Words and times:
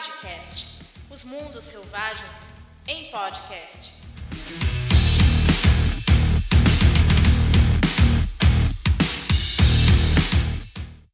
Savagecast, 0.00 0.78
os 1.10 1.24
mundos 1.24 1.62
selvagens 1.62 2.54
em 2.88 3.10
podcast. 3.10 3.92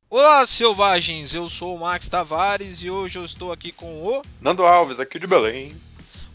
Olá, 0.08 0.46
selvagens! 0.46 1.34
Eu 1.34 1.48
sou 1.48 1.74
o 1.74 1.80
Max 1.80 2.08
Tavares 2.08 2.80
e 2.84 2.88
hoje 2.88 3.18
eu 3.18 3.24
estou 3.24 3.50
aqui 3.50 3.72
com 3.72 4.06
o. 4.06 4.22
Nando 4.40 4.64
Alves, 4.64 5.00
aqui 5.00 5.18
de 5.18 5.26
Belém. 5.26 5.74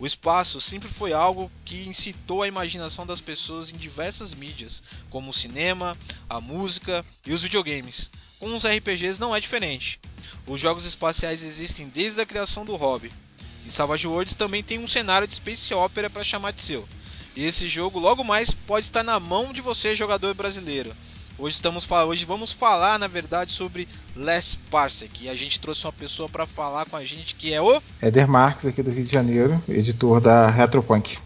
O 0.02 0.05
espaço 0.07 0.59
sempre 0.59 0.89
foi 0.89 1.13
algo 1.13 1.52
que 1.63 1.84
incitou 1.84 2.41
a 2.41 2.47
imaginação 2.47 3.05
das 3.05 3.21
pessoas 3.21 3.71
em 3.71 3.77
diversas 3.77 4.34
mídias, 4.34 4.81
como 5.11 5.29
o 5.29 5.34
cinema, 5.34 5.95
a 6.27 6.41
música 6.41 7.05
e 7.23 7.31
os 7.31 7.43
videogames. 7.43 8.09
Com 8.39 8.55
os 8.55 8.66
RPGs 8.66 9.20
não 9.21 9.35
é 9.35 9.40
diferente. 9.40 9.99
Os 10.48 10.59
jogos 10.59 10.85
espaciais 10.85 11.43
existem 11.43 11.88
desde 11.88 12.20
a 12.20 12.26
criação 12.26 12.66
do 12.66 12.76
hobby. 12.76 13.13
E 13.63 13.70
Savage 13.70 14.07
Worlds 14.07 14.34
também 14.34 14.63
tem 14.63 14.79
um 14.79 14.88
cenário 14.88 15.27
de 15.27 15.35
space 15.35 15.71
opera 15.71 16.09
para 16.09 16.23
chamar 16.23 16.49
de 16.49 16.63
seu. 16.63 16.90
E 17.35 17.43
esse 17.43 17.70
jogo 17.70 17.99
logo 17.99 18.23
mais 18.23 18.49
pode 18.49 18.88
estar 18.88 19.04
na 19.04 19.20
mão 19.20 19.54
de 19.54 19.62
você, 19.62 19.93
jogador 19.93 20.34
brasileiro. 20.34 20.98
Hoje 21.41 21.55
estamos 21.55 21.90
hoje 21.90 22.23
vamos 22.23 22.52
falar, 22.52 23.00
na 23.00 23.08
verdade, 23.08 23.52
sobre 23.52 23.88
Les 24.16 24.59
Parsec. 24.70 25.23
E 25.23 25.27
a 25.27 25.34
gente 25.34 25.59
trouxe 25.59 25.88
uma 25.88 25.91
pessoa 25.91 26.30
para 26.30 26.45
falar 26.45 26.86
com 26.86 26.95
a 26.95 27.04
gente 27.04 27.34
que 27.34 27.52
é 27.52 27.59
o 27.59 27.82
Eder 27.99 28.27
Marques 28.27 28.68
aqui 28.68 28.84
do 28.84 28.91
Rio 28.91 29.04
de 29.04 29.12
Janeiro, 29.12 29.59
editor 29.68 30.22
da 30.22 30.48
Retropunk. 30.52 31.18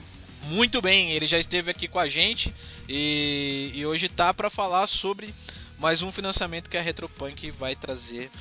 Muito 0.44 0.82
bem, 0.82 1.12
ele 1.12 1.28
já 1.28 1.38
esteve 1.38 1.70
aqui 1.70 1.90
com 1.90 2.00
a 2.00 2.08
gente 2.08 2.56
e, 2.88 3.74
e 3.76 3.86
hoje 3.86 4.08
tá 4.08 4.34
para 4.34 4.50
falar 4.50 4.88
sobre 4.88 5.36
mais 5.78 6.02
um 6.02 6.14
financiamento 6.14 6.70
que 6.70 6.78
a 6.78 6.82
Retropunk 6.82 7.52
vai 7.52 7.76
trazer 7.76 8.32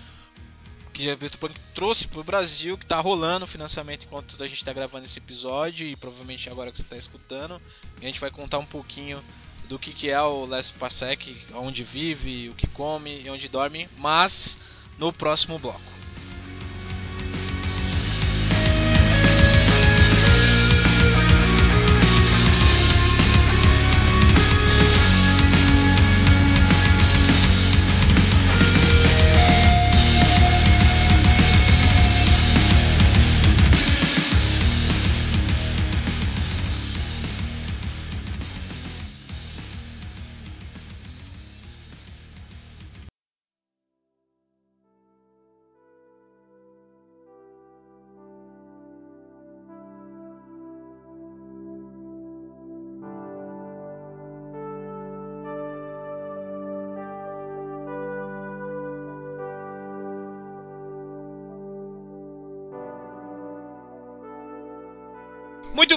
que 0.92 1.10
a 1.10 1.16
Retropunk 1.16 1.58
trouxe 1.74 2.06
para 2.06 2.20
o 2.20 2.24
Brasil, 2.24 2.78
que 2.78 2.84
está 2.84 3.00
rolando 3.00 3.46
o 3.46 3.48
financiamento 3.48 4.04
enquanto 4.04 4.40
a 4.40 4.46
gente 4.46 4.58
está 4.58 4.72
gravando 4.72 5.06
esse 5.06 5.18
episódio 5.18 5.84
e 5.88 5.96
provavelmente 5.96 6.48
agora 6.48 6.70
que 6.70 6.78
você 6.78 6.84
está 6.84 6.96
escutando. 6.96 7.60
a 8.00 8.04
gente 8.04 8.20
vai 8.20 8.30
contar 8.30 8.60
um 8.60 8.64
pouquinho 8.64 9.20
do 9.68 9.78
que, 9.78 9.92
que 9.92 10.10
é 10.10 10.20
o 10.20 10.44
Les 10.46 10.70
Parsec, 10.70 11.36
onde 11.54 11.82
vive, 11.82 12.50
o 12.50 12.54
que 12.54 12.66
come 12.66 13.22
e 13.22 13.30
onde 13.30 13.48
dorme, 13.48 13.88
mas 13.96 14.58
no 14.98 15.12
próximo 15.12 15.58
bloco. 15.58 16.03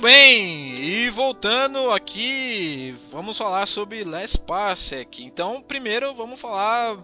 Bem, 0.08 0.74
e 0.80 1.10
voltando 1.10 1.92
aqui, 1.92 2.96
vamos 3.12 3.38
falar 3.38 3.68
sobre 3.68 4.06
Les 4.06 4.38
Parsec. 4.38 5.22
Então, 5.22 5.62
primeiro 5.62 6.16
vamos 6.16 6.40
falar. 6.40 6.96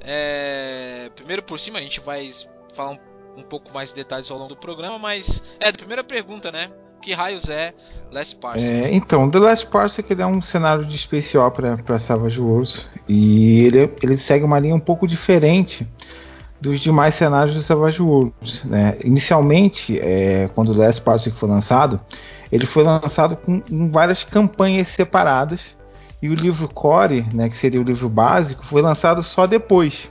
É, 0.00 1.10
primeiro 1.16 1.42
por 1.42 1.58
cima, 1.58 1.80
a 1.80 1.82
gente 1.82 1.98
vai 1.98 2.30
falar 2.72 2.92
um, 2.92 3.40
um, 3.40 3.42
pouco 3.42 3.74
mais 3.74 3.88
de 3.88 3.96
detalhes 3.96 4.30
ao 4.30 4.38
longo 4.38 4.50
do 4.50 4.56
programa, 4.56 4.96
mas 4.96 5.42
é, 5.58 5.70
a 5.70 5.72
primeira 5.72 6.04
pergunta, 6.04 6.52
né? 6.52 6.70
Que 7.02 7.12
raios 7.12 7.48
é 7.48 7.74
Les 8.12 8.32
Parsec? 8.32 8.70
É, 8.70 8.94
então, 8.94 9.28
The 9.28 9.40
Last 9.40 9.66
Parsec 9.66 10.08
é 10.12 10.26
um 10.26 10.40
cenário 10.40 10.84
de 10.84 10.96
space 10.96 11.36
opera 11.36 11.76
para 11.84 11.98
Savage 11.98 12.40
Worlds 12.40 12.88
e 13.08 13.64
ele, 13.64 13.92
ele 14.00 14.16
segue 14.16 14.44
uma 14.44 14.60
linha 14.60 14.76
um 14.76 14.80
pouco 14.80 15.04
diferente 15.04 15.84
dos 16.60 16.78
demais 16.78 17.16
cenários 17.16 17.56
do 17.56 17.62
Savage 17.62 18.00
Worlds. 18.00 18.62
Né? 18.64 18.96
Inicialmente, 19.04 19.98
é, 19.98 20.48
quando 20.54 20.68
o 20.70 20.78
Last 20.78 21.02
Parsec 21.02 21.36
foi 21.36 21.48
lançado, 21.48 22.00
ele 22.50 22.66
foi 22.66 22.84
lançado 22.84 23.36
com, 23.36 23.62
várias 23.90 24.24
campanhas 24.24 24.88
separadas 24.88 25.76
e 26.20 26.28
o 26.28 26.34
livro 26.34 26.68
Core, 26.68 27.26
né, 27.32 27.48
que 27.48 27.56
seria 27.56 27.80
o 27.80 27.84
livro 27.84 28.08
básico, 28.08 28.64
foi 28.64 28.82
lançado 28.82 29.22
só 29.22 29.46
depois. 29.46 30.10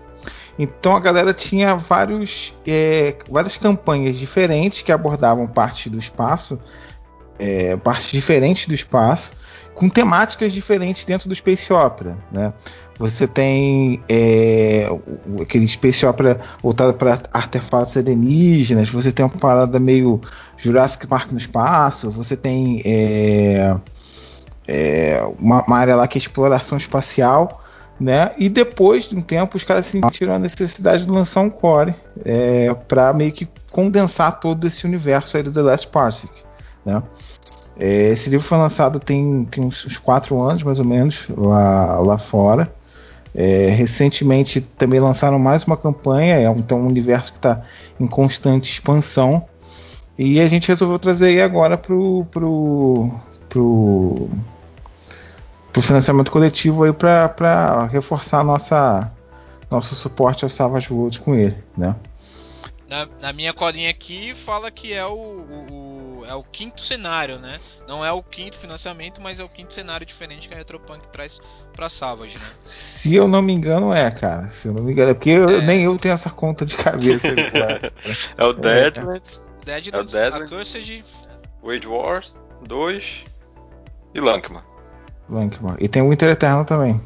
Então 0.58 0.96
a 0.96 1.00
galera 1.00 1.34
tinha 1.34 1.76
vários, 1.76 2.54
é, 2.66 3.16
várias 3.30 3.58
campanhas 3.58 4.16
diferentes 4.16 4.82
que 4.82 4.92
abordavam 4.92 5.48
parte 5.48 5.90
do 5.90 6.00
espaço, 6.00 6.60
é, 7.38 7.76
partes 7.76 8.12
diferentes 8.12 8.68
do 8.68 8.74
espaço, 8.74 9.32
com 9.76 9.90
temáticas 9.90 10.54
diferentes 10.54 11.04
dentro 11.04 11.28
do 11.28 11.36
Space 11.36 11.72
Opera. 11.72 12.18
Né? 12.32 12.54
Você 12.98 13.28
tem 13.28 14.02
é, 14.08 14.88
aquele 15.42 15.68
Space 15.68 16.06
Opera 16.06 16.40
voltado 16.64 16.94
para 16.94 17.20
artefatos 17.34 17.98
alienígenas, 17.98 18.90
você 18.90 19.12
tem 19.12 19.26
uma 19.26 19.38
parada 19.38 19.78
meio 19.78 20.22
Jurassic 20.58 21.06
Park 21.06 21.32
no 21.32 21.38
espaço, 21.38 22.10
você 22.10 22.38
tem 22.38 22.82
é, 22.86 23.76
é, 24.66 25.22
uma, 25.38 25.62
uma, 25.64 25.78
área 25.78 25.96
lá 25.96 26.08
que 26.08 26.18
é 26.18 26.22
exploração 26.22 26.78
espacial, 26.78 27.62
né? 28.00 28.32
E 28.38 28.48
depois 28.48 29.06
de 29.06 29.16
um 29.16 29.22
tempo 29.22 29.58
os 29.58 29.64
caras 29.64 29.88
sentiram 29.88 30.34
a 30.34 30.40
necessidade 30.40 31.06
de 31.06 31.12
lançar 31.12 31.42
um 31.42 31.50
core 31.50 31.96
é, 32.24 32.74
para 32.88 33.14
meio 33.14 33.34
que 33.34 33.48
condensar 33.74 34.40
todo 34.40 34.66
esse 34.66 34.86
universo 34.86 35.36
aí 35.36 35.44
do 35.44 35.52
The 35.52 35.62
Last 35.62 35.88
Parsec, 35.90 36.32
né? 36.86 37.04
É, 37.78 38.12
esse 38.12 38.30
livro 38.30 38.46
foi 38.46 38.58
lançado 38.58 39.00
tem, 39.00 39.46
tem 39.46 39.64
uns, 39.64 39.86
uns 39.86 39.98
quatro 39.98 40.42
anos 40.42 40.64
mais 40.64 40.80
ou 40.80 40.86
menos 40.86 41.28
lá, 41.30 42.00
lá 42.00 42.18
fora. 42.18 42.74
É, 43.38 43.68
recentemente 43.70 44.62
também 44.62 45.00
lançaram 45.00 45.38
mais 45.38 45.66
uma 45.66 45.76
campanha, 45.76 46.36
é 46.36 46.46
então 46.46 46.80
um 46.80 46.88
universo 46.88 47.34
que 47.34 47.38
está 47.40 47.64
em 48.00 48.08
constante 48.08 48.72
expansão. 48.72 49.46
E 50.18 50.40
a 50.40 50.48
gente 50.48 50.70
resolveu 50.70 50.98
trazer 50.98 51.28
aí 51.28 51.42
agora 51.42 51.78
pro, 51.78 52.26
pro, 52.32 53.12
pro, 53.50 54.30
pro 55.74 55.82
financiamento 55.82 56.32
coletivo 56.32 56.86
aí 56.86 56.94
para 56.94 57.86
reforçar 57.92 58.42
nossa, 58.46 59.12
nosso 59.70 59.94
suporte 59.94 60.46
ao 60.46 60.50
Savage 60.50 60.94
Worlds 60.94 61.20
com 61.20 61.36
ele, 61.36 61.58
né? 61.78 61.94
Na, 62.90 63.08
na, 63.20 63.34
minha 63.34 63.52
colinha 63.52 63.90
aqui 63.90 64.34
fala 64.34 64.70
que 64.70 64.94
é 64.94 65.04
o, 65.06 65.12
o, 65.12 66.20
o, 66.20 66.26
é 66.28 66.36
o 66.36 66.44
quinto 66.44 66.80
cenário, 66.80 67.40
né? 67.40 67.60
Não 67.88 68.06
é 68.06 68.12
o 68.12 68.22
quinto 68.22 68.60
financiamento, 68.60 69.20
mas 69.20 69.40
é 69.40 69.44
o 69.44 69.50
quinto 69.50 69.74
cenário 69.74 70.06
diferente 70.06 70.48
que 70.48 70.54
a 70.54 70.58
Retropunk 70.58 71.08
traz 71.08 71.40
pra 71.74 71.90
Savage, 71.90 72.38
né? 72.38 72.46
Se 72.64 73.16
eu 73.16 73.28
não 73.28 73.42
me 73.42 73.54
engano, 73.54 73.92
é, 73.92 74.12
cara. 74.12 74.52
Se 74.52 74.68
eu 74.68 74.74
não 74.74 74.84
me 74.84 74.92
engano, 74.92 75.12
é 75.12 75.14
porque 75.16 75.32
eu, 75.32 75.46
é... 75.46 75.62
nem 75.62 75.84
eu 75.84 75.98
tenho 75.98 76.14
essa 76.14 76.30
conta 76.30 76.64
de 76.64 76.78
cabeça. 76.78 77.28
é 78.38 78.44
o 78.44 78.54
Deadlands. 78.54 79.48
É. 79.62 79.66
Deadlands, 79.66 80.14
é 80.14 80.18
o 80.18 80.22
Deadlands, 80.22 80.54
Accursed. 80.54 81.06
Wage 81.64 81.88
Wars 81.88 82.36
2 82.68 83.26
e 84.14 84.20
Lankman. 84.20 84.62
Lankman. 85.28 85.76
E 85.80 85.88
tem 85.88 86.04
o 86.04 86.10
Winter 86.10 86.30
Eterno 86.30 86.64
também. 86.64 87.02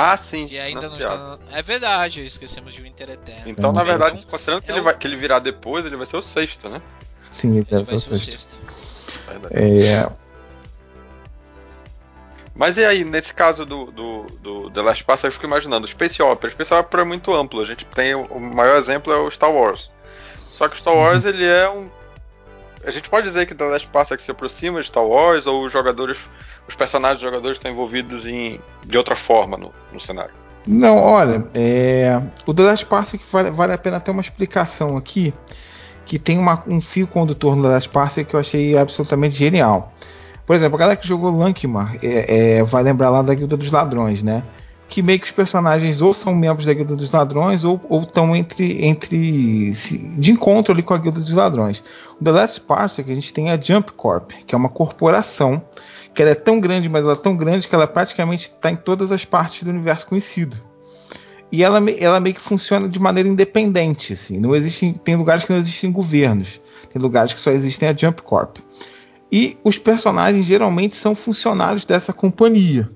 Ah, 0.00 0.16
sim. 0.16 0.46
Que 0.46 0.56
ainda 0.56 0.88
não 0.88 0.96
está. 0.96 1.38
É 1.52 1.60
verdade, 1.60 2.24
esquecemos 2.24 2.72
de 2.72 2.80
Winter 2.80 3.10
Eterno. 3.10 3.48
Então, 3.48 3.72
na 3.72 3.82
verdade, 3.82 4.18
então, 4.18 4.30
considerando 4.30 4.62
que, 4.62 4.70
é 4.70 4.74
ele 4.74 4.80
vai, 4.80 4.96
que 4.96 5.04
ele 5.08 5.16
virar 5.16 5.40
depois, 5.40 5.84
ele 5.84 5.96
vai 5.96 6.06
ser 6.06 6.16
o 6.16 6.22
sexto, 6.22 6.68
né? 6.68 6.80
Sim, 7.32 7.58
ele, 7.58 7.66
ele 7.68 7.82
vai 7.82 7.98
ser 7.98 8.12
o 8.12 8.16
sexto. 8.16 8.60
É... 9.50 10.08
Mas 12.54 12.76
e 12.76 12.84
aí, 12.84 13.02
nesse 13.02 13.34
caso 13.34 13.66
do, 13.66 13.86
do, 13.86 14.22
do 14.40 14.70
The 14.70 14.82
Last 14.82 15.02
Pass, 15.02 15.24
eu 15.24 15.32
fico 15.32 15.46
imaginando, 15.46 15.84
o 15.84 15.88
Space 15.88 16.22
Opera. 16.22 16.48
O 16.48 16.52
Space 16.52 16.72
Opera 16.72 17.02
é 17.02 17.04
muito 17.04 17.34
amplo. 17.34 17.60
A 17.60 17.64
gente 17.64 17.84
tem. 17.84 18.14
O 18.14 18.38
maior 18.38 18.76
exemplo 18.76 19.12
é 19.12 19.16
o 19.16 19.28
Star 19.32 19.50
Wars. 19.50 19.90
Só 20.36 20.68
que 20.68 20.76
o 20.76 20.78
Star 20.78 20.94
Wars, 20.94 21.24
uhum. 21.24 21.30
ele 21.30 21.44
é 21.44 21.68
um. 21.68 21.90
A 22.84 22.90
gente 22.90 23.08
pode 23.10 23.26
dizer 23.26 23.46
que 23.46 23.54
The 23.54 23.64
Last 23.64 23.88
Pass 23.88 24.10
que 24.10 24.22
se 24.22 24.30
aproxima 24.30 24.80
de 24.80 24.86
Star 24.86 25.04
Wars, 25.04 25.46
ou 25.46 25.64
os 25.64 25.72
jogadores 25.72 26.18
os 26.68 26.74
personagens 26.74 27.20
dos 27.20 27.28
jogadores 27.28 27.56
estão 27.56 27.72
envolvidos 27.72 28.26
em, 28.26 28.60
de 28.84 28.98
outra 28.98 29.16
forma 29.16 29.56
no, 29.56 29.72
no 29.92 29.98
cenário? 29.98 30.34
Não, 30.66 30.98
olha, 30.98 31.46
é, 31.54 32.20
o 32.44 32.52
The 32.52 32.62
Last 32.62 32.86
Parsec 32.86 33.24
vale, 33.32 33.50
vale 33.50 33.72
a 33.72 33.78
pena 33.78 33.98
ter 33.98 34.10
uma 34.10 34.20
explicação 34.20 34.98
aqui, 34.98 35.32
que 36.04 36.18
tem 36.18 36.38
uma, 36.38 36.62
um 36.66 36.78
fio 36.80 37.06
condutor 37.06 37.56
no 37.56 37.62
The 37.62 37.68
Last 37.70 37.88
Parsec 37.88 38.28
que 38.28 38.36
eu 38.36 38.40
achei 38.40 38.76
absolutamente 38.76 39.34
genial. 39.34 39.94
Por 40.46 40.54
exemplo, 40.54 40.76
a 40.76 40.78
galera 40.78 40.96
que 40.96 41.08
jogou 41.08 41.30
Lankmar 41.30 41.96
é, 42.02 42.58
é, 42.58 42.62
vai 42.62 42.82
lembrar 42.82 43.08
lá 43.08 43.22
da 43.22 43.34
Guilda 43.34 43.56
dos 43.56 43.70
Ladrões, 43.70 44.22
né? 44.22 44.42
Que 44.88 45.02
meio 45.02 45.20
que 45.20 45.26
os 45.26 45.32
personagens 45.32 46.00
ou 46.00 46.14
são 46.14 46.34
membros 46.34 46.64
da 46.64 46.72
Guilda 46.72 46.96
dos 46.96 47.12
Ladrões 47.12 47.64
ou 47.64 47.80
estão 48.02 48.34
entre, 48.34 48.84
entre 48.84 49.70
de 50.16 50.30
encontro 50.30 50.72
ali 50.72 50.82
com 50.82 50.94
a 50.94 50.98
Guilda 50.98 51.20
dos 51.20 51.32
Ladrões. 51.32 51.84
O 52.18 52.24
The 52.24 52.30
Last 52.30 52.60
Parsec 52.62 53.10
a 53.10 53.14
gente 53.14 53.32
tem 53.32 53.50
a 53.50 53.60
Jump 53.60 53.92
Corp, 53.92 54.32
que 54.46 54.54
é 54.54 54.58
uma 54.58 54.70
corporação 54.70 55.62
que 56.14 56.22
ela 56.22 56.32
é 56.32 56.34
tão 56.34 56.58
grande, 56.58 56.88
mas 56.88 57.04
ela 57.04 57.12
é 57.12 57.16
tão 57.16 57.36
grande 57.36 57.68
que 57.68 57.74
ela 57.74 57.86
praticamente 57.86 58.50
está 58.50 58.70
em 58.70 58.76
todas 58.76 59.12
as 59.12 59.24
partes 59.24 59.62
do 59.62 59.70
universo 59.70 60.06
conhecido. 60.06 60.56
E 61.52 61.62
ela, 61.62 61.78
ela 61.98 62.20
meio 62.20 62.34
que 62.34 62.42
funciona 62.42 62.88
de 62.88 62.98
maneira 62.98 63.28
independente, 63.28 64.14
assim. 64.14 64.38
Não 64.38 64.54
existe, 64.54 64.98
tem 65.04 65.16
lugares 65.16 65.44
que 65.44 65.52
não 65.52 65.58
existem 65.58 65.92
governos, 65.92 66.60
tem 66.92 67.00
lugares 67.00 67.32
que 67.32 67.40
só 67.40 67.50
existem 67.50 67.88
a 67.88 67.96
Jump 67.96 68.22
Corp. 68.22 68.58
E 69.30 69.56
os 69.62 69.78
personagens 69.78 70.46
geralmente 70.46 70.96
são 70.96 71.14
funcionários 71.14 71.84
dessa 71.84 72.12
companhia. 72.12 72.88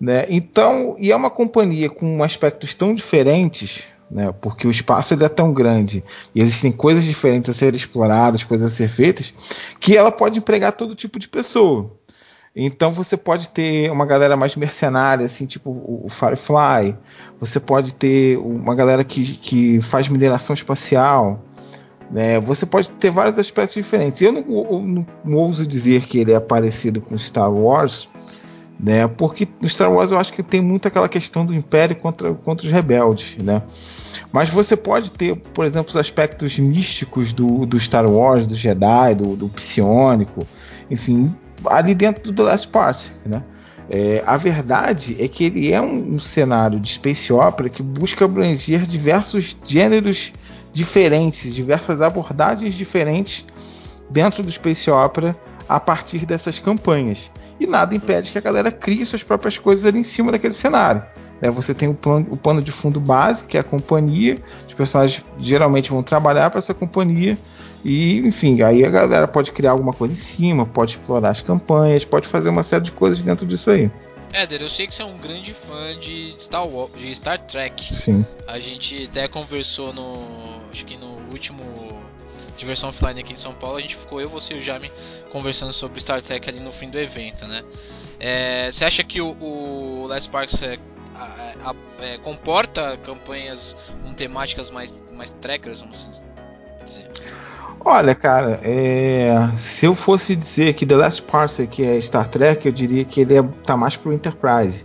Né? 0.00 0.24
Então, 0.30 0.96
e 0.98 1.12
é 1.12 1.16
uma 1.16 1.28
companhia 1.28 1.90
com 1.90 2.22
aspectos 2.22 2.72
tão 2.72 2.94
diferentes, 2.94 3.82
né? 4.10 4.32
porque 4.40 4.66
o 4.66 4.70
espaço 4.70 5.12
ele 5.12 5.24
é 5.24 5.28
tão 5.28 5.52
grande 5.52 6.02
e 6.34 6.40
existem 6.40 6.72
coisas 6.72 7.04
diferentes 7.04 7.50
a 7.50 7.52
serem 7.52 7.76
exploradas, 7.76 8.42
coisas 8.42 8.72
a 8.72 8.74
ser 8.74 8.88
feitas, 8.88 9.34
que 9.78 9.96
ela 9.96 10.10
pode 10.10 10.38
empregar 10.38 10.72
todo 10.72 10.94
tipo 10.94 11.18
de 11.18 11.28
pessoa. 11.28 11.90
Então 12.54 12.92
você 12.92 13.16
pode 13.16 13.50
ter 13.50 13.90
uma 13.92 14.04
galera 14.04 14.36
mais 14.36 14.56
mercenária, 14.56 15.24
assim, 15.26 15.46
tipo 15.46 15.70
o 15.70 16.08
Firefly. 16.08 16.96
Você 17.38 17.60
pode 17.60 17.94
ter 17.94 18.38
uma 18.38 18.74
galera 18.74 19.04
que, 19.04 19.34
que 19.36 19.80
faz 19.80 20.08
mineração 20.08 20.54
espacial. 20.54 21.44
Né? 22.10 22.40
Você 22.40 22.66
pode 22.66 22.90
ter 22.90 23.10
vários 23.10 23.38
aspectos 23.38 23.74
diferentes. 23.74 24.20
Eu 24.20 24.32
não, 24.32 25.06
não 25.24 25.38
ouso 25.38 25.64
dizer 25.64 26.06
que 26.06 26.18
ele 26.18 26.32
é 26.32 26.40
parecido 26.40 27.00
com 27.00 27.16
Star 27.16 27.52
Wars, 27.52 28.08
né? 28.82 29.06
Porque 29.06 29.46
no 29.60 29.68
Star 29.68 29.92
Wars 29.92 30.10
eu 30.10 30.18
acho 30.18 30.32
que 30.32 30.42
tem 30.42 30.60
muito 30.60 30.88
aquela 30.88 31.08
questão 31.08 31.44
do 31.44 31.54
Império 31.54 31.94
contra, 31.96 32.32
contra 32.32 32.66
os 32.66 32.72
rebeldes, 32.72 33.36
né? 33.42 33.62
Mas 34.32 34.48
você 34.48 34.76
pode 34.76 35.10
ter, 35.10 35.36
por 35.36 35.66
exemplo, 35.66 35.90
os 35.90 35.96
aspectos 35.96 36.58
místicos 36.58 37.32
do, 37.32 37.66
do 37.66 37.78
Star 37.78 38.08
Wars, 38.08 38.46
do 38.46 38.54
Jedi, 38.54 39.14
do, 39.14 39.36
do 39.36 39.48
psionico, 39.48 40.46
enfim, 40.90 41.34
ali 41.66 41.94
dentro 41.94 42.22
do 42.24 42.32
The 42.32 42.42
Last 42.42 42.68
Part, 42.68 43.12
né? 43.26 43.42
É, 43.92 44.22
a 44.24 44.36
verdade 44.36 45.16
é 45.18 45.26
que 45.26 45.44
ele 45.44 45.72
é 45.72 45.80
um, 45.80 46.14
um, 46.14 46.18
cenário 46.18 46.78
de 46.78 46.92
space 46.92 47.32
opera 47.32 47.68
que 47.68 47.82
busca 47.82 48.24
abranger 48.24 48.86
diversos 48.86 49.56
gêneros 49.64 50.32
diferentes, 50.72 51.52
diversas 51.52 52.00
abordagens 52.00 52.76
diferentes 52.76 53.44
dentro 54.08 54.44
do 54.44 54.52
space 54.52 54.88
opera 54.88 55.36
a 55.68 55.80
partir 55.80 56.24
dessas 56.24 56.56
campanhas 56.60 57.32
e 57.60 57.66
nada 57.66 57.94
impede 57.94 58.32
que 58.32 58.38
a 58.38 58.40
galera 58.40 58.72
crie 58.72 59.04
suas 59.04 59.22
próprias 59.22 59.58
coisas 59.58 59.84
ali 59.84 59.98
em 59.98 60.02
cima 60.02 60.32
daquele 60.32 60.54
cenário. 60.54 61.04
Né? 61.40 61.50
Você 61.50 61.74
tem 61.74 61.88
o 61.88 61.94
plano, 61.94 62.26
o 62.30 62.36
pano 62.36 62.62
de 62.62 62.72
fundo 62.72 62.98
base, 62.98 63.44
que 63.44 63.56
é 63.56 63.60
a 63.60 63.64
companhia, 63.64 64.36
os 64.66 64.74
personagens 64.74 65.24
geralmente 65.38 65.90
vão 65.90 66.02
trabalhar 66.02 66.50
para 66.50 66.58
essa 66.58 66.72
companhia, 66.72 67.38
e 67.84 68.18
enfim, 68.18 68.62
aí 68.62 68.84
a 68.84 68.90
galera 68.90 69.28
pode 69.28 69.52
criar 69.52 69.72
alguma 69.72 69.92
coisa 69.92 70.14
em 70.14 70.16
cima, 70.16 70.64
pode 70.66 70.92
explorar 70.92 71.30
as 71.30 71.40
campanhas, 71.40 72.04
pode 72.04 72.26
fazer 72.26 72.48
uma 72.48 72.62
série 72.62 72.84
de 72.84 72.92
coisas 72.92 73.22
dentro 73.22 73.46
disso 73.46 73.70
aí. 73.70 73.90
Éder, 74.32 74.62
eu 74.62 74.68
sei 74.68 74.86
que 74.86 74.94
você 74.94 75.02
é 75.02 75.04
um 75.04 75.18
grande 75.18 75.52
fã 75.52 75.98
de 75.98 76.34
Star, 76.38 76.66
Wars, 76.66 76.92
de 76.96 77.14
Star 77.14 77.38
Trek. 77.38 77.94
Sim. 77.94 78.24
A 78.46 78.60
gente 78.60 79.08
até 79.10 79.26
conversou 79.26 79.92
no. 79.92 80.22
Acho 80.70 80.84
que 80.84 80.96
no 80.96 81.18
último 81.32 81.64
diversão 82.60 82.90
offline 82.90 83.20
aqui 83.20 83.32
em 83.32 83.36
São 83.36 83.52
Paulo, 83.52 83.78
a 83.78 83.80
gente 83.80 83.96
ficou, 83.96 84.20
eu, 84.20 84.28
você 84.28 84.54
e 84.54 84.58
o 84.58 84.60
Jaime, 84.60 84.90
conversando 85.32 85.72
sobre 85.72 86.00
Star 86.00 86.22
Trek 86.22 86.48
ali 86.48 86.60
no 86.60 86.70
fim 86.70 86.88
do 86.88 86.98
evento, 86.98 87.46
né? 87.46 87.62
É, 88.18 88.70
você 88.70 88.84
acha 88.84 89.02
que 89.02 89.20
o, 89.20 89.36
o 89.40 90.06
Last 90.06 90.28
Parks 90.28 90.62
é, 90.62 90.78
é, 92.00 92.18
comporta 92.18 92.96
campanhas 92.98 93.76
com 94.04 94.12
temáticas 94.12 94.70
mais, 94.70 95.02
mais 95.12 95.30
trekkers, 95.40 95.80
vamos 95.80 96.06
assim 96.10 96.24
dizer? 96.84 97.10
Olha, 97.82 98.14
cara, 98.14 98.60
é... 98.62 99.50
se 99.56 99.86
eu 99.86 99.94
fosse 99.94 100.36
dizer 100.36 100.74
que 100.74 100.84
The 100.84 100.96
Last 100.96 101.22
Parsec 101.22 101.82
é 101.82 101.98
Star 102.00 102.28
Trek, 102.28 102.66
eu 102.66 102.72
diria 102.72 103.04
que 103.06 103.22
ele 103.22 103.38
é... 103.38 103.42
tá 103.64 103.74
mais 103.76 103.96
pro 103.96 104.12
Enterprise. 104.12 104.84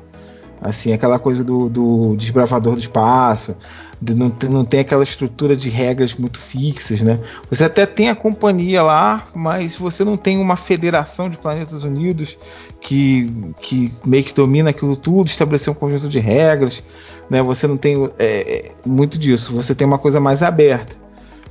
Assim, 0.61 0.93
aquela 0.93 1.19
coisa 1.19 1.43
do, 1.43 1.67
do 1.67 2.15
desbravador 2.15 2.73
do 2.73 2.79
espaço, 2.79 3.55
não, 4.01 4.35
não 4.49 4.65
tem 4.65 4.81
aquela 4.81 5.03
estrutura 5.03 5.55
de 5.55 5.69
regras 5.69 6.15
muito 6.15 6.39
fixas, 6.39 7.01
né? 7.01 7.19
Você 7.49 7.63
até 7.63 7.85
tem 7.85 8.09
a 8.09 8.15
companhia 8.15 8.83
lá, 8.83 9.27
mas 9.33 9.75
você 9.75 10.03
não 10.03 10.17
tem 10.17 10.37
uma 10.37 10.55
federação 10.55 11.29
de 11.29 11.37
planetas 11.37 11.83
unidos 11.83 12.37
que, 12.81 13.31
que 13.61 13.93
meio 14.05 14.23
que 14.23 14.33
domina 14.33 14.69
aquilo 14.69 14.95
tudo, 14.95 15.27
estabelecer 15.27 15.71
um 15.71 15.75
conjunto 15.75 16.09
de 16.09 16.19
regras, 16.19 16.83
né? 17.29 17.41
Você 17.41 17.67
não 17.67 17.77
tem 17.77 18.09
é, 18.19 18.71
muito 18.85 19.17
disso. 19.17 19.53
Você 19.53 19.73
tem 19.73 19.87
uma 19.87 19.97
coisa 19.97 20.19
mais 20.19 20.43
aberta, 20.43 20.95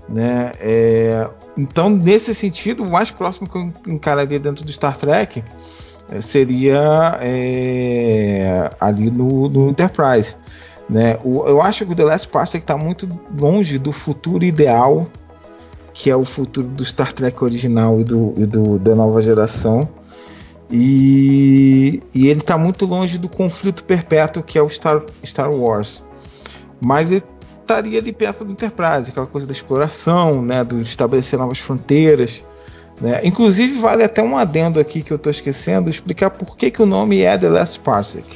né? 0.08 0.52
É, 0.61 1.29
então, 1.56 1.88
nesse 1.88 2.35
sentido, 2.35 2.85
o 2.85 2.91
mais 2.91 3.11
próximo 3.11 3.49
que 3.49 3.56
eu 3.56 3.73
encararia 3.88 4.38
dentro 4.38 4.64
do 4.64 4.73
Star 4.73 4.96
Trek 4.96 5.43
é, 6.11 6.20
seria 6.20 7.19
é, 7.20 8.70
ali 8.81 9.11
no, 9.11 9.49
no 9.49 9.70
Enterprise. 9.70 10.37
Né? 10.89 11.19
O, 11.25 11.45
eu 11.47 11.63
acho 11.63 11.85
que 11.87 11.93
o 11.93 11.97
The 11.97 12.05
Last 12.05 12.29
Parsec 12.29 12.63
está 12.63 12.77
muito 12.77 13.09
longe 13.39 13.79
do 13.79 13.93
futuro 13.93 14.45
ideal, 14.45 15.07
que 15.93 16.11
é 16.11 16.17
o 16.17 16.25
futuro 16.25 16.67
do 16.67 16.85
Star 16.85 17.13
Trek 17.13 17.43
original 17.43 18.01
e 18.01 18.05
do, 18.05 18.35
e 18.37 18.47
do 18.47 18.79
da 18.79 18.95
nova 18.95 19.23
geração. 19.23 19.89
E, 20.71 22.03
e 22.13 22.29
ele 22.29 22.41
está 22.41 22.59
muito 22.59 22.85
longe 22.85 23.19
do 23.19 23.29
conflito 23.29 23.85
perpétuo 23.85 24.43
que 24.43 24.59
é 24.59 24.63
o 24.63 24.69
Star, 24.69 25.03
Star 25.25 25.51
Wars. 25.55 26.03
Mas 26.81 27.13
ele 27.13 27.23
estaria 27.61 27.99
ali 27.99 28.13
perto 28.13 28.45
do 28.45 28.53
Enterprise, 28.53 29.11
aquela 29.11 29.27
coisa 29.27 29.47
da 29.47 29.53
exploração, 29.53 30.43
né, 30.43 30.63
do 30.65 30.81
estabelecer 30.81 31.39
novas 31.39 31.59
fronteiras. 31.59 32.45
Né? 33.01 33.21
Inclusive, 33.25 33.79
vale 33.79 34.05
até 34.05 34.23
um 34.23 34.37
adendo 34.37 34.79
aqui 34.79 35.03
que 35.03 35.13
eu 35.13 35.17
estou 35.17 35.31
esquecendo, 35.31 35.91
explicar 35.91 36.31
por 36.31 36.57
que, 36.57 36.71
que 36.71 36.83
o 36.83 36.87
nome 36.87 37.21
é 37.23 37.37
The 37.37 37.49
Last 37.49 37.81
Parsec. 37.81 38.27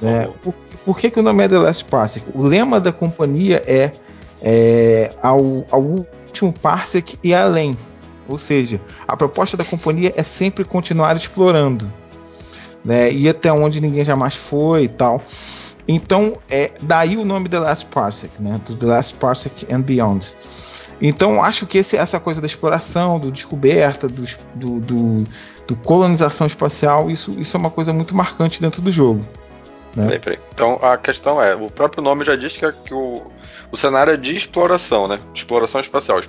né? 0.00 0.28
Por, 0.42 0.54
por 0.88 0.98
que, 0.98 1.10
que 1.10 1.20
o 1.20 1.22
nome 1.22 1.44
é 1.44 1.48
The 1.48 1.58
Last 1.58 1.84
Parsec? 1.84 2.24
O 2.34 2.42
lema 2.42 2.80
da 2.80 2.90
companhia 2.90 3.62
é, 3.66 3.92
é 4.40 5.12
ao, 5.22 5.66
ao 5.70 5.82
último 5.82 6.50
parsec 6.50 7.18
e 7.22 7.34
além. 7.34 7.76
Ou 8.26 8.38
seja, 8.38 8.80
a 9.06 9.14
proposta 9.14 9.54
da 9.54 9.66
companhia 9.66 10.14
é 10.16 10.22
sempre 10.22 10.64
continuar 10.64 11.14
explorando, 11.14 11.92
né? 12.82 13.12
Ir 13.12 13.28
até 13.28 13.52
onde 13.52 13.82
ninguém 13.82 14.02
jamais 14.02 14.34
foi 14.34 14.84
e 14.84 14.88
tal. 14.88 15.22
Então, 15.86 16.38
é 16.48 16.70
daí 16.80 17.18
o 17.18 17.24
nome 17.26 17.50
The 17.50 17.58
Last 17.58 17.84
Parsec, 17.84 18.32
né? 18.40 18.58
The 18.66 18.86
Last 18.86 19.12
Parsec 19.16 19.66
and 19.70 19.82
Beyond. 19.82 20.34
Então, 21.02 21.44
acho 21.44 21.66
que 21.66 21.76
esse, 21.76 21.98
essa 21.98 22.18
coisa 22.18 22.40
da 22.40 22.46
exploração, 22.46 23.20
do 23.20 23.30
descoberta, 23.30 24.08
do, 24.08 24.24
do, 24.54 24.80
do, 24.80 25.24
do 25.66 25.76
colonização 25.76 26.46
espacial, 26.46 27.10
isso, 27.10 27.38
isso 27.38 27.54
é 27.54 27.60
uma 27.60 27.70
coisa 27.70 27.92
muito 27.92 28.16
marcante 28.16 28.58
dentro 28.58 28.80
do 28.80 28.90
jogo. 28.90 29.22
Né? 29.96 30.04
Peraí, 30.04 30.18
peraí. 30.18 30.38
Então 30.52 30.78
a 30.82 30.96
questão 30.96 31.42
é, 31.42 31.54
o 31.54 31.70
próprio 31.70 32.02
nome 32.02 32.24
já 32.24 32.36
diz 32.36 32.56
que, 32.56 32.64
é, 32.64 32.72
que 32.72 32.94
o, 32.94 33.22
o 33.70 33.76
cenário 33.76 34.12
é 34.12 34.16
de 34.16 34.36
exploração, 34.36 35.08
né? 35.08 35.20
Exploração 35.34 35.80
espacial. 35.80 36.20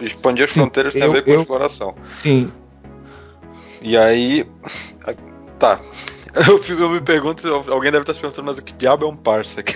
Expandir 0.00 0.44
as 0.44 0.50
fronteiras 0.50 0.92
tem 0.92 1.02
eu, 1.02 1.10
a 1.10 1.12
ver 1.12 1.22
com 1.22 1.30
eu, 1.30 1.40
exploração. 1.40 1.94
Sim. 2.08 2.52
E 3.82 3.96
aí. 3.96 4.46
Tá. 5.58 5.78
Eu, 6.34 6.60
eu, 6.76 6.88
me 6.88 7.00
pergunto, 7.00 7.46
alguém 7.70 7.92
deve 7.92 8.02
estar 8.02 8.12
se 8.12 8.18
perguntando, 8.18 8.46
mas 8.46 8.58
o 8.58 8.62
que 8.62 8.72
diabo 8.72 9.04
é 9.04 9.08
um 9.08 9.14
parsec? 9.14 9.72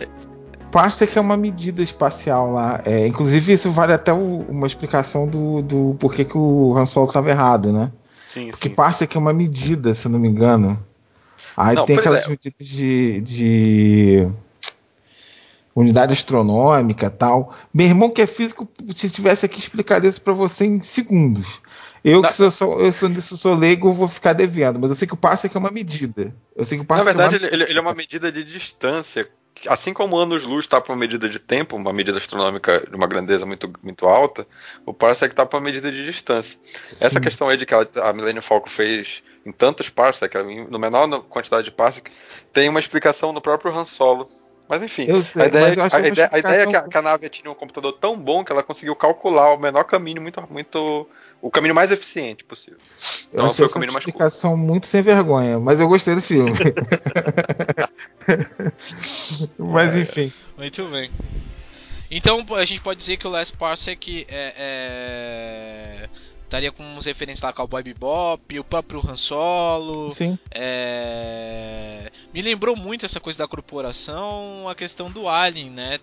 parsec 0.72 1.18
é 1.18 1.20
uma 1.20 1.36
medida 1.36 1.82
espacial 1.82 2.50
lá. 2.50 2.80
É, 2.86 3.06
inclusive, 3.06 3.52
isso 3.52 3.70
vale 3.70 3.92
até 3.92 4.10
o, 4.10 4.40
uma 4.48 4.66
explicação 4.66 5.28
do, 5.28 5.60
do 5.60 5.94
porquê 6.00 6.24
que 6.24 6.34
o 6.34 6.74
Han 6.78 6.86
Solo 6.86 7.08
estava 7.08 7.28
errado, 7.28 7.70
né? 7.70 7.92
Sim, 8.30 8.50
Porque 8.50 8.70
sim. 8.70 8.74
parsec 8.74 9.14
é 9.14 9.20
uma 9.20 9.34
medida, 9.34 9.94
se 9.94 10.08
não 10.08 10.18
me 10.18 10.28
engano. 10.28 10.82
Aí 11.56 11.74
não, 11.74 11.84
tem 11.84 11.98
aquelas 11.98 12.24
é. 12.24 12.28
medidas 12.28 12.66
de, 12.66 13.20
de 13.20 14.28
unidade 15.74 16.12
astronômica 16.12 17.10
tal. 17.10 17.54
Meu 17.72 17.86
irmão 17.86 18.10
que 18.10 18.22
é 18.22 18.26
físico, 18.26 18.68
se 18.94 19.06
estivesse 19.06 19.46
aqui, 19.46 19.58
explicaria 19.58 20.08
isso 20.08 20.20
para 20.20 20.32
você 20.32 20.64
em 20.64 20.80
segundos. 20.80 21.62
Eu 22.04 22.20
não. 22.20 22.28
que 22.28 22.34
sou, 22.34 22.50
sou, 22.50 22.80
eu 22.80 22.92
sou, 22.92 23.10
sou 23.20 23.54
leigo, 23.54 23.92
vou 23.92 24.08
ficar 24.08 24.32
devendo, 24.32 24.78
mas 24.78 24.90
eu 24.90 24.96
sei 24.96 25.06
que 25.06 25.14
o 25.14 25.16
parsec 25.16 25.54
é 25.54 25.58
uma 25.58 25.70
medida. 25.70 26.34
Eu 26.56 26.64
sei 26.64 26.78
que 26.78 26.84
o 26.84 26.96
Na 26.96 27.02
verdade, 27.02 27.36
é 27.36 27.52
ele, 27.52 27.64
ele, 27.64 27.78
é 27.78 27.80
uma 27.80 27.94
medida 27.94 28.32
de 28.32 28.42
distância. 28.42 29.28
Assim 29.68 29.92
como 29.92 30.16
anos-luz 30.16 30.64
está 30.64 30.80
para 30.80 30.92
uma 30.92 30.98
medida 30.98 31.28
de 31.28 31.38
tempo, 31.38 31.76
uma 31.76 31.92
medida 31.92 32.18
astronômica 32.18 32.84
de 32.88 32.96
uma 32.96 33.06
grandeza 33.06 33.46
muito, 33.46 33.72
muito 33.82 34.06
alta, 34.06 34.46
o 34.84 34.92
parsec 34.92 35.32
está 35.32 35.46
para 35.46 35.58
uma 35.58 35.64
medida 35.64 35.90
de 35.92 36.04
distância. 36.04 36.58
Sim. 36.90 37.04
Essa 37.04 37.20
questão 37.20 37.48
aí 37.48 37.56
de 37.56 37.64
que 37.64 37.74
a, 37.74 38.12
Millennium 38.12 38.42
Falcon 38.42 38.68
fez 38.68 39.22
em 39.46 39.52
tantos 39.52 39.88
parsecs, 39.88 40.42
no 40.68 40.78
menor 40.78 41.22
quantidade 41.24 41.64
de 41.64 41.70
parsecs, 41.70 42.12
tem 42.52 42.68
uma 42.68 42.80
explicação 42.80 43.32
no 43.32 43.40
próprio 43.40 43.72
Han 43.72 43.84
Solo. 43.84 44.28
Mas 44.68 44.82
enfim, 44.82 45.06
sei, 45.22 45.42
a 45.42 45.46
ideia, 45.46 45.66
a 45.66 45.98
ideia, 45.98 46.30
a 46.32 46.38
ideia 46.38 46.62
é 46.62 46.66
que 46.66 46.76
a, 46.76 46.82
que 46.88 46.96
a, 46.96 47.02
nave 47.02 47.28
tinha 47.28 47.50
um 47.50 47.54
computador 47.54 47.92
tão 47.92 48.16
bom 48.16 48.42
que 48.44 48.50
ela 48.50 48.62
conseguiu 48.62 48.96
calcular 48.96 49.52
o 49.52 49.58
menor 49.58 49.84
caminho 49.84 50.22
muito, 50.22 50.42
muito, 50.48 51.06
o 51.42 51.50
caminho 51.50 51.74
mais 51.74 51.90
eficiente 51.90 52.44
possível. 52.44 52.78
Então 53.32 53.48
eu 53.48 53.52
foi 53.52 53.66
o 53.66 53.68
caminho 53.68 53.92
mais 53.92 54.06
explicação 54.06 54.52
curto. 54.52 54.64
muito 54.64 54.86
sem 54.86 55.02
vergonha, 55.02 55.58
mas 55.58 55.80
eu 55.80 55.88
gostei 55.88 56.14
do 56.14 56.22
filme. 56.22 56.52
mas 59.58 59.96
enfim. 59.96 60.32
Muito 60.56 60.86
bem. 60.86 61.10
Então 62.08 62.46
a 62.54 62.64
gente 62.64 62.80
pode 62.80 62.98
dizer 62.98 63.16
que 63.16 63.26
o 63.26 63.30
Last 63.30 63.56
Parsec 63.56 64.24
é, 64.28 64.54
é 64.56 66.08
estaria 66.52 66.70
com 66.70 66.84
uns 66.84 67.06
referências 67.06 67.40
lá, 67.40 67.50
Cowboy 67.50 67.82
Bebop, 67.82 68.58
o 68.58 68.64
próprio 68.64 69.00
Han 69.08 69.16
Solo. 69.16 70.10
Sim. 70.14 70.38
É... 70.50 72.12
Me 72.32 72.42
lembrou 72.42 72.76
muito 72.76 73.06
essa 73.06 73.18
coisa 73.18 73.38
da 73.38 73.48
corporação, 73.48 74.68
a 74.68 74.74
questão 74.74 75.10
do 75.10 75.26
Alien, 75.28 75.70
né? 75.70 75.98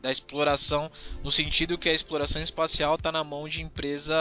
Da 0.00 0.10
exploração, 0.10 0.90
no 1.22 1.30
sentido 1.30 1.76
que 1.76 1.88
a 1.88 1.92
exploração 1.92 2.40
espacial 2.40 2.94
está 2.94 3.10
na 3.10 3.24
mão 3.24 3.48
de 3.48 3.60
empresas. 3.60 4.14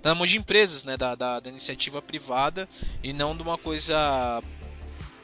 Tá 0.00 0.10
na 0.10 0.14
mão 0.14 0.26
de 0.26 0.38
empresas, 0.38 0.84
né? 0.84 0.96
Da, 0.96 1.16
da, 1.16 1.40
da 1.40 1.50
iniciativa 1.50 2.00
privada 2.00 2.68
e 3.02 3.12
não 3.12 3.36
de 3.36 3.42
uma 3.42 3.58
coisa 3.58 4.40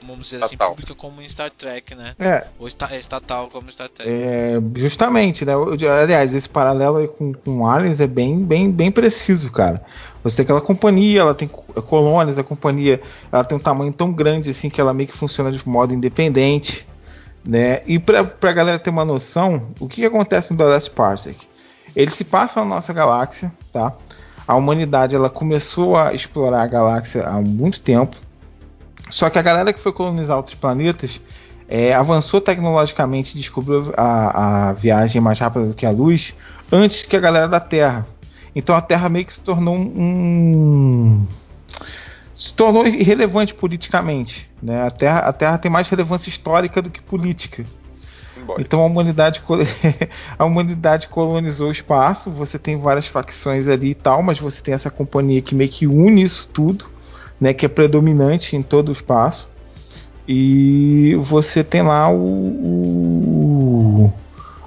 vamos 0.06 0.26
dizer 0.26 0.36
assim, 0.36 0.54
estatal. 0.54 0.68
assim, 0.68 0.76
pública 0.76 0.94
como 0.94 1.22
em 1.22 1.28
Star 1.28 1.50
Trek, 1.50 1.94
né? 1.94 2.14
É. 2.18 2.46
Ou 2.58 2.66
esta, 2.66 2.88
é 2.92 2.98
estatal 2.98 3.48
como 3.48 3.70
Star 3.70 3.88
Trek. 3.88 4.10
É, 4.10 4.60
justamente, 4.74 5.44
né? 5.44 5.52
Aliás, 6.02 6.34
esse 6.34 6.48
paralelo 6.48 6.98
aí 6.98 7.08
com, 7.08 7.32
com 7.32 7.66
Aliens 7.66 8.00
é 8.00 8.06
bem, 8.06 8.38
bem, 8.42 8.70
bem 8.70 8.90
preciso, 8.90 9.50
cara. 9.50 9.84
Você 10.22 10.36
tem 10.36 10.44
aquela 10.44 10.60
companhia, 10.60 11.20
ela 11.20 11.34
tem 11.34 11.48
colônias, 11.48 12.38
a 12.38 12.42
companhia 12.42 13.00
ela 13.32 13.44
tem 13.44 13.56
um 13.56 13.60
tamanho 13.60 13.92
tão 13.92 14.12
grande 14.12 14.50
assim 14.50 14.68
que 14.68 14.80
ela 14.80 14.92
meio 14.92 15.08
que 15.08 15.16
funciona 15.16 15.50
de 15.50 15.66
modo 15.66 15.94
independente, 15.94 16.86
né? 17.44 17.82
E 17.86 17.98
pra, 17.98 18.24
pra 18.24 18.52
galera 18.52 18.78
ter 18.78 18.90
uma 18.90 19.04
noção, 19.04 19.68
o 19.80 19.88
que, 19.88 20.02
que 20.02 20.06
acontece 20.06 20.52
no 20.52 20.58
The 20.58 20.64
Last 20.64 20.90
Parsec? 20.90 21.38
Ele 21.96 22.10
se 22.10 22.24
passa 22.24 22.60
na 22.60 22.66
nossa 22.66 22.92
galáxia, 22.92 23.52
tá? 23.72 23.92
A 24.46 24.56
humanidade 24.56 25.14
ela 25.14 25.30
começou 25.30 25.96
a 25.96 26.12
explorar 26.12 26.62
a 26.62 26.66
galáxia 26.66 27.24
há 27.24 27.40
muito 27.40 27.80
tempo 27.80 28.16
só 29.08 29.30
que 29.30 29.38
a 29.38 29.42
galera 29.42 29.72
que 29.72 29.80
foi 29.80 29.92
colonizar 29.92 30.36
outros 30.36 30.54
planetas 30.54 31.20
é, 31.68 31.94
avançou 31.94 32.40
tecnologicamente, 32.40 33.38
descobriu 33.38 33.92
a, 33.96 34.70
a, 34.70 34.72
viagem 34.72 35.20
mais 35.20 35.38
rápida 35.38 35.66
do 35.66 35.74
que 35.74 35.86
a 35.86 35.90
luz 35.90 36.34
antes 36.70 37.02
que 37.02 37.16
a 37.16 37.20
galera 37.20 37.48
da 37.48 37.60
Terra. 37.60 38.06
Então 38.54 38.74
a 38.74 38.80
Terra 38.80 39.08
meio 39.08 39.24
que 39.24 39.32
se 39.32 39.40
tornou 39.40 39.76
um, 39.76 41.24
se 42.36 42.52
tornou 42.52 42.84
irrelevante 42.84 43.54
politicamente. 43.54 44.50
Né? 44.60 44.82
A, 44.84 44.90
Terra, 44.90 45.20
a 45.20 45.32
Terra 45.32 45.58
tem 45.58 45.70
mais 45.70 45.88
relevância 45.88 46.28
histórica 46.28 46.82
do 46.82 46.90
que 46.90 47.00
política. 47.00 47.64
Então 48.58 48.80
a 48.80 48.86
humanidade, 48.86 49.40
a 50.36 50.44
humanidade 50.44 51.06
colonizou 51.06 51.68
o 51.68 51.72
espaço. 51.72 52.30
Você 52.30 52.58
tem 52.58 52.76
várias 52.78 53.06
facções 53.06 53.68
ali 53.68 53.90
e 53.90 53.94
tal, 53.94 54.24
mas 54.24 54.40
você 54.40 54.60
tem 54.60 54.74
essa 54.74 54.90
companhia 54.90 55.40
que 55.40 55.54
meio 55.54 55.70
que 55.70 55.86
une 55.86 56.22
isso 56.22 56.48
tudo 56.48 56.86
né, 57.40 57.54
que 57.54 57.64
é 57.64 57.68
predominante 57.68 58.54
em 58.56 58.62
todo 58.62 58.90
o 58.90 58.92
espaço. 58.92 59.48
E 60.28 61.16
você 61.22 61.64
tem 61.64 61.82
lá 61.82 62.08
o, 62.08 62.16
o, 64.04 64.12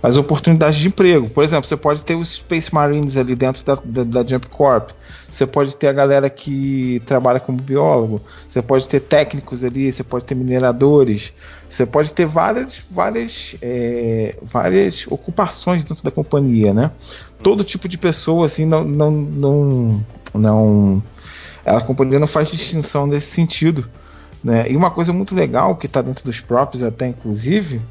as 0.02 0.18
oportunidades 0.18 0.78
de 0.78 0.90
emprego. 0.90 1.30
Por 1.30 1.42
exemplo, 1.42 1.66
você 1.66 1.78
pode 1.78 2.04
ter 2.04 2.16
os 2.16 2.34
Space 2.34 2.74
Marines 2.74 3.16
ali 3.16 3.34
dentro 3.34 3.64
da, 3.64 3.78
da, 3.82 4.04
da, 4.04 4.28
Jump 4.28 4.50
Corp. 4.50 4.90
Você 5.32 5.46
pode 5.46 5.74
ter 5.78 5.88
a 5.88 5.94
galera 5.94 6.30
que 6.30 7.02
trabalha 7.06 7.40
como 7.40 7.62
biólogo. 7.62 8.22
Você 8.50 8.62
pode 8.62 8.90
ter 8.90 9.00
técnicos 9.00 9.64
ali. 9.64 9.90
Você 9.90 10.04
pode 10.04 10.26
ter 10.26 10.36
mineradores. 10.36 11.32
Você 11.70 11.86
pode 11.86 12.12
ter 12.12 12.26
várias, 12.26 12.82
várias, 12.92 13.56
é, 13.62 14.36
várias 14.42 15.08
ocupações 15.08 15.86
dentro 15.86 16.04
da 16.04 16.12
companhia, 16.12 16.74
né? 16.74 16.92
Todo 17.42 17.64
tipo 17.64 17.88
de 17.88 17.98
pessoa 17.98 18.48
assim 18.48 18.66
não, 18.66 18.84
não, 18.84 19.12
não, 19.12 20.06
não 20.34 21.04
a 21.66 21.82
companhia 21.82 22.20
não 22.20 22.28
faz 22.28 22.50
distinção 22.50 23.08
nesse 23.08 23.32
sentido. 23.32 23.90
Né? 24.44 24.70
E 24.70 24.76
uma 24.76 24.92
coisa 24.92 25.14
muito 25.14 25.34
legal 25.34 25.76
que 25.76 25.86
está 25.86 26.02
dentro 26.02 26.26
dos 26.26 26.42
próprios, 26.42 26.84
até 26.84 27.08
inclusive, 27.08 27.82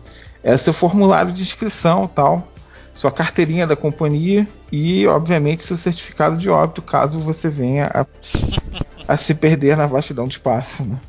é 0.42 0.56
seu 0.56 0.72
formulário 0.72 1.32
de 1.32 1.42
inscrição 1.42 2.06
tal, 2.06 2.46
sua 2.92 3.10
carteirinha 3.10 3.66
da 3.66 3.74
companhia 3.74 4.46
e, 4.70 5.06
obviamente, 5.06 5.62
seu 5.62 5.76
certificado 5.76 6.36
de 6.36 6.50
óbito, 6.50 6.82
caso 6.82 7.18
você 7.18 7.48
venha 7.48 7.90
a, 7.94 8.06
a 9.08 9.16
se 9.16 9.34
perder 9.34 9.76
na 9.76 9.86
vastidão 9.86 10.26
do 10.26 10.30
espaço. 10.30 10.84
Né? 10.84 11.00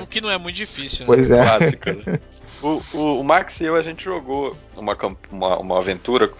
O 0.00 0.06
que 0.06 0.20
não 0.20 0.30
é 0.30 0.38
muito 0.38 0.54
difícil, 0.54 1.00
né? 1.00 1.06
Pois 1.06 1.30
é. 1.30 1.42
Né? 1.42 2.20
o, 2.62 2.82
o, 2.92 3.20
o, 3.20 3.24
Max 3.24 3.60
e 3.60 3.64
eu, 3.64 3.74
a 3.74 3.82
gente 3.82 4.04
jogou 4.04 4.56
uma, 4.76 4.96
uma, 5.30 5.58
uma 5.58 5.78
aventura 5.78 6.30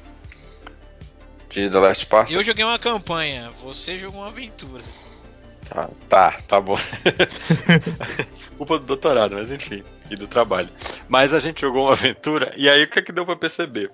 de 1.49 1.71
The 1.71 1.78
Last 1.78 2.07
Pass. 2.07 2.31
Eu 2.31 2.43
joguei 2.43 2.64
uma 2.64 2.78
campanha, 2.78 3.50
você 3.62 3.99
jogou 3.99 4.21
uma 4.21 4.28
aventura. 4.28 4.83
Tá, 5.68 5.88
tá, 6.09 6.38
tá 6.47 6.61
bom. 6.61 6.76
Culpa 8.56 8.78
do 8.78 8.85
doutorado, 8.85 9.35
mas 9.35 9.50
enfim, 9.50 9.83
e 10.11 10.16
do 10.16 10.28
trabalho. 10.28 10.68
Mas 11.09 11.33
a 11.33 11.40
gente 11.40 11.61
jogou 11.61 11.85
uma 11.85 11.92
aventura, 11.92 12.52
e 12.56 12.68
aí 12.68 12.85
o 12.85 12.90
que 12.90 12.99
é 12.99 13.02
que 13.02 13.12
deu 13.12 13.25
pra 13.25 13.37
perceber? 13.37 13.90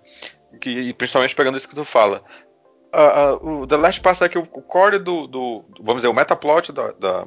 Que, 0.60 0.92
principalmente 0.94 1.34
pegando 1.34 1.56
isso 1.56 1.68
que 1.68 1.74
tu 1.74 1.84
fala. 1.84 2.22
Uh, 2.92 3.46
uh, 3.46 3.60
o 3.62 3.66
The 3.66 3.76
Last 3.76 4.00
Pass 4.00 4.20
é 4.22 4.28
que 4.28 4.38
o 4.38 4.44
core 4.44 4.98
do, 4.98 5.28
do, 5.28 5.64
Vamos 5.78 6.02
dizer, 6.02 6.08
o 6.08 6.14
metaplot 6.14 6.72
da, 6.72 6.90
da, 6.92 7.24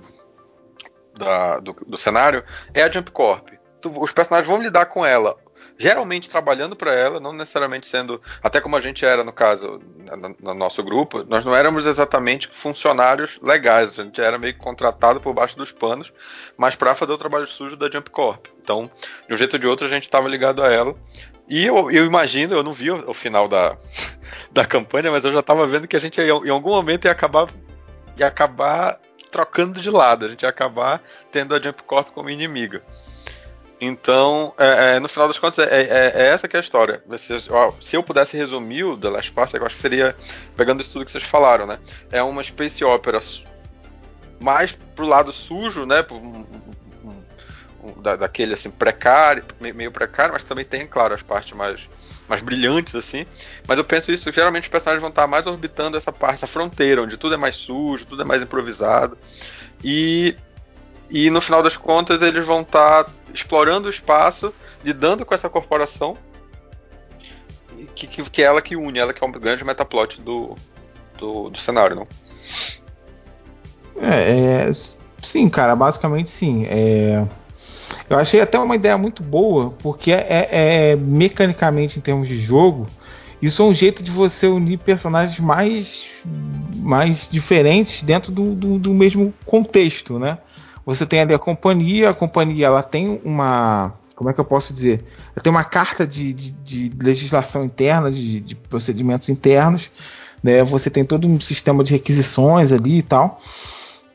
da 1.17 1.59
do, 1.59 1.73
do, 1.87 1.97
cenário 1.97 2.43
é 2.73 2.83
a 2.83 2.91
Jump 2.91 3.11
Corp. 3.11 3.47
Tu, 3.81 3.89
os 4.01 4.11
personagens 4.11 4.47
vão 4.47 4.61
lidar 4.61 4.87
com 4.87 5.05
ela 5.05 5.37
geralmente 5.83 6.29
trabalhando 6.29 6.77
para 6.77 6.93
ela, 6.93 7.19
não 7.19 7.33
necessariamente 7.33 7.87
sendo, 7.87 8.21
até 8.41 8.61
como 8.61 8.77
a 8.77 8.79
gente 8.79 9.05
era 9.05 9.21
no 9.21 9.33
caso, 9.33 9.81
no, 10.17 10.35
no, 10.39 10.53
nosso 10.53 10.81
grupo, 10.81 11.25
nós 11.25 11.43
não 11.43 11.53
éramos 11.53 11.85
exatamente 11.85 12.49
funcionários 12.53 13.37
legais, 13.41 13.99
a 13.99 14.03
gente 14.05 14.21
era 14.21 14.37
meio 14.37 14.57
contratado 14.57 15.19
por 15.19 15.33
baixo 15.33 15.57
dos 15.57 15.73
panos, 15.73 16.13
mas 16.55 16.73
para 16.73 16.95
fazer 16.95 17.11
o 17.11 17.17
trabalho 17.17 17.45
sujo 17.45 17.75
da 17.75 17.91
Jump 17.91 18.09
Corp. 18.11 18.45
Então, 18.61 18.89
de 19.27 19.33
um 19.33 19.37
jeito 19.37 19.55
ou 19.55 19.59
de 19.59 19.67
outro, 19.67 19.85
a 19.85 19.89
gente 19.89 20.03
estava 20.03 20.29
ligado 20.29 20.63
a 20.63 20.71
ela. 20.71 20.95
E 21.49 21.65
eu, 21.65 21.91
eu, 21.91 22.05
imagino, 22.05 22.55
eu 22.55 22.63
não 22.63 22.71
vi 22.71 22.89
o, 22.89 23.11
o 23.11 23.13
final 23.13 23.49
da, 23.49 23.75
da 24.53 24.65
campanha, 24.65 25.11
mas 25.11 25.25
eu 25.25 25.33
já 25.33 25.41
estava 25.41 25.67
vendo 25.67 25.85
que 25.85 25.97
a 25.97 25.99
gente 25.99 26.17
ia, 26.21 26.27
em 26.27 26.49
algum 26.49 26.69
momento 26.69 27.05
ia 27.05 27.11
acabar, 27.11 27.49
ia 28.17 28.27
acabar 28.27 29.01
trocando 29.29 29.81
de 29.81 29.89
lado, 29.89 30.25
a 30.25 30.29
gente 30.29 30.43
ia 30.43 30.49
acabar 30.49 31.01
tendo 31.29 31.53
a 31.53 31.59
Jump 31.59 31.83
Corp 31.83 32.07
como 32.11 32.29
inimiga. 32.29 32.81
Então, 33.85 34.53
é, 34.57 34.95
é, 34.95 34.99
no 35.01 35.09
final 35.09 35.27
das 35.27 35.37
contas, 35.37 35.67
é, 35.67 35.81
é, 35.81 36.13
é 36.15 36.27
essa 36.27 36.47
que 36.47 36.55
é 36.55 36.59
a 36.59 36.61
história. 36.61 37.03
Se, 37.17 37.51
ó, 37.51 37.73
se, 37.81 37.97
eu 37.97 38.01
pudesse 38.01 38.37
resumir 38.37 38.85
o 38.85 38.97
The 38.97 39.09
Last 39.09 39.31
Pass, 39.33 39.53
eu 39.53 39.65
acho 39.65 39.75
que 39.75 39.81
seria, 39.81 40.15
pegando 40.55 40.81
isso 40.81 40.93
tudo 40.93 41.05
que 41.05 41.11
vocês 41.11 41.25
falaram, 41.25 41.67
né? 41.67 41.77
É 42.09 42.23
uma 42.23 42.41
space 42.41 42.81
opera 42.85 43.19
mais 44.39 44.71
pro 44.95 45.05
lado 45.05 45.33
sujo, 45.33 45.85
né? 45.85 46.01
Pro, 46.01 46.17
da, 48.01 48.15
daquele, 48.15 48.53
assim, 48.53 48.71
precário, 48.71 49.43
meio 49.59 49.91
precário, 49.91 50.31
mas 50.31 50.45
também 50.45 50.63
tem, 50.63 50.87
claro, 50.87 51.13
as 51.13 51.21
partes 51.21 51.51
mais, 51.51 51.81
mais 52.29 52.41
brilhantes, 52.41 52.95
assim. 52.95 53.25
Mas 53.67 53.77
eu 53.77 53.83
penso 53.83 54.13
isso, 54.13 54.31
geralmente 54.31 54.63
os 54.63 54.69
personagens 54.69 55.01
vão 55.01 55.09
estar 55.09 55.27
mais 55.27 55.45
orbitando 55.45 55.97
essa 55.97 56.11
parte, 56.13 56.35
essa 56.35 56.47
fronteira, 56.47 57.01
onde 57.01 57.17
tudo 57.17 57.33
é 57.33 57.37
mais 57.37 57.57
sujo, 57.57 58.05
tudo 58.05 58.21
é 58.21 58.25
mais 58.25 58.41
improvisado. 58.41 59.17
E 59.83 60.37
e 61.09 61.29
no 61.29 61.41
final 61.41 61.61
das 61.61 61.77
contas 61.77 62.21
eles 62.21 62.45
vão 62.45 62.61
estar 62.61 63.05
tá 63.05 63.11
explorando 63.33 63.87
o 63.87 63.89
espaço, 63.89 64.53
lidando 64.83 65.25
com 65.25 65.33
essa 65.33 65.49
corporação, 65.49 66.17
que, 67.95 68.07
que, 68.07 68.23
que, 68.23 68.41
é 68.41 68.45
ela 68.45 68.61
que 68.61 68.75
une, 68.75 68.99
ela 68.99 69.13
que 69.13 69.23
é 69.23 69.27
um 69.27 69.31
grande 69.31 69.63
metaplot 69.63 70.21
do, 70.21 70.55
do, 71.17 71.49
do 71.49 71.57
cenário, 71.57 71.95
não? 71.95 72.07
É, 74.01 74.67
é, 74.67 74.71
sim, 75.21 75.49
cara, 75.49 75.75
basicamente 75.75 76.29
sim. 76.29 76.65
É, 76.65 77.25
eu 78.09 78.17
achei 78.17 78.41
até 78.41 78.57
uma 78.57 78.75
ideia 78.75 78.97
muito 78.97 79.23
boa, 79.23 79.71
porque 79.79 80.11
é, 80.11 80.27
é, 80.29 80.91
é, 80.91 80.95
mecanicamente, 80.95 81.97
em 81.97 82.01
termos 82.01 82.27
de 82.27 82.37
jogo, 82.37 82.87
isso 83.41 83.61
é 83.61 83.65
um 83.65 83.73
jeito 83.73 84.01
de 84.03 84.11
você 84.11 84.47
unir 84.47 84.79
personagens 84.79 85.39
mais, 85.39 86.05
mais 86.75 87.27
diferentes 87.29 88.01
dentro 88.01 88.31
do, 88.31 88.55
do, 88.55 88.79
do 88.79 88.93
mesmo 88.93 89.33
contexto, 89.45 90.17
né? 90.17 90.37
Você 90.85 91.05
tem 91.05 91.21
ali 91.21 91.33
a 91.33 91.39
companhia, 91.39 92.09
a 92.09 92.13
companhia 92.13 92.67
ela 92.67 92.83
tem 92.83 93.21
uma. 93.23 93.93
Como 94.15 94.29
é 94.29 94.33
que 94.33 94.39
eu 94.39 94.45
posso 94.45 94.73
dizer? 94.73 95.03
Ela 95.35 95.41
tem 95.41 95.51
uma 95.51 95.63
carta 95.63 96.05
de, 96.05 96.33
de, 96.33 96.51
de 96.51 96.91
legislação 97.01 97.63
interna, 97.63 98.11
de, 98.11 98.39
de, 98.41 98.55
procedimentos 98.55 99.29
internos. 99.29 99.89
Né? 100.43 100.63
Você 100.63 100.89
tem 100.89 101.03
todo 101.03 101.27
um 101.27 101.39
sistema 101.39 101.83
de 101.83 101.93
requisições 101.93 102.71
ali 102.71 102.99
e 102.99 103.01
tal. 103.01 103.39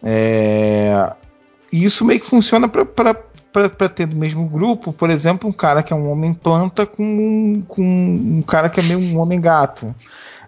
É... 0.03 1.13
E 1.73 1.85
isso 1.85 2.05
meio 2.05 2.21
que 2.21 2.27
funciona 2.27 2.69
para 2.69 3.89
ter 3.89 4.07
do 4.07 4.17
mesmo 4.17 4.47
grupo, 4.47 4.93
por 4.93 5.11
exemplo, 5.11 5.49
um 5.49 5.53
cara 5.53 5.83
que 5.83 5.93
é 5.93 5.97
um 5.97 6.11
homem 6.11 6.33
planta 6.33 6.87
com, 6.87 7.63
com 7.67 7.83
um 7.83 8.43
cara 8.43 8.71
que 8.71 8.81
é 8.81 8.83
meio 8.83 8.99
um 8.99 9.19
homem 9.19 9.41
gato. 9.41 9.95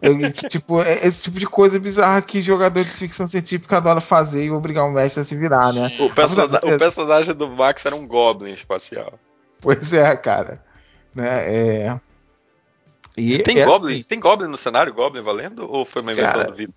Eu, 0.02 0.32
tipo, 0.32 0.80
é 0.80 1.06
esse 1.06 1.24
tipo 1.24 1.38
de 1.38 1.46
coisa 1.46 1.78
bizarra 1.78 2.22
que 2.22 2.40
jogador 2.40 2.82
de 2.82 2.90
ficção 2.90 3.28
científica 3.28 3.76
adora 3.76 4.00
fazer 4.00 4.46
e 4.46 4.50
obrigar 4.50 4.86
o 4.86 4.90
mestre 4.90 5.20
a 5.20 5.24
se 5.24 5.36
virar, 5.36 5.72
né? 5.74 5.94
O, 5.98 6.06
o 6.06 6.78
personagem 6.78 7.34
do 7.34 7.48
Max 7.48 7.84
era 7.84 7.94
um 7.94 8.06
Goblin 8.06 8.52
espacial. 8.52 9.18
Pois 9.60 9.92
é, 9.92 10.16
cara. 10.16 10.64
Né, 11.14 11.28
é... 11.28 12.00
E 13.16 13.42
tem, 13.42 13.58
é 13.58 13.66
Goblin, 13.66 14.00
assim. 14.00 14.08
tem 14.08 14.20
Goblin 14.20 14.48
no 14.48 14.56
cenário, 14.56 14.94
Goblin 14.94 15.20
valendo? 15.20 15.70
Ou 15.70 15.84
foi 15.84 16.00
uma 16.00 16.12
invenção 16.12 16.44
do 16.44 16.54
Vitor? 16.54 16.74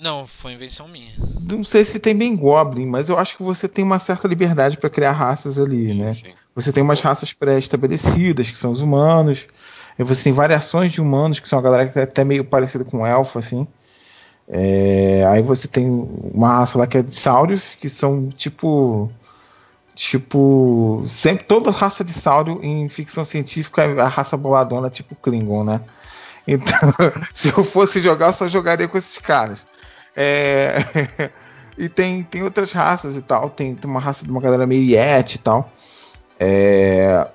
Não, 0.00 0.26
foi 0.26 0.52
invenção 0.52 0.88
minha. 0.88 1.12
Não 1.42 1.62
sei 1.62 1.84
se 1.84 1.98
tem 1.98 2.16
bem 2.16 2.34
Goblin, 2.34 2.86
mas 2.86 3.10
eu 3.10 3.18
acho 3.18 3.36
que 3.36 3.42
você 3.42 3.68
tem 3.68 3.84
uma 3.84 3.98
certa 3.98 4.26
liberdade 4.26 4.78
para 4.78 4.88
criar 4.88 5.12
raças 5.12 5.58
ali, 5.58 5.92
né? 5.92 6.14
Sim. 6.14 6.32
Você 6.54 6.72
tem 6.72 6.82
umas 6.82 7.02
raças 7.02 7.34
pré-estabelecidas, 7.34 8.50
que 8.50 8.56
são 8.56 8.72
os 8.72 8.80
humanos. 8.80 9.46
E 10.00 10.02
você 10.02 10.24
tem 10.24 10.32
variações 10.32 10.90
de 10.90 10.98
humanos, 10.98 11.40
que 11.40 11.46
são 11.48 11.58
a 11.58 11.62
galera 11.62 11.86
que 11.86 11.98
é 11.98 12.04
até 12.04 12.24
meio 12.24 12.42
parecida 12.42 12.86
com 12.86 13.06
elfo, 13.06 13.38
assim. 13.38 13.68
É, 14.48 15.26
aí 15.28 15.42
você 15.42 15.68
tem 15.68 15.86
uma 16.32 16.54
raça 16.54 16.78
lá 16.78 16.86
que 16.86 16.96
é 16.96 17.02
de 17.02 17.14
Saurios, 17.14 17.76
que 17.78 17.90
são 17.90 18.30
tipo. 18.30 19.12
Tipo. 19.94 21.04
Sempre 21.06 21.44
toda 21.44 21.70
raça 21.70 22.02
de 22.02 22.14
Saurio 22.14 22.60
em 22.62 22.88
ficção 22.88 23.26
científica 23.26 23.82
é 23.82 24.00
a 24.00 24.08
raça 24.08 24.38
boladona, 24.38 24.88
tipo 24.88 25.14
Klingon, 25.14 25.64
né? 25.64 25.82
Então, 26.48 26.94
se 27.34 27.50
eu 27.50 27.62
fosse 27.62 28.00
jogar, 28.00 28.28
eu 28.28 28.32
só 28.32 28.48
jogaria 28.48 28.88
com 28.88 28.96
esses 28.96 29.18
caras. 29.18 29.66
É, 30.16 30.76
e 31.76 31.90
tem, 31.90 32.22
tem 32.22 32.42
outras 32.42 32.72
raças 32.72 33.18
e 33.18 33.20
tal. 33.22 33.50
Tem, 33.50 33.74
tem 33.74 33.90
uma 33.90 34.00
raça 34.00 34.24
de 34.24 34.30
uma 34.30 34.40
galera 34.40 34.66
meio 34.66 34.82
Yeti 34.82 35.36
e 35.36 35.40
tal. 35.40 35.70
É, 36.38 37.28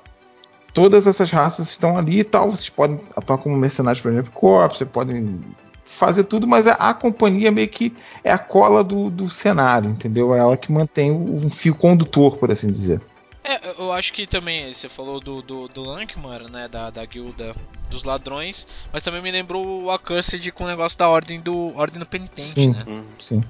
todas 0.75 1.07
essas 1.07 1.31
raças 1.31 1.69
estão 1.69 1.97
ali 1.97 2.19
e 2.19 2.23
tal. 2.23 2.51
Vocês 2.51 2.69
podem 2.69 2.99
atuar 3.15 3.39
como 3.39 3.55
mercenários 3.55 4.01
para 4.01 4.11
o 4.11 4.31
Corps, 4.31 4.77
você 4.77 4.85
podem 4.85 5.39
fazer 5.83 6.25
tudo, 6.25 6.45
mas 6.45 6.67
a, 6.67 6.73
a, 6.73 6.93
companhia 6.93 7.51
meio 7.51 7.69
que 7.69 7.93
é 8.23 8.31
a 8.31 8.37
cola 8.37 8.83
do, 8.83 9.09
do 9.09 9.29
cenário, 9.29 9.89
entendeu? 9.89 10.35
É 10.35 10.39
ela 10.39 10.57
que 10.57 10.71
mantém 10.71 11.11
um 11.11 11.49
fio 11.49 11.73
condutor, 11.73 12.37
por 12.37 12.51
assim 12.51 12.71
dizer. 12.71 12.99
É, 13.43 13.59
eu 13.79 13.91
acho 13.93 14.11
que 14.11 14.25
também, 14.25 14.73
você 14.73 14.89
falou 14.89 15.19
do, 15.19 15.43
do, 15.43 15.67
do 15.67 15.83
Lankmar, 15.83 16.49
né, 16.49 16.67
da, 16.67 16.89
da 16.89 17.05
guilda 17.05 17.55
dos 17.91 18.03
ladrões, 18.03 18.67
mas 18.91 19.03
também 19.03 19.21
me 19.21 19.31
lembrou 19.31 19.83
o 19.83 19.91
Accursed 19.91 20.51
com 20.51 20.63
o 20.63 20.67
negócio 20.67 20.97
da 20.97 21.07
ordem 21.07 21.39
do 21.39 21.71
ordem 21.77 21.99
do 21.99 22.05
penitente, 22.07 22.59
sim, 22.59 22.69
né? 22.71 23.03
Sim. 23.19 23.43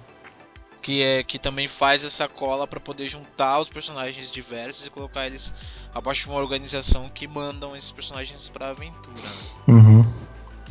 Que 0.86 1.02
é 1.02 1.24
que 1.24 1.40
também 1.40 1.68
faz 1.68 2.04
essa 2.04 2.28
cola 2.28 2.68
para 2.68 2.80
poder 2.80 3.08
juntar 3.08 3.60
os 3.60 3.68
personagens 3.68 4.32
diversos 4.32 4.86
e 4.86 4.92
colocar 4.92 5.26
eles 5.26 5.52
abaixo 5.96 6.22
de 6.22 6.30
uma 6.30 6.40
organização 6.40 7.10
que 7.10 7.28
mandam 7.28 7.76
esses 7.76 7.92
personagens 7.92 8.50
para 8.50 8.70
aventura. 8.70 9.16
Né? 9.16 9.30
Uhum. 9.68 10.06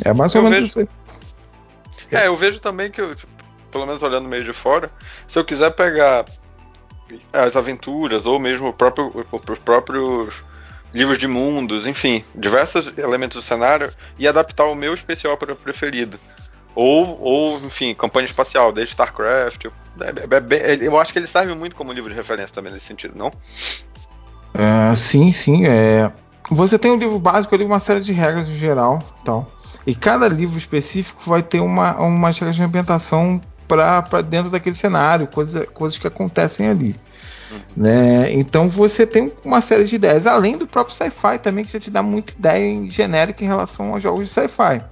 É 0.05 0.13
mais 0.13 0.33
ou 0.37 0.43
menos 0.43 0.77
isso. 0.77 0.89
É, 2.13 2.29
eu 2.29 2.37
vejo 2.37 2.61
também 2.61 2.93
que, 2.93 3.03
tipo, 3.17 3.33
pelo 3.73 3.87
menos 3.87 4.05
olhando 4.05 4.29
meio 4.29 4.45
de 4.45 4.53
fora, 4.53 4.89
se 5.27 5.37
eu 5.37 5.45
quiser 5.45 5.71
pegar 5.71 6.25
as 7.33 7.57
aventuras 7.57 8.25
ou 8.25 8.39
mesmo 8.39 8.69
o 8.69 8.73
próprio, 8.73 9.27
os 9.33 9.59
próprios 9.59 10.45
livros 10.93 11.19
de 11.19 11.27
mundos, 11.27 11.89
enfim, 11.89 12.25
diversos 12.37 12.97
elementos 12.97 13.35
do 13.35 13.43
cenário 13.43 13.93
e 14.17 14.29
adaptar 14.29 14.67
o 14.67 14.77
meu 14.77 14.95
especial 14.95 15.37
para 15.37 15.55
o 15.55 15.57
preferido. 15.57 16.21
Ou, 16.73 17.21
ou, 17.21 17.59
enfim, 17.59 17.97
campanha 17.97 18.27
espacial, 18.27 18.71
desde 18.71 18.93
StarCraft. 18.93 19.67
É, 20.01 20.55
é, 20.55 20.75
é, 20.75 20.87
eu 20.87 20.99
acho 20.99 21.13
que 21.13 21.19
ele 21.19 21.27
serve 21.27 21.55
muito 21.55 21.77
como 21.77 21.93
livro 21.93 22.11
de 22.11 22.17
referência 22.17 22.53
também 22.53 22.73
nesse 22.73 22.87
sentido, 22.87 23.15
não? 23.17 23.33
É, 24.55 24.95
sim, 24.95 25.33
sim. 25.33 25.67
É... 25.67 26.11
Você 26.51 26.79
tem 26.79 26.91
um 26.91 26.97
livro 26.97 27.19
básico 27.19 27.55
ali, 27.55 27.65
uma 27.65 27.81
série 27.81 28.01
de 28.01 28.13
regras 28.13 28.49
em 28.49 28.59
geral. 28.59 29.03
Então, 29.23 29.47
e 29.87 29.95
cada 29.95 30.29
livro 30.29 30.59
específico 30.59 31.23
vai 31.27 31.43
ter 31.43 31.61
uma, 31.61 31.97
uma 31.99 32.31
regras 32.31 32.57
de 32.57 32.63
ambientação 32.63 33.41
para 33.67 34.23
dentro 34.23 34.51
daquele 34.51 34.77
cenário, 34.77 35.27
coisa, 35.27 35.67
coisas 35.67 35.99
que 35.99 36.07
acontecem 36.07 36.69
ali. 36.69 36.95
Uhum. 37.51 37.59
Né? 37.77 38.33
Então 38.33 38.69
você 38.69 39.07
tem 39.07 39.33
uma 39.45 39.61
série 39.61 39.85
de 39.85 39.97
ideias, 39.97 40.27
além 40.27 40.57
do 40.57 40.67
próprio 40.67 40.95
sci-fi 40.95 41.39
também, 41.39 41.65
que 41.65 41.73
já 41.73 41.81
te 41.81 41.91
dá 41.91 42.03
muita 42.03 42.33
ideia 42.33 42.91
genérica 42.91 43.43
em 43.43 43.47
relação 43.47 43.93
aos 43.93 44.03
jogos 44.03 44.29
de 44.29 44.35
sci-fi. 44.35 44.83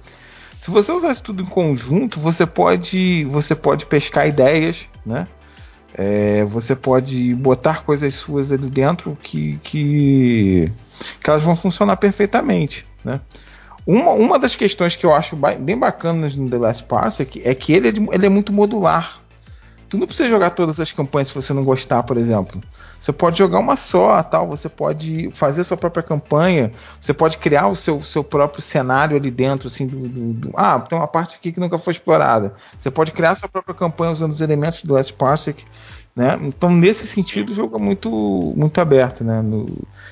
Se 0.59 0.71
você 0.71 0.91
usar 0.91 1.11
isso 1.11 1.23
tudo 1.23 1.43
em 1.43 1.45
conjunto, 1.45 2.19
você 2.19 2.45
pode, 2.45 3.25
você 3.25 3.53
pode 3.53 3.85
pescar 3.85 4.27
ideias, 4.27 4.87
né? 5.05 5.27
É, 5.95 6.43
você 6.45 6.75
pode 6.75 7.35
botar 7.35 7.83
coisas 7.83 8.15
suas 8.15 8.51
ali 8.51 8.67
dentro 8.67 9.15
que, 9.21 9.59
que, 9.63 10.71
que 11.23 11.29
elas 11.29 11.43
vão 11.43 11.55
funcionar 11.55 11.97
perfeitamente, 11.97 12.85
né? 13.05 13.21
Uma, 13.85 14.11
uma 14.11 14.39
das 14.39 14.55
questões 14.55 14.95
que 14.95 15.05
eu 15.05 15.13
acho 15.13 15.35
bem 15.35 15.77
bacanas 15.77 16.35
no 16.35 16.49
The 16.49 16.57
Last 16.57 16.83
Parsec 16.85 17.41
é 17.43 17.53
que 17.53 17.73
ele 17.73 17.89
é, 17.89 17.91
de, 17.91 18.01
ele 18.11 18.25
é 18.25 18.29
muito 18.29 18.53
modular. 18.53 19.21
Tu 19.93 19.97
não 19.99 20.07
precisa 20.07 20.27
jogar 20.27 20.49
todas 20.49 20.79
as 20.79 20.91
campanhas 20.91 21.27
se 21.27 21.35
você 21.35 21.53
não 21.53 21.63
gostar, 21.63 22.01
por 22.01 22.17
exemplo. 22.17 22.59
Você 22.99 23.13
pode 23.13 23.37
jogar 23.37 23.59
uma 23.59 23.75
só, 23.75 24.23
tal. 24.23 24.47
Você 24.47 24.67
pode 24.67 25.29
fazer 25.35 25.61
a 25.61 25.63
sua 25.63 25.77
própria 25.77 26.01
campanha. 26.01 26.71
Você 26.99 27.13
pode 27.13 27.37
criar 27.37 27.67
o 27.67 27.75
seu, 27.75 28.03
seu 28.03 28.23
próprio 28.23 28.59
cenário 28.59 29.15
ali 29.15 29.29
dentro, 29.29 29.67
assim, 29.67 29.85
do, 29.85 30.09
do, 30.09 30.33
do, 30.33 30.51
ah, 30.55 30.79
tem 30.79 30.97
uma 30.97 31.07
parte 31.07 31.35
aqui 31.35 31.51
que 31.51 31.59
nunca 31.59 31.77
foi 31.77 31.93
explorada. 31.93 32.55
Você 32.75 32.89
pode 32.89 33.11
criar 33.11 33.33
a 33.33 33.35
sua 33.35 33.47
própria 33.47 33.75
campanha 33.75 34.11
usando 34.11 34.31
os 34.31 34.41
elementos 34.41 34.83
do 34.83 34.95
Last 34.95 35.13
Parsec. 35.13 35.63
Né? 36.15 36.39
Então, 36.41 36.71
nesse 36.71 37.05
sentido, 37.05 37.51
o 37.51 37.53
jogo 37.53 37.77
é 37.77 37.79
muito, 37.79 38.09
muito 38.57 38.81
aberto. 38.81 39.23
Né? 39.23 39.43
No, 39.43 39.67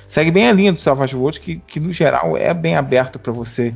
segue 0.07 0.29
bem 0.29 0.47
a 0.47 0.51
linha 0.51 0.71
do 0.71 0.79
Savage 0.79 1.15
Worlds, 1.15 1.39
que, 1.39 1.55
que 1.55 1.79
no 1.79 1.91
geral 1.91 2.37
é 2.37 2.53
bem 2.53 2.75
aberto 2.75 3.17
para 3.17 3.33
você 3.33 3.73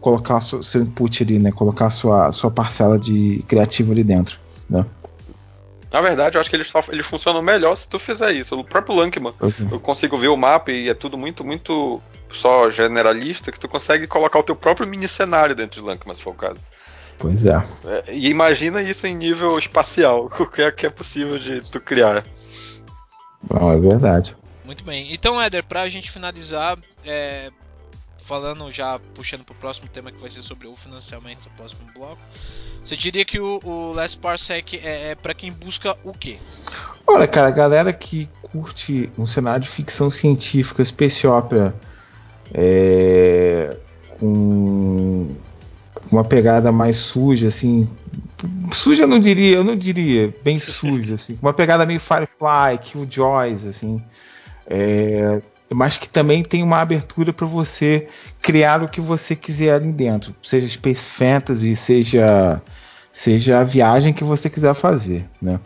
colocar 0.00 0.40
seu, 0.40 0.62
seu, 0.62 0.80
input 0.80 1.24
ali, 1.24 1.40
né? 1.40 1.50
colocar 1.50 1.90
sua, 1.90 2.30
sua 2.30 2.52
parcela 2.52 3.00
de 3.00 3.44
criativo 3.48 3.90
ali 3.90 4.04
dentro. 4.04 4.38
Né? 4.70 4.84
Na 5.94 6.00
verdade, 6.00 6.36
eu 6.36 6.40
acho 6.40 6.50
que 6.50 6.56
eles, 6.56 6.68
só, 6.68 6.82
eles 6.88 7.06
funcionam 7.06 7.40
melhor 7.40 7.76
se 7.76 7.86
tu 7.86 8.00
fizer 8.00 8.32
isso. 8.32 8.58
O 8.58 8.64
próprio 8.64 8.96
Lankman, 8.96 9.32
eu 9.70 9.78
consigo 9.78 10.18
ver 10.18 10.26
o 10.26 10.36
mapa 10.36 10.72
e 10.72 10.88
é 10.88 10.94
tudo 10.94 11.16
muito, 11.16 11.44
muito 11.44 12.02
só 12.32 12.68
generalista, 12.68 13.52
que 13.52 13.60
tu 13.60 13.68
consegue 13.68 14.08
colocar 14.08 14.40
o 14.40 14.42
teu 14.42 14.56
próprio 14.56 14.88
mini 14.88 15.06
cenário 15.06 15.54
dentro 15.54 15.80
de 15.80 15.86
Lankman, 15.86 16.16
se 16.16 16.22
for 16.24 16.30
o 16.30 16.34
caso. 16.34 16.58
Pois 17.16 17.44
é. 17.44 17.64
é. 17.84 18.12
E 18.12 18.28
imagina 18.28 18.82
isso 18.82 19.06
em 19.06 19.14
nível 19.14 19.56
espacial, 19.56 20.24
o 20.36 20.46
que 20.46 20.62
é 20.62 20.72
que 20.72 20.84
é 20.84 20.90
possível 20.90 21.38
de 21.38 21.60
tu 21.70 21.80
criar. 21.80 22.24
Bom, 23.40 23.72
é 23.72 23.78
verdade. 23.78 24.34
Muito 24.64 24.82
bem. 24.82 25.14
Então, 25.14 25.40
Éder, 25.40 25.62
pra 25.62 25.88
gente 25.88 26.10
finalizar, 26.10 26.76
é, 27.06 27.52
falando 28.24 28.70
já, 28.70 28.98
puxando 29.14 29.44
pro 29.44 29.54
próximo 29.54 29.86
tema 29.88 30.10
que 30.10 30.18
vai 30.18 30.30
ser 30.30 30.40
sobre 30.40 30.66
o 30.66 30.74
financiamento 30.74 31.44
do 31.44 31.50
próximo 31.50 31.82
bloco, 31.94 32.20
você 32.82 32.96
diria 32.96 33.24
que 33.24 33.38
o, 33.38 33.60
o 33.62 33.92
Last 33.92 34.18
Parsec 34.18 34.80
é, 34.82 35.10
é 35.10 35.14
para 35.14 35.34
quem 35.34 35.52
busca 35.52 35.94
o 36.02 36.12
quê? 36.12 36.38
Olha, 37.06 37.28
cara, 37.28 37.48
a 37.48 37.50
galera 37.50 37.92
que 37.92 38.28
curte 38.42 39.10
um 39.18 39.26
cenário 39.26 39.62
de 39.62 39.68
ficção 39.68 40.10
científica, 40.10 40.82
space 40.82 41.26
opera, 41.26 41.74
é, 42.52 43.76
com 44.18 45.28
uma 46.10 46.24
pegada 46.24 46.72
mais 46.72 46.96
suja, 46.96 47.48
assim. 47.48 47.88
Suja 48.72 49.04
eu 49.04 49.08
não 49.08 49.20
diria, 49.20 49.56
eu 49.56 49.64
não 49.64 49.76
diria, 49.76 50.34
bem 50.42 50.58
suja, 50.58 51.16
assim. 51.16 51.38
Uma 51.42 51.52
pegada 51.52 51.84
meio 51.84 52.00
Firefly, 52.00 52.78
Killjoys, 52.82 53.66
assim. 53.66 54.02
É, 54.66 55.42
mas 55.72 55.96
que 55.96 56.08
também 56.08 56.42
tem 56.42 56.62
uma 56.62 56.80
abertura 56.80 57.32
para 57.32 57.46
você 57.46 58.08
criar 58.40 58.82
o 58.82 58.88
que 58.88 59.00
você 59.00 59.34
quiser 59.34 59.74
ali 59.74 59.92
dentro, 59.92 60.34
seja 60.42 60.68
Space 60.68 61.02
Fantasy, 61.02 61.74
seja 61.76 62.62
seja 63.12 63.60
a 63.60 63.64
viagem 63.64 64.12
que 64.12 64.24
você 64.24 64.50
quiser 64.50 64.74
fazer, 64.74 65.24
né? 65.40 65.60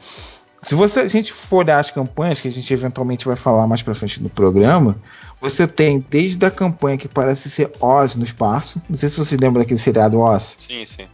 Se 0.63 0.75
você, 0.75 1.01
a 1.01 1.09
gente 1.09 1.33
for 1.33 1.59
olhar 1.59 1.79
as 1.79 1.91
campanhas 1.91 2.41
que 2.41 2.49
a 2.49 2.51
gente 2.51 2.73
eventualmente 2.75 3.25
vai 3.25 3.37
falar 3.37 3.67
mais 3.67 3.81
para 3.81 3.95
frente 3.95 4.23
no 4.23 4.29
programa, 4.29 5.01
você 5.41 5.67
tem 5.69 6.05
desde 6.11 6.45
a 6.45 6.51
campanha 6.51 6.99
que 6.99 7.09
parece 7.09 7.49
ser 7.49 7.73
Oz 7.81 8.17
no 8.17 8.25
espaço. 8.25 8.83
Não 8.89 8.97
sei 8.97 9.09
se 9.09 9.17
você 9.17 9.37
lembra 9.37 9.63
daquele 9.63 9.79
seriado 9.79 10.19
Oz. 10.19 10.59
Sim, 10.67 10.87
sim. 10.95 11.07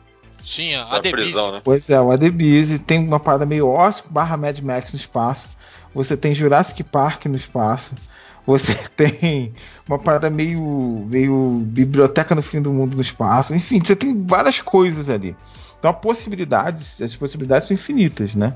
Sim, 0.42 0.75
a 0.75 0.97
Adebise. 0.97 1.53
Né? 1.53 1.61
Pois 1.62 1.88
é, 1.90 2.01
o 2.01 2.11
Adebise 2.11 2.79
tem 2.79 2.99
uma 2.99 3.20
parada 3.20 3.47
meio 3.47 3.68
Oz 3.68 4.03
barra 4.09 4.37
Mad 4.37 4.59
Max 4.61 4.92
no 4.92 4.99
espaço. 4.99 5.49
Você 5.94 6.16
tem 6.16 6.35
Jurassic 6.35 6.83
Park 6.83 7.27
no 7.27 7.37
espaço. 7.37 7.94
Você 8.46 8.74
tem 8.96 9.52
uma 9.88 9.98
parada 9.98 10.28
meio, 10.30 11.07
meio 11.09 11.62
biblioteca 11.64 12.35
no 12.35 12.42
fim 12.42 12.61
do 12.61 12.72
mundo 12.72 12.96
no 12.96 13.02
espaço. 13.02 13.54
Enfim, 13.54 13.80
você 13.85 13.96
tem 13.96 14.24
várias 14.24 14.61
coisas 14.61 15.09
ali. 15.09 15.37
Então, 15.78 15.90
a 15.90 15.94
possibilidade, 15.94 16.85
as 17.02 17.14
possibilidades 17.16 17.68
são 17.68 17.74
infinitas, 17.74 18.35
né? 18.35 18.54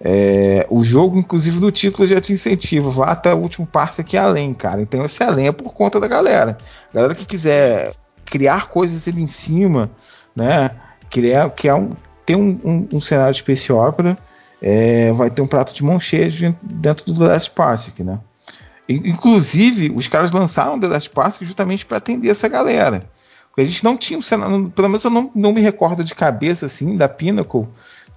É, 0.00 0.64
o 0.70 0.82
jogo, 0.82 1.18
inclusive, 1.18 1.58
do 1.58 1.72
título 1.72 2.06
já 2.06 2.20
te 2.20 2.32
incentiva. 2.32 2.90
Vá 2.90 3.06
até 3.06 3.34
o 3.34 3.38
último 3.38 3.66
passo 3.66 4.00
aqui 4.00 4.16
além, 4.16 4.54
cara. 4.54 4.80
Então 4.80 5.04
esse 5.04 5.22
além 5.22 5.48
é 5.48 5.52
por 5.52 5.72
conta 5.72 5.98
da 5.98 6.06
galera. 6.06 6.56
galera 6.94 7.14
que 7.14 7.26
quiser 7.26 7.94
criar 8.24 8.68
coisas 8.68 9.08
ali 9.08 9.22
em 9.22 9.26
cima, 9.26 9.90
né? 10.34 10.70
Criar, 11.10 11.50
criar 11.50 11.76
um, 11.76 11.96
ter 12.24 12.36
um, 12.36 12.60
um, 12.64 12.88
um 12.94 13.00
cenário 13.00 13.32
de 13.32 13.40
Space 13.40 13.72
Opera, 13.72 14.16
é, 14.60 15.12
vai 15.12 15.30
ter 15.30 15.42
um 15.42 15.46
prato 15.46 15.74
de 15.74 15.82
mão 15.82 15.98
cheia 15.98 16.30
dentro 16.62 17.12
do 17.12 17.24
Last 17.24 17.50
Parsec, 17.50 18.04
né? 18.04 18.20
Inclusive, 18.88 19.92
os 19.94 20.08
caras 20.08 20.32
lançaram 20.32 20.80
The 20.80 20.86
Last 20.86 21.10
Parsec 21.10 21.44
justamente 21.44 21.84
para 21.84 21.98
atender 21.98 22.30
essa 22.30 22.48
galera. 22.48 23.04
Porque 23.48 23.60
a 23.60 23.64
gente 23.64 23.84
não 23.84 23.96
tinha 23.96 24.18
um 24.18 24.22
cenário, 24.22 24.70
pelo 24.70 24.88
menos 24.88 25.04
eu 25.04 25.10
não, 25.10 25.30
não 25.34 25.52
me 25.52 25.60
recordo 25.60 26.02
de 26.02 26.14
cabeça 26.14 26.66
assim, 26.66 26.96
da 26.96 27.08
Pinnacle, 27.08 27.68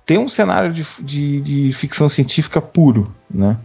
ter 0.06 0.18
um 0.18 0.30
cenário 0.30 0.72
de, 0.72 0.86
de, 1.02 1.42
de 1.42 1.74
ficção 1.74 2.08
científica 2.08 2.62
puro, 2.62 3.14
né? 3.30 3.58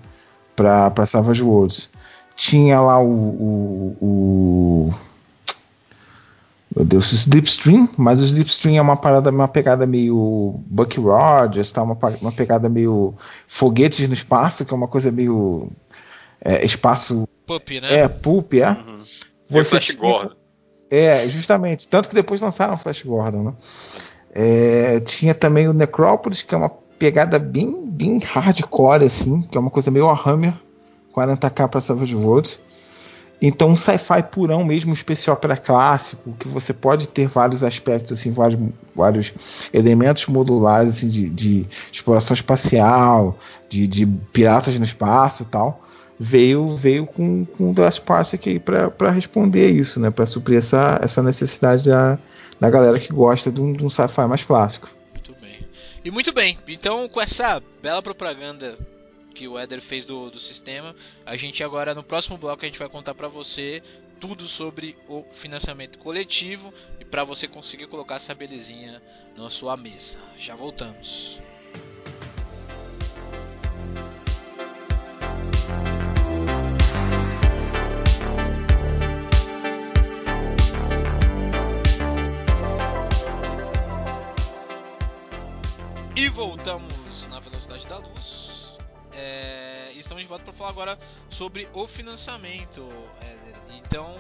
Para 0.57 1.07
Savage 1.07 1.43
Worlds. 1.43 1.91
Tinha 2.35 2.81
lá 2.81 2.99
o, 2.99 3.09
o, 3.09 3.97
o 4.01 4.95
meu 6.75 6.85
Deus, 6.85 7.13
Slipstream, 7.13 7.89
mas 7.97 8.21
o 8.21 8.25
Slipstream 8.25 8.77
é 8.77 8.83
uma 8.83 8.97
parada, 8.97 9.31
uma 9.31 9.49
pegada 9.49 9.87
meio 9.87 10.61
Bucky 10.67 11.01
Rogers, 11.01 11.71
tá? 11.73 11.83
uma, 11.83 11.97
uma 12.21 12.33
pegada 12.33 12.69
meio 12.69 13.15
foguetes 13.47 14.07
no 14.09 14.15
espaço, 14.15 14.65
que 14.65 14.75
é 14.75 14.77
uma 14.77 14.89
coisa 14.89 15.11
meio 15.11 15.71
é, 16.41 16.65
espaço. 16.65 17.29
Pup, 17.47 17.71
né? 17.81 17.95
É, 18.01 18.09
Pup, 18.09 18.55
é. 18.55 18.71
Uhum. 18.71 19.05
Você 19.49 19.71
Flash 19.71 19.85
tinha, 19.87 19.99
Gordon. 19.99 20.35
É, 20.91 21.29
justamente. 21.29 21.89
Tanto 21.89 22.09
que 22.09 22.15
depois 22.15 22.41
lançaram 22.41 22.77
Flash 22.77 23.03
Gordon, 23.03 23.43
né? 23.45 23.55
É, 24.33 25.01
tinha 25.01 25.35
também 25.35 25.69
o 25.69 25.73
Necrópolis, 25.73 26.43
que 26.43 26.55
é 26.55 26.59
uma 26.59 26.71
pegada 26.99 27.39
bem, 27.39 27.87
bem 27.87 28.19
hardcore, 28.19 29.05
assim, 29.05 29.43
que 29.43 29.57
é 29.57 29.61
uma 29.61 29.71
coisa 29.71 29.91
meio 29.91 30.07
Warhammer, 30.07 30.55
40k 31.15 31.69
para 31.69 31.81
Savage 31.81 32.15
Worlds. 32.15 32.61
Então, 33.41 33.69
um 33.69 33.77
sci-fi 33.77 34.23
purão 34.23 34.65
mesmo, 34.65 34.91
um 34.91 34.95
especial 34.95 35.37
para 35.37 35.57
clássico, 35.57 36.33
que 36.39 36.49
você 36.49 36.73
pode 36.73 37.07
ter 37.07 37.29
vários 37.29 37.63
aspectos, 37.63 38.19
assim, 38.19 38.33
vários, 38.33 38.59
vários 38.95 39.35
elementos 39.75 40.27
modulares 40.27 40.97
assim, 40.97 41.09
de, 41.09 41.29
de 41.29 41.67
exploração 41.93 42.35
espacial, 42.35 43.39
de, 43.69 43.87
de, 43.87 44.07
piratas 44.07 44.79
no 44.79 44.85
espaço 44.85 45.43
e 45.43 45.47
tal, 45.47 45.83
veio 46.19 46.77
veio 46.77 47.07
com, 47.07 47.45
com 47.45 47.71
o 47.71 47.75
Last 47.77 48.01
Parsec 48.01 48.49
aí 48.49 48.59
para 48.59 49.11
responder 49.11 49.71
isso, 49.71 50.01
né? 50.01 50.11
Para 50.11 50.27
suprir 50.27 50.59
essa, 50.59 50.99
essa 51.03 51.23
necessidade 51.23 51.89
da, 51.89 52.19
da 52.59 52.71
galera 52.71 52.99
que 52.99 53.13
gosta 53.13 53.51
de 53.51 53.61
um, 53.61 53.73
de 53.73 53.85
um 53.85 53.91
sci-fi 53.91 54.27
mais 54.27 54.43
clássico. 54.45 54.89
Muito 55.13 55.35
bem. 55.41 55.67
E 56.05 56.11
muito 56.11 56.33
bem, 56.33 56.59
então 56.69 57.09
com 57.09 57.21
essa 57.21 57.63
bela 57.83 58.03
propaganda 58.03 58.75
que 59.35 59.47
o 59.47 59.59
Eder 59.61 59.83
fez 59.83 60.07
do, 60.07 60.31
do 60.31 60.39
sistema. 60.39 60.97
A 61.27 61.37
gente 61.37 61.63
agora 61.63 61.95
no 61.95 62.03
próximo 62.03 62.39
bloco 62.39 62.65
a 62.65 62.67
gente 62.67 62.79
vai 62.79 62.89
contar 62.89 63.15
para 63.15 63.29
você 63.29 63.83
tudo 64.19 64.47
sobre 64.47 64.97
o 65.07 65.25
financiamento 65.31 65.99
coletivo 65.99 66.73
e 66.99 67.05
para 67.05 67.23
você 67.23 67.47
conseguir 67.47 67.87
colocar 67.87 68.17
essa 68.17 68.35
belezinha 68.35 69.03
na 69.37 69.51
sua 69.51 69.77
mesa. 69.77 70.19
Já 70.39 70.57
voltamos. 70.57 71.39
E 75.93 75.96
de 90.27 90.29
volta 90.29 90.45
para 90.45 90.53
falar 90.53 90.71
agora 90.71 90.99
sobre 91.31 91.69
o 91.73 91.87
financiamento. 91.87 92.83
Éder. 93.21 93.55
Então, 93.79 94.15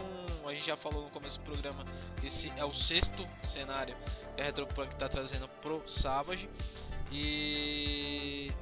a 0.47 0.53
gente 0.53 0.67
já 0.67 0.77
falou 0.77 1.03
no 1.03 1.11
começo 1.11 1.39
do 1.41 1.45
programa 1.45 1.85
que 2.21 2.29
esse 2.29 2.53
é 2.57 2.65
o 2.65 2.73
sexto 2.73 3.27
cenário 3.45 3.95
que 4.37 4.43
a 4.43 4.45
Retropunk 4.45 4.93
está 4.93 5.09
trazendo 5.09 5.49
pro 5.61 5.83
Savage. 5.87 6.49
E 7.11 8.53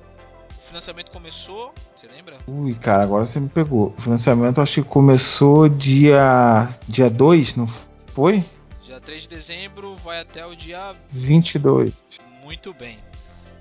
o 0.59 0.63
financiamento 0.63 1.11
começou, 1.11 1.75
você 1.95 2.07
lembra? 2.07 2.39
Ui, 2.47 2.75
cara, 2.75 3.03
agora 3.03 3.27
você 3.27 3.39
me 3.39 3.49
pegou. 3.49 3.95
O 3.99 4.03
financiamento 4.03 4.61
acho 4.61 4.83
que 4.83 4.89
começou 4.89 5.69
dia 5.69 6.69
dia 6.89 7.11
2, 7.11 7.57
não 7.57 7.69
foi? 8.15 8.45
Dia 8.83 9.01
3 9.01 9.23
de 9.23 9.29
dezembro, 9.29 9.95
vai 9.97 10.21
até 10.21 10.47
o 10.47 10.57
dia 10.57 10.97
22. 11.11 11.93
Muito 12.43 12.73
bem. 12.73 12.99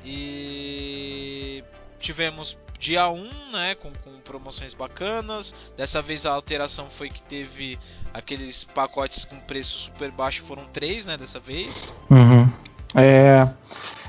E 0.06 1.64
tivemos 2.00 2.58
dia 2.80 3.10
1, 3.10 3.24
né, 3.52 3.76
com, 3.76 3.92
com, 4.04 4.12
promoções 4.24 4.74
bacanas. 4.74 5.54
Dessa 5.78 6.02
vez 6.02 6.26
a 6.26 6.32
alteração 6.32 6.88
foi 6.90 7.10
que 7.10 7.22
teve 7.22 7.78
aqueles 8.14 8.64
pacotes 8.64 9.26
com 9.26 9.38
preço 9.40 9.78
super 9.78 10.12
baixo, 10.12 10.44
foram 10.44 10.64
três, 10.66 11.06
né, 11.06 11.18
dessa 11.18 11.40
vez. 11.40 11.94
Uhum. 12.10 12.50
É, 12.96 13.48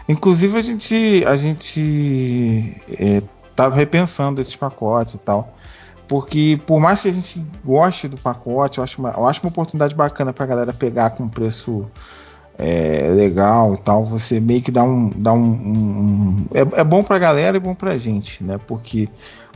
inclusive 0.09 0.59
a 0.59 0.63
gente 0.63 1.25
a 1.27 1.37
gente 1.37 2.81
é, 2.89 3.23
tava 3.57 3.75
repensando 3.75 4.41
esses 4.41 4.57
pacotes 4.57 5.15
e 5.15 5.19
tal. 5.19 5.55
Porque 6.07 6.61
por 6.67 6.79
mais 6.79 7.01
que 7.01 7.09
a 7.09 7.13
gente 7.13 7.45
goste 7.65 8.09
do 8.09 8.19
pacote, 8.19 8.79
eu 8.79 8.85
acho 8.85 9.01
uma, 9.01 9.11
eu 9.11 9.27
acho 9.27 9.41
uma 9.41 9.49
oportunidade 9.49 9.95
bacana 9.95 10.33
pra 10.33 10.45
galera 10.45 10.73
pegar 10.73 11.11
com 11.11 11.29
preço 11.29 11.91
é, 12.59 13.09
legal 13.09 13.75
e 13.75 13.79
tal, 13.79 14.05
você 14.05 14.41
meio 14.41 14.63
que 14.63 14.71
dá 14.71 14.85
um. 14.85 15.11
Dá 15.11 15.33
um, 15.33 15.39
um 15.41 16.47
é, 16.53 16.81
é 16.81 16.85
bom 16.85 17.03
pra 17.03 17.19
galera 17.19 17.57
e 17.57 17.61
bom 17.61 17.75
pra 17.75 17.97
gente, 17.97 18.43
né? 18.43 18.59
Porque 18.67 19.09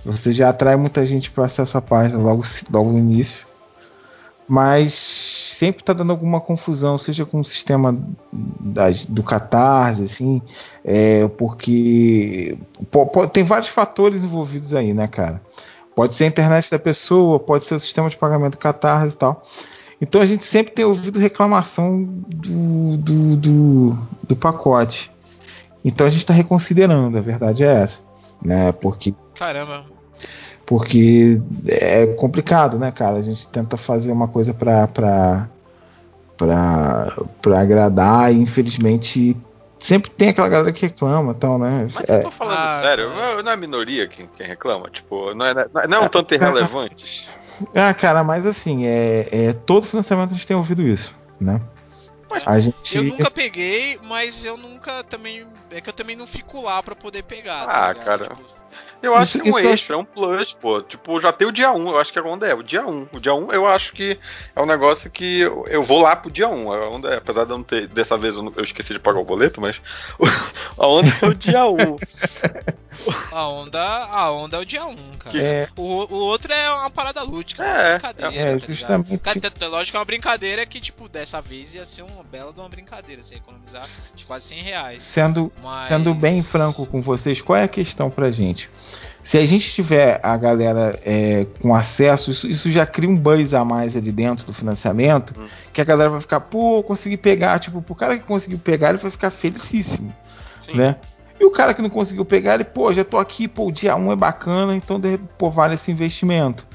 você 0.04 0.32
já 0.32 0.48
atrai 0.48 0.76
muita 0.76 1.04
gente 1.06 1.30
para 1.30 1.44
acesso 1.44 1.78
à 1.78 1.82
página 1.82 2.18
logo, 2.18 2.42
logo 2.70 2.92
no 2.92 2.98
início. 2.98 3.46
Mas 4.48 4.94
sempre 4.94 5.84
tá 5.84 5.92
dando 5.92 6.10
alguma 6.10 6.40
confusão, 6.40 6.96
seja 6.96 7.26
com 7.26 7.40
o 7.40 7.44
sistema 7.44 7.98
da, 8.32 8.86
do 9.08 9.22
Catarse, 9.22 10.04
assim, 10.04 10.40
é, 10.82 11.28
porque 11.28 12.56
pô, 12.90 13.04
pô, 13.04 13.28
tem 13.28 13.44
vários 13.44 13.68
fatores 13.68 14.24
envolvidos 14.24 14.72
aí, 14.72 14.94
né, 14.94 15.06
cara? 15.06 15.42
Pode 15.94 16.14
ser 16.14 16.24
a 16.24 16.28
internet 16.28 16.70
da 16.70 16.78
pessoa, 16.78 17.38
pode 17.38 17.66
ser 17.66 17.74
o 17.74 17.80
sistema 17.80 18.08
de 18.08 18.16
pagamento 18.16 18.52
do 18.52 18.58
Catarse 18.58 19.14
e 19.14 19.18
tal. 19.18 19.42
Então 20.00 20.20
a 20.20 20.26
gente 20.26 20.44
sempre 20.44 20.72
tem 20.72 20.84
ouvido 20.84 21.18
reclamação 21.18 22.04
do, 22.04 22.96
do, 22.96 23.36
do, 23.36 23.98
do 24.22 24.36
pacote. 24.36 25.10
Então 25.84 26.06
a 26.06 26.10
gente 26.10 26.20
está 26.20 26.32
reconsiderando, 26.32 27.18
a 27.18 27.20
verdade 27.20 27.64
é 27.64 27.82
essa. 27.82 28.00
Né? 28.42 28.72
Porque. 28.72 29.14
Caramba! 29.34 29.84
Porque 30.64 31.40
é 31.66 32.06
complicado, 32.06 32.78
né, 32.78 32.92
cara? 32.92 33.16
A 33.16 33.22
gente 33.22 33.48
tenta 33.48 33.76
fazer 33.76 34.12
uma 34.12 34.28
coisa 34.28 34.52
para 34.52 34.86
pra 36.36 37.60
agradar 37.60 38.32
e 38.32 38.38
infelizmente 38.38 39.36
sempre 39.78 40.10
tem 40.10 40.30
aquela 40.30 40.48
galera 40.48 40.72
que 40.72 40.86
reclama 40.86 41.32
então, 41.32 41.58
né? 41.58 41.88
Mas 41.94 42.08
é. 42.08 42.16
eu 42.16 42.22
tô 42.22 42.30
falando 42.30 42.56
ah, 42.56 42.80
sério, 42.82 43.10
não 43.42 43.50
é 43.50 43.54
a 43.54 43.56
minoria 43.56 44.06
quem, 44.06 44.28
quem 44.36 44.46
reclama, 44.46 44.88
tipo, 44.90 45.34
não 45.34 45.46
é, 45.46 45.54
não 45.88 45.98
é 45.98 46.00
um 46.00 46.08
tanto 46.08 46.34
irrelevante. 46.34 47.30
Ah, 47.74 47.92
cara, 47.92 48.22
mas 48.22 48.46
assim, 48.46 48.86
é, 48.86 49.28
é, 49.32 49.52
todo 49.52 49.84
financiamento 49.84 50.30
a 50.30 50.34
gente 50.34 50.46
tem 50.46 50.56
ouvido 50.56 50.80
isso, 50.80 51.12
né? 51.40 51.60
a 52.46 52.60
gente... 52.60 52.96
Eu 52.96 53.02
nunca 53.02 53.30
peguei, 53.30 53.98
mas 54.04 54.44
eu 54.44 54.56
nunca 54.56 55.02
também. 55.02 55.44
É 55.70 55.80
que 55.80 55.88
eu 55.88 55.92
também 55.92 56.14
não 56.14 56.26
fico 56.26 56.62
lá 56.62 56.80
pra 56.82 56.94
poder 56.94 57.24
pegar. 57.24 57.66
Tá 57.66 57.90
ah, 57.90 57.94
tá 57.94 58.04
cara. 58.04 58.24
Tipo, 58.24 58.40
eu 59.02 59.14
acho 59.14 59.38
isso, 59.38 59.58
que 59.58 59.66
é 59.66 59.68
um 59.68 59.72
extra, 59.72 59.96
é 59.96 59.98
um 59.98 60.04
plus, 60.04 60.52
pô. 60.52 60.82
Tipo, 60.82 61.20
já 61.20 61.32
tem 61.32 61.46
o 61.46 61.52
dia 61.52 61.70
1, 61.70 61.88
eu 61.88 61.98
acho 61.98 62.12
que 62.12 62.18
é 62.18 62.22
onde 62.22 62.46
é, 62.46 62.54
o 62.54 62.62
dia 62.62 62.84
1. 62.84 63.08
O 63.12 63.20
dia 63.20 63.34
1 63.34 63.52
eu 63.52 63.66
acho 63.66 63.92
que 63.92 64.18
é 64.54 64.60
um 64.60 64.66
negócio 64.66 65.10
que 65.10 65.40
eu, 65.40 65.64
eu 65.68 65.82
vou 65.82 66.02
lá 66.02 66.16
pro 66.16 66.30
dia 66.30 66.48
1. 66.48 66.74
É 66.74 66.88
onde 66.88 67.08
é, 67.08 67.16
apesar 67.16 67.44
de 67.44 67.50
eu 67.50 67.58
não 67.58 67.64
ter. 67.64 67.86
Dessa 67.88 68.16
vez 68.18 68.36
eu, 68.36 68.42
não, 68.42 68.52
eu 68.56 68.64
esqueci 68.64 68.92
de 68.92 68.98
pagar 68.98 69.20
o 69.20 69.24
boleto, 69.24 69.60
mas. 69.60 69.80
a 70.78 70.86
onda 70.86 71.08
é 71.22 71.26
o 71.26 71.34
dia 71.34 71.66
1. 71.66 71.76
A 73.32 73.48
onda, 73.48 73.80
a 73.80 74.32
onda 74.32 74.56
é 74.56 74.60
o 74.60 74.64
dia 74.64 74.84
1, 74.84 74.96
cara. 75.18 75.38
É. 75.38 75.68
O, 75.76 75.82
o 75.82 76.16
outro 76.16 76.52
é 76.52 76.70
uma 76.70 76.90
parada 76.90 77.22
lúdica, 77.22 77.62
é, 77.62 77.82
uma 77.82 77.90
brincadeira. 77.98 78.34
É, 78.34 78.56
tá 78.56 78.66
justamente. 78.66 79.18
Cara, 79.18 79.68
lógico 79.68 79.92
que 79.92 79.96
é 79.96 80.00
uma 80.00 80.04
brincadeira 80.04 80.66
que, 80.66 80.80
tipo, 80.80 81.08
dessa 81.08 81.40
vez 81.40 81.74
ia 81.74 81.84
ser 81.84 82.02
uma 82.02 82.24
bela 82.24 82.52
de 82.52 82.60
uma 82.60 82.68
brincadeira. 82.68 83.22
Você 83.22 83.34
ia 83.34 83.38
economizar 83.38 83.84
de 84.14 84.24
quase 84.24 84.46
100 84.46 84.62
reais. 84.62 85.02
Sendo, 85.02 85.52
mas... 85.62 85.88
sendo 85.88 86.14
bem 86.14 86.42
franco 86.42 86.86
com 86.86 87.02
vocês, 87.02 87.40
qual 87.40 87.56
é 87.56 87.64
a 87.64 87.68
questão 87.68 88.10
pra 88.10 88.30
gente? 88.30 88.70
Se 89.22 89.36
a 89.36 89.44
gente 89.44 89.70
tiver 89.72 90.20
a 90.22 90.36
galera 90.36 90.98
é, 91.04 91.46
com 91.60 91.74
acesso, 91.74 92.30
isso, 92.30 92.48
isso, 92.48 92.72
já 92.72 92.86
cria 92.86 93.10
um 93.10 93.16
buzz 93.16 93.52
a 93.52 93.64
mais 93.64 93.96
ali 93.96 94.10
dentro 94.10 94.46
do 94.46 94.54
financiamento, 94.54 95.38
hum. 95.38 95.46
que 95.72 95.80
a 95.80 95.84
galera 95.84 96.08
vai 96.08 96.20
ficar, 96.20 96.40
pô, 96.40 96.82
consegui 96.82 97.16
pegar. 97.16 97.58
Tipo, 97.58 97.82
pro 97.82 97.94
cara 97.94 98.16
que 98.16 98.24
conseguiu 98.24 98.58
pegar, 98.58 98.90
ele 98.90 98.98
vai 98.98 99.10
ficar 99.10 99.30
felicíssimo, 99.30 100.14
Sim. 100.64 100.76
né? 100.76 100.96
E 101.40 101.44
o 101.44 101.50
cara 101.50 101.72
que 101.74 101.82
não 101.82 101.90
conseguiu 101.90 102.24
pegar, 102.24 102.54
ele, 102.54 102.64
pô, 102.64 102.92
já 102.92 103.04
tô 103.04 103.16
aqui, 103.16 103.46
pô, 103.46 103.66
o 103.66 103.72
dia 103.72 103.94
1 103.94 104.12
é 104.12 104.16
bacana, 104.16 104.74
então 104.74 105.00
pô, 105.36 105.50
vale 105.50 105.74
esse 105.74 105.90
investimento. 105.90 106.66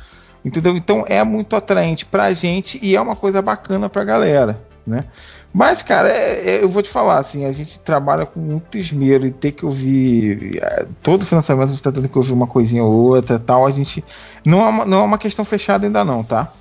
Entendeu? 0.43 0.75
Então 0.75 1.05
é 1.07 1.23
muito 1.23 1.55
atraente 1.55 2.05
pra 2.05 2.33
gente 2.33 2.79
e 2.81 2.95
é 2.95 3.01
uma 3.01 3.15
coisa 3.15 3.41
bacana 3.41 3.89
pra 3.89 4.03
galera, 4.03 4.61
né? 4.85 5.05
Mas, 5.53 5.83
cara, 5.83 6.09
é, 6.09 6.49
é, 6.49 6.63
eu 6.63 6.67
vou 6.67 6.81
te 6.81 6.89
falar, 6.89 7.19
assim, 7.19 7.45
a 7.45 7.51
gente 7.51 7.77
trabalha 7.79 8.25
com 8.25 8.39
muito 8.39 8.75
esmero 8.75 9.25
e 9.25 9.31
ter 9.31 9.51
que 9.51 9.63
ouvir. 9.63 10.59
É, 10.59 10.87
todo 11.03 11.25
financiamento 11.25 11.69
a 11.69 11.71
gente 11.71 11.83
tá 11.83 11.91
tendo 11.91 12.09
que 12.09 12.17
ouvir 12.17 12.33
uma 12.33 12.47
coisinha 12.47 12.83
ou 12.83 12.91
outra 12.91 13.37
tal. 13.37 13.65
A 13.67 13.69
gente. 13.69 14.03
Não 14.43 14.65
é 14.65 14.69
uma, 14.69 14.85
não 14.85 14.97
é 14.99 15.03
uma 15.03 15.17
questão 15.19 15.45
fechada 15.45 15.85
ainda, 15.85 16.03
não, 16.03 16.23
tá? 16.23 16.51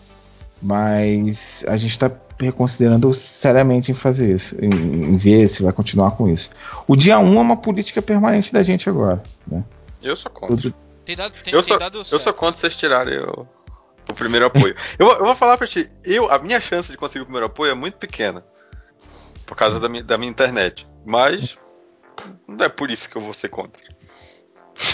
Mas 0.61 1.65
a 1.67 1.77
gente 1.79 1.99
tá 1.99 2.11
reconsiderando 2.47 3.13
seriamente 3.15 3.91
em 3.91 3.95
fazer 3.95 4.35
isso, 4.35 4.57
em, 4.61 4.71
em, 4.71 5.17
ver 5.17 5.49
se 5.49 5.63
vai 5.63 5.73
continuar 5.73 6.13
com 6.13 6.29
isso. 6.29 6.51
O 6.87 6.97
dia 6.97 7.19
1 7.19 7.37
é 7.37 7.41
uma 7.41 7.57
política 7.57 8.03
permanente 8.03 8.53
da 8.53 8.63
gente 8.63 8.89
agora, 8.89 9.23
né? 9.47 9.65
Eu 10.03 10.17
sou 10.17 10.31
contra. 10.31 10.57
Tudo... 10.57 10.75
Tem 11.05 11.17
dado, 11.17 11.33
tem, 11.43 11.53
eu, 11.53 11.63
sou, 11.63 11.79
eu 11.81 12.21
sou 12.21 12.33
contra 12.33 12.61
vocês 12.61 12.77
tirarem 12.77 13.19
o, 13.19 13.47
o 14.09 14.15
primeiro 14.15 14.47
apoio. 14.47 14.75
eu, 14.99 15.09
eu, 15.09 15.25
vou 15.25 15.35
falar 15.35 15.59
pra 15.59 15.67
ti, 15.67 15.91
eu, 16.05 16.31
a 16.31 16.39
minha 16.39 16.61
chance 16.61 16.91
de 16.91 16.97
conseguir 16.97 17.23
o 17.23 17.27
primeiro 17.27 17.47
apoio 17.47 17.73
é 17.73 17.75
muito 17.75 17.97
pequena 17.97 18.45
por 19.47 19.57
causa 19.57 19.79
da 19.79 19.89
minha, 19.89 20.03
da 20.03 20.17
minha 20.17 20.31
internet. 20.31 20.87
Mas 21.05 21.59
não 22.47 22.65
é 22.65 22.69
por 22.69 22.91
isso 22.91 23.09
que 23.09 23.17
eu 23.17 23.23
vou 23.23 23.35
ser 23.35 23.49
contra. 23.49 23.83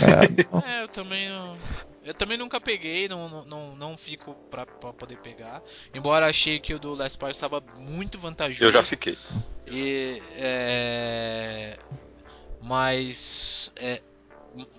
É, 0.03 0.81
é 0.81 0.83
eu 0.83 0.89
também 0.89 1.29
não. 1.29 1.57
Eu 2.09 2.15
também 2.15 2.39
nunca 2.39 2.59
peguei, 2.59 3.07
não, 3.07 3.45
não, 3.45 3.77
não 3.77 3.97
fico 3.99 4.35
pra, 4.51 4.65
pra 4.65 4.95
poder 4.95 5.19
pegar. 5.19 5.61
Embora 5.95 6.27
achei 6.27 6.59
que 6.59 6.73
o 6.73 6.79
do 6.79 6.95
Last 6.95 7.19
Part 7.19 7.35
estava 7.35 7.63
muito 7.77 8.19
vantajoso. 8.19 8.65
Eu 8.65 8.73
já 8.73 8.83
fiquei. 8.83 9.15
E, 9.71 10.23
é... 10.39 11.77
Mas. 12.63 13.73
É... 13.81 14.01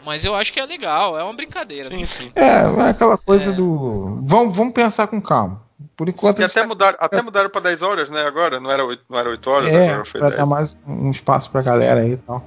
Mas 0.04 0.26
eu 0.26 0.34
acho 0.36 0.52
que 0.52 0.60
é 0.60 0.66
legal, 0.66 1.18
é 1.18 1.24
uma 1.24 1.34
brincadeira. 1.34 1.88
Sim, 1.90 2.06
sim. 2.06 2.32
É, 2.36 2.64
é 2.88 2.90
aquela 2.90 3.18
coisa 3.18 3.52
É. 3.52 3.54
do. 3.54 4.20
Vamos, 4.24 4.58
vamos 4.58 4.74
pensar 4.74 5.08
com 5.08 5.22
calma. 5.22 5.62
Por 5.96 6.10
enquanto 6.10 6.40
E 6.40 6.44
até 6.44 6.62
tá- 6.62 6.68
mudaram, 6.68 6.98
até 7.00 7.22
mudaram 7.22 7.50
pra 7.50 7.62
10 7.62 7.82
horas, 7.82 8.10
né? 8.10 8.24
Agora, 8.24 8.60
não 8.60 8.70
era 8.72 8.84
8, 8.84 9.04
não 9.08 9.18
era 9.18 9.30
8 9.30 9.50
horas, 9.50 9.70
É, 9.72 9.90
agora 9.90 10.06
foi 10.06 10.20
pra 10.20 10.30
10. 10.30 10.40
dar 10.40 10.46
mais 10.46 10.76
um 10.88 11.12
espaço 11.12 11.50
pra 11.52 11.62
galera 11.62 12.02
aí 12.02 12.14
e 12.14 12.18
tal. 12.18 12.44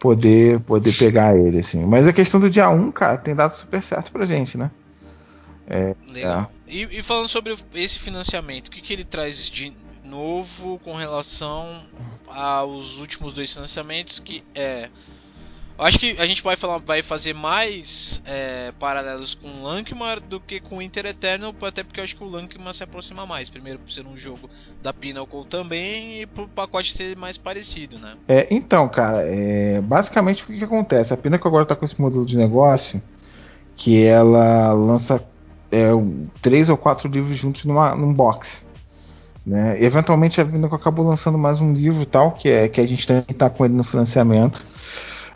Poder, 0.00 0.58
poder 0.60 0.96
pegar 0.96 1.36
ele, 1.36 1.58
assim. 1.58 1.84
Mas 1.84 2.08
a 2.08 2.12
questão 2.12 2.40
do 2.40 2.50
dia 2.50 2.68
1, 2.68 2.90
cara, 2.90 3.18
tem 3.18 3.34
dado 3.34 3.52
super 3.52 3.82
certo 3.82 4.10
pra 4.10 4.26
gente, 4.26 4.58
né? 4.58 4.70
Legal. 6.12 6.50
E, 6.66 6.82
e 6.98 7.02
falando 7.02 7.28
sobre 7.28 7.54
esse 7.74 7.98
financiamento, 7.98 8.68
o 8.68 8.70
que, 8.70 8.80
que 8.80 8.92
ele 8.92 9.04
traz 9.04 9.48
de 9.48 9.72
novo 10.04 10.80
com 10.80 10.94
relação 10.94 11.82
aos 12.26 12.98
últimos 12.98 13.32
dois 13.32 13.52
financiamentos? 13.52 14.18
Que 14.18 14.42
é. 14.54 14.88
Acho 15.80 15.98
que 15.98 16.14
a 16.18 16.26
gente 16.26 16.42
vai, 16.42 16.56
falar, 16.56 16.78
vai 16.78 17.00
fazer 17.00 17.34
mais 17.34 18.20
é, 18.26 18.70
paralelos 18.78 19.34
com 19.34 19.48
o 19.48 19.62
Lankmar 19.62 20.20
do 20.20 20.38
que 20.38 20.60
com 20.60 20.76
o 20.76 20.82
Inter 20.82 21.06
Eternal, 21.06 21.54
até 21.62 21.82
porque 21.82 22.00
eu 22.00 22.04
acho 22.04 22.14
que 22.14 22.22
o 22.22 22.28
Lankmar 22.28 22.74
se 22.74 22.84
aproxima 22.84 23.24
mais. 23.24 23.48
Primeiro 23.48 23.78
por 23.78 23.90
ser 23.90 24.06
um 24.06 24.16
jogo 24.16 24.50
da 24.82 24.92
Pinnacle 24.92 25.44
também 25.46 26.20
e 26.20 26.26
pro 26.26 26.46
pacote 26.48 26.92
ser 26.92 27.16
mais 27.16 27.38
parecido, 27.38 27.98
né? 27.98 28.14
É, 28.28 28.46
então, 28.50 28.88
cara, 28.90 29.22
é, 29.22 29.80
basicamente 29.80 30.42
o 30.42 30.46
que, 30.46 30.58
que 30.58 30.64
acontece? 30.64 31.14
A 31.14 31.16
pena 31.16 31.38
que 31.38 31.48
agora 31.48 31.64
tá 31.64 31.74
com 31.74 31.84
esse 31.84 31.98
modelo 31.98 32.26
de 32.26 32.36
negócio 32.36 33.02
que 33.74 34.04
ela 34.04 34.72
lança 34.74 35.24
é, 35.72 35.94
um- 35.94 36.26
três 36.42 36.68
ou 36.68 36.76
quatro 36.76 37.08
livros 37.08 37.36
juntos 37.38 37.64
numa, 37.64 37.94
num 37.94 38.12
box. 38.12 38.66
Né? 39.46 39.82
Eventualmente 39.82 40.38
a 40.40 40.44
Pinnacle 40.44 40.76
acabou 40.76 41.06
lançando 41.08 41.38
mais 41.38 41.60
um 41.62 41.72
livro 41.72 42.02
e 42.02 42.06
tal, 42.06 42.32
que 42.32 42.50
é 42.50 42.68
que 42.68 42.80
a 42.80 42.86
gente 42.86 43.06
também 43.06 43.22
tá 43.22 43.48
com 43.48 43.64
ele 43.64 43.72
no 43.72 43.82
financiamento. 43.82 44.62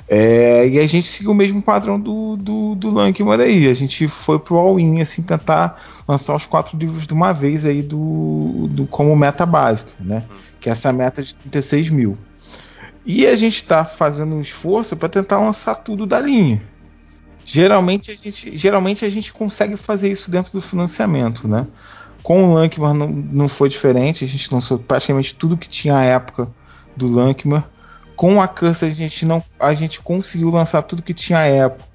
É, 0.07 0.69
e 0.69 0.79
a 0.79 0.87
gente 0.87 1.09
seguiu 1.09 1.31
o 1.31 1.35
mesmo 1.35 1.63
padrão 1.63 1.99
do, 1.99 2.37
do, 2.37 2.75
do 2.75 2.91
Lankmore 2.91 3.43
aí. 3.43 3.69
A 3.69 3.75
gente 3.75 4.07
foi 4.07 4.39
pro 4.39 4.57
all-in, 4.57 5.01
assim, 5.01 5.23
tentar 5.23 5.83
lançar 6.07 6.35
os 6.35 6.47
quatro 6.47 6.77
livros 6.77 7.07
de 7.07 7.15
uma 7.15 7.33
vez 7.33 7.65
aí 7.65 7.83
do, 7.83 8.69
do 8.71 8.87
como 8.87 9.17
meta 9.17 9.47
básica, 9.47 9.93
né? 9.99 10.25
Que 10.61 10.69
é 10.69 10.73
essa 10.73 10.93
meta 10.93 11.23
de 11.23 11.35
36 11.35 11.91
mil. 11.91 12.19
E 13.07 13.27
a 13.27 13.37
gente 13.37 13.57
está 13.57 13.85
fazendo 13.85 14.35
um 14.35 14.41
esforço 14.41 14.97
para 14.97 15.09
tentar 15.09 15.39
lançar 15.39 15.75
tudo 15.77 16.07
da 16.07 16.21
linha. 16.21 16.63
Geralmente 17.45 18.11
a, 18.11 18.17
gente, 18.17 18.57
geralmente 18.57 19.05
a 19.05 19.11
gente 19.11 19.33
consegue 19.33 19.77
fazer 19.77 20.11
isso 20.11 20.31
dentro 20.31 20.53
do 20.53 20.63
financiamento, 20.63 21.47
né? 21.47 21.67
Com 22.23 22.45
o 22.45 22.55
Lankmar 22.55 22.95
não, 22.95 23.09
não 23.09 23.49
foi 23.49 23.69
diferente, 23.69 24.25
a 24.25 24.29
gente 24.29 24.53
lançou 24.53 24.79
praticamente 24.79 25.35
tudo 25.35 25.57
que 25.57 25.69
tinha 25.69 25.97
à 25.97 26.05
época 26.05 26.49
do 26.97 27.07
Lankmar. 27.07 27.69
Com 28.17 28.41
a 28.41 28.49
Curse 28.49 28.85
a 28.85 28.91
gente 28.91 29.25
não, 29.25 29.43
a 29.59 29.75
gente 29.75 30.01
conseguiu 30.01 30.51
lançar 30.51 30.83
tudo 30.83 31.03
que 31.03 31.15
tinha 31.15 31.39
à 31.39 31.47
época. 31.47 31.95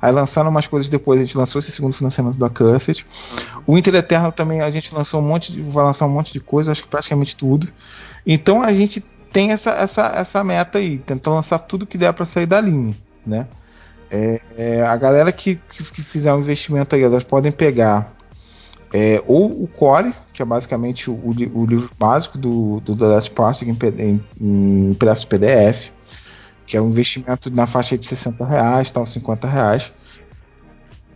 Aí 0.00 0.12
lançaram 0.12 0.50
umas 0.50 0.66
coisas 0.66 0.88
depois, 0.88 1.20
a 1.20 1.24
gente 1.24 1.36
lançou 1.36 1.58
esse 1.58 1.72
segundo 1.72 1.92
financiamento 1.92 2.38
da 2.38 2.48
Cursed. 2.48 3.04
O 3.66 3.76
Inter 3.76 3.96
Eterno 3.96 4.30
também 4.30 4.60
a 4.60 4.70
gente 4.70 4.94
lançou 4.94 5.20
um 5.20 5.24
monte 5.24 5.50
de, 5.50 5.62
vai 5.62 5.84
lançar 5.84 6.06
um 6.06 6.10
monte 6.10 6.32
de 6.32 6.38
coisa, 6.38 6.70
acho 6.70 6.82
que 6.82 6.88
praticamente 6.88 7.34
tudo. 7.34 7.68
Então 8.24 8.62
a 8.62 8.72
gente 8.72 9.00
tem 9.32 9.52
essa, 9.52 9.70
essa, 9.70 10.06
essa 10.14 10.44
meta 10.44 10.78
aí, 10.78 10.98
tentar 10.98 11.30
lançar 11.30 11.58
tudo 11.58 11.86
que 11.86 11.98
der 11.98 12.12
para 12.12 12.24
sair 12.24 12.46
da 12.46 12.60
linha, 12.60 12.94
né? 13.26 13.46
É, 14.08 14.40
é, 14.56 14.82
a 14.82 14.96
galera 14.96 15.32
que, 15.32 15.56
que, 15.72 15.82
que 15.82 16.02
fizer 16.02 16.32
um 16.32 16.38
investimento 16.38 16.94
aí, 16.94 17.02
elas 17.02 17.24
podem 17.24 17.50
pegar 17.50 18.12
é, 18.98 19.22
ou 19.26 19.62
o 19.62 19.68
Core, 19.68 20.14
que 20.32 20.40
é 20.40 20.44
basicamente 20.44 21.10
o, 21.10 21.20
o, 21.22 21.30
li- 21.30 21.52
o 21.54 21.66
livro 21.66 21.90
básico 21.98 22.38
do, 22.38 22.80
do 22.80 22.96
The 22.96 23.04
Last 23.04 23.30
Parsec 23.32 23.70
em, 23.70 23.76
em, 24.02 24.24
em 24.40 24.90
impresso 24.92 25.26
PDF, 25.26 25.90
que 26.66 26.78
é 26.78 26.80
um 26.80 26.88
investimento 26.88 27.54
na 27.54 27.66
faixa 27.66 27.98
de 27.98 28.06
60 28.06 28.42
reais, 28.46 28.90
tal, 28.90 29.04
50 29.04 29.46
reais. 29.46 29.92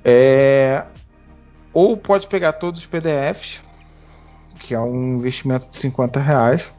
É, 0.04 0.84
ou 1.72 1.96
pode 1.96 2.26
pegar 2.26 2.52
todos 2.52 2.80
os 2.80 2.86
PDFs, 2.86 3.62
que 4.58 4.74
é 4.74 4.80
um 4.80 5.14
investimento 5.16 5.70
de 5.70 5.78
50 5.78 6.20
reais, 6.20 6.74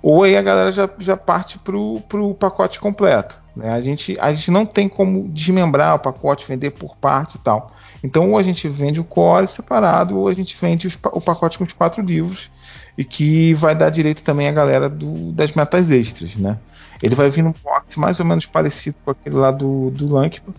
ou 0.00 0.24
aí 0.24 0.38
a 0.38 0.42
galera 0.42 0.72
já, 0.72 0.88
já 0.98 1.18
parte 1.18 1.58
pro, 1.58 2.00
pro 2.08 2.32
pacote 2.32 2.80
completo. 2.80 3.38
Né? 3.54 3.70
A, 3.70 3.80
gente, 3.82 4.16
a 4.18 4.32
gente 4.32 4.50
não 4.50 4.64
tem 4.64 4.88
como 4.88 5.28
desmembrar 5.28 5.96
o 5.96 5.98
pacote, 5.98 6.48
vender 6.48 6.70
por 6.70 6.96
partes 6.96 7.34
e 7.34 7.40
tal. 7.40 7.72
Então 8.02 8.30
ou 8.30 8.38
a 8.38 8.42
gente 8.42 8.68
vende 8.68 9.00
o 9.00 9.04
core 9.04 9.46
separado, 9.46 10.18
ou 10.18 10.28
a 10.28 10.34
gente 10.34 10.56
vende 10.60 10.86
os 10.86 10.98
o 11.12 11.20
pacote 11.20 11.58
com 11.58 11.64
os 11.64 11.72
quatro 11.72 12.02
livros, 12.02 12.50
e 12.96 13.04
que 13.04 13.54
vai 13.54 13.74
dar 13.74 13.90
direito 13.90 14.22
também 14.22 14.48
à 14.48 14.52
galera 14.52 14.88
do, 14.88 15.32
das 15.32 15.52
metas 15.52 15.90
extras. 15.90 16.34
Né? 16.34 16.58
Ele 17.02 17.14
vai 17.14 17.28
vir 17.28 17.42
num 17.42 17.54
box 17.62 17.98
mais 17.98 18.18
ou 18.20 18.26
menos 18.26 18.46
parecido 18.46 18.96
com 19.04 19.10
aquele 19.10 19.36
lá 19.36 19.50
do, 19.50 19.90
do 19.90 20.14
Lankman. 20.14 20.54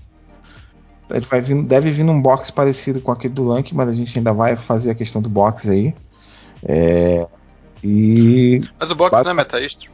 Ele 1.10 1.25
vai 1.25 1.41
vir, 1.41 1.62
deve 1.63 1.91
vir 1.91 2.04
num 2.04 2.21
box 2.21 2.51
parecido 2.51 3.01
com 3.01 3.12
aquele 3.12 3.34
do 3.34 3.43
Lank, 3.43 3.75
mas 3.75 3.89
a 3.89 3.93
gente 3.93 4.17
ainda 4.17 4.32
vai 4.32 4.56
fazer 4.56 4.91
a 4.91 4.95
questão 4.95 5.21
do 5.21 5.30
box 5.30 5.69
aí. 5.69 5.93
É, 6.63 7.27
e 7.84 8.62
Mas 8.80 8.91
o 8.91 8.95
box 8.95 9.23
não 9.23 9.32
é 9.32 9.34
meta 9.34 9.60
extra? 9.60 9.89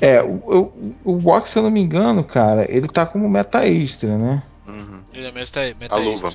é, 0.00 0.22
o, 0.22 0.72
o, 1.04 1.12
o 1.12 1.16
box, 1.16 1.50
se 1.50 1.58
eu 1.58 1.62
não 1.62 1.70
me 1.70 1.80
engano, 1.80 2.22
cara, 2.22 2.70
ele 2.70 2.88
tá 2.88 3.06
como 3.06 3.28
meta 3.28 3.66
extra, 3.66 4.16
né? 4.16 4.42
Uhum. 4.66 5.02
Ele 5.12 5.26
é 5.26 5.32
meta, 5.32 5.60
meta 5.78 5.94
A 5.94 5.98
luva. 5.98 6.32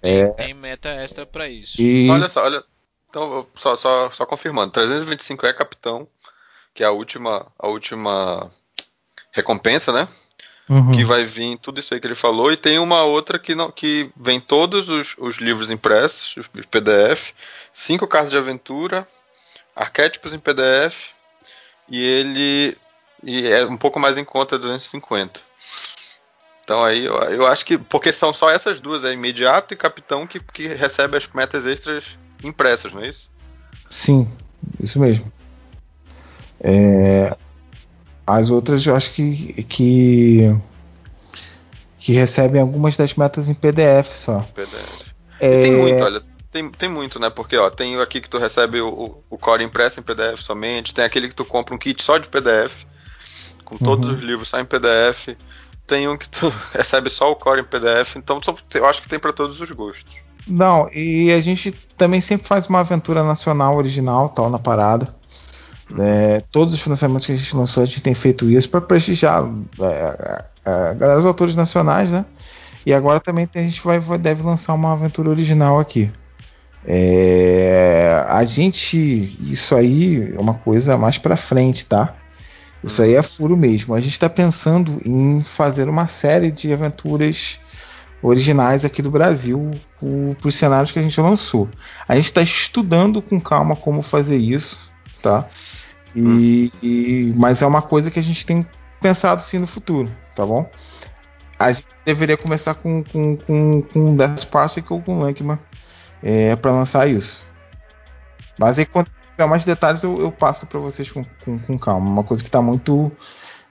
Tem, 0.00 0.32
tem 0.34 0.54
meta 0.54 0.88
extra 0.88 1.24
pra 1.26 1.48
isso. 1.48 1.80
E 1.80 2.08
Olha 2.10 2.28
só, 2.28 2.44
olha. 2.44 2.62
Então, 3.08 3.46
só, 3.54 3.76
só, 3.76 4.10
só 4.10 4.24
confirmando, 4.24 4.72
325 4.72 5.44
é 5.46 5.52
capitão, 5.52 6.06
que 6.74 6.82
é 6.82 6.86
a 6.86 6.90
última, 6.90 7.46
a 7.58 7.68
última 7.68 8.50
recompensa, 9.32 9.92
né? 9.92 10.08
Uhum. 10.68 10.92
Que 10.92 11.04
vai 11.04 11.24
vir 11.24 11.58
tudo 11.58 11.80
isso 11.80 11.92
aí 11.92 12.00
que 12.00 12.06
ele 12.06 12.14
falou, 12.14 12.52
e 12.52 12.56
tem 12.56 12.78
uma 12.78 13.02
outra 13.02 13.38
que 13.38 13.54
não 13.54 13.70
que 13.70 14.10
vem 14.16 14.40
todos 14.40 14.88
os, 14.88 15.14
os 15.18 15.36
livros 15.36 15.70
impressos, 15.70 16.36
os 16.36 16.66
PDF, 16.66 17.32
cinco 17.74 18.06
cartas 18.06 18.30
de 18.30 18.38
aventura, 18.38 19.06
arquétipos 19.74 20.32
em 20.32 20.38
PDF, 20.38 21.08
e 21.88 22.02
ele 22.02 22.78
e 23.22 23.46
é 23.46 23.64
um 23.66 23.76
pouco 23.76 24.00
mais 24.00 24.16
em 24.16 24.24
conta 24.24 24.58
250. 24.58 25.40
Então 26.64 26.84
aí 26.84 27.04
eu, 27.04 27.14
eu 27.14 27.46
acho 27.46 27.64
que 27.66 27.76
porque 27.76 28.12
são 28.12 28.32
só 28.32 28.48
essas 28.48 28.80
duas, 28.80 29.04
é 29.04 29.12
imediato 29.12 29.74
e 29.74 29.76
capitão 29.76 30.26
que, 30.26 30.40
que 30.40 30.68
recebe 30.68 31.16
as 31.16 31.26
metas 31.28 31.66
extras 31.66 32.04
impressas, 32.42 32.92
não 32.92 33.02
é 33.02 33.08
isso? 33.08 33.28
Sim, 33.90 34.26
isso 34.80 34.98
mesmo. 34.98 35.30
É, 36.62 37.36
as 38.26 38.50
outras 38.50 38.86
eu 38.86 38.94
acho 38.94 39.12
que, 39.12 39.64
que 39.64 40.54
que 42.02 42.12
recebem 42.12 42.60
algumas 42.60 42.96
das 42.96 43.14
metas 43.14 43.48
em 43.48 43.54
PDF 43.54 44.08
só. 44.16 44.40
PDF. 44.54 45.12
É, 45.38 45.62
Tem 45.62 45.76
muito, 45.76 46.02
olha. 46.04 46.22
Tem, 46.50 46.68
tem 46.70 46.88
muito, 46.88 47.18
né? 47.18 47.30
Porque, 47.30 47.56
ó, 47.56 47.70
tem 47.70 47.98
aqui 48.00 48.20
que 48.20 48.28
tu 48.28 48.38
recebe 48.38 48.80
o, 48.80 49.22
o, 49.30 49.38
core 49.38 49.64
impresso 49.64 50.00
em 50.00 50.02
PDF 50.02 50.40
somente, 50.42 50.92
tem 50.92 51.04
aquele 51.04 51.28
que 51.28 51.34
tu 51.34 51.44
compra 51.44 51.74
um 51.74 51.78
kit 51.78 52.02
só 52.02 52.18
de 52.18 52.28
PDF, 52.28 52.84
com 53.64 53.78
todos 53.78 54.08
Uhum. 54.08 54.16
os 54.16 54.22
livros 54.22 54.48
só 54.48 54.60
em 54.60 54.64
PDF. 54.64 55.28
Tem 55.86 56.08
um 56.08 56.16
que 56.16 56.28
tu 56.28 56.52
recebe 56.74 57.08
só 57.08 57.30
o 57.30 57.36
core 57.36 57.60
em 57.60 57.64
PDF, 57.64 58.16
então 58.16 58.40
eu 58.74 58.86
acho 58.86 59.00
que 59.00 59.08
tem 59.08 59.18
pra 59.18 59.32
todos 59.32 59.60
os 59.60 59.70
gostos. 59.70 60.12
Não, 60.46 60.90
e 60.92 61.32
a 61.32 61.40
gente 61.40 61.70
também 61.96 62.20
sempre 62.20 62.48
faz 62.48 62.66
uma 62.66 62.80
aventura 62.80 63.22
nacional 63.22 63.76
original, 63.76 64.28
tal, 64.28 64.50
na 64.50 64.58
parada. 64.58 65.14
É, 65.98 66.42
todos 66.50 66.72
os 66.72 66.80
financiamentos 66.80 67.26
que 67.26 67.32
a 67.32 67.36
gente 67.36 67.56
lançou, 67.56 67.82
a 67.82 67.86
gente 67.86 68.00
tem 68.00 68.14
feito 68.14 68.48
isso 68.48 68.68
para 68.68 68.80
prestigiar 68.80 69.44
é, 69.80 70.44
galera 70.94 71.16
dos 71.16 71.26
autores 71.26 71.54
nacionais, 71.54 72.10
né? 72.10 72.24
E 72.84 72.92
agora 72.92 73.20
também 73.20 73.48
a 73.54 73.58
gente 73.58 73.82
vai, 73.82 73.98
vai, 73.98 74.18
deve 74.18 74.42
lançar 74.42 74.74
uma 74.74 74.92
aventura 74.92 75.30
original 75.30 75.78
aqui. 75.78 76.10
É, 76.84 78.24
a 78.28 78.44
gente, 78.44 79.36
isso 79.40 79.74
aí 79.74 80.34
é 80.34 80.40
uma 80.40 80.54
coisa 80.54 80.96
mais 80.96 81.16
para 81.18 81.36
frente, 81.36 81.86
tá? 81.86 82.14
Isso 82.82 83.00
aí 83.00 83.14
é 83.14 83.22
furo 83.22 83.56
mesmo. 83.56 83.94
A 83.94 84.00
gente 84.00 84.12
está 84.12 84.28
pensando 84.28 85.00
em 85.04 85.42
fazer 85.42 85.88
uma 85.88 86.08
série 86.08 86.50
de 86.50 86.72
aventuras 86.72 87.60
originais 88.20 88.84
aqui 88.84 89.00
do 89.00 89.10
Brasil 89.10 89.72
para 90.40 90.48
os 90.48 90.54
cenários 90.54 90.90
que 90.90 90.98
a 90.98 91.02
gente 91.02 91.20
lançou. 91.20 91.68
A 92.08 92.16
gente 92.16 92.24
está 92.26 92.42
estudando 92.42 93.22
com 93.22 93.40
calma 93.40 93.76
como 93.76 94.02
fazer 94.02 94.36
isso, 94.36 94.90
tá? 95.22 95.48
E, 96.14 96.70
e, 96.82 97.34
mas 97.36 97.62
é 97.62 97.66
uma 97.66 97.82
coisa 97.82 98.10
que 98.10 98.18
a 98.18 98.22
gente 98.22 98.44
tem 98.44 98.66
pensado 99.00 99.42
sim 99.42 99.58
no 99.58 99.66
futuro, 99.66 100.10
tá 100.34 100.44
bom? 100.44 100.70
A 101.58 101.72
gente 101.72 101.86
deveria 102.04 102.36
começar 102.36 102.74
com 102.74 103.02
com 103.02 103.36
com, 103.36 103.82
com 103.82 104.16
Death 104.16 104.46
Parsec 104.46 104.92
ou 104.92 105.00
com 105.00 105.20
Lankman 105.20 105.58
é, 106.22 106.54
para 106.56 106.72
lançar 106.72 107.08
isso. 107.08 107.42
Mas 108.58 108.78
aí 108.78 108.84
quando 108.84 109.08
tiver 109.30 109.46
mais 109.46 109.64
detalhes 109.64 110.02
eu, 110.02 110.16
eu 110.18 110.30
passo 110.30 110.66
para 110.66 110.78
vocês 110.78 111.10
com, 111.10 111.24
com, 111.44 111.58
com, 111.58 111.78
calma. 111.78 112.10
Uma 112.10 112.24
coisa 112.24 112.42
que 112.42 112.48
está 112.48 112.60
muito 112.60 113.10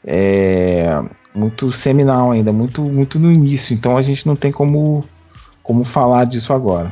é, 0.03 0.99
muito 1.33 1.71
seminal 1.71 2.31
ainda, 2.31 2.51
muito 2.51 2.81
muito 2.81 3.19
no 3.19 3.31
início. 3.31 3.73
Então 3.73 3.95
a 3.97 4.01
gente 4.01 4.25
não 4.27 4.35
tem 4.35 4.51
como 4.51 5.05
como 5.61 5.83
falar 5.83 6.25
disso 6.25 6.53
agora. 6.53 6.91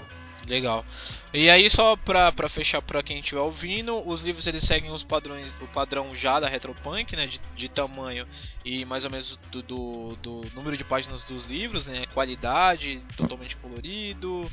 Legal. 0.49 0.83
E 1.31 1.47
aí 1.47 1.69
só 1.69 1.95
pra, 1.95 2.31
pra 2.31 2.49
fechar 2.49 2.81
pra 2.81 3.03
quem 3.03 3.19
estiver 3.19 3.39
ouvindo, 3.39 3.95
os 4.07 4.23
livros 4.23 4.47
eles 4.47 4.63
seguem 4.63 4.91
os 4.91 5.03
padrões, 5.03 5.55
o 5.61 5.67
padrão 5.67 6.13
já 6.13 6.39
da 6.39 6.49
Retropunk, 6.49 7.15
né? 7.15 7.27
De, 7.27 7.39
de 7.55 7.69
tamanho 7.69 8.27
e 8.65 8.83
mais 8.83 9.05
ou 9.05 9.11
menos 9.11 9.39
do, 9.51 9.61
do, 9.61 10.15
do, 10.15 10.51
número 10.55 10.75
de 10.75 10.83
páginas 10.83 11.23
dos 11.23 11.45
livros, 11.45 11.85
né? 11.85 12.07
Qualidade, 12.15 12.99
totalmente 13.15 13.55
colorido, 13.57 14.51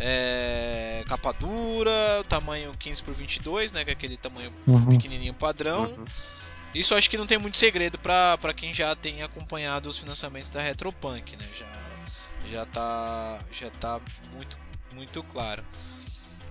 é, 0.00 1.04
capa 1.06 1.32
dura, 1.32 2.24
tamanho 2.28 2.74
15 2.76 3.02
por 3.04 3.14
22, 3.14 3.70
né? 3.70 3.84
Que 3.84 3.90
é 3.90 3.92
aquele 3.92 4.16
tamanho 4.16 4.52
uhum. 4.66 4.86
pequenininho 4.86 5.32
padrão. 5.32 5.84
Uhum. 5.84 6.04
Isso 6.74 6.92
acho 6.92 7.08
que 7.08 7.16
não 7.16 7.26
tem 7.26 7.38
muito 7.38 7.56
segredo 7.56 7.98
pra, 7.98 8.36
pra 8.38 8.52
quem 8.52 8.74
já 8.74 8.96
tem 8.96 9.22
acompanhado 9.22 9.88
os 9.88 9.96
financiamentos 9.96 10.50
da 10.50 10.60
Retropunk, 10.60 11.36
né? 11.36 11.48
Já, 11.54 11.86
já 12.50 12.66
tá, 12.66 13.44
já 13.52 13.70
tá 13.70 14.00
muito, 14.34 14.58
muito 14.96 15.22
claro. 15.22 15.62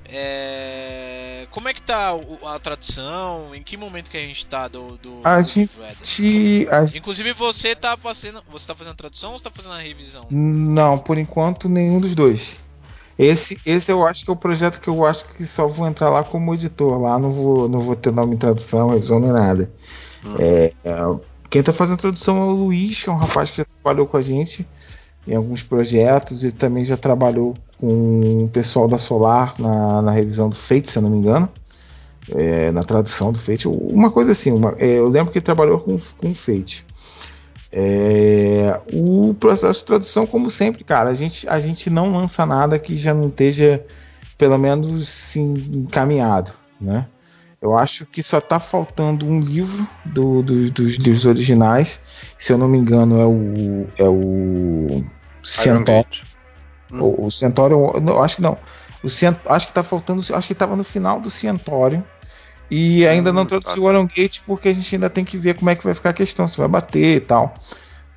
É... 0.07 1.47
Como 1.49 1.67
é 1.67 1.73
que 1.73 1.81
tá 1.81 2.11
a 2.45 2.59
tradução? 2.59 3.55
Em 3.55 3.63
que 3.63 3.75
momento 3.75 4.11
que 4.11 4.17
a 4.17 4.21
gente 4.21 4.45
tá 4.45 4.67
do, 4.67 4.97
do, 4.97 5.21
a 5.23 5.41
do 5.41 5.47
gente, 5.47 6.67
a... 6.69 6.83
Inclusive 6.95 7.33
você 7.33 7.75
tá 7.75 7.97
fazendo. 7.97 8.41
Você 8.51 8.67
tá 8.67 8.75
fazendo 8.75 8.93
a 8.93 8.95
tradução 8.95 9.31
ou 9.31 9.37
você 9.37 9.43
tá 9.43 9.49
fazendo 9.49 9.73
a 9.73 9.79
revisão? 9.79 10.27
Não, 10.29 10.97
por 10.97 11.17
enquanto 11.17 11.67
nenhum 11.67 11.99
dos 11.99 12.13
dois. 12.13 12.55
Esse, 13.17 13.57
esse 13.65 13.91
eu 13.91 14.05
acho 14.05 14.25
que 14.25 14.29
é 14.29 14.33
o 14.33 14.37
projeto 14.37 14.79
que 14.79 14.89
eu 14.89 15.05
acho 15.05 15.25
que 15.33 15.45
só 15.45 15.67
vou 15.67 15.87
entrar 15.87 16.09
lá 16.09 16.23
como 16.23 16.53
editor. 16.53 17.01
Lá 17.01 17.17
não 17.17 17.31
vou, 17.31 17.67
não 17.67 17.79
vou 17.79 17.95
ter 17.95 18.11
nome 18.11 18.35
em 18.35 18.37
tradução, 18.37 18.89
revisão 18.89 19.19
nem 19.19 19.31
nada. 19.31 19.71
Hum. 20.23 20.35
É, 20.37 20.73
quem 21.49 21.63
tá 21.63 21.73
fazendo 21.73 21.95
a 21.95 21.97
tradução 21.97 22.37
é 22.37 22.45
o 22.45 22.51
Luiz, 22.51 23.01
que 23.01 23.09
é 23.09 23.11
um 23.11 23.17
rapaz 23.17 23.49
que 23.49 23.57
já 23.57 23.65
trabalhou 23.65 24.05
com 24.05 24.17
a 24.17 24.21
gente 24.21 24.67
em 25.27 25.35
alguns 25.35 25.63
projetos 25.63 26.43
e 26.43 26.51
também 26.51 26.85
já 26.85 26.97
trabalhou 26.97 27.55
com 27.79 28.45
o 28.45 28.49
pessoal 28.49 28.87
da 28.87 28.97
Solar 28.97 29.55
na, 29.59 30.01
na 30.01 30.11
revisão 30.11 30.49
do 30.49 30.55
Fate, 30.55 30.89
se 30.89 30.97
eu 30.97 31.03
não 31.03 31.09
me 31.09 31.17
engano. 31.17 31.49
É, 32.29 32.71
na 32.71 32.83
tradução 32.83 33.31
do 33.31 33.37
Fate. 33.37 33.67
Uma 33.67 34.09
coisa 34.09 34.31
assim, 34.31 34.51
uma, 34.51 34.73
é, 34.79 34.97
eu 34.97 35.07
lembro 35.07 35.31
que 35.31 35.37
ele 35.37 35.45
trabalhou 35.45 35.79
com, 35.79 35.99
com 36.17 36.33
Fate. 36.33 36.83
É, 37.71 38.79
o 38.91 39.35
processo 39.39 39.81
de 39.81 39.85
tradução, 39.85 40.25
como 40.25 40.49
sempre, 40.49 40.83
cara, 40.83 41.09
a 41.09 41.13
gente, 41.13 41.47
a 41.47 41.59
gente 41.59 41.89
não 41.89 42.11
lança 42.11 42.45
nada 42.45 42.79
que 42.79 42.97
já 42.97 43.13
não 43.13 43.27
esteja, 43.27 43.85
pelo 44.37 44.57
menos, 44.57 45.07
sim, 45.07 45.53
encaminhado, 45.71 46.51
né? 46.81 47.05
Eu 47.65 47.75
acho 47.75 48.05
que 48.05 48.21
só 48.21 48.37
está 48.37 48.59
faltando 48.59 49.25
um 49.25 49.39
livro 49.39 49.87
do, 50.05 50.43
do, 50.43 50.69
dos 50.69 50.97
livros 50.97 51.25
originais. 51.25 51.99
Se 52.37 52.53
eu 52.53 52.59
não 52.59 52.67
me 52.67 52.77
engano, 52.77 53.19
é 53.19 53.25
o. 53.25 53.87
É 53.97 54.07
o. 54.07 55.03
Centauro. 55.43 56.07
Hum. 56.91 57.01
O, 57.01 57.25
o 57.25 57.31
Centauro. 57.31 57.99
Não, 57.99 58.21
acho 58.21 58.35
que 58.35 58.43
não. 58.43 58.55
O 59.01 59.09
Cent, 59.09 59.35
acho 59.47 59.65
que 59.65 59.71
está 59.71 59.81
faltando. 59.81 60.21
Acho 60.21 60.45
que 60.45 60.53
estava 60.53 60.75
no 60.75 60.83
final 60.83 61.19
do 61.19 61.31
Centauro. 61.31 62.03
E 62.69 63.07
ainda 63.07 63.31
hum, 63.31 63.33
não 63.33 63.45
traduziu 63.47 63.81
tá. 63.81 63.87
o 63.87 63.91
Iron 63.91 64.05
Gate 64.05 64.41
porque 64.45 64.69
a 64.69 64.73
gente 64.73 64.93
ainda 64.93 65.09
tem 65.09 65.25
que 65.25 65.35
ver 65.35 65.55
como 65.55 65.71
é 65.71 65.75
que 65.75 65.83
vai 65.83 65.95
ficar 65.95 66.11
a 66.11 66.13
questão, 66.13 66.47
se 66.47 66.59
vai 66.59 66.67
bater 66.67 67.17
e 67.17 67.19
tal. 67.19 67.55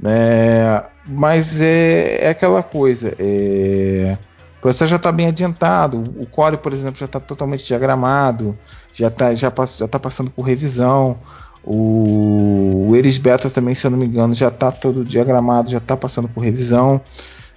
É, 0.05 0.85
mas 1.07 1.59
é, 1.59 2.27
é 2.27 2.29
aquela 2.29 2.63
coisa. 2.63 3.15
É, 3.19 4.19
o 4.59 4.61
processo 4.61 4.91
já 4.91 4.97
está 4.97 5.13
bem 5.13 5.29
adiantado. 5.29 6.03
O 6.17 6.27
core, 6.27 6.57
por 6.57 6.73
exemplo, 6.73 6.99
já 6.99 7.07
está 7.07 7.21
totalmente 7.21 7.65
diagramado, 7.65 8.59
já 8.93 9.07
está 9.09 9.35
já 9.35 9.53
já 9.79 9.89
tá 9.89 9.99
passando 9.99 10.31
por 10.31 10.43
revisão. 10.43 11.17
O, 11.65 12.89
o 12.89 12.97
Eris 12.97 13.19
Beta 13.19 13.49
também, 13.51 13.75
se 13.75 13.87
eu 13.87 13.91
não 13.91 13.99
me 13.99 14.07
engano, 14.07 14.35
já 14.35 14.49
está 14.49 14.73
todo 14.73 15.05
diagramado, 15.05 15.71
já 15.71 15.79
está 15.79 15.97
passando 15.97 16.29
por 16.29 16.41
revisão. 16.41 17.01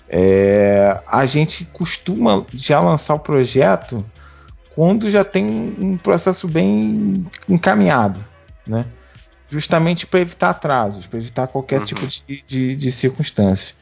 É, 0.08 1.02
a 1.08 1.26
gente 1.26 1.66
costuma 1.66 2.46
já 2.54 2.80
lançar 2.80 3.16
o 3.16 3.20
projeto 3.20 4.06
quando 4.76 5.10
já 5.10 5.24
tem 5.24 5.76
um 5.80 5.98
processo 5.98 6.48
bem 6.48 7.26
encaminhado, 7.48 8.24
né? 8.68 8.86
Justamente 9.52 10.08
para 10.08 10.22
evitar 10.22 10.50
atrasos, 10.50 11.06
para 11.06 11.20
evitar 11.20 11.48
qualquer 11.48 11.82
uhum. 11.82 11.86
tipo 11.86 12.08
de, 12.08 12.44
de, 12.48 12.76
de 12.76 12.92
circunstância, 12.92 13.76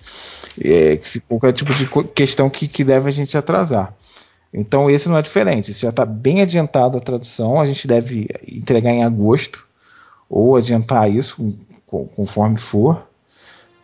é, 0.60 1.00
qualquer 1.28 1.54
tipo 1.54 1.74
de 1.74 1.88
questão 2.14 2.50
que, 2.50 2.68
que 2.68 2.84
deve 2.84 3.08
a 3.08 3.12
gente 3.12 3.38
atrasar. 3.38 3.94
Então 4.52 4.90
esse 4.90 5.08
não 5.08 5.18
é 5.18 5.22
diferente, 5.22 5.70
isso 5.70 5.82
já 5.82 5.90
está 5.90 6.06
bem 6.06 6.42
adiantado 6.42 6.98
a 6.98 7.02
tradução, 7.02 7.62
a 7.62 7.68
gente 7.68 7.88
deve 7.88 8.28
entregar 8.48 8.92
em 8.92 9.04
agosto, 9.04 9.68
ou 10.28 10.58
adiantar 10.58 11.10
isso 11.10 11.56
conforme 11.88 12.58
for. 12.58 13.08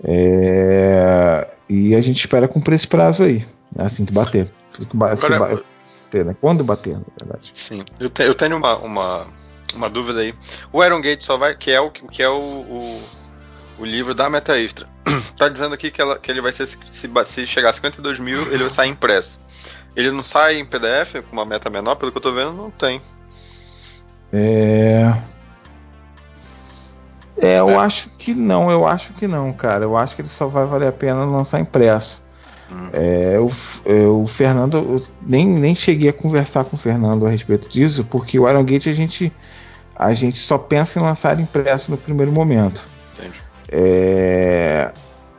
É, 0.04 1.48
e 1.70 1.96
a 1.96 2.02
gente 2.02 2.20
espera 2.20 2.48
cumprir 2.48 2.76
esse 2.76 2.88
prazo 2.88 3.24
aí, 3.24 3.46
assim 3.78 4.06
que 4.06 4.12
bater. 4.12 4.52
Agora, 4.92 5.40
bater 5.40 6.26
né? 6.26 6.36
Quando 6.42 6.64
bater, 6.64 6.94
na 6.96 7.04
verdade. 7.20 7.54
Sim, 7.56 7.84
eu, 8.00 8.10
te, 8.10 8.24
eu 8.24 8.34
tenho 8.36 8.58
uma, 8.58 8.76
uma 8.78 9.28
uma 9.76 9.90
dúvida 9.90 10.22
aí. 10.22 10.34
O 10.72 10.84
Iron 10.84 11.02
Gate 11.02 11.24
só 11.24 11.38
vai. 11.38 11.56
Que 11.56 11.72
é 11.72 11.80
o, 11.80 11.92
que 11.92 12.22
é 12.22 12.30
o, 12.30 12.38
o, 12.38 13.02
o 13.80 13.86
livro 13.86 14.14
da 14.14 14.30
Meta 14.30 14.58
Extra. 14.58 14.88
tá 15.38 15.48
dizendo 15.50 15.74
aqui 15.76 15.92
que, 15.92 16.02
ela, 16.02 16.18
que 16.18 16.32
ele 16.32 16.42
vai 16.42 16.52
ser. 16.52 16.68
Se, 16.68 16.78
se 17.26 17.46
chegar 17.46 17.70
a 17.70 17.74
52 17.74 18.20
mil, 18.20 18.42
ele 18.54 18.64
vai 18.64 18.70
sair 18.70 18.90
impresso. 18.90 19.40
Ele 19.96 20.12
não 20.12 20.24
sai 20.24 20.60
em 20.60 20.66
PDF 20.66 21.24
com 21.30 21.34
uma 21.34 21.46
meta 21.46 21.70
menor, 21.70 21.96
pelo 21.96 22.12
que 22.12 22.18
eu 22.18 22.22
tô 22.22 22.34
vendo, 22.34 22.52
não 22.52 22.70
tem. 22.70 23.02
É. 24.32 25.14
É, 27.38 27.60
eu 27.60 27.70
é. 27.70 27.76
acho 27.76 28.10
que 28.18 28.34
não, 28.34 28.70
eu 28.70 28.86
acho 28.86 29.14
que 29.14 29.28
não, 29.28 29.52
cara. 29.54 29.84
Eu 29.84 29.98
acho 29.98 30.16
que 30.16 30.22
ele 30.22 30.30
só 30.30 30.48
vai 30.48 30.66
valer 30.66 30.90
a 30.90 30.92
pena 30.92 31.24
lançar 31.26 31.60
impresso. 31.60 32.22
Hum. 32.72 32.90
É, 32.94 33.38
o, 33.40 34.22
o 34.22 34.28
Fernando, 34.28 34.78
eu 34.78 35.02
nem, 35.22 35.48
nem 35.48 35.76
cheguei 35.76 36.10
a 36.10 36.14
conversar 36.14 36.66
com 36.66 36.76
o 36.76 36.80
Fernando 36.80 37.26
a 37.26 37.30
respeito 37.30 37.70
disso, 37.70 38.04
porque 38.06 38.40
o 38.40 38.50
Iron 38.50 38.64
Gate 38.64 38.88
a 38.88 38.94
gente 38.94 39.32
a 39.96 40.14
gente 40.14 40.38
só 40.38 40.58
pensa 40.58 41.00
em 41.00 41.02
lançar 41.02 41.40
impresso 41.40 41.92
no 41.92 41.98
primeiro 41.98 42.32
momento. 42.32 42.86
É, 43.68 44.92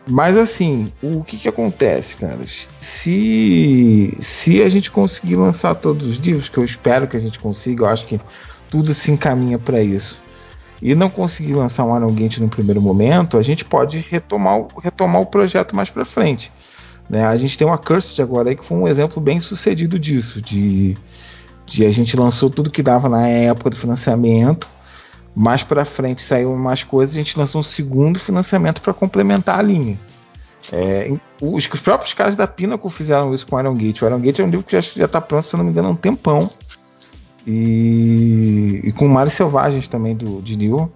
mas 0.08 0.36
assim, 0.36 0.92
o 1.02 1.22
que, 1.24 1.36
que 1.36 1.48
acontece, 1.48 2.16
cara? 2.16 2.38
Se, 2.78 4.16
se 4.20 4.62
a 4.62 4.68
gente 4.68 4.90
conseguir 4.90 5.36
lançar 5.36 5.74
todos 5.74 6.08
os 6.08 6.16
livros, 6.16 6.48
que 6.48 6.58
eu 6.58 6.64
espero 6.64 7.06
que 7.06 7.16
a 7.16 7.20
gente 7.20 7.38
consiga, 7.38 7.84
eu 7.84 7.88
acho 7.88 8.06
que 8.06 8.20
tudo 8.70 8.94
se 8.94 9.10
encaminha 9.10 9.58
para 9.58 9.82
isso, 9.82 10.20
e 10.80 10.94
não 10.94 11.08
conseguir 11.08 11.54
lançar 11.54 11.84
um 11.84 11.96
Iron 11.96 12.12
Gate 12.12 12.38
no 12.38 12.48
primeiro 12.48 12.80
momento, 12.80 13.36
a 13.36 13.42
gente 13.42 13.64
pode 13.64 13.98
retomar, 14.10 14.64
retomar 14.82 15.22
o 15.22 15.26
projeto 15.26 15.74
mais 15.74 15.90
para 15.90 16.04
frente. 16.04 16.52
Né? 17.08 17.24
A 17.24 17.36
gente 17.36 17.56
tem 17.56 17.66
uma 17.66 17.78
Cursed 17.78 18.20
agora 18.20 18.50
aí 18.50 18.56
que 18.56 18.64
foi 18.64 18.76
um 18.76 18.86
exemplo 18.86 19.20
bem 19.20 19.40
sucedido 19.40 19.98
disso, 19.98 20.40
de 20.42 20.96
a 21.84 21.90
gente 21.90 22.16
lançou 22.16 22.48
tudo 22.48 22.70
que 22.70 22.82
dava 22.82 23.08
na 23.08 23.26
época 23.28 23.70
do 23.70 23.76
financiamento. 23.76 24.68
Mais 25.34 25.62
para 25.62 25.84
frente 25.84 26.22
saiu 26.22 26.56
mais 26.56 26.82
coisas, 26.82 27.14
a 27.14 27.18
gente 27.18 27.38
lançou 27.38 27.60
um 27.60 27.64
segundo 27.64 28.18
financiamento 28.18 28.80
para 28.80 28.94
complementar 28.94 29.58
a 29.58 29.62
linha. 29.62 29.98
É, 30.72 31.12
os, 31.40 31.68
os, 31.70 31.80
próprios 31.80 32.14
caras 32.14 32.36
da 32.36 32.46
Pinnacle 32.46 32.90
fizeram 32.90 33.32
isso 33.34 33.46
com 33.46 33.58
Iron 33.60 33.74
Gate. 33.74 34.02
O 34.02 34.06
Iron 34.06 34.18
Gate 34.18 34.40
é 34.40 34.44
um 34.44 34.50
livro 34.50 34.64
que 34.64 34.80
já 34.80 35.04
está 35.04 35.20
pronto, 35.20 35.46
se 35.46 35.56
não 35.56 35.64
me 35.64 35.70
engano, 35.70 35.88
há 35.88 35.90
um 35.90 35.96
tempão. 35.96 36.50
E, 37.46 38.80
e 38.82 38.92
com 38.92 39.06
Mares 39.06 39.34
Selvagens 39.34 39.86
também 39.88 40.16
do, 40.16 40.40
de 40.42 40.56
Neil. 40.56 40.90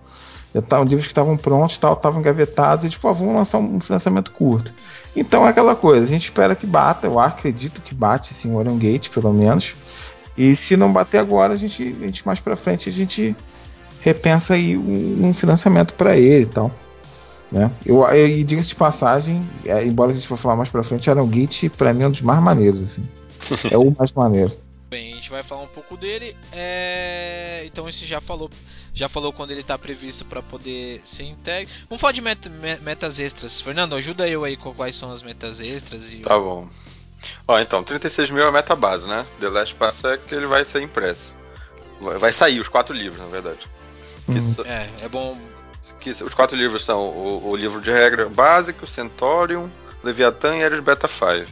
Já 0.52 0.60
tá, 0.60 0.80
livros 0.80 1.02
que 1.02 1.12
estavam 1.12 1.36
prontos, 1.36 1.72
estavam 1.72 2.18
engavetados, 2.18 2.84
e 2.84 2.90
tipo, 2.90 3.06
ah, 3.06 3.12
vamos 3.12 3.34
lançar 3.34 3.58
um 3.58 3.80
financiamento 3.80 4.32
curto. 4.32 4.72
Então 5.14 5.46
é 5.46 5.50
aquela 5.50 5.76
coisa, 5.76 6.04
a 6.04 6.08
gente 6.08 6.24
espera 6.24 6.56
que 6.56 6.66
bata, 6.66 7.06
eu 7.06 7.20
acredito 7.20 7.80
que 7.80 7.94
bate 7.94 8.34
sim 8.34 8.52
o 8.52 8.60
Iron 8.60 8.76
Gate, 8.76 9.10
pelo 9.10 9.32
menos. 9.32 9.74
E 10.40 10.56
se 10.56 10.74
não 10.74 10.90
bater 10.90 11.18
agora, 11.18 11.52
a 11.52 11.56
gente, 11.56 11.82
a 11.82 12.06
gente 12.06 12.24
mais 12.24 12.40
para 12.40 12.56
frente 12.56 12.88
a 12.88 12.92
gente 12.92 13.36
repensa 14.00 14.54
aí 14.54 14.74
um, 14.74 15.26
um 15.26 15.34
financiamento 15.34 15.92
para 15.92 16.16
ele 16.16 16.44
e 16.44 16.46
tal. 16.46 16.70
Né? 17.52 17.70
Eu, 17.84 18.06
eu, 18.06 18.26
e 18.26 18.42
diga-se 18.42 18.68
de 18.68 18.74
passagem, 18.74 19.46
é, 19.66 19.84
embora 19.84 20.12
a 20.12 20.14
gente 20.14 20.26
for 20.26 20.38
falar 20.38 20.56
mais 20.56 20.70
pra 20.70 20.82
frente, 20.82 21.10
Iron 21.10 21.26
Gate 21.26 21.68
pra 21.68 21.92
mim 21.92 22.04
é 22.04 22.06
um 22.06 22.10
dos 22.10 22.22
mais 22.22 22.42
maneiros. 22.42 22.82
Assim. 22.82 23.06
é 23.70 23.76
o 23.76 23.94
mais 23.98 24.12
maneiro. 24.12 24.50
Bem, 24.88 25.12
a 25.12 25.16
gente 25.16 25.28
vai 25.28 25.42
falar 25.42 25.60
um 25.60 25.68
pouco 25.68 25.94
dele. 25.94 26.34
É... 26.54 27.62
Então 27.66 27.86
esse 27.86 28.06
já 28.06 28.18
falou, 28.18 28.48
já 28.94 29.10
falou 29.10 29.34
quando 29.34 29.50
ele 29.50 29.60
está 29.60 29.76
previsto 29.76 30.24
para 30.24 30.42
poder 30.42 31.02
ser 31.04 31.24
entregue. 31.24 31.70
Vamos 31.86 32.00
falar 32.00 32.14
de 32.14 32.22
meta, 32.22 32.50
metas 32.80 33.20
extras. 33.20 33.60
Fernando, 33.60 33.94
ajuda 33.94 34.26
eu 34.26 34.42
aí 34.42 34.56
com 34.56 34.72
quais 34.72 34.96
são 34.96 35.12
as 35.12 35.22
metas 35.22 35.60
extras. 35.60 36.14
E... 36.14 36.20
Tá 36.20 36.38
bom. 36.38 36.66
Ó, 37.50 37.58
então, 37.58 37.82
36 37.82 38.30
mil 38.30 38.44
é 38.44 38.46
a 38.46 38.52
meta 38.52 38.76
base, 38.76 39.08
né? 39.08 39.26
The 39.40 39.48
Last 39.48 39.74
Pass 39.74 40.04
é 40.04 40.16
que 40.16 40.32
ele 40.32 40.46
vai 40.46 40.64
ser 40.64 40.82
impresso. 40.82 41.34
Vai 42.00 42.32
sair 42.32 42.60
os 42.60 42.68
quatro 42.68 42.94
livros, 42.94 43.20
na 43.20 43.26
verdade. 43.26 43.66
Hum. 44.28 44.54
É, 44.64 45.04
é 45.06 45.08
bom. 45.08 45.36
Que, 45.98 46.10
os 46.10 46.32
quatro 46.32 46.56
livros 46.56 46.84
são 46.84 47.00
o, 47.08 47.50
o 47.50 47.56
livro 47.56 47.80
de 47.80 47.90
regra 47.90 48.28
básico, 48.28 48.86
Centaurium, 48.86 49.68
Leviathan 50.04 50.58
e 50.58 50.64
Ares 50.64 50.78
Beta 50.78 51.08
5. 51.08 51.50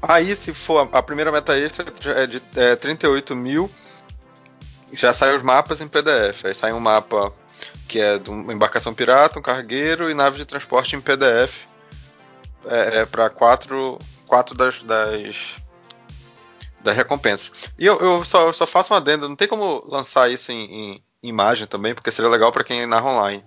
Aí, 0.00 0.36
se 0.36 0.54
for 0.54 0.88
a 0.92 1.02
primeira 1.02 1.32
meta 1.32 1.58
extra 1.58 1.84
é 2.12 2.24
de 2.28 2.40
é, 2.54 2.76
38 2.76 3.34
mil, 3.34 3.68
já 4.92 5.12
saem 5.12 5.34
os 5.34 5.42
mapas 5.42 5.80
em 5.80 5.88
PDF. 5.88 6.44
Aí 6.44 6.54
sai 6.54 6.72
um 6.72 6.78
mapa 6.78 7.32
que 7.88 7.98
é 7.98 8.20
de 8.20 8.30
uma 8.30 8.52
embarcação 8.52 8.94
pirata, 8.94 9.36
um 9.36 9.42
cargueiro 9.42 10.08
e 10.08 10.14
nave 10.14 10.38
de 10.38 10.44
transporte 10.44 10.94
em 10.94 11.00
PDF 11.00 11.66
é, 12.66 13.00
é 13.00 13.06
para 13.06 13.30
quatro, 13.30 13.98
quatro 14.28 14.54
das, 14.54 14.82
das, 14.82 15.56
das 16.80 16.96
recompensas. 16.96 17.50
E 17.78 17.86
eu, 17.86 17.98
eu, 17.98 18.24
só, 18.24 18.46
eu 18.46 18.52
só 18.52 18.66
faço 18.66 18.92
uma 18.92 18.98
adenda, 18.98 19.28
não 19.28 19.36
tem 19.36 19.48
como 19.48 19.84
lançar 19.88 20.30
isso 20.30 20.52
em, 20.52 20.64
em 20.92 21.02
imagem 21.22 21.66
também, 21.66 21.94
porque 21.94 22.12
seria 22.12 22.30
legal 22.30 22.52
para 22.52 22.62
quem 22.62 22.86
narra 22.86 23.10
online. 23.10 23.44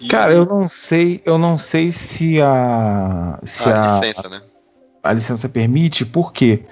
E... 0.00 0.08
Cara, 0.08 0.32
eu 0.32 0.44
não 0.44 0.68
sei, 0.68 1.22
eu 1.24 1.38
não 1.38 1.58
sei 1.58 1.92
se 1.92 2.40
a 2.40 3.38
se 3.44 3.68
a, 3.68 3.98
a 3.98 4.00
licença, 4.00 4.28
né? 4.28 4.42
a 5.02 5.12
licença 5.12 5.48
permite, 5.48 6.04
por 6.04 6.32
quê? 6.32 6.64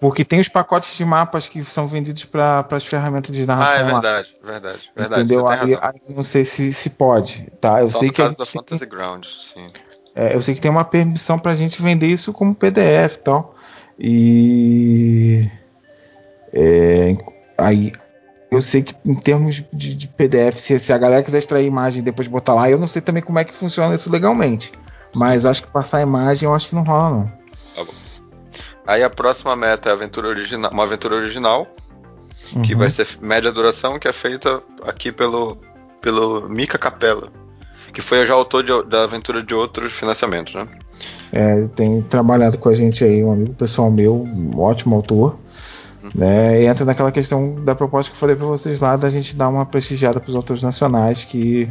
Porque 0.00 0.24
tem 0.24 0.40
os 0.40 0.48
pacotes 0.48 0.96
de 0.96 1.04
mapas 1.04 1.48
que 1.48 1.62
são 1.64 1.88
vendidos 1.88 2.24
para 2.24 2.64
as 2.70 2.86
ferramentas 2.86 3.34
de 3.34 3.44
narração. 3.44 3.74
Ah, 3.74 3.78
é 3.78 3.84
verdade, 3.84 4.36
lá. 4.42 4.52
verdade, 4.52 4.92
verdade. 4.94 5.22
Entendeu? 5.22 5.48
Aí, 5.48 5.74
aí, 5.74 6.00
não 6.08 6.22
sei 6.22 6.44
se, 6.44 6.72
se 6.72 6.90
pode, 6.90 7.50
tá? 7.60 7.80
Eu 7.80 7.90
Só 7.90 7.98
sei 7.98 8.08
no 8.08 8.14
que 8.14 8.22
caso 8.22 8.36
da 8.36 8.46
Fantasy 8.46 8.78
tem, 8.78 8.88
Ground, 8.88 9.24
sim. 9.26 9.66
É, 10.14 10.34
eu 10.34 10.42
sei 10.42 10.54
que 10.54 10.60
tem 10.60 10.70
uma 10.70 10.84
permissão 10.84 11.38
para 11.38 11.52
a 11.52 11.54
gente 11.54 11.80
vender 11.80 12.06
isso 12.06 12.32
como 12.32 12.54
PDF 12.54 13.14
e 13.14 13.18
tal. 13.18 13.54
E 13.98 15.50
é, 16.52 17.16
aí 17.56 17.92
eu 18.50 18.60
sei 18.60 18.82
que 18.82 18.94
em 19.04 19.14
termos 19.14 19.62
de, 19.72 19.94
de 19.94 20.08
PDF, 20.08 20.58
se, 20.58 20.78
se, 20.78 20.92
a 20.92 20.98
galera 20.98 21.22
quiser 21.22 21.38
extrair 21.38 21.66
imagem 21.66 22.00
e 22.00 22.04
depois 22.04 22.28
botar 22.28 22.54
lá, 22.54 22.70
eu 22.70 22.78
não 22.78 22.86
sei 22.86 23.02
também 23.02 23.22
como 23.22 23.38
é 23.38 23.44
que 23.44 23.54
funciona 23.54 23.94
isso 23.94 24.10
legalmente. 24.10 24.72
Mas 25.14 25.44
acho 25.44 25.62
que 25.62 25.70
passar 25.70 26.00
imagem 26.00 26.46
eu 26.46 26.54
acho 26.54 26.68
que 26.68 26.74
não 26.74 26.82
rola, 26.82 27.10
não. 27.10 27.26
Tá 27.74 27.84
bom. 27.84 27.92
Aí 28.86 29.02
a 29.02 29.10
próxima 29.10 29.54
meta 29.54 29.90
é 29.90 29.92
aventura 29.92 30.28
original, 30.28 30.70
uma 30.72 30.84
aventura 30.84 31.16
original, 31.16 31.66
uhum. 32.54 32.62
que 32.62 32.74
vai 32.74 32.90
ser 32.90 33.06
média 33.20 33.52
duração, 33.52 33.98
que 33.98 34.08
é 34.08 34.12
feita 34.12 34.62
aqui 34.82 35.12
pelo, 35.12 35.58
pelo 36.00 36.48
Mika 36.48 36.78
Capella, 36.78 37.30
que 37.98 38.02
foi 38.02 38.24
já 38.24 38.32
autor 38.32 38.62
de, 38.62 38.70
da 38.84 39.02
aventura 39.02 39.42
de 39.42 39.52
outros 39.52 39.92
financiamentos, 39.92 40.54
né? 40.54 40.68
É, 41.32 41.66
tem 41.74 42.00
trabalhado 42.00 42.56
com 42.56 42.68
a 42.68 42.74
gente 42.74 43.02
aí, 43.02 43.24
um 43.24 43.32
amigo 43.32 43.52
pessoal 43.54 43.90
meu, 43.90 44.14
um 44.22 44.56
ótimo 44.60 44.94
autor. 44.94 45.36
Uhum. 46.04 46.10
Né, 46.14 46.62
e 46.62 46.66
entra 46.66 46.84
naquela 46.84 47.10
questão 47.10 47.56
da 47.64 47.74
proposta 47.74 48.12
que 48.12 48.16
eu 48.16 48.20
falei 48.20 48.36
para 48.36 48.46
vocês 48.46 48.78
lá, 48.78 48.96
da 48.96 49.10
gente 49.10 49.34
dar 49.34 49.48
uma 49.48 49.66
prestigiada 49.66 50.20
para 50.20 50.28
os 50.28 50.36
autores 50.36 50.62
nacionais 50.62 51.24
que, 51.24 51.68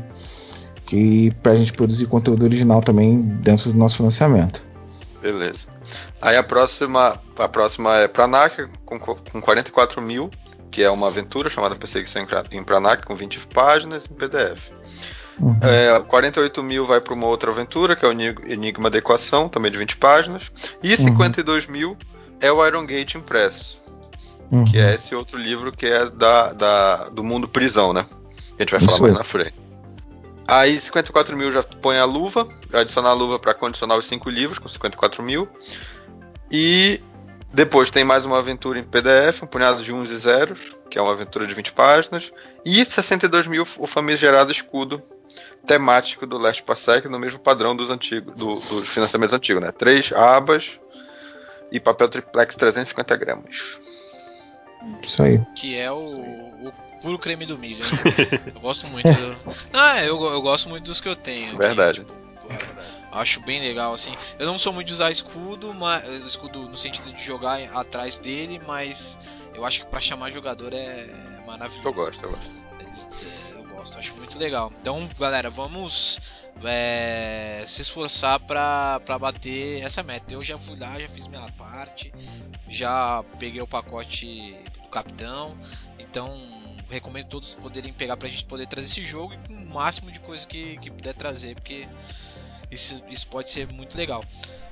que 0.85 1.31
para 1.41 1.53
a 1.53 1.55
gente 1.55 1.71
produzir 1.71 2.07
conteúdo 2.07 2.43
original 2.43 2.81
também 2.81 3.21
dentro 3.21 3.71
do 3.71 3.77
nosso 3.77 3.95
financiamento. 3.95 4.67
Beleza. 5.21 5.65
Aí 6.21 6.35
a 6.35 6.43
próxima, 6.43 7.21
a 7.37 7.47
próxima 7.47 7.99
é 7.99 8.07
Pranak, 8.09 8.67
com, 8.83 8.99
com 8.99 9.39
44 9.39 10.01
mil, 10.01 10.29
que 10.69 10.83
é 10.83 10.89
uma 10.89 11.07
aventura 11.07 11.49
chamada 11.49 11.73
Perseguição 11.75 12.27
em 12.51 12.63
Pranak, 12.65 13.05
com 13.05 13.15
20 13.15 13.47
páginas 13.47 14.03
em 14.11 14.13
PDF. 14.13 14.75
Uhum. 15.39 15.57
É, 15.61 15.99
48 15.99 16.63
mil 16.63 16.85
vai 16.85 16.99
para 16.99 17.13
uma 17.13 17.27
outra 17.27 17.51
aventura, 17.51 17.95
que 17.95 18.05
é 18.05 18.07
o 18.07 18.11
Enigma 18.11 18.89
da 18.89 18.97
Equação, 18.97 19.47
também 19.47 19.71
de 19.71 19.77
20 19.77 19.97
páginas. 19.97 20.51
E 20.81 20.95
52 20.97 21.65
uhum. 21.65 21.71
mil 21.71 21.97
é 22.39 22.51
o 22.51 22.65
Iron 22.65 22.85
Gate 22.85 23.15
impresso, 23.15 23.81
uhum. 24.51 24.65
que 24.65 24.77
é 24.77 24.95
esse 24.95 25.13
outro 25.13 25.37
livro 25.37 25.71
que 25.71 25.85
é 25.85 26.09
da, 26.09 26.53
da, 26.53 27.09
do 27.09 27.23
mundo 27.23 27.47
prisão, 27.47 27.93
né? 27.93 28.05
A 28.57 28.61
gente 28.61 28.71
vai 28.71 28.79
falar 28.79 28.93
Isso 28.93 29.03
mais 29.03 29.13
na 29.13 29.23
frente. 29.23 29.53
Aí 30.47 30.79
54 30.79 31.35
mil 31.35 31.51
já 31.51 31.61
põe 31.61 31.97
a 31.97 32.05
luva, 32.05 32.47
já 32.71 32.79
adiciona 32.79 33.09
a 33.09 33.13
luva 33.13 33.37
para 33.37 33.53
condicionar 33.53 33.97
os 33.97 34.07
5 34.07 34.29
livros 34.29 34.57
com 34.57 34.69
54 34.69 35.21
mil. 35.21 35.47
E 36.49 37.01
depois 37.53 37.91
tem 37.91 38.03
mais 38.03 38.25
uma 38.25 38.39
aventura 38.39 38.79
em 38.79 38.83
PDF, 38.83 39.43
um 39.43 39.47
punhado 39.47 39.83
de 39.83 39.91
uns 39.91 40.09
e 40.09 40.17
zeros, 40.17 40.59
que 40.89 40.97
é 40.97 41.01
uma 41.01 41.11
aventura 41.11 41.45
de 41.45 41.53
20 41.53 41.73
páginas. 41.73 42.31
E 42.65 42.83
62 42.85 43.45
mil 43.45 43.67
o 43.77 43.85
famigerado 43.85 44.51
escudo 44.51 45.03
temático 45.67 46.25
do 46.25 46.37
Last 46.37 46.63
Parsec, 46.63 47.07
no 47.07 47.19
mesmo 47.19 47.39
padrão 47.39 47.75
dos 47.75 47.89
antigos, 47.89 48.33
do, 48.35 48.47
dos 48.47 48.87
financiamentos 48.87 49.33
antigos, 49.33 49.61
né? 49.61 49.71
Três 49.71 50.11
abas 50.11 50.71
e 51.71 51.79
papel 51.79 52.09
triplex 52.09 52.55
350 52.55 53.15
gramas. 53.17 53.79
Isso 55.03 55.21
aí. 55.21 55.41
Que 55.55 55.77
é 55.77 55.91
o, 55.91 55.97
o 55.97 56.73
puro 57.01 57.19
creme 57.19 57.45
do 57.45 57.57
milho. 57.57 57.83
eu 58.55 58.61
gosto 58.61 58.87
muito. 58.87 59.07
Do... 59.07 59.37
Ah, 59.73 60.03
eu, 60.03 60.21
eu 60.23 60.41
gosto 60.41 60.69
muito 60.69 60.85
dos 60.85 61.01
que 61.01 61.09
eu 61.09 61.15
tenho. 61.15 61.57
Verdade. 61.57 62.01
Aqui, 62.01 62.11
tipo, 62.11 62.27
Acho 63.11 63.41
bem 63.41 63.61
legal, 63.61 63.93
assim. 63.93 64.15
Eu 64.37 64.45
não 64.45 64.59
sou 64.59 64.71
muito 64.71 64.87
de 64.87 64.93
usar 64.93 65.09
escudo, 65.09 65.73
mas 65.73 66.03
escudo 66.25 66.59
no 66.59 66.77
sentido 66.77 67.11
de 67.11 67.23
jogar 67.23 67.59
atrás 67.73 68.19
dele, 68.19 68.61
mas 68.67 69.17
eu 69.55 69.65
acho 69.65 69.79
que 69.79 69.85
para 69.87 69.99
chamar 69.99 70.29
jogador 70.29 70.71
é 70.73 71.07
maravilhoso. 71.45 71.87
Eu 71.87 71.93
gosto, 71.93 72.23
eu 72.23 72.29
gosto. 72.29 72.57
Eu 72.71 73.46
gosto, 73.87 73.97
acho 73.97 74.15
muito 74.15 74.37
legal. 74.37 74.71
Então, 74.81 75.07
galera, 75.19 75.49
vamos 75.49 76.19
é, 76.63 77.63
se 77.65 77.81
esforçar 77.81 78.39
para 78.39 79.19
bater 79.19 79.81
essa 79.81 80.03
meta. 80.03 80.33
Eu 80.33 80.43
já 80.43 80.57
fui 80.57 80.77
lá, 80.77 80.99
já 80.99 81.07
fiz 81.07 81.27
minha 81.27 81.49
parte, 81.53 82.13
já 82.67 83.23
peguei 83.39 83.61
o 83.61 83.67
pacote 83.67 84.55
do 84.81 84.87
capitão, 84.89 85.57
então 85.97 86.29
recomendo 86.89 87.27
todos 87.27 87.53
poderem 87.53 87.91
pegar 87.91 88.15
pra 88.15 88.29
gente 88.29 88.45
poder 88.45 88.65
trazer 88.67 88.87
esse 88.87 89.03
jogo 89.03 89.33
e 89.33 89.37
com 89.47 89.53
o 89.53 89.65
máximo 89.73 90.09
de 90.09 90.19
coisa 90.21 90.47
que, 90.47 90.77
que 90.77 90.89
puder 90.89 91.13
trazer, 91.13 91.55
porque 91.55 91.87
isso, 92.71 93.03
isso 93.09 93.27
pode 93.27 93.49
ser 93.49 93.67
muito 93.71 93.97
legal. 93.97 94.23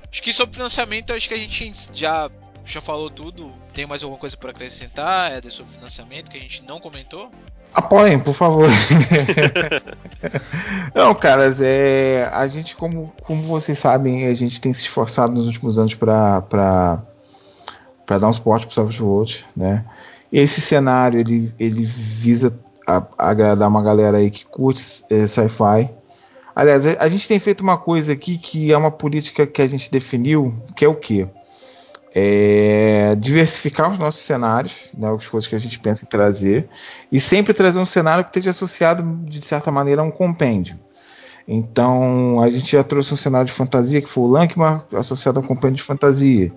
Acho 0.10 0.24
que 0.24 0.32
sobre 0.32 0.56
financiamento, 0.56 1.12
acho 1.12 1.28
que 1.28 1.34
a 1.34 1.38
gente 1.38 1.74
já, 1.94 2.32
já 2.64 2.80
falou 2.80 3.10
tudo. 3.10 3.54
Tem 3.74 3.86
mais 3.86 4.02
alguma 4.02 4.18
coisa 4.18 4.38
para 4.38 4.52
acrescentar 4.52 5.32
é, 5.32 5.50
sobre 5.50 5.74
financiamento 5.74 6.32
que 6.32 6.38
a 6.38 6.40
gente 6.40 6.64
não 6.64 6.80
comentou? 6.80 7.30
Apoiem, 7.76 8.18
por 8.18 8.34
favor. 8.34 8.70
não, 10.96 11.14
caras, 11.14 11.60
é, 11.60 12.30
a 12.32 12.48
gente, 12.48 12.76
como, 12.76 13.12
como 13.24 13.44
vocês 13.44 13.78
sabem, 13.78 14.28
a 14.28 14.34
gente 14.34 14.62
tem 14.62 14.72
se 14.74 14.84
esforçado 14.84 15.34
nos 15.34 15.46
últimos 15.48 15.78
anos 15.78 15.94
para 15.94 17.04
dar 18.08 18.28
um 18.28 18.34
suporte 18.34 18.66
para 18.66 18.72
o 18.72 18.76
Savage 18.76 19.04
World, 19.04 19.46
né? 19.56 19.84
Esse 20.32 20.62
cenário 20.62 21.20
ele, 21.20 21.54
ele 21.60 21.84
visa 21.84 22.58
a, 22.88 23.04
a 23.18 23.30
agradar 23.30 23.68
uma 23.68 23.84
galera 23.84 24.18
aí 24.18 24.32
que 24.32 24.46
curte 24.46 25.04
é, 25.10 25.28
sci-fi, 25.28 25.90
Aliás, 26.56 26.86
a 26.86 27.10
gente 27.10 27.28
tem 27.28 27.38
feito 27.38 27.60
uma 27.60 27.78
coisa 27.78 28.14
aqui 28.14 28.38
que 28.38 28.72
é 28.72 28.78
uma 28.78 28.90
política 28.90 29.46
que 29.46 29.62
a 29.62 29.68
gente 29.68 29.92
definiu, 29.92 30.56
que 30.74 30.86
é 30.86 30.88
o 30.88 30.96
quê? 30.96 31.28
É 32.18 33.14
diversificar 33.16 33.92
os 33.92 34.00
nossos 34.00 34.22
cenários, 34.22 34.74
né, 34.98 35.14
as 35.14 35.28
coisas 35.28 35.50
que 35.50 35.56
a 35.56 35.60
gente 35.60 35.78
pensa 35.80 36.06
em 36.06 36.08
trazer, 36.08 36.70
e 37.12 37.20
sempre 37.20 37.54
trazer 37.54 37.78
um 37.78 37.86
cenário 37.86 38.24
que 38.24 38.30
esteja 38.30 38.52
associado, 38.52 39.04
de 39.26 39.42
certa 39.42 39.70
maneira, 39.70 40.02
a 40.02 40.06
um 40.06 40.12
compêndio. 40.12 40.80
Então, 41.48 42.42
a 42.42 42.50
gente 42.50 42.72
já 42.72 42.84
trouxe 42.84 43.14
um 43.14 43.18
cenário 43.18 43.46
de 43.46 43.54
fantasia, 43.54 44.02
que 44.02 44.10
foi 44.10 44.24
o 44.24 44.28
Lankmar, 44.28 44.86
associado 44.94 45.40
a 45.40 45.44
um 45.44 45.46
compêndio 45.46 45.78
de 45.78 45.84
fantasia. 45.84 46.52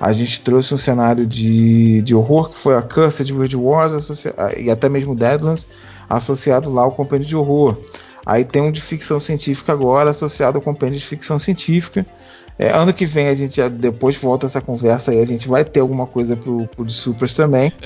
A 0.00 0.12
gente 0.12 0.40
trouxe 0.40 0.74
um 0.74 0.78
cenário 0.78 1.26
de, 1.26 2.02
de 2.02 2.14
horror, 2.14 2.50
que 2.50 2.58
foi 2.58 2.74
a 2.74 2.82
Cursed 2.82 3.30
World 3.32 3.56
Wars, 3.56 4.24
e 4.56 4.70
até 4.70 4.88
mesmo 4.88 5.14
Deadlands, 5.14 5.68
associado 6.08 6.72
lá 6.72 6.82
ao 6.82 6.92
compêndio 6.92 7.28
de 7.28 7.36
horror. 7.36 7.76
Aí 8.24 8.44
tem 8.44 8.62
um 8.62 8.72
de 8.72 8.80
ficção 8.80 9.20
científica 9.20 9.72
agora, 9.72 10.10
associado 10.10 10.58
ao 10.58 10.62
compêndio 10.62 10.98
de 10.98 11.06
ficção 11.06 11.38
científica. 11.38 12.06
É, 12.62 12.70
ano 12.70 12.94
que 12.94 13.04
vem 13.04 13.26
a 13.26 13.34
gente 13.34 13.56
já, 13.56 13.68
depois 13.68 14.16
volta 14.16 14.46
essa 14.46 14.60
conversa 14.60 15.12
e 15.12 15.20
a 15.20 15.26
gente 15.26 15.48
vai 15.48 15.64
ter 15.64 15.80
alguma 15.80 16.06
coisa 16.06 16.36
pro, 16.36 16.64
pro 16.68 16.84
de 16.84 16.92
Supers 16.92 17.34
também. 17.34 17.72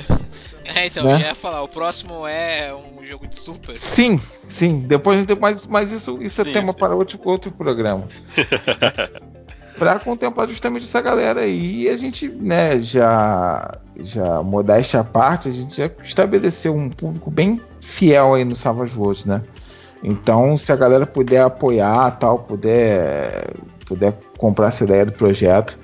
É, 0.75 0.87
então, 0.87 1.05
né? 1.05 1.21
já 1.21 1.29
ia 1.29 1.35
falar, 1.37 1.63
o 1.63 1.69
próximo 1.69 2.27
é 2.27 2.75
um 2.75 3.05
jogo 3.05 3.29
de 3.29 3.39
Super. 3.39 3.79
Sim, 3.79 4.21
sim, 4.49 4.81
depois 4.81 5.17
a 5.17 5.21
gente 5.21 5.29
tem 5.29 5.39
mais, 5.39 5.65
mas 5.65 5.93
isso, 5.93 6.21
isso 6.21 6.43
é 6.43 6.45
tema 6.45 6.73
sim. 6.73 6.79
para 6.81 6.93
outro, 6.93 7.21
outro 7.23 7.53
programa. 7.53 8.09
para 9.79 10.01
contemplar 10.01 10.49
justamente 10.49 10.83
essa 10.83 11.01
galera 11.01 11.43
aí. 11.43 11.83
E 11.83 11.89
a 11.89 11.97
gente, 11.97 12.29
né, 12.29 12.81
já, 12.81 13.79
já 14.01 14.43
modéstia 14.43 14.99
à 14.99 15.05
parte, 15.05 15.49
a 15.49 15.53
gente 15.53 15.77
já 15.77 15.89
estabeleceu 16.03 16.75
um 16.75 16.91
público 16.91 17.31
bem 17.31 17.61
fiel 17.81 18.35
aí 18.35 18.45
no 18.45 18.57
Savage 18.57 18.99
Worlds, 18.99 19.25
né? 19.25 19.43
Então, 20.03 20.59
se 20.59 20.73
a 20.73 20.77
galera 20.77 21.07
puder 21.07 21.43
apoiar, 21.43 22.11
tal, 22.19 22.41
puder, 22.41 23.55
puder 23.87 24.15
comprar 24.37 24.69
essa 24.69 24.85
ideia 24.85 25.07
do 25.07 25.13
projeto, 25.13 25.79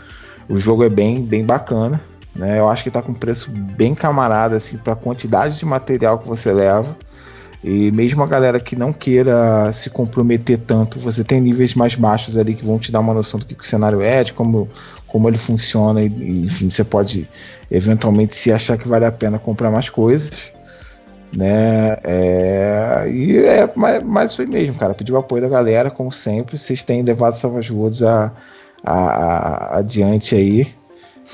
o 0.48 0.58
jogo 0.58 0.84
é 0.84 0.88
bem, 0.88 1.22
bem 1.22 1.44
bacana. 1.44 2.00
Né? 2.34 2.58
Eu 2.58 2.68
acho 2.68 2.82
que 2.82 2.88
está 2.88 3.00
com 3.00 3.14
preço 3.14 3.50
bem 3.50 3.94
camarada 3.94 4.56
assim, 4.56 4.76
para 4.76 4.94
a 4.94 4.96
quantidade 4.96 5.58
de 5.58 5.64
material 5.64 6.18
que 6.18 6.28
você 6.28 6.52
leva. 6.52 6.96
E 7.64 7.92
mesmo 7.92 8.22
a 8.22 8.26
galera 8.26 8.58
que 8.58 8.74
não 8.74 8.92
queira 8.92 9.72
se 9.72 9.88
comprometer 9.88 10.58
tanto, 10.58 10.98
você 10.98 11.22
tem 11.22 11.40
níveis 11.40 11.74
mais 11.74 11.94
baixos 11.94 12.36
ali 12.36 12.54
que 12.54 12.66
vão 12.66 12.76
te 12.76 12.90
dar 12.90 12.98
uma 12.98 13.14
noção 13.14 13.38
do 13.38 13.46
que, 13.46 13.54
que 13.54 13.62
o 13.62 13.66
cenário 13.66 14.02
é, 14.02 14.24
de 14.24 14.32
como, 14.32 14.68
como 15.06 15.28
ele 15.28 15.38
funciona, 15.38 16.02
e, 16.02 16.42
enfim, 16.42 16.68
você 16.68 16.82
pode 16.82 17.28
eventualmente 17.70 18.34
se 18.34 18.50
achar 18.50 18.76
que 18.76 18.88
vale 18.88 19.04
a 19.04 19.12
pena 19.12 19.38
comprar 19.38 19.70
mais 19.70 19.88
coisas. 19.88 20.52
Né? 21.34 21.96
É, 22.04 23.08
e 23.10 23.38
é 23.38 23.72
mais, 23.74 24.02
mais 24.02 24.38
mesmo, 24.38 24.76
cara. 24.76 24.94
Pedir 24.94 25.12
o 25.12 25.18
apoio 25.18 25.42
da 25.42 25.48
galera, 25.48 25.90
como 25.90 26.12
sempre. 26.12 26.58
Vocês 26.58 26.82
têm 26.82 27.02
levado 27.02 27.34
Savage 27.34 27.72
a, 28.04 28.32
a, 28.84 28.94
a, 28.94 29.78
adiante 29.78 30.34
aí. 30.34 30.74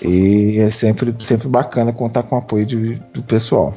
E 0.01 0.59
é 0.61 0.70
sempre, 0.70 1.14
sempre 1.20 1.49
bacana 1.49 1.92
contar 1.92 2.22
com 2.22 2.36
o 2.36 2.38
apoio 2.38 2.64
de, 2.64 2.94
do 3.12 3.22
pessoal. 3.22 3.74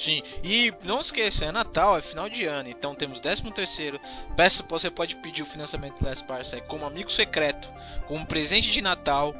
Sim, 0.00 0.22
e 0.42 0.72
não 0.82 0.98
esqueça, 0.98 1.44
é 1.44 1.52
Natal, 1.52 1.98
é 1.98 2.00
final 2.00 2.26
de 2.26 2.46
ano, 2.46 2.70
então 2.70 2.94
temos 2.94 3.20
13 3.20 3.42
terceiro. 3.52 4.00
Peça, 4.34 4.64
você 4.66 4.90
pode 4.90 5.14
pedir 5.16 5.42
o 5.42 5.46
financiamento 5.46 6.00
do 6.00 6.08
Last 6.08 6.24
Parsec 6.24 6.66
como 6.66 6.86
amigo 6.86 7.12
secreto, 7.12 7.70
como 8.08 8.24
presente 8.24 8.72
de 8.72 8.80
Natal, 8.80 9.34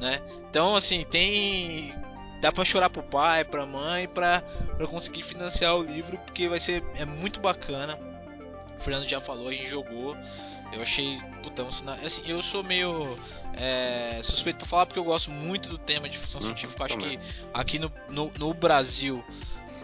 né? 0.00 0.18
Então, 0.48 0.74
assim, 0.74 1.04
tem 1.04 1.92
dá 2.46 2.52
para 2.52 2.64
chorar 2.64 2.88
pro 2.88 3.02
pai, 3.02 3.44
pra 3.44 3.66
mãe, 3.66 4.06
pra, 4.06 4.40
pra 4.76 4.86
conseguir 4.86 5.24
financiar 5.24 5.76
o 5.76 5.82
livro, 5.82 6.16
porque 6.18 6.48
vai 6.48 6.60
ser 6.60 6.82
é 6.96 7.04
muito 7.04 7.40
bacana. 7.40 7.98
O 8.78 8.80
Fernando 8.80 9.04
já 9.04 9.20
falou, 9.20 9.48
a 9.48 9.52
gente 9.52 9.66
jogou. 9.66 10.16
Eu 10.72 10.82
achei, 10.82 11.18
um 11.58 11.72
sinal. 11.72 11.96
Assim, 12.04 12.22
eu 12.26 12.40
sou 12.42 12.62
meio 12.62 13.18
é, 13.54 14.20
suspeito 14.22 14.58
para 14.58 14.66
falar 14.66 14.86
porque 14.86 14.98
eu 14.98 15.04
gosto 15.04 15.30
muito 15.30 15.68
do 15.68 15.78
tema 15.78 16.08
de 16.08 16.18
ficção 16.18 16.40
hum, 16.40 16.44
científica. 16.44 16.84
Acho 16.84 16.94
também. 16.94 17.18
que 17.18 17.24
aqui 17.52 17.78
no, 17.78 17.90
no, 18.08 18.32
no 18.38 18.54
Brasil 18.54 19.24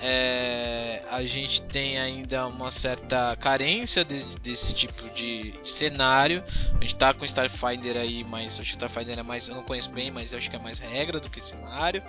é, 0.04 1.00
a 1.12 1.22
gente 1.22 1.62
tem 1.62 1.96
ainda 1.96 2.48
uma 2.48 2.72
certa 2.72 3.36
carência 3.36 4.04
de, 4.04 4.36
desse 4.40 4.74
tipo 4.74 5.08
de, 5.10 5.52
de, 5.52 5.70
cenário. 5.70 6.42
A 6.74 6.82
gente 6.82 6.96
tá 6.96 7.14
com 7.14 7.24
Starfinder 7.24 7.96
aí, 7.96 8.24
mas 8.24 8.58
acho 8.58 8.62
que 8.62 8.84
Starfinder 8.84 9.20
é 9.20 9.22
mais. 9.22 9.46
Eu 9.46 9.54
não 9.54 9.62
conheço 9.62 9.90
bem, 9.92 10.10
mas 10.10 10.34
acho 10.34 10.50
que 10.50 10.56
é 10.56 10.58
mais 10.58 10.80
regra 10.80 11.20
do 11.20 11.30
que 11.30 11.40
cenário. 11.40 12.02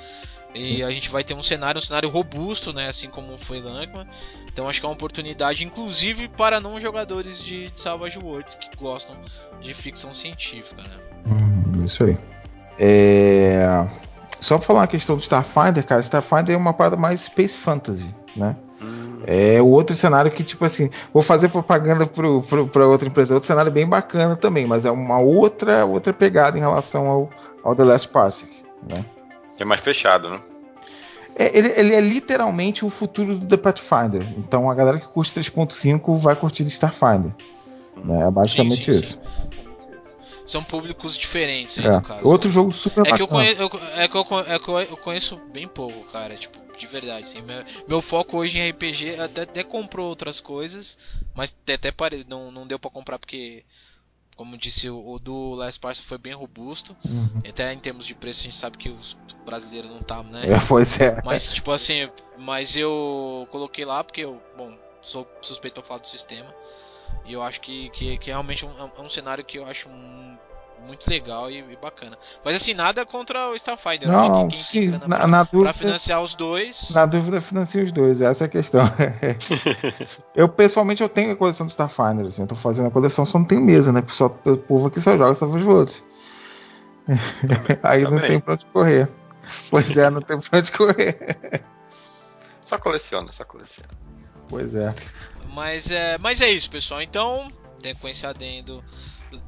E 0.56 0.82
a 0.82 0.90
gente 0.90 1.10
vai 1.10 1.24
ter 1.24 1.36
um 1.36 1.44
cenário, 1.44 1.78
um 1.78 1.84
cenário 1.84 2.10
robusto, 2.10 2.74
né? 2.74 2.88
Assim 2.88 3.10
como 3.10 3.38
foi 3.38 3.62
Lankman. 3.62 4.08
Então 4.52 4.68
acho 4.68 4.80
que 4.80 4.86
é 4.88 4.90
uma 4.90 4.96
oportunidade, 4.96 5.64
inclusive, 5.64 6.28
para 6.30 6.60
não 6.60 6.80
jogadores 6.80 7.44
de, 7.44 7.70
de 7.70 7.80
Savage 7.80 8.18
Worlds 8.18 8.56
que 8.56 8.76
gostam 8.76 9.16
de 9.62 9.72
ficção 9.76 10.12
científica, 10.12 10.82
né? 10.82 10.98
Hum, 11.28 11.86
isso 11.86 12.04
aí. 12.04 12.18
É 12.80 13.86
só 14.44 14.58
pra 14.58 14.68
falar 14.68 14.80
uma 14.82 14.88
questão 14.88 15.16
do 15.16 15.22
Starfinder, 15.22 15.86
cara, 15.86 16.02
Starfinder 16.02 16.54
é 16.54 16.58
uma 16.58 16.74
parada 16.74 16.98
mais 16.98 17.22
Space 17.22 17.58
Fantasy, 17.58 18.14
né? 18.36 18.56
Hum. 18.82 19.22
É 19.26 19.62
o 19.62 19.68
outro 19.68 19.96
cenário 19.96 20.30
que, 20.30 20.44
tipo 20.44 20.66
assim, 20.66 20.90
vou 21.14 21.24
fazer 21.24 21.48
propaganda 21.48 22.06
pro, 22.06 22.42
pro, 22.42 22.68
pra 22.68 22.86
outra 22.86 23.08
empresa, 23.08 23.34
outro 23.34 23.48
cenário 23.48 23.72
bem 23.72 23.88
bacana 23.88 24.36
também, 24.36 24.68
mas 24.68 24.86
é 24.86 24.92
uma 24.92 25.18
outra 25.18 25.86
outra 25.86 26.12
pegada 26.12 26.58
em 26.58 26.62
relação 26.62 27.08
ao, 27.08 27.30
ao 27.64 27.74
The 27.74 27.84
Last 27.86 28.10
Parsec, 28.10 28.52
né? 28.88 29.06
É 29.58 29.64
mais 29.64 29.80
fechado, 29.80 30.30
né? 30.30 30.42
É, 31.36 31.58
ele, 31.58 31.74
ele, 31.78 31.96
é 31.96 32.02
literalmente 32.02 32.86
o 32.86 32.90
futuro 32.90 33.36
do 33.36 33.48
The 33.48 33.58
Pathfinder. 33.58 34.28
Então 34.38 34.70
a 34.70 34.76
galera 34.76 35.00
que 35.00 35.08
curte 35.08 35.34
3.5 35.40 36.18
vai 36.18 36.36
curtir 36.36 36.64
Starfinder. 36.64 37.32
Né? 38.04 38.28
É 38.28 38.30
basicamente 38.30 38.86
sim, 38.86 38.94
sim, 38.94 39.00
isso. 39.00 39.20
Sim 39.24 39.53
são 40.46 40.64
públicos 40.64 41.18
diferentes 41.18 41.80
aí, 41.80 41.86
é. 41.86 41.92
no 41.92 42.02
caso. 42.02 42.28
Outro 42.28 42.50
jogo 42.50 42.72
super 42.72 43.08
é 43.08 43.16
que, 43.16 43.22
eu 43.22 43.28
conheço, 43.28 43.62
eu, 43.62 43.72
é, 43.96 44.08
que 44.08 44.16
eu, 44.16 44.40
é 44.40 44.60
que 44.60 44.70
eu 44.92 44.98
conheço 44.98 45.38
bem 45.52 45.68
pouco, 45.68 46.04
cara. 46.12 46.36
Tipo, 46.36 46.60
de 46.78 46.88
verdade. 46.88 47.26
Assim, 47.26 47.42
meu, 47.42 47.64
meu, 47.88 48.02
foco 48.02 48.38
hoje 48.38 48.60
em 48.60 48.70
RPG 48.70 49.20
até, 49.20 49.42
até 49.42 49.64
comprou 49.64 50.08
outras 50.08 50.40
coisas, 50.40 50.98
mas 51.34 51.56
até 51.68 51.92
parei, 51.92 52.26
não, 52.28 52.52
não 52.52 52.68
deu 52.68 52.80
para 52.80 52.92
comprar 52.92 53.20
porque. 53.20 53.64
Como 54.36 54.58
disse, 54.58 54.90
o, 54.90 55.12
o 55.12 55.20
do 55.20 55.54
Last 55.54 55.80
Parcel 55.80 56.04
foi 56.06 56.18
bem 56.18 56.34
robusto. 56.34 56.98
Uhum. 57.06 57.38
Até 57.48 57.72
em 57.72 57.78
termos 57.78 58.04
de 58.08 58.16
preço, 58.16 58.42
a 58.42 58.44
gente 58.46 58.58
sabe 58.58 58.80
que 58.80 58.90
os 58.90 59.16
brasileiros 59.46 59.92
não 59.92 60.02
tá, 60.02 60.24
né? 60.24 60.42
É, 60.48 60.60
pois 60.68 61.00
é. 61.00 61.22
Mas, 61.24 61.52
tipo 61.52 61.72
assim, 61.72 62.10
mas 62.40 62.76
eu 62.76 63.48
coloquei 63.52 63.86
lá 63.86 64.04
porque 64.04 64.22
eu, 64.22 64.42
bom, 64.58 64.76
sou 65.04 65.28
suspeito 65.40 65.76
pra 65.76 65.84
falar 65.84 66.00
do 66.00 66.08
sistema. 66.08 66.52
E 67.26 67.34
eu 67.34 67.42
acho 67.42 67.62
que, 67.62 67.90
que, 67.90 68.18
que 68.18 68.30
é 68.30 68.34
realmente 68.34 68.66
um, 68.66 68.72
é 68.98 69.02
um 69.02 69.10
cenário 69.10 69.44
que 69.44 69.58
eu 69.58 69.66
acho 69.66 69.88
um, 69.88 70.38
muito 70.86 71.10
legal 71.10 71.50
e, 71.50 71.60
e, 71.60 71.78
bacana. 71.82 72.18
Mas 72.44 72.56
assim, 72.56 72.74
nada 72.74 73.06
contra 73.06 73.50
o 73.50 73.56
Starfinder. 73.56 74.08
Não, 74.08 74.30
não 74.30 74.48
quem, 74.48 74.60
sim, 74.60 74.88
na, 74.90 75.00
pra, 75.00 75.28
na 75.28 75.44
dúvida, 75.44 75.64
pra 75.64 75.74
financiar 75.74 76.22
os 76.22 76.36
dois. 76.36 76.92
Na 76.92 77.06
dúvida, 77.06 77.42
financia 77.42 77.84
os 77.84 77.92
dois, 77.92 78.22
essa 78.22 78.44
é 78.44 78.48
a 78.48 78.50
questão. 78.50 78.84
eu, 80.36 80.48
pessoalmente, 80.50 81.02
eu 81.02 81.10
tenho 81.10 81.32
a 81.32 81.36
coleção 81.36 81.66
do 81.66 81.70
Starfinder, 81.70 82.26
assim, 82.26 82.42
eu 82.42 82.48
tô 82.48 82.56
fazendo 82.56 82.88
a 82.88 82.92
coleção, 82.92 83.26
só 83.26 83.40
não 83.40 83.46
tenho 83.46 83.62
mesa, 83.62 83.92
né? 83.92 84.04
Só, 84.10 84.26
o 84.46 84.58
povo 84.58 84.88
aqui 84.88 85.00
só 85.00 85.18
joga 85.18 85.34
Star 85.34 85.50
Wars 85.50 86.04
Aí 87.84 88.04
Também. 88.04 88.20
não 88.20 88.28
tem 88.28 88.40
pra 88.40 88.54
onde 88.54 88.66
correr. 88.68 89.10
Pois 89.70 89.98
é, 89.98 90.10
não 90.10 90.22
tem 90.22 90.40
pra 90.40 90.60
onde 90.60 90.72
correr. 90.72 91.64
Só 92.62 92.78
coleciona, 92.78 93.32
só 93.32 93.44
coleciona. 93.44 93.90
Pois 94.48 94.76
é. 94.76 94.94
Mas 95.52 95.92
é, 95.92 96.18
mas 96.18 96.42
é 96.42 96.50
isso, 96.52 96.70
pessoal. 96.70 97.02
Então, 97.02 97.52
tem 97.82 97.96
com 97.96 98.08
esse 98.08 98.26
adendo 98.26 98.84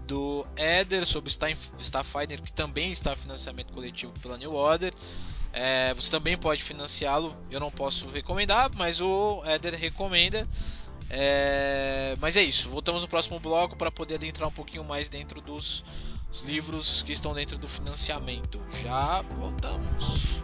do 0.08 0.46
Eder 0.58 1.06
sobre 1.06 1.30
Starfinder, 1.80 2.42
que 2.42 2.52
também 2.52 2.92
está 2.92 3.16
financiamento 3.16 3.74
coletivo 3.74 4.12
pela 4.22 4.38
New 4.38 4.54
Order. 4.54 4.94
É, 5.54 5.94
você 5.94 6.12
também 6.12 6.38
pode 6.38 6.62
financiá-lo. 6.62 7.36
Eu 7.50 7.60
não 7.60 7.72
posso 7.72 8.08
recomendar, 8.10 8.70
mas 8.76 9.00
o 9.00 9.42
Eder 9.46 9.76
recomenda. 9.76 10.48
É, 11.10 12.16
mas 12.20 12.36
é 12.36 12.44
isso. 12.44 12.70
Voltamos 12.70 13.02
no 13.02 13.08
próximo 13.08 13.40
bloco 13.40 13.76
para 13.76 13.92
poder 13.92 14.16
adentrar 14.16 14.50
um 14.50 14.52
pouquinho 14.52 14.84
mais 14.84 15.08
dentro 15.08 15.40
dos 15.40 15.84
livros 16.44 17.04
que 17.04 17.14
estão 17.14 17.34
dentro 17.34 17.58
do 17.58 17.68
financiamento. 17.68 18.62
Já 18.84 19.22
voltamos. 19.22 20.42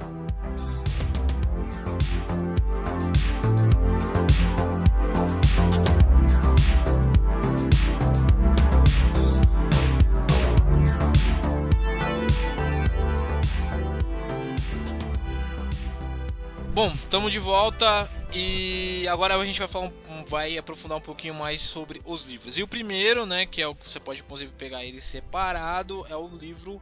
Bom, 16.74 16.88
estamos 16.88 17.34
de 17.34 17.39
volta 17.39 18.09
e 18.34 19.05
agora 19.09 19.36
a 19.36 19.45
gente 19.45 19.59
vai 19.59 19.67
falar 19.67 19.88
um, 19.88 20.24
vai 20.26 20.57
aprofundar 20.57 20.97
um 20.97 21.01
pouquinho 21.01 21.34
mais 21.34 21.59
sobre 21.59 22.01
os 22.05 22.26
livros. 22.26 22.57
E 22.57 22.63
o 22.63 22.67
primeiro, 22.67 23.26
né, 23.26 23.45
que 23.45 23.61
é 23.61 23.67
o 23.67 23.76
que 23.76 23.91
você 23.91 23.99
pode 23.99 24.22
inclusive 24.22 24.53
pegar 24.57 24.86
ele 24.86 25.01
separado, 25.01 26.07
é 26.09 26.15
o 26.15 26.30
livro 26.30 26.82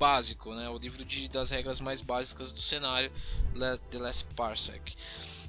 básico, 0.00 0.52
né, 0.52 0.68
o 0.68 0.76
livro 0.78 1.04
de, 1.04 1.28
das 1.28 1.50
regras 1.50 1.80
mais 1.80 2.00
básicas 2.00 2.50
do 2.50 2.60
cenário 2.60 3.12
The 3.90 3.98
Last 3.98 4.24
Parsec. 4.34 4.96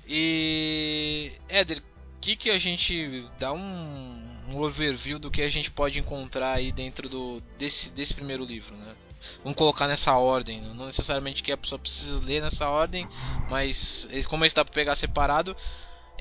E 0.07 1.32
Éder, 1.49 1.79
o 1.79 2.19
que 2.21 2.36
que 2.36 2.51
a 2.51 2.59
gente 2.59 3.27
dá 3.39 3.51
um, 3.51 4.23
um 4.51 4.61
overview 4.61 5.17
do 5.17 5.32
que 5.32 5.41
a 5.41 5.49
gente 5.49 5.71
pode 5.71 5.97
encontrar 5.97 6.53
aí 6.53 6.71
dentro 6.71 7.09
do 7.09 7.41
desse 7.57 7.89
desse 7.89 8.13
primeiro 8.13 8.45
livro, 8.45 8.75
né? 8.75 8.95
Vamos 9.43 9.57
colocar 9.57 9.88
nessa 9.88 10.13
ordem. 10.15 10.61
Não 10.61 10.86
necessariamente 10.86 11.43
que 11.43 11.51
a 11.51 11.57
pessoa 11.57 11.80
precisa 11.80 12.24
ler 12.24 12.41
nessa 12.41 12.67
ordem, 12.69 13.07
mas 13.49 14.07
como 14.28 14.45
está 14.45 14.63
para 14.63 14.74
pegar 14.74 14.95
separado, 14.95 15.55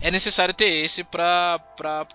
é 0.03 0.11
necessário 0.11 0.55
ter 0.55 0.69
esse 0.85 1.05
para 1.05 1.61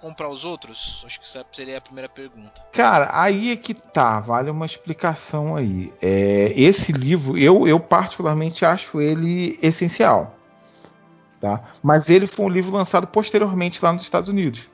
comprar 0.01 0.29
os 0.29 0.43
outros? 0.43 1.03
Acho 1.05 1.19
que 1.19 1.25
essa 1.25 1.45
seria 1.51 1.77
a 1.77 1.81
primeira 1.81 2.09
pergunta. 2.09 2.63
Cara, 2.71 3.09
aí 3.11 3.51
é 3.51 3.55
que 3.55 3.73
tá, 3.73 4.19
vale 4.19 4.49
uma 4.49 4.65
explicação 4.65 5.55
aí. 5.55 5.93
É, 6.01 6.51
esse 6.55 6.91
livro, 6.91 7.37
eu, 7.37 7.67
eu 7.67 7.79
particularmente 7.79 8.65
acho 8.65 8.99
ele 8.99 9.59
essencial. 9.61 10.35
Tá? 11.39 11.73
Mas 11.83 12.09
ele 12.09 12.25
foi 12.25 12.45
um 12.45 12.49
livro 12.49 12.71
lançado 12.71 13.05
posteriormente 13.05 13.79
lá 13.83 13.93
nos 13.93 14.01
Estados 14.01 14.29
Unidos. 14.29 14.67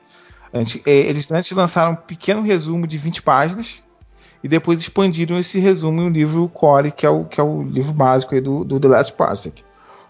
É, 0.86 0.90
eles 0.90 1.30
antes 1.30 1.52
lançaram 1.52 1.92
um 1.92 1.96
pequeno 1.96 2.42
resumo 2.42 2.86
de 2.86 2.96
20 2.96 3.22
páginas 3.22 3.81
e 4.42 4.48
depois 4.48 4.80
expandiram 4.80 5.38
esse 5.38 5.58
resumo 5.58 6.02
em 6.02 6.04
um 6.06 6.10
livro 6.10 6.48
core, 6.48 6.90
que 6.90 7.06
é 7.06 7.10
o, 7.10 7.24
que 7.24 7.40
é 7.40 7.44
o 7.44 7.62
livro 7.62 7.92
básico 7.92 8.40
do, 8.40 8.64
do 8.64 8.80
The 8.80 8.88
Last 8.88 9.12
Parsec. 9.12 9.64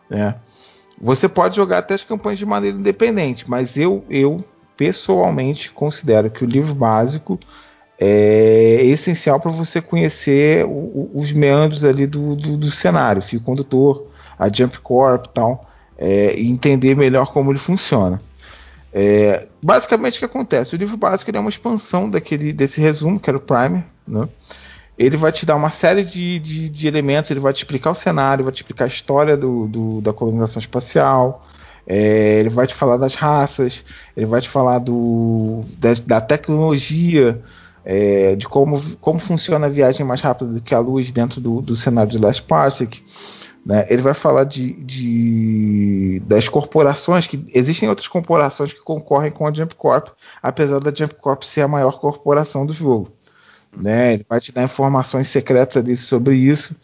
Né? 0.09 0.35
Você 1.01 1.29
pode 1.29 1.57
jogar 1.57 1.79
até 1.79 1.95
as 1.95 2.05
campanhas 2.05 2.39
de 2.39 2.47
maneira 2.47 2.77
independente, 2.77 3.49
mas 3.49 3.77
eu, 3.77 4.05
eu 4.09 4.43
pessoalmente 4.77 5.71
considero 5.71 6.31
que 6.31 6.45
o 6.45 6.47
livro 6.47 6.75
básico 6.75 7.39
é 8.01 8.85
essencial 8.85 9.39
para 9.39 9.51
você 9.51 9.81
conhecer 9.81 10.65
o, 10.65 11.11
os 11.15 11.33
meandros 11.33 11.85
ali 11.85 12.07
do, 12.07 12.35
do, 12.35 12.57
do, 12.57 12.71
cenário, 12.71 13.23
fio 13.23 13.41
condutor, 13.41 14.07
a 14.39 14.49
Jump 14.53 14.79
Corp 14.81 15.27
e 15.27 15.29
tal, 15.29 15.69
é, 15.97 16.35
e 16.37 16.51
entender 16.51 16.97
melhor 16.97 17.33
como 17.33 17.53
ele 17.53 17.59
funciona. 17.59 18.21
É, 18.93 19.49
basicamente 19.63 20.17
o 20.17 20.19
que 20.19 20.25
acontece? 20.25 20.75
O 20.75 20.79
livro 20.79 20.97
básico 20.97 21.31
é 21.35 21.41
uma 21.41 21.49
expansão 21.49 22.11
daquele, 22.11 22.53
desse 22.53 22.81
resumo, 22.81 23.19
que 23.19 23.31
era 23.31 23.37
o 23.37 23.41
Primer. 23.41 23.85
Né? 24.07 24.29
Ele 24.99 25.17
vai 25.17 25.33
te 25.33 25.47
dar 25.47 25.57
uma 25.57 25.71
série 25.71 26.05
de, 26.05 26.39
de, 26.39 26.69
de, 26.69 26.87
elementos, 26.87 27.31
ele 27.31 27.41
vai 27.41 27.53
te 27.53 27.59
explicar 27.59 27.91
o 27.91 27.95
cenário, 27.95 28.45
vai 28.45 28.53
te 28.53 28.59
explicar 28.59 28.85
a 28.85 28.89
história 28.89 29.37
do, 29.37 29.67
do 29.67 30.01
da 30.03 30.13
colonização 30.13 30.61
espacial, 30.61 31.45
é, 31.87 32.41
ele 32.41 32.51
vai 32.51 32.67
te 32.67 32.75
falar 32.75 32.99
das 32.99 33.15
raças, 33.15 33.85
ele 34.15 34.27
vai 34.27 34.41
te 34.41 34.49
falar 34.49 34.79
do, 34.79 35.63
da, 35.79 35.95
da 36.07 36.21
tecnologia, 36.21 37.43
é, 37.85 38.37
de 38.37 38.47
como, 38.47 38.81
como 39.01 39.19
funciona 39.19 39.67
a 39.67 39.71
viagem 39.71 40.05
mais 40.05 40.21
rápida 40.21 40.53
do 40.53 40.61
que 40.61 40.75
a 40.75 40.79
luz 40.79 41.11
dentro 41.11 41.41
do, 41.41 41.61
do 41.61 41.75
cenário 41.75 42.13
de 42.13 42.19
Last 42.19 42.43
Parsec. 42.43 43.03
Né? 43.65 43.87
Ele 43.89 44.03
vai 44.03 44.15
falar 44.15 44.45
de, 44.45 44.73
de, 44.83 46.21
das 46.27 46.49
corporações, 46.49 47.27
que 47.27 47.45
existem 47.55 47.89
outras 47.89 48.09
corporações 48.09 48.73
que 48.73 48.81
concorrem 48.81 49.31
com 49.31 49.47
a 49.47 49.53
Jump 49.53 49.75
Corp, 49.77 50.09
apesar 50.43 50.81
da 50.81 50.93
Jump 50.93 51.15
Corp 51.15 51.43
ser 51.45 51.63
a 51.63 51.69
maior 51.69 52.01
corporação 52.01 52.67
do 52.67 52.73
jogo. 52.73 53.13
Né? 53.75 54.15
Ele 54.15 54.27
vai 54.29 54.41
te 54.41 54.53
dar 54.53 54.65
informações 54.65 55.29
secretas 55.29 55.83
ali 55.83 55.97
sobre 55.97 56.35
isso. 56.35 56.75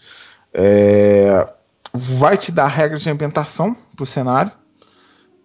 É, 0.54 1.48
vai 1.92 2.36
te 2.36 2.52
dar 2.52 2.68
regras 2.68 3.02
de 3.02 3.10
ambientação 3.10 3.76
para 3.96 4.04
o 4.04 4.06
cenário, 4.06 4.52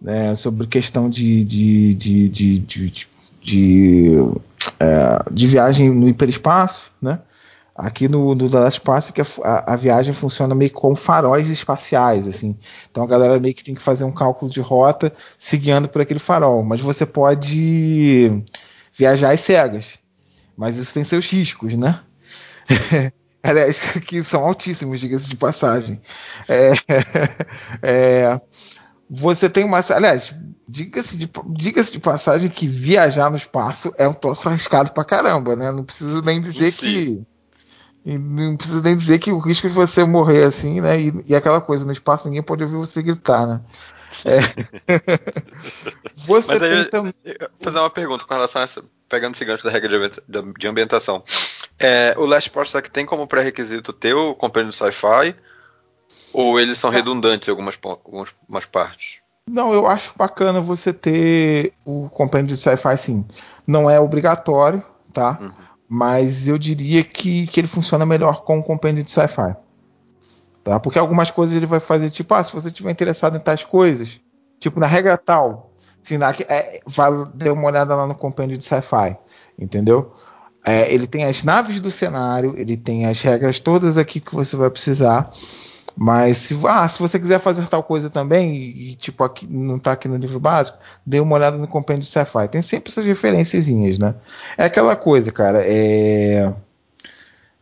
né? 0.00 0.36
sobre 0.36 0.66
questão 0.68 1.10
de, 1.10 1.44
de, 1.44 1.94
de, 1.94 2.28
de, 2.28 2.58
de, 2.60 3.08
de, 3.42 4.12
é, 4.78 5.30
de 5.32 5.46
viagem 5.48 5.90
no 5.90 6.08
hiperespaço, 6.08 6.92
né? 7.02 7.18
Aqui 7.74 8.08
no, 8.08 8.36
no 8.36 8.48
The 8.48 8.58
Last 8.58 9.12
que 9.12 9.20
a, 9.20 9.72
a, 9.72 9.76
viagem 9.76 10.14
funciona 10.14 10.54
meio 10.54 10.70
como 10.70 10.94
faróis 10.94 11.50
espaciais, 11.50 12.26
assim. 12.28 12.56
Então 12.88 13.02
a 13.02 13.06
galera 13.06 13.40
meio 13.40 13.54
que 13.54 13.64
tem 13.64 13.74
que 13.74 13.82
fazer 13.82 14.04
um 14.04 14.12
cálculo 14.12 14.48
de 14.48 14.60
rota 14.60 15.12
se 15.36 15.56
guiando 15.56 15.88
por 15.88 16.00
aquele 16.00 16.20
farol. 16.20 16.62
Mas 16.62 16.80
você 16.80 17.04
pode 17.04 18.30
viajar 18.92 19.32
às 19.32 19.40
cegas. 19.40 19.98
Mas 20.56 20.76
isso 20.76 20.94
tem 20.94 21.02
seus 21.02 21.28
riscos, 21.28 21.76
né? 21.76 21.98
Aliás, 23.44 23.80
que 24.06 24.24
são 24.24 24.42
altíssimos, 24.44 24.98
diga-se 24.98 25.28
de 25.28 25.36
passagem. 25.36 26.00
É, 26.48 26.70
é, 27.82 28.40
você 29.10 29.50
tem 29.50 29.64
uma. 29.64 29.84
Aliás, 29.90 30.34
diga-se 30.66 31.16
de, 31.16 31.28
diga 31.48 31.82
de 31.82 31.98
passagem 31.98 32.48
que 32.48 32.66
viajar 32.66 33.30
no 33.30 33.36
espaço 33.36 33.92
é 33.98 34.08
um 34.08 34.14
troço 34.14 34.48
arriscado 34.48 34.92
pra 34.92 35.04
caramba, 35.04 35.54
né? 35.54 35.70
Não 35.70 35.84
preciso 35.84 36.22
nem 36.22 36.40
dizer 36.40 36.72
Sim. 36.72 36.78
que 36.78 37.26
e 38.04 38.18
não 38.18 38.56
precisa 38.56 38.82
nem 38.82 38.96
dizer 38.96 39.18
que 39.18 39.32
o 39.32 39.38
risco 39.38 39.66
de 39.66 39.74
você 39.74 40.04
morrer 40.04 40.44
assim, 40.44 40.80
né? 40.80 41.00
E, 41.00 41.12
e 41.26 41.34
aquela 41.34 41.60
coisa, 41.60 41.86
no 41.86 41.92
espaço 41.92 42.28
ninguém 42.28 42.42
pode 42.42 42.62
ouvir 42.62 42.76
você 42.76 43.02
gritar, 43.02 43.46
né? 43.46 43.60
É. 44.24 44.38
você 46.14 46.52
aí, 46.52 46.58
tem 46.58 46.90
também. 46.90 47.14
Fazer 47.60 47.78
uma 47.78 47.90
pergunta 47.90 48.24
com 48.24 48.34
relação 48.34 48.60
a 48.60 48.64
essa. 48.64 48.82
Pegando 49.08 49.34
esse 49.34 49.44
gancho 49.44 49.64
da 49.64 49.70
regra 49.70 50.10
de 50.58 50.68
ambientação. 50.68 51.22
É, 51.78 52.14
o 52.16 52.26
Last 52.26 52.50
Parsec 52.50 52.90
tem 52.90 53.06
como 53.06 53.26
pré-requisito 53.26 53.92
ter 53.92 54.14
o 54.14 54.34
compêndio 54.34 54.70
de 54.70 54.76
sci-fi? 54.76 55.34
Ou 56.32 56.60
eles 56.60 56.78
são 56.78 56.90
redundantes 56.90 57.48
em 57.48 57.50
algumas, 57.50 57.78
algumas 57.82 58.64
partes? 58.66 59.18
Não, 59.48 59.72
eu 59.72 59.86
acho 59.86 60.12
bacana 60.16 60.60
você 60.60 60.92
ter 60.92 61.72
o 61.84 62.08
compêndio 62.10 62.54
de 62.54 62.60
sci-fi 62.60 62.96
sim. 62.96 63.26
Não 63.66 63.88
é 63.88 63.98
obrigatório, 63.98 64.82
tá? 65.12 65.38
Uhum 65.40 65.73
mas 65.94 66.48
eu 66.48 66.58
diria 66.58 67.04
que, 67.04 67.46
que 67.46 67.60
ele 67.60 67.68
funciona 67.68 68.04
melhor 68.04 68.42
com 68.42 68.58
o 68.58 68.62
compêndio 68.64 69.04
de 69.04 69.12
sci-fi. 69.12 69.54
Tá? 70.64 70.80
Porque 70.80 70.98
algumas 70.98 71.30
coisas 71.30 71.56
ele 71.56 71.66
vai 71.66 71.78
fazer, 71.78 72.10
tipo, 72.10 72.34
ah, 72.34 72.42
se 72.42 72.52
você 72.52 72.66
estiver 72.66 72.90
interessado 72.90 73.36
em 73.36 73.40
tais 73.40 73.62
coisas, 73.62 74.20
tipo, 74.58 74.80
na 74.80 74.88
regra 74.88 75.16
tal, 75.16 75.70
assim, 76.02 76.18
na, 76.18 76.32
é, 76.48 76.80
vai 76.84 77.12
dar 77.32 77.52
uma 77.52 77.68
olhada 77.68 77.94
lá 77.94 78.08
no 78.08 78.14
compêndio 78.16 78.58
de 78.58 78.64
sci-fi, 78.64 79.16
entendeu? 79.56 80.12
É, 80.66 80.92
ele 80.92 81.06
tem 81.06 81.26
as 81.26 81.44
naves 81.44 81.78
do 81.78 81.92
cenário, 81.92 82.54
ele 82.58 82.76
tem 82.76 83.06
as 83.06 83.22
regras 83.22 83.60
todas 83.60 83.96
aqui 83.96 84.18
que 84.18 84.34
você 84.34 84.56
vai 84.56 84.70
precisar. 84.70 85.30
Mas 85.96 86.38
se, 86.38 86.58
ah, 86.66 86.88
se 86.88 86.98
você 86.98 87.20
quiser 87.20 87.38
fazer 87.38 87.68
tal 87.68 87.82
coisa 87.82 88.10
também, 88.10 88.56
e, 88.56 88.90
e 88.90 88.94
tipo, 88.96 89.22
aqui, 89.22 89.46
não 89.46 89.76
está 89.76 89.92
aqui 89.92 90.08
no 90.08 90.16
livro 90.16 90.40
básico, 90.40 90.78
dê 91.06 91.20
uma 91.20 91.36
olhada 91.36 91.56
no 91.56 91.68
compêndio 91.68 92.02
de 92.02 92.08
Sci-Fi. 92.08 92.48
Tem 92.48 92.62
sempre 92.62 92.90
essas 92.90 93.04
referenciazinhas, 93.04 93.98
né? 93.98 94.14
É 94.58 94.64
aquela 94.64 94.96
coisa, 94.96 95.30
cara, 95.30 95.62
é, 95.64 96.52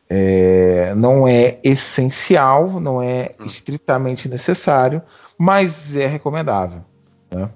é, 0.09 0.95
não 0.95 1.28
é 1.28 1.59
essencial, 1.62 2.80
não 2.80 3.03
é 3.03 3.35
estritamente 3.45 4.28
necessário, 4.28 5.03
mas 5.39 5.95
é 5.95 6.07
recomendável. 6.07 6.83
Né? 7.30 7.51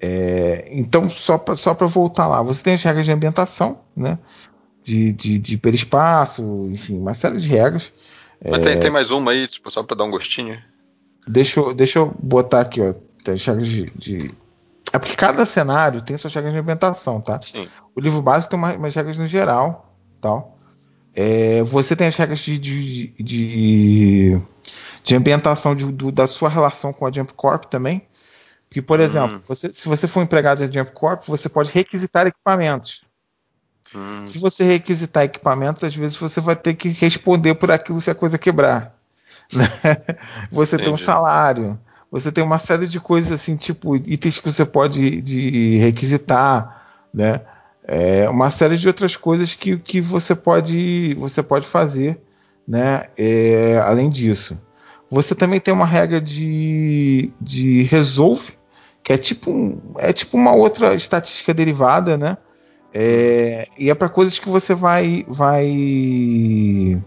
É, 0.00 0.68
então, 0.70 1.08
só 1.08 1.38
para 1.38 1.56
só 1.56 1.72
voltar 1.74 2.26
lá, 2.26 2.42
você 2.42 2.62
tem 2.62 2.74
as 2.74 2.82
regras 2.82 3.06
de 3.06 3.12
ambientação, 3.12 3.80
né? 3.96 4.18
De, 4.84 5.12
de, 5.12 5.38
de 5.38 5.54
hiperespaço, 5.54 6.68
enfim, 6.70 6.98
uma 6.98 7.12
série 7.14 7.38
de 7.38 7.48
regras. 7.48 7.92
Mas 8.44 8.62
tem, 8.62 8.72
é... 8.72 8.76
tem, 8.76 8.90
mais 8.90 9.10
uma 9.10 9.32
aí, 9.32 9.46
tipo, 9.48 9.70
só 9.70 9.82
pra 9.82 9.96
dar 9.96 10.04
um 10.04 10.10
gostinho. 10.10 10.62
Deixa 11.26 11.60
eu, 11.60 11.74
deixa 11.74 11.98
eu 11.98 12.14
botar 12.20 12.60
aqui, 12.60 12.80
ó. 12.80 12.94
Tem 13.24 13.36
chagas 13.36 13.66
de, 13.66 13.90
de, 13.96 14.30
É 14.92 14.98
porque 14.98 15.16
cada 15.16 15.44
cenário 15.44 16.00
tem 16.00 16.16
suas 16.16 16.32
regras 16.34 16.52
de 16.52 16.60
ambientação, 16.60 17.20
tá? 17.20 17.40
Sim. 17.42 17.68
O 17.94 18.00
livro 18.00 18.22
básico 18.22 18.50
tem 18.50 18.58
umas, 18.58 18.76
umas 18.76 18.94
regras 18.94 19.18
no 19.18 19.26
geral, 19.26 19.94
tal. 20.20 20.56
É, 21.14 21.62
você 21.64 21.96
tem 21.96 22.06
as 22.06 22.16
regras 22.16 22.38
de, 22.38 22.58
de, 22.58 23.08
de, 23.18 24.40
de 25.02 25.16
ambientação 25.16 25.74
de, 25.74 25.90
do, 25.90 26.12
da 26.12 26.26
sua 26.26 26.48
relação 26.48 26.92
com 26.92 27.06
a 27.06 27.10
Jump 27.10 27.34
Corp 27.34 27.64
também. 27.64 28.06
Que, 28.70 28.80
por 28.80 29.00
hum. 29.00 29.02
exemplo, 29.02 29.42
você, 29.48 29.72
se 29.72 29.88
você 29.88 30.06
for 30.06 30.22
empregado 30.22 30.60
da 30.60 30.70
Jump 30.70 30.92
Corp, 30.92 31.24
você 31.26 31.48
pode 31.48 31.72
requisitar 31.72 32.26
equipamentos. 32.26 33.02
Hum. 33.94 34.26
Se 34.26 34.38
você 34.38 34.64
requisitar 34.64 35.24
equipamentos, 35.24 35.82
às 35.84 35.94
vezes 35.94 36.16
você 36.16 36.40
vai 36.40 36.56
ter 36.56 36.74
que 36.74 36.88
responder 36.88 37.54
por 37.54 37.70
aquilo 37.70 38.00
se 38.00 38.10
a 38.10 38.14
coisa 38.14 38.38
quebrar. 38.38 38.96
Né? 39.50 39.64
Você 40.52 40.76
Entendi. 40.76 40.90
tem 40.90 40.92
um 40.92 40.96
salário, 40.98 41.78
você 42.10 42.30
tem 42.30 42.44
uma 42.44 42.58
série 42.58 42.86
de 42.86 43.00
coisas 43.00 43.32
assim, 43.32 43.56
tipo 43.56 43.96
itens 43.96 44.38
que 44.38 44.52
você 44.52 44.62
pode 44.62 45.22
de 45.22 45.78
requisitar, 45.78 46.82
né? 47.14 47.40
É, 47.82 48.28
uma 48.28 48.50
série 48.50 48.76
de 48.76 48.86
outras 48.86 49.16
coisas 49.16 49.54
que, 49.54 49.78
que 49.78 50.02
você 50.02 50.34
pode 50.34 51.14
você 51.14 51.42
pode 51.42 51.66
fazer, 51.66 52.20
né? 52.66 53.06
É, 53.16 53.78
além 53.82 54.10
disso, 54.10 54.60
você 55.10 55.34
também 55.34 55.58
tem 55.58 55.72
uma 55.72 55.86
regra 55.86 56.20
de, 56.20 57.32
de 57.40 57.84
resolve, 57.84 58.52
que 59.02 59.14
é 59.14 59.16
tipo 59.16 59.50
um, 59.50 59.94
é 59.96 60.12
tipo 60.12 60.36
uma 60.36 60.52
outra 60.52 60.94
estatística 60.94 61.54
derivada, 61.54 62.18
né? 62.18 62.36
É, 62.92 63.68
e 63.78 63.90
é 63.90 63.94
para 63.94 64.08
coisas 64.08 64.38
que 64.38 64.48
você 64.48 64.74
vai. 64.74 65.24
vai... 65.28 67.00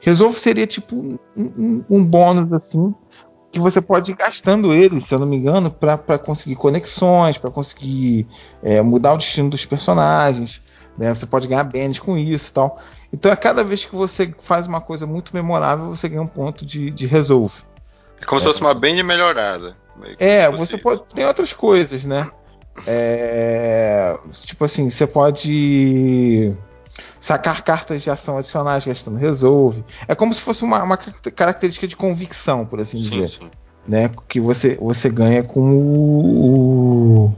Resolve 0.00 0.38
seria 0.38 0.66
tipo 0.66 0.94
um, 0.94 1.18
um, 1.36 1.84
um, 1.88 2.04
bônus 2.04 2.52
assim 2.52 2.94
que 3.50 3.58
você 3.58 3.80
pode 3.80 4.10
ir 4.10 4.16
gastando 4.16 4.74
ele, 4.74 5.00
se 5.00 5.14
eu 5.14 5.18
não 5.18 5.26
me 5.26 5.36
engano, 5.36 5.70
para 5.70 6.18
conseguir 6.18 6.56
conexões, 6.56 7.38
para 7.38 7.50
conseguir 7.50 8.26
é, 8.62 8.82
mudar 8.82 9.14
o 9.14 9.16
destino 9.16 9.48
dos 9.48 9.64
personagens. 9.64 10.60
Né? 10.98 11.14
Você 11.14 11.24
pode 11.24 11.46
ganhar 11.46 11.62
bens 11.62 11.98
com 12.00 12.18
isso 12.18 12.52
tal. 12.52 12.78
Então, 13.12 13.30
a 13.30 13.36
cada 13.36 13.62
vez 13.62 13.84
que 13.84 13.94
você 13.94 14.34
faz 14.40 14.66
uma 14.66 14.80
coisa 14.80 15.06
muito 15.06 15.32
memorável, 15.32 15.86
você 15.86 16.08
ganha 16.08 16.22
um 16.22 16.26
ponto 16.26 16.66
de, 16.66 16.90
de 16.90 17.06
resolve. 17.06 17.62
É 18.20 18.24
como 18.24 18.38
é. 18.38 18.40
se 18.40 18.48
fosse 18.48 18.60
uma 18.60 18.74
band 18.74 19.02
melhorada. 19.04 19.76
É, 20.18 20.50
você 20.50 20.76
pode. 20.76 21.04
Tem 21.14 21.24
outras 21.24 21.52
coisas, 21.52 22.04
né? 22.04 22.28
É, 22.86 24.16
tipo 24.32 24.64
assim, 24.64 24.90
você 24.90 25.06
pode 25.06 26.54
sacar 27.20 27.62
cartas 27.62 28.02
de 28.02 28.10
ação 28.10 28.38
adicionais 28.38 28.84
gastando 28.84 29.16
resolve. 29.16 29.84
É 30.06 30.14
como 30.14 30.34
se 30.34 30.40
fosse 30.40 30.62
uma, 30.64 30.82
uma 30.82 30.96
característica 30.96 31.86
de 31.86 31.96
convicção, 31.96 32.66
por 32.66 32.80
assim 32.80 33.02
sim, 33.02 33.10
dizer. 33.10 33.30
Sim. 33.30 33.50
Né? 33.86 34.10
Que 34.28 34.40
você, 34.40 34.76
você 34.80 35.08
ganha 35.08 35.42
com 35.42 35.76
o. 35.76 37.34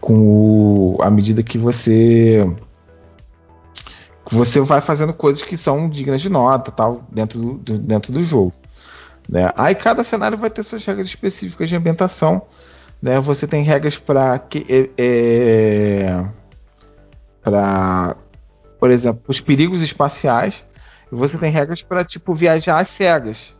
com 0.00 0.14
o, 0.14 0.98
a 1.02 1.10
medida 1.10 1.42
que 1.42 1.58
você. 1.58 2.46
você 4.30 4.60
vai 4.60 4.80
fazendo 4.80 5.12
coisas 5.12 5.42
que 5.42 5.56
são 5.56 5.88
dignas 5.88 6.20
de 6.20 6.28
nota 6.28 6.70
tal, 6.70 7.04
dentro 7.10 7.38
do, 7.40 7.54
do 7.54 7.78
dentro 7.78 8.12
do 8.12 8.22
jogo. 8.22 8.52
Né? 9.28 9.52
Aí 9.56 9.74
cada 9.74 10.02
cenário 10.02 10.36
vai 10.36 10.50
ter 10.50 10.62
suas 10.62 10.84
regras 10.84 11.06
específicas 11.06 11.68
de 11.68 11.76
ambientação 11.76 12.42
né? 13.02 13.20
Você 13.20 13.48
tem 13.48 13.64
regras 13.64 13.96
para 13.96 14.38
que 14.38 14.64
é, 14.68 14.90
é 14.96 16.24
para, 17.42 18.16
por 18.78 18.90
exemplo, 18.90 19.22
os 19.26 19.40
perigos 19.40 19.82
espaciais. 19.82 20.64
E 21.10 21.14
você 21.14 21.36
tem 21.36 21.50
regras 21.50 21.82
para 21.82 22.04
tipo 22.04 22.34
viajar 22.34 22.78
às 22.78 22.88
cegas, 22.88 23.54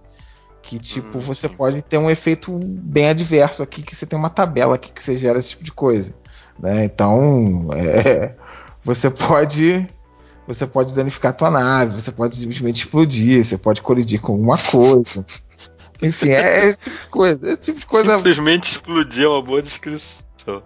que 0.62 0.78
tipo 0.78 1.18
hum, 1.18 1.20
você 1.20 1.48
pode 1.48 1.82
ter 1.82 1.98
um 1.98 2.08
efeito 2.08 2.56
bem 2.62 3.08
adverso 3.08 3.62
aqui, 3.62 3.82
que 3.82 3.96
você 3.96 4.06
tem 4.06 4.18
uma 4.18 4.30
tabela 4.30 4.76
aqui 4.76 4.92
que 4.92 5.02
você 5.02 5.18
gera 5.18 5.38
esse 5.38 5.50
tipo 5.50 5.64
de 5.64 5.72
coisa, 5.72 6.14
né? 6.58 6.84
Então, 6.84 7.68
é, 7.74 8.34
você 8.84 9.10
pode 9.10 9.86
você 10.46 10.66
pode 10.66 10.92
danificar 10.92 11.30
a 11.30 11.34
tua 11.34 11.50
nave, 11.50 12.00
você 12.00 12.10
pode 12.10 12.36
simplesmente 12.36 12.82
explodir, 12.82 13.44
você 13.44 13.56
pode 13.56 13.80
colidir 13.80 14.20
com 14.20 14.32
alguma 14.32 14.58
coisa. 14.58 15.24
Enfim, 16.02 16.30
é 16.30 16.58
esse 16.68 16.78
tipo 16.78 16.98
de 16.98 17.06
coisa. 17.08 17.48
Esse 17.48 17.56
tipo 17.58 17.80
de 17.80 17.86
coisa. 17.86 18.16
Simplesmente 18.16 18.72
explodir 18.72 19.24
é 19.24 19.28
uma 19.28 19.42
boa 19.42 19.62
descrição. 19.62 20.22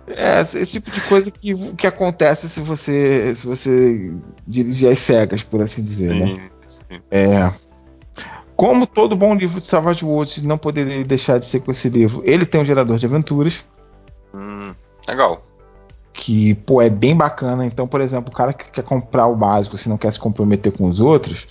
É, 0.07 0.41
esse 0.41 0.67
tipo 0.67 0.91
de 0.91 1.01
coisa 1.03 1.31
que, 1.31 1.55
que 1.75 1.87
acontece 1.87 2.49
se 2.49 2.61
você 2.61 3.35
se 3.37 3.47
você 3.47 4.17
dirigir 4.47 4.91
as 4.91 4.99
cegas, 4.99 5.43
por 5.43 5.61
assim 5.61 5.85
dizer, 5.85 6.13
sim, 6.13 6.19
né? 6.19 6.51
sim. 6.67 7.01
É. 7.11 7.53
Como 8.57 8.87
todo 8.87 9.15
bom 9.15 9.35
livro 9.35 9.61
de 9.61 9.67
Savage 9.67 10.03
Worlds 10.03 10.43
não 10.43 10.57
poderia 10.57 11.05
deixar 11.05 11.39
de 11.39 11.45
ser 11.45 11.61
com 11.61 11.71
esse 11.71 11.91
livro, 11.91 12.23
ele 12.25 12.47
tem 12.47 12.59
um 12.59 12.65
gerador 12.65 12.97
de 12.97 13.05
aventuras. 13.05 13.63
Hum, 14.35 14.75
legal. 15.07 15.45
Que, 16.15 16.55
pô, 16.55 16.81
é 16.81 16.89
bem 16.89 17.15
bacana. 17.15 17.67
Então, 17.67 17.87
por 17.87 18.01
exemplo, 18.01 18.33
o 18.33 18.35
cara 18.35 18.55
que 18.55 18.71
quer 18.71 18.83
comprar 18.83 19.27
o 19.27 19.37
básico, 19.37 19.77
se 19.77 19.91
não 19.91 19.99
quer 19.99 20.11
se 20.11 20.19
comprometer 20.19 20.73
com 20.73 20.89
os 20.89 21.03
outros, 21.03 21.47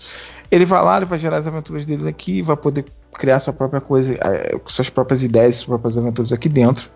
ele 0.55 0.65
vai 0.65 0.81
lá, 0.83 0.97
ele 0.97 1.05
vai 1.05 1.19
gerar 1.19 1.37
as 1.37 1.47
aventuras 1.47 1.85
dele 1.85 2.07
aqui, 2.07 2.41
vai 2.41 2.55
poder 2.55 2.85
criar 3.13 3.39
sua 3.39 3.53
própria 3.53 3.81
coisa, 3.81 4.13
é, 4.15 4.57
suas 4.65 4.89
próprias 4.89 5.21
ideias, 5.21 5.57
suas 5.57 5.67
próprias 5.67 5.97
aventuras 5.97 6.31
aqui 6.31 6.47
dentro. 6.47 6.89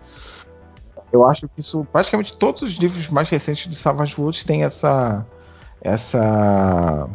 Eu 1.12 1.26
acho 1.26 1.42
que 1.42 1.60
isso, 1.60 1.86
praticamente 1.92 2.36
todos 2.36 2.62
os 2.62 2.72
livros 2.74 3.08
mais 3.08 3.28
recentes 3.28 3.68
de 3.68 3.76
Savage 3.76 4.14
Worlds 4.18 4.44
têm 4.44 4.64
essa, 4.64 5.26
essa, 5.82 7.08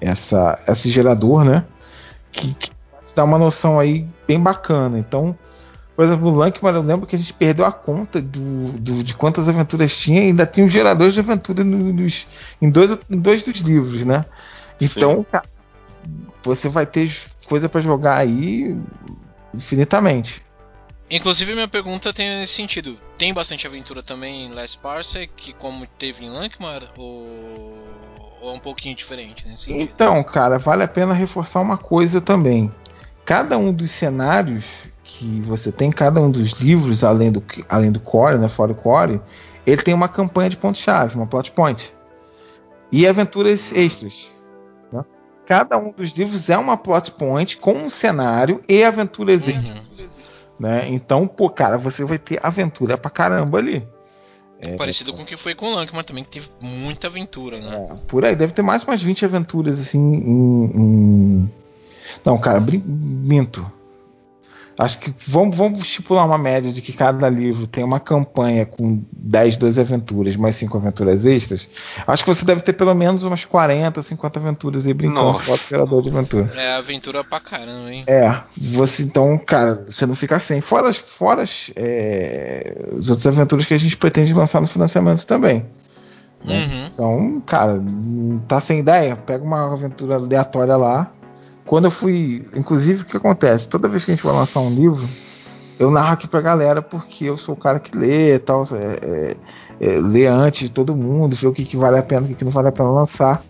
essa, 0.00 0.58
esse 0.68 0.90
gerador, 0.90 1.44
né? 1.44 1.64
Que, 2.30 2.52
que 2.52 2.70
dá 3.14 3.24
uma 3.24 3.38
noção 3.38 3.78
aí 3.78 4.06
bem 4.26 4.40
bacana. 4.40 4.98
Então, 4.98 5.38
por 5.96 6.04
exemplo, 6.04 6.28
o 6.28 6.34
Lankman, 6.34 6.74
eu 6.74 6.82
lembro 6.82 7.06
que 7.06 7.14
a 7.14 7.18
gente 7.18 7.32
perdeu 7.32 7.64
a 7.64 7.72
conta 7.72 8.20
do, 8.20 8.72
do, 8.72 9.04
de 9.04 9.14
quantas 9.14 9.48
aventuras 9.48 9.96
tinha 9.96 10.22
e 10.22 10.26
ainda 10.26 10.44
tinha 10.44 10.66
um 10.66 10.68
gerador 10.68 11.10
de 11.10 11.20
aventura 11.20 11.62
nos, 11.62 12.26
em, 12.60 12.68
dois, 12.68 12.98
em 13.08 13.18
dois 13.18 13.44
dos 13.44 13.60
livros, 13.60 14.04
né? 14.04 14.24
Então, 14.80 15.24
cara, 15.24 15.44
você 16.42 16.68
vai 16.68 16.86
ter 16.86 17.14
coisa 17.48 17.68
para 17.68 17.80
jogar 17.80 18.16
aí 18.16 18.76
infinitamente. 19.54 20.44
Inclusive, 21.10 21.54
minha 21.54 21.68
pergunta 21.68 22.12
tem 22.12 22.38
nesse 22.38 22.54
sentido. 22.54 22.98
Tem 23.18 23.32
bastante 23.32 23.66
aventura 23.66 24.02
também 24.02 24.46
em 24.46 24.52
Last 24.52 24.78
Parsec, 24.78 25.54
como 25.58 25.86
teve 25.86 26.24
em 26.24 26.30
Lankmar, 26.30 26.82
ou, 26.96 27.78
ou 28.40 28.50
é 28.50 28.52
um 28.52 28.58
pouquinho 28.58 28.94
diferente 28.94 29.46
nesse 29.46 29.64
sentido? 29.64 29.82
Então, 29.82 30.22
cara, 30.24 30.58
vale 30.58 30.82
a 30.82 30.88
pena 30.88 31.12
reforçar 31.14 31.60
uma 31.60 31.76
coisa 31.76 32.20
também. 32.20 32.72
Cada 33.24 33.56
um 33.56 33.72
dos 33.72 33.90
cenários 33.90 34.64
que 35.02 35.40
você 35.42 35.70
tem, 35.70 35.90
cada 35.90 36.20
um 36.20 36.30
dos 36.30 36.52
livros, 36.52 37.04
além 37.04 37.30
do, 37.30 37.42
além 37.68 37.92
do 37.92 38.00
core, 38.00 38.38
né, 38.38 38.48
fora 38.48 38.72
o 38.72 38.74
core, 38.74 39.20
ele 39.66 39.82
tem 39.82 39.94
uma 39.94 40.08
campanha 40.08 40.50
de 40.50 40.56
ponto-chave, 40.56 41.16
uma 41.16 41.26
plot 41.26 41.52
point. 41.52 41.92
E 42.90 43.06
aventuras 43.06 43.72
extras. 43.72 44.32
Cada 45.46 45.76
um 45.76 45.90
dos 45.90 46.12
livros 46.12 46.48
é 46.48 46.56
uma 46.56 46.76
plot 46.76 47.10
point 47.12 47.56
com 47.56 47.74
um 47.74 47.90
cenário 47.90 48.62
e 48.68 48.82
aventuras. 48.82 49.46
Uhum. 49.46 49.74
Né? 50.58 50.88
Então, 50.88 51.26
pô, 51.26 51.50
cara, 51.50 51.76
você 51.76 52.04
vai 52.04 52.18
ter 52.18 52.40
aventura 52.42 52.96
pra 52.96 53.10
caramba 53.10 53.58
ali. 53.58 53.86
É, 54.60 54.76
Parecido 54.76 55.12
com 55.12 55.22
o 55.22 55.24
que 55.24 55.36
foi 55.36 55.54
com 55.54 55.66
o 55.66 55.74
Lankman 55.74 56.02
também, 56.02 56.24
que 56.24 56.30
teve 56.30 56.48
muita 56.62 57.08
aventura, 57.08 57.58
né? 57.58 57.88
É, 57.90 57.94
por 58.06 58.24
aí, 58.24 58.34
deve 58.34 58.52
ter 58.52 58.62
mais 58.62 58.82
umas 58.84 59.02
20 59.02 59.24
aventuras 59.24 59.78
assim 59.78 59.98
em. 59.98 60.64
em... 60.74 61.52
Não, 62.24 62.38
cara, 62.38 62.60
minto. 62.60 63.70
Acho 64.76 64.98
que 64.98 65.14
vamos, 65.26 65.56
vamos 65.56 65.80
estipular 65.80 66.26
uma 66.26 66.36
média 66.36 66.72
de 66.72 66.82
que 66.82 66.92
cada 66.92 67.28
livro 67.28 67.66
tem 67.66 67.84
uma 67.84 68.00
campanha 68.00 68.66
com 68.66 69.04
10, 69.12 69.56
12 69.56 69.80
aventuras, 69.80 70.36
mais 70.36 70.56
5 70.56 70.76
aventuras 70.76 71.24
extras. 71.24 71.68
Acho 72.06 72.24
que 72.24 72.34
você 72.34 72.44
deve 72.44 72.60
ter 72.60 72.72
pelo 72.72 72.92
menos 72.92 73.22
umas 73.22 73.44
40, 73.44 74.02
50 74.02 74.38
aventuras 74.40 74.86
aí 74.86 74.92
brincando 74.92 75.38
com 75.38 75.50
o 75.50 75.54
operador 75.54 76.02
de 76.02 76.08
aventura. 76.08 76.52
É 76.56 76.74
aventura 76.76 77.22
pra 77.22 77.38
caramba, 77.38 77.92
hein? 77.92 78.04
É, 78.06 78.40
você 78.56 79.04
então, 79.04 79.38
cara, 79.38 79.84
você 79.86 80.06
não 80.06 80.16
fica 80.16 80.40
sem. 80.40 80.60
Fora, 80.60 80.92
fora 80.92 81.44
é, 81.76 82.88
as 82.98 83.08
outras 83.08 83.26
aventuras 83.26 83.66
que 83.66 83.74
a 83.74 83.78
gente 83.78 83.96
pretende 83.96 84.34
lançar 84.34 84.60
no 84.60 84.66
financiamento 84.66 85.24
também. 85.24 85.64
Né? 86.44 86.64
Uhum. 86.64 86.86
Então, 86.92 87.42
cara, 87.46 87.80
tá 88.48 88.60
sem 88.60 88.80
ideia? 88.80 89.14
Pega 89.14 89.44
uma 89.44 89.72
aventura 89.72 90.16
aleatória 90.16 90.76
lá 90.76 91.12
quando 91.66 91.86
eu 91.86 91.90
fui. 91.90 92.46
Inclusive, 92.54 93.02
o 93.02 93.06
que 93.06 93.16
acontece? 93.16 93.68
Toda 93.68 93.88
vez 93.88 94.04
que 94.04 94.10
a 94.10 94.14
gente 94.14 94.24
vai 94.24 94.34
lançar 94.34 94.60
um 94.60 94.74
livro, 94.74 95.08
eu 95.78 95.90
narro 95.90 96.12
aqui 96.12 96.28
pra 96.28 96.40
galera 96.40 96.80
porque 96.82 97.24
eu 97.24 97.36
sou 97.36 97.54
o 97.54 97.58
cara 97.58 97.80
que 97.80 97.96
lê 97.96 98.34
e 98.34 98.38
tal. 98.38 98.64
É, 98.72 98.98
é, 99.02 99.36
é, 99.80 99.98
lê 100.00 100.26
antes 100.26 100.60
de 100.60 100.68
todo 100.70 100.94
mundo, 100.94 101.36
vê 101.36 101.46
o 101.46 101.52
que, 101.52 101.64
que 101.64 101.76
vale 101.76 101.98
a 101.98 102.02
pena 102.02 102.22
o 102.22 102.28
que, 102.28 102.34
que 102.34 102.44
não 102.44 102.52
vale 102.52 102.68
a 102.68 102.72
pena 102.72 102.90
lançar. 102.90 103.42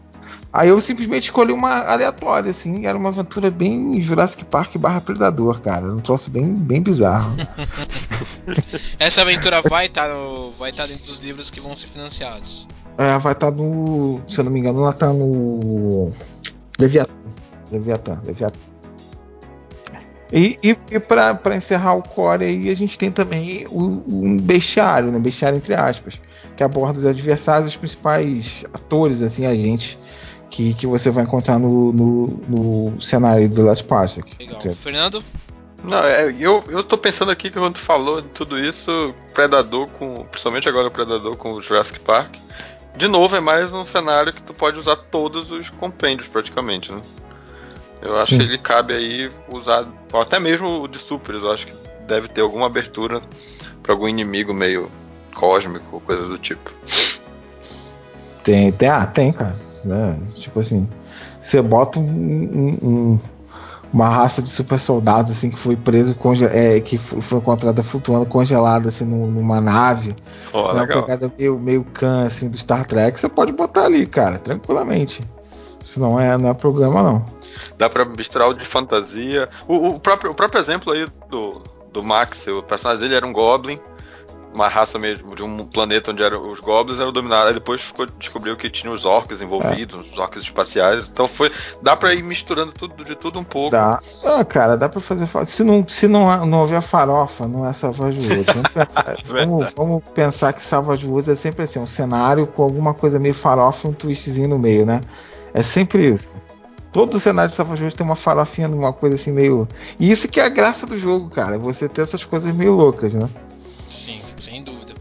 Aí 0.52 0.68
eu 0.68 0.80
simplesmente 0.80 1.24
escolhi 1.24 1.52
uma 1.52 1.80
aleatória, 1.80 2.48
assim, 2.48 2.86
era 2.86 2.96
uma 2.96 3.08
aventura 3.08 3.50
bem 3.50 4.00
Jurassic 4.00 4.44
Park 4.44 4.76
barra 4.76 5.00
Predador, 5.00 5.60
cara. 5.60 5.84
Um 5.86 5.98
troço 5.98 6.30
bem, 6.30 6.54
bem 6.54 6.80
bizarro. 6.80 7.34
Essa 9.00 9.22
aventura 9.22 9.60
vai 9.62 9.86
estar 9.86 10.06
tá 10.06 10.14
no. 10.14 10.52
vai 10.52 10.70
estar 10.70 10.84
tá 10.84 10.88
dentro 10.90 11.06
dos 11.06 11.18
livros 11.18 11.50
que 11.50 11.60
vão 11.60 11.74
ser 11.74 11.88
financiados. 11.88 12.68
É, 12.96 13.18
vai 13.18 13.32
estar 13.32 13.50
tá 13.50 13.56
no. 13.56 14.20
Se 14.28 14.38
eu 14.38 14.44
não 14.44 14.52
me 14.52 14.60
engano, 14.60 14.80
ela 14.80 14.92
tá 14.92 15.12
no. 15.12 16.08
Leviathan. 16.78 17.24
Leviatã, 17.75 18.20
Leviatã. 18.25 18.59
E, 20.33 20.59
e, 20.62 20.77
e 20.91 20.99
para 20.99 21.55
encerrar 21.55 21.95
o 21.95 22.03
core 22.03 22.45
aí, 22.45 22.70
a 22.70 22.75
gente 22.75 22.99
tem 22.99 23.11
também 23.11 23.66
o, 23.68 24.03
um 24.07 24.37
bestiário, 24.37 25.12
né? 25.12 25.18
Bestiário 25.18 25.59
entre 25.59 25.75
aspas, 25.75 26.20
que 26.57 26.62
aborda 26.64 26.99
os 26.99 27.07
adversários, 27.07 27.70
os 27.70 27.77
principais 27.77 28.64
atores, 28.72 29.22
assim, 29.22 29.47
agentes 29.47 29.99
que, 30.51 30.75
que 30.75 30.87
você 30.87 31.11
vai 31.11 31.25
encontrar 31.25 31.59
no, 31.59 31.93
no, 31.93 32.27
no 32.49 33.03
cenário 33.03 33.49
do 33.49 33.62
Last 33.62 33.85
Parsec. 33.85 34.31
Legal. 34.39 34.61
Fernando? 34.75 35.22
Não, 35.83 35.99
é, 35.99 36.35
eu, 36.39 36.64
eu 36.68 36.83
tô 36.83 36.97
pensando 36.97 37.31
aqui 37.31 37.51
que 37.51 37.59
quando 37.59 37.75
tu 37.75 37.81
falou 37.81 38.22
de 38.22 38.29
tudo 38.29 38.59
isso, 38.59 39.14
Predador 39.35 39.87
com. 39.89 40.25
Principalmente 40.25 40.68
agora 40.68 40.89
o 40.89 40.91
Predador 40.91 41.37
com 41.37 41.53
o 41.53 41.62
Jurassic 41.62 42.01
Park. 42.01 42.37
De 42.97 43.09
novo, 43.09 43.35
é 43.37 43.41
mais 43.41 43.72
um 43.72 43.85
cenário 43.85 44.33
que 44.33 44.43
tu 44.43 44.55
pode 44.55 44.79
usar 44.79 44.97
todos 44.97 45.51
os 45.51 45.68
compêndios 45.68 46.29
praticamente, 46.29 46.93
né? 46.93 47.03
Eu 48.05 48.18
acho 48.18 48.32
Sim. 48.32 48.38
que 48.38 48.44
ele 48.44 48.59
cabe 48.59 48.92
aí 48.92 49.30
usar, 49.50 49.86
até 50.12 50.38
mesmo 50.38 50.82
o 50.82 50.86
de 50.86 50.98
Super, 50.98 51.36
eu 51.36 51.50
acho 51.50 51.66
que 51.66 51.74
deve 52.07 52.28
ter 52.28 52.42
alguma 52.42 52.66
abertura 52.66 53.22
para 53.82 53.92
algum 53.92 54.07
inimigo 54.07 54.52
meio 54.52 54.90
cósmico, 55.34 56.00
coisa 56.00 56.28
do 56.28 56.36
tipo. 56.36 56.70
Tem, 58.44 58.70
tem, 58.70 58.88
ah, 58.90 59.07
tem, 59.07 59.32
cara. 59.32 59.57
Né? 59.82 60.18
Tipo 60.34 60.61
assim, 60.61 60.86
você 61.40 61.62
bota 61.62 61.98
um, 61.98 62.05
um, 62.05 62.78
um, 62.82 63.18
uma 63.90 64.09
raça 64.11 64.42
de 64.42 64.50
super 64.50 64.78
soldados 64.78 65.32
assim 65.32 65.50
que 65.50 65.59
foi 65.59 65.74
preso, 65.74 66.14
é, 66.52 66.80
que 66.80 66.98
foi 66.98 67.38
encontrada 67.38 67.82
flutuando 67.82 68.26
congelada 68.26 68.90
assim 68.90 69.07
numa 69.07 69.62
nave. 69.62 70.14
Oh, 70.52 70.74
né? 70.74 70.82
Uma 70.82 70.86
pegada 70.86 71.32
meio, 71.38 71.59
meio 71.59 71.84
can 71.84 72.26
assim 72.26 72.50
do 72.50 72.59
Star 72.59 72.84
Trek, 72.84 73.18
você 73.18 73.30
pode 73.30 73.52
botar 73.52 73.86
ali, 73.86 74.07
cara, 74.07 74.38
tranquilamente. 74.38 75.22
Isso 75.85 76.01
não 76.01 76.18
é, 76.18 76.37
não 76.39 76.49
é 76.49 76.55
problema, 76.55 77.03
não. 77.03 77.26
Dá 77.76 77.91
pra 77.91 78.07
misturar 78.07 78.49
o 78.49 78.55
de 78.55 78.64
fantasia. 78.64 79.51
O, 79.68 79.89
o, 79.89 80.01
próprio, 80.01 80.30
o 80.30 80.35
próprio 80.35 80.59
exemplo 80.59 80.93
aí 80.93 81.07
do, 81.28 81.62
do 81.93 82.03
Max, 82.03 82.47
o 82.47 82.62
personagem 82.62 83.03
dele 83.03 83.16
era 83.16 83.26
um 83.26 83.32
Goblin, 83.32 83.78
uma 84.55 84.68
raça 84.68 84.99
mesmo 84.99 85.35
de 85.35 85.43
um 85.43 85.66
planeta 85.66 86.12
onde 86.12 86.22
eram 86.22 86.51
os 86.51 86.61
goblins 86.61 87.01
eram 87.01 87.12
dominados. 87.12 87.49
Aí 87.49 87.55
depois 87.55 87.80
ficou, 87.82 88.07
descobriu 88.07 88.57
que 88.57 88.70
tinha 88.70 88.91
os 88.91 89.05
orcs 89.05 89.43
envolvidos, 89.43 90.07
é. 90.07 90.12
os 90.12 90.18
orcs 90.18 90.43
espaciais. 90.43 91.11
Então 91.12 91.26
foi. 91.26 91.51
Dá 91.82 91.97
pra 91.97 92.14
ir 92.14 92.22
misturando 92.22 92.72
tudo 92.72 93.05
de 93.05 93.16
tudo 93.16 93.39
um 93.39 93.45
pouco. 93.45 93.70
Dá. 93.70 94.01
Ah, 94.24 94.45
cara, 94.45 94.76
dá 94.76 94.89
pra 94.89 95.01
fazer. 95.01 95.28
Se 95.47 95.64
não, 95.64 95.87
se 95.87 96.07
não, 96.07 96.47
não 96.47 96.61
houver 96.61 96.80
farofa, 96.80 97.47
não 97.47 97.66
é 97.66 97.72
Savage 97.72 98.26
Woods. 98.26 98.55
Vamos 98.55 98.70
pensar, 98.72 99.16
vamos, 99.26 99.74
vamos 99.74 100.03
pensar 100.14 100.53
que 100.53 100.64
Savage 100.64 101.07
Woods 101.07 101.28
é 101.28 101.35
sempre 101.35 101.64
assim, 101.64 101.80
um 101.80 101.87
cenário 101.87 102.47
com 102.47 102.62
alguma 102.62 102.95
coisa 102.95 103.18
meio 103.18 103.35
farofa 103.35 103.87
e 103.87 103.91
um 103.91 103.93
twistzinho 103.93 104.49
no 104.49 104.59
meio, 104.59 104.87
né? 104.87 105.01
É 105.55 105.62
sempre 105.62 106.14
isso. 106.14 106.28
Todo 106.92 107.14
o 107.14 107.20
cenário 107.20 107.50
de 107.50 107.57
Savage 107.57 107.82
Wars 107.82 107.94
tem 107.94 108.05
uma 108.05 108.16
farofinha, 108.16 108.68
uma 108.68 108.92
coisa 108.92 109.14
assim 109.14 109.32
meio. 109.32 109.66
E 109.98 110.11
isso 110.11 110.28
que 110.28 110.38
é 110.40 110.44
a 110.44 110.48
graça 110.48 110.86
do 110.86 110.98
jogo, 110.98 111.30
cara. 111.30 111.59
Você 111.59 111.88
ter 111.88 112.02
essas 112.02 112.24
coisas 112.24 112.55
meio 112.55 112.72
loucas, 112.72 113.14
né? 113.14 113.28
Sim, 113.88 114.20
sem 114.38 114.62
dúvida. 114.62 114.94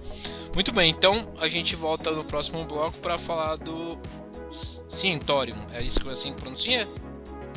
Muito 0.54 0.72
bem, 0.72 0.92
então 0.92 1.28
a 1.42 1.48
gente 1.48 1.76
volta 1.76 2.12
no 2.12 2.24
próximo 2.24 2.64
bloco 2.66 2.98
para 3.00 3.18
falar 3.18 3.58
do 3.58 3.98
Cientorium. 4.50 5.58
É 5.74 5.82
isso 5.82 6.00
que 6.00 6.10
assim 6.10 6.34
pronuncia? 6.34 6.88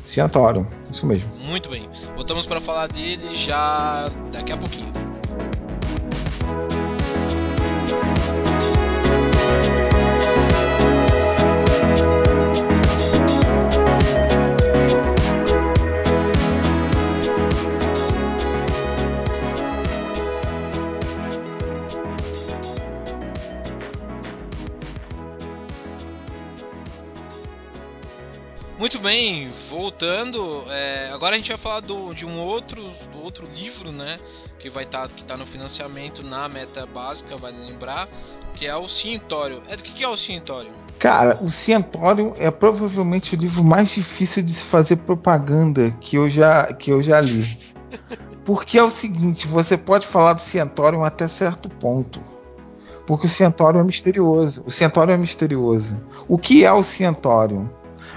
Cientorium, 0.07 0.66
isso 0.90 1.07
mesmo. 1.07 1.28
Muito 1.36 1.68
bem. 1.68 1.88
Voltamos 2.14 2.47
para 2.47 2.61
falar 2.61 2.86
dele 2.88 3.34
já 3.34 4.11
daqui 4.32 4.53
a 4.53 4.57
pouquinho. 4.57 5.05
Bem, 29.07 29.48
voltando, 29.70 30.64
é, 30.68 31.11
agora 31.14 31.36
a 31.36 31.38
gente 31.38 31.50
vai 31.50 31.57
falar 31.57 31.78
do, 31.78 32.12
de 32.12 32.26
um 32.26 32.40
outro, 32.40 32.82
do 33.12 33.22
outro 33.22 33.46
livro, 33.54 33.92
né? 33.92 34.18
Que 34.59 34.68
vai 34.68 34.82
estar 34.82 35.07
tá, 35.07 35.14
tá 35.24 35.36
no 35.36 35.46
financiamento 35.46 36.24
na 36.24 36.48
meta 36.48 36.84
básica, 36.86 37.36
vai 37.36 37.52
lembrar, 37.52 38.09
que 38.54 38.66
é 38.66 38.74
o 38.74 38.88
Cientório. 38.88 39.62
É 39.68 39.76
do 39.76 39.84
que, 39.84 39.92
que 39.92 40.02
é 40.02 40.09
o 40.09 40.16
Cientório? 40.16 40.72
Cara, 40.98 41.38
o 41.40 41.52
Cientório 41.52 42.34
é 42.36 42.50
provavelmente 42.50 43.36
o 43.36 43.38
livro 43.38 43.62
mais 43.62 43.90
difícil 43.90 44.42
de 44.42 44.52
se 44.52 44.64
fazer 44.64 44.96
propaganda 44.96 45.92
que 46.00 46.16
eu 46.16 46.28
já, 46.28 46.72
que 46.72 46.90
eu 46.90 47.00
já 47.00 47.20
li. 47.20 47.57
Porque 48.44 48.76
é 48.76 48.82
o 48.82 48.90
seguinte, 48.90 49.46
você 49.46 49.76
pode 49.76 50.04
falar 50.04 50.32
do 50.32 50.40
Cientório 50.40 51.04
até 51.04 51.28
certo 51.28 51.68
ponto. 51.68 52.20
Porque 53.07 53.26
o 53.26 53.30
Cientório 53.30 53.78
é 53.78 53.84
misterioso. 53.84 54.64
O 54.66 54.70
Cientório 54.72 55.14
é 55.14 55.16
misterioso. 55.16 55.96
O 56.26 56.36
que 56.36 56.64
é 56.64 56.72
o 56.72 56.82
Cientório? 56.82 57.70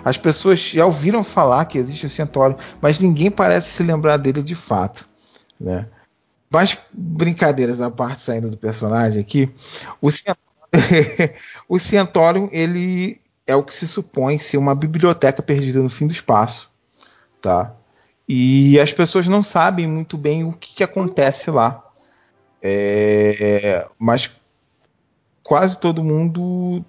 As 0.04 0.18
pessoas 0.18 0.60
já 0.60 0.86
ouviram 0.86 1.24
falar 1.24 1.66
que 1.66 1.78
existe 1.78 2.06
o 2.06 2.10
Centauro, 2.10 2.58
mas 2.82 3.00
ninguém 3.00 3.30
parece 3.30 3.70
se 3.70 3.84
lembrar 3.84 4.18
dele 4.18 4.41
de 4.41 4.56
fato, 4.56 5.08
né? 5.60 5.88
Mas 6.50 6.78
brincadeiras 6.91 7.80
à 7.80 7.91
parte 7.91 8.22
saindo 8.22 8.50
do 8.50 8.58
personagem 8.58 9.22
aqui, 9.22 9.54
o 10.02 10.10
Centauro, 10.10 10.39
o 12.50 12.50
ele 12.52 13.22
é 13.45 13.56
o 13.56 13.64
que 13.64 13.74
se 13.74 13.88
supõe 13.88 14.38
ser 14.38 14.58
uma 14.58 14.76
biblioteca 14.76 15.41
perdida 15.41 15.80
no 15.80 15.89
fim 15.89 16.08
do 16.08 16.14
espaço, 16.14 16.72
tá? 17.41 17.76
E 18.28 18.80
as 18.80 18.93
pessoas 18.93 19.28
não 19.28 19.41
sabem 19.41 19.88
muito 19.88 20.16
bem 20.16 20.43
o 20.43 20.54
que, 20.54 20.76
que 20.76 20.84
acontece 20.84 21.50
lá. 21.50 21.84
É, 22.62 23.88
mas 23.97 24.30
quase 25.41 25.80
todo 25.80 26.04
mundo 26.04 26.86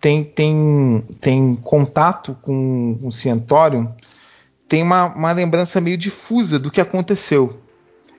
tem, 0.00 0.24
tem, 0.24 1.04
tem 1.20 1.54
contato 1.56 2.36
com 2.40 2.98
o 3.02 3.12
Cientorium, 3.12 3.92
tem 4.66 4.82
uma, 4.82 5.06
uma 5.06 5.32
lembrança 5.32 5.80
meio 5.80 5.98
difusa 5.98 6.58
do 6.58 6.70
que 6.70 6.80
aconteceu. 6.80 7.60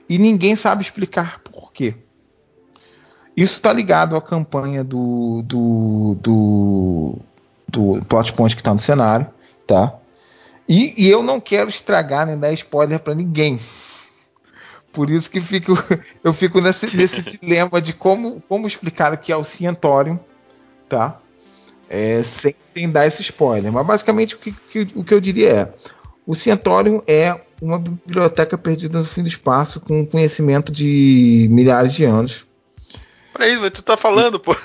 E 0.08 0.18
ninguém 0.18 0.54
sabe 0.54 0.82
explicar 0.82 1.40
por 1.40 1.72
quê. 1.72 1.94
Isso 3.36 3.54
está 3.54 3.72
ligado 3.72 4.14
à 4.14 4.20
campanha 4.20 4.84
do, 4.84 5.42
do, 5.42 6.16
do, 6.20 7.18
do 7.66 8.04
plot 8.04 8.32
point 8.34 8.54
que 8.54 8.60
está 8.60 8.72
no 8.72 8.78
cenário, 8.78 9.26
tá? 9.66 9.94
E, 10.68 10.94
e, 11.02 11.08
eu 11.08 11.22
não 11.22 11.40
quero 11.40 11.70
estragar 11.70 12.26
nem 12.26 12.38
dar 12.38 12.52
spoiler 12.52 13.00
para 13.00 13.14
ninguém. 13.14 13.58
Por 14.92 15.08
isso 15.08 15.30
que 15.30 15.40
fico, 15.40 15.72
eu 16.22 16.32
fico 16.32 16.60
nesse, 16.60 16.94
nesse 16.94 17.22
dilema 17.24 17.80
de 17.80 17.94
como, 17.94 18.42
como 18.42 18.66
explicar 18.66 19.14
o 19.14 19.18
que 19.18 19.32
é 19.32 19.36
o 19.36 19.42
Cientorium, 19.42 20.20
tá? 20.88 21.21
É, 21.92 22.22
sem, 22.22 22.54
sem, 22.72 22.90
dar 22.90 23.06
esse 23.06 23.20
spoiler. 23.20 23.70
Mas 23.70 23.86
basicamente 23.86 24.34
o 24.34 24.38
que, 24.38 24.52
que, 24.52 24.88
o 24.94 25.04
que 25.04 25.12
eu 25.12 25.20
diria 25.20 25.50
é: 25.50 25.74
o 26.26 26.34
Cientorium 26.34 27.02
é 27.06 27.38
uma 27.60 27.78
biblioteca 27.78 28.56
perdida 28.56 28.98
no 28.98 29.04
fim 29.04 29.22
do 29.22 29.28
espaço 29.28 29.78
com 29.78 30.06
conhecimento 30.06 30.72
de 30.72 31.46
milhares 31.50 31.92
de 31.92 32.04
anos. 32.04 32.46
Peraí, 33.34 33.56
mas 33.58 33.70
tu 33.72 33.82
tá 33.82 33.96
falando, 33.96 34.40
pô. 34.40 34.56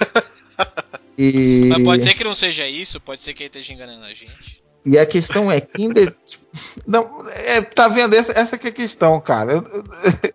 E... 1.18 1.66
Mas 1.70 1.84
pode 1.84 2.04
ser 2.04 2.14
que 2.14 2.24
não 2.24 2.36
seja 2.36 2.68
isso, 2.68 3.00
pode 3.00 3.22
ser 3.22 3.34
que 3.34 3.44
ele 3.44 3.48
esteja 3.48 3.74
enganando 3.74 4.06
a 4.06 4.10
gente. 4.14 4.64
E 4.86 4.98
a 4.98 5.06
questão 5.06 5.52
é 5.52 5.60
quem. 5.60 5.92
De... 5.92 6.14
Não, 6.88 7.18
é, 7.30 7.62
tá 7.62 7.88
vendo? 7.88 8.16
Essa, 8.16 8.32
essa 8.32 8.58
que 8.58 8.68
é 8.68 8.70
a 8.70 8.74
questão, 8.74 9.20
cara. 9.20 9.54
Eu, 9.54 9.64
eu 9.64 10.34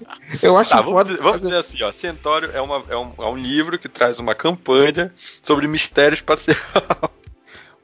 acho 0.58 0.70
tá, 0.70 0.80
vamos, 0.80 1.04
dizer, 1.04 1.22
vamos 1.22 1.40
dizer 1.40 1.56
assim, 1.56 1.82
ó, 1.82 1.92
Centauro 1.92 2.50
é, 2.52 2.60
uma, 2.60 2.82
é, 2.88 2.96
um, 2.96 3.12
é 3.18 3.26
um 3.26 3.36
livro 3.36 3.78
que 3.78 3.88
traz 3.88 4.18
uma 4.18 4.34
campanha 4.34 5.12
sobre 5.42 5.66
mistério 5.66 6.14
espacial. 6.14 6.56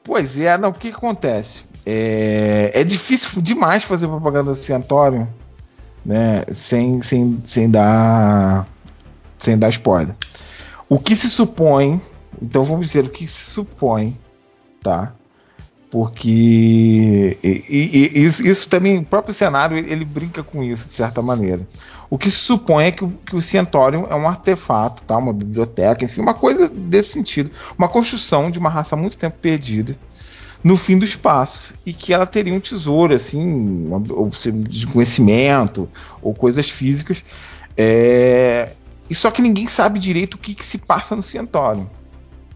Pois 0.01 0.39
é, 0.39 0.57
não, 0.57 0.69
o 0.69 0.73
que, 0.73 0.87
acontece? 0.87 1.65
É, 1.85 2.71
é 2.73 2.83
difícil 2.83 3.43
demais 3.43 3.83
fazer 3.83 4.07
propaganda 4.07 4.51
do 4.51 4.57
Centauro, 4.57 5.27
né, 6.03 6.45
sem, 6.51 6.99
sem, 7.03 7.39
sem 7.45 7.69
dar 7.69 8.65
sem 9.37 9.57
dar 9.57 9.69
spoiler. 9.69 10.15
O 10.87 10.99
que 10.99 11.15
se 11.15 11.29
supõe, 11.29 12.01
então 12.41 12.63
vamos 12.63 12.87
dizer 12.87 13.05
o 13.05 13.09
que 13.09 13.27
se 13.27 13.51
supõe, 13.51 14.17
tá? 14.81 15.13
Porque 15.89 17.37
e, 17.43 17.65
e, 17.67 18.11
e 18.19 18.23
isso, 18.23 18.45
isso, 18.47 18.69
também 18.69 18.99
o 18.99 19.03
próprio 19.03 19.33
cenário 19.33 19.77
ele 19.77 20.05
brinca 20.05 20.43
com 20.43 20.63
isso 20.63 20.87
de 20.87 20.93
certa 20.93 21.21
maneira. 21.21 21.67
O 22.09 22.17
que 22.17 22.29
se 22.29 22.37
supõe 22.37 22.85
é 22.85 22.91
que, 22.91 23.03
o, 23.03 23.09
que 23.09 23.35
o 23.35 23.41
Cientorium 23.41 24.07
é 24.09 24.15
um 24.15 24.27
artefato 24.27 25.03
tá? 25.03 25.17
Uma 25.17 25.33
biblioteca 25.33 26.05
enfim 26.05 26.21
uma 26.21 26.33
coisa 26.33 26.69
desse 26.69 27.13
sentido. 27.13 27.51
Uma 27.77 27.87
construção 27.87 28.51
de 28.51 28.59
uma 28.59 28.69
raça 28.69 28.95
muito 28.95 29.17
tempo 29.17 29.37
perdida 29.41 29.95
no 30.63 30.77
fim 30.77 30.97
do 30.97 31.05
espaço 31.05 31.73
e 31.85 31.93
que 31.93 32.13
ela 32.13 32.25
teria 32.25 32.53
um 32.53 32.59
tesouro 32.59 33.13
assim 33.13 33.87
ou 33.89 34.29
de 34.29 34.85
conhecimento 34.87 35.89
ou 36.21 36.33
coisas 36.33 36.69
físicas. 36.69 37.23
É... 37.77 38.73
e 39.09 39.15
só 39.15 39.31
que 39.31 39.41
ninguém 39.41 39.65
sabe 39.65 39.99
direito 39.99 40.33
o 40.33 40.37
que, 40.37 40.53
que 40.53 40.65
se 40.65 40.77
passa 40.77 41.15
no 41.15 41.23
Cientorium 41.23 41.87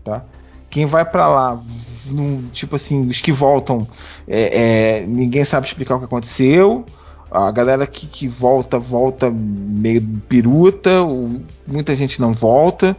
tá? 0.03 0.23
Quem 0.69 0.85
vai 0.85 1.05
para 1.05 1.27
lá 1.27 1.59
no, 2.05 2.43
tipo 2.49 2.75
assim, 2.75 3.07
os 3.07 3.21
que 3.21 3.31
voltam, 3.31 3.87
é, 4.27 5.01
é, 5.01 5.05
ninguém 5.05 5.43
sabe 5.43 5.67
explicar 5.67 5.95
o 5.95 5.99
que 5.99 6.05
aconteceu. 6.05 6.85
A 7.31 7.49
galera 7.51 7.87
que, 7.87 8.05
que 8.05 8.27
volta, 8.27 8.77
volta 8.77 9.31
meio 9.31 10.01
piruta, 10.29 11.01
ou, 11.01 11.41
muita 11.65 11.95
gente 11.95 12.21
não 12.21 12.33
volta, 12.33 12.95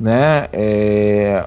né? 0.00 0.48
É, 0.52 1.46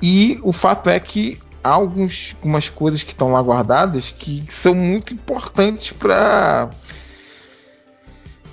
e 0.00 0.38
o 0.42 0.52
fato 0.52 0.88
é 0.88 0.98
que 1.00 1.40
há 1.62 1.70
alguns, 1.70 2.34
algumas 2.36 2.68
coisas 2.68 3.02
que 3.02 3.12
estão 3.12 3.32
lá 3.32 3.40
guardadas 3.40 4.10
que 4.16 4.44
são 4.48 4.74
muito 4.74 5.14
importantes 5.14 5.92
para 5.92 6.70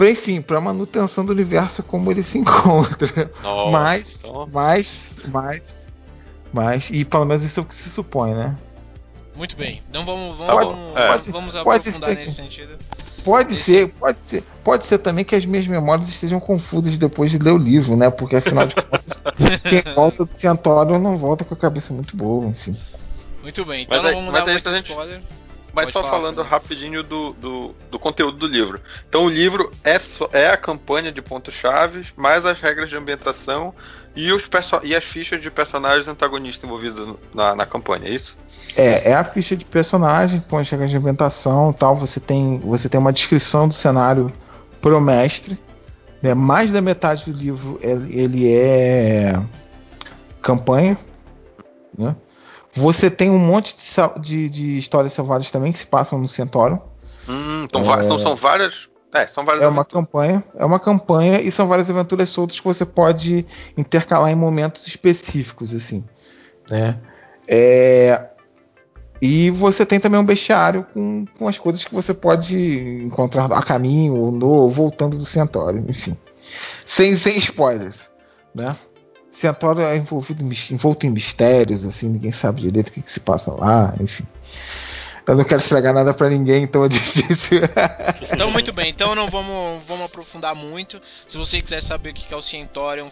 enfim, 0.08 0.42
para 0.42 0.62
manutenção 0.62 1.26
do 1.26 1.32
universo 1.32 1.84
como 1.84 2.10
ele 2.10 2.24
se 2.24 2.38
encontra. 2.40 3.32
Nossa, 3.44 3.72
mas, 3.72 4.24
mas, 4.52 5.04
mas 5.28 5.79
mas, 6.54 6.89
e 6.91 7.06
pelo 7.06 7.26
menos 7.26 7.43
isso 7.43 7.60
é 7.60 7.64
o 7.64 7.66
que 7.66 7.76
se 7.76 7.89
supõe, 7.89 8.34
né? 8.34 8.56
Muito 9.36 9.56
bem. 9.56 9.82
Então 9.89 10.04
vamos, 10.04 10.38
vamos, 10.38 10.54
pode, 10.54 10.70
vamos, 10.70 10.93
pode, 10.93 11.32
vamos 11.32 11.56
aprofundar 11.56 12.10
nesse 12.16 12.34
sentido. 12.34 12.78
Pode 13.24 13.54
Esse... 13.54 13.64
ser, 13.64 13.88
pode 13.89 14.18
ser. 14.26 14.43
Pode 14.64 14.86
ser 14.86 14.97
também 15.00 15.26
que 15.26 15.36
as 15.36 15.45
minhas 15.45 15.68
memórias 15.68 16.10
estejam 16.10 16.39
confusas 16.39 16.97
depois 16.97 17.32
de 17.32 17.38
ler 17.38 17.52
o 17.52 17.58
livro, 17.58 17.95
né? 17.95 18.10
Porque 18.10 18.36
afinal 18.36 18.68
de 18.68 18.76
contas, 18.76 19.60
quem 19.64 19.82
volta 19.93 20.26
do 20.26 20.38
Ciantório 20.38 21.00
não 21.00 21.18
volta 21.18 21.43
com 21.43 21.54
a 21.54 21.58
cabeça 21.58 21.93
muito 21.93 22.16
boa, 22.16 22.45
enfim. 22.47 22.76
Muito 23.41 23.64
bem, 23.66 23.84
então 23.84 24.02
mas 24.02 24.12
não 24.12 24.20
vamos 24.20 24.34
dar 24.34 24.45
muito 24.45 24.76
gente... 24.76 24.89
spoiler. 24.89 25.22
Mas 25.72 25.86
Pode 25.86 25.93
só 25.93 26.02
falar, 26.02 26.12
falando 26.12 26.41
rapidinho 26.41 27.04
do, 27.04 27.34
do, 27.34 27.76
do, 27.91 28.00
conteúdo 28.00 28.38
do 28.38 28.47
livro. 28.47 28.82
Então 29.08 29.26
o 29.26 29.30
livro 29.30 29.72
é, 29.84 30.00
só, 30.00 30.28
é 30.34 30.50
a 30.50 30.58
campanha 30.58 31.12
de 31.12 31.22
pontos-chave, 31.22 32.08
mais 32.18 32.43
as 32.43 32.60
regras 32.60 32.89
de 32.89 32.97
ambientação 32.97 33.74
e, 34.16 34.32
os 34.34 34.43
e 34.84 34.95
as 34.95 35.03
fichas 35.03 35.41
de 35.41 35.49
personagens 35.51 36.07
antagonistas 36.07 36.64
envolvidos 36.64 37.16
na, 37.34 37.55
na 37.55 37.66
campanha, 37.66 38.07
é 38.07 38.12
isso? 38.12 38.38
É, 38.76 39.12
é 39.12 39.14
a 39.14 39.24
ficha 39.24 39.55
de 39.55 39.66
personagem 39.66 40.43
com 40.49 40.57
as 40.57 40.70
regras 40.70 40.91
de 40.91 40.97
ambientação 40.97 41.74
tal. 41.74 41.95
Você 41.95 42.20
tem, 42.20 42.60
você 42.60 42.89
tem 42.89 42.99
uma 42.99 43.14
descrição 43.14 43.68
do 43.68 43.74
cenário 43.74 44.28
pro 44.82 44.99
mestre. 44.99 45.57
Né? 46.22 46.34
Mais 46.34 46.72
da 46.72 46.82
metade 46.82 47.32
do 47.32 47.38
livro 47.38 47.80
ele, 47.82 48.20
ele 48.20 48.51
é 48.51 49.39
campanha. 50.41 50.97
Né? 51.97 52.16
Você 52.74 53.10
tem 53.10 53.30
um 53.30 53.39
monte 53.39 53.76
de, 53.76 54.22
de, 54.22 54.49
de 54.49 54.78
histórias 54.78 55.14
selvagens 55.14 55.51
também 55.51 55.72
que 55.72 55.80
se 55.80 55.86
passam 55.86 56.20
no 56.20 56.28
Centauro. 56.28 56.82
Hum, 57.28 57.64
então 57.64 57.82
é... 57.93 58.03
são, 58.03 58.20
são 58.20 58.36
várias 58.36 58.89
é, 59.14 59.26
são 59.26 59.43
várias 59.43 59.64
é 59.64 59.68
uma 59.68 59.84
campanha, 59.84 60.43
é 60.55 60.64
uma 60.64 60.80
campanha 60.80 61.41
e 61.41 61.51
são 61.51 61.68
várias 61.68 61.89
aventuras 61.89 62.30
soltas 62.30 62.60
que 62.60 62.66
você 62.66 62.86
pode 62.86 63.45
intercalar 63.76 64.32
em 64.32 64.36
momentos 64.36 64.86
específicos, 64.88 65.74
assim, 65.74 66.03
né? 66.70 66.99
É, 67.47 68.30
e 69.20 69.49
você 69.49 69.86
tem 69.86 69.99
também 69.99 70.20
um 70.20 70.26
bestiário 70.26 70.86
com, 70.93 71.26
com 71.38 71.47
as 71.47 71.57
coisas 71.57 71.84
que 71.84 71.93
você 71.93 72.14
pode 72.14 73.03
encontrar 73.03 73.51
a 73.51 73.64
caminho 73.64 74.16
ou 74.16 74.32
no 74.32 74.68
voltando 74.68 75.18
do 75.18 75.26
Centauro, 75.26 75.84
enfim, 75.88 76.16
sem, 76.86 77.18
sem 77.18 77.38
spoilers, 77.39 78.12
né? 78.53 78.76
Centauro 79.32 79.82
é 79.82 79.95
envolvido, 79.95 80.43
envolto 80.43 81.07
em 81.07 81.10
mistérios, 81.10 81.86
assim, 81.86 82.10
ninguém 82.10 82.32
sabe 82.32 82.62
direito 82.62 82.89
o 82.89 82.91
que, 82.91 83.01
que 83.01 83.12
se 83.12 83.22
passa 83.22 83.51
lá, 83.51 83.95
enfim. 83.99 84.26
Eu 85.26 85.36
não 85.36 85.44
quero 85.44 85.62
estragar 85.62 85.94
nada 85.94 86.14
para 86.14 86.30
ninguém, 86.30 86.64
então 86.64 86.86
é 86.86 86.90
difícil. 86.90 87.62
então, 88.32 88.52
muito 88.52 88.74
bem. 88.74 88.90
Então, 88.90 89.16
não 89.16 89.30
vamos, 89.30 89.84
vamos 89.88 90.06
aprofundar 90.06 90.56
muito. 90.56 91.02
Se 91.28 91.38
você 91.38 91.62
quiser 91.62 91.82
saber 91.82 92.12
o 92.12 92.14
que 92.14 92.34
é 92.34 92.38
o 92.38 92.42
Cientorium, 92.42 93.10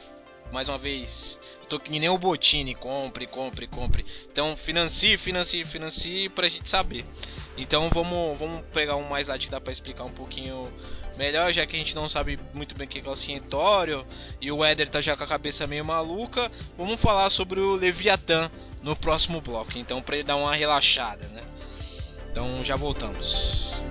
mais 0.52 0.70
uma 0.70 0.78
vez, 0.78 1.40
tô 1.68 1.80
que 1.80 2.00
nem 2.00 2.10
o 2.10 2.18
Botini, 2.18 2.74
compre, 2.74 3.28
compre, 3.28 3.68
compre. 3.68 4.06
Então, 4.32 4.56
financie, 4.56 5.18
financie, 5.18 5.66
financie 5.66 6.30
pra 6.30 6.48
gente 6.48 6.70
saber. 6.70 7.06
Então, 7.58 7.90
vamos, 7.90 8.38
vamos 8.38 8.62
pegar 8.72 8.96
um 8.96 9.08
mais 9.10 9.28
lá 9.28 9.38
que 9.38 9.50
dá 9.50 9.60
para 9.60 9.74
explicar 9.74 10.04
um 10.04 10.12
pouquinho 10.12 10.72
melhor, 11.18 11.52
já 11.52 11.66
que 11.66 11.76
a 11.76 11.80
gente 11.80 11.96
não 11.96 12.08
sabe 12.08 12.40
muito 12.54 12.76
bem 12.76 12.86
o 12.86 12.90
que 12.90 13.00
é 13.06 13.10
o 13.10 13.16
cientório 13.16 14.06
e 14.40 14.52
o 14.52 14.64
Éder 14.64 14.88
tá 14.88 15.02
já 15.02 15.18
com 15.18 15.24
a 15.24 15.28
cabeça 15.28 15.66
meio 15.66 15.84
maluca, 15.84 16.52
vamos 16.78 17.02
falar 17.02 17.30
sobre 17.30 17.60
o 17.60 17.76
Leviatã 17.76 18.50
no 18.84 18.96
próximo 18.96 19.42
bloco, 19.42 19.72
então 19.76 20.02
para 20.02 20.16
ele 20.16 20.24
dar 20.24 20.36
uma 20.36 20.54
relaxada, 20.54 21.28
né? 21.30 21.42
Então 22.38 22.64
já 22.64 22.76
voltamos. 22.76 23.82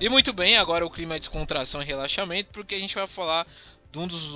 E 0.00 0.08
muito 0.08 0.32
bem, 0.32 0.56
agora 0.56 0.86
o 0.86 0.90
clima 0.90 1.16
é 1.16 1.18
descontração 1.18 1.82
e 1.82 1.84
relaxamento, 1.84 2.48
porque 2.54 2.74
a 2.74 2.80
gente 2.80 2.94
vai 2.94 3.06
falar 3.06 3.46
de 3.92 3.98
um 3.98 4.06
dos 4.06 4.32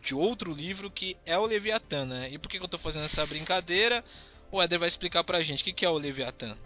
de 0.00 0.14
outro 0.14 0.52
livro 0.52 0.88
que 0.88 1.16
é 1.26 1.36
o 1.36 1.46
Leviatã, 1.46 2.04
né? 2.04 2.28
E 2.30 2.38
por 2.38 2.48
que, 2.48 2.58
eu 2.58 2.68
tô 2.68 2.78
fazendo 2.78 3.06
essa 3.06 3.26
brincadeira? 3.26 4.04
O 4.52 4.62
Eder 4.62 4.78
vai 4.78 4.86
explicar 4.86 5.24
pra 5.24 5.42
gente 5.42 5.62
o 5.62 5.64
que, 5.64 5.72
que 5.72 5.84
é 5.84 5.90
o 5.90 5.98
Leviatã. 5.98 6.56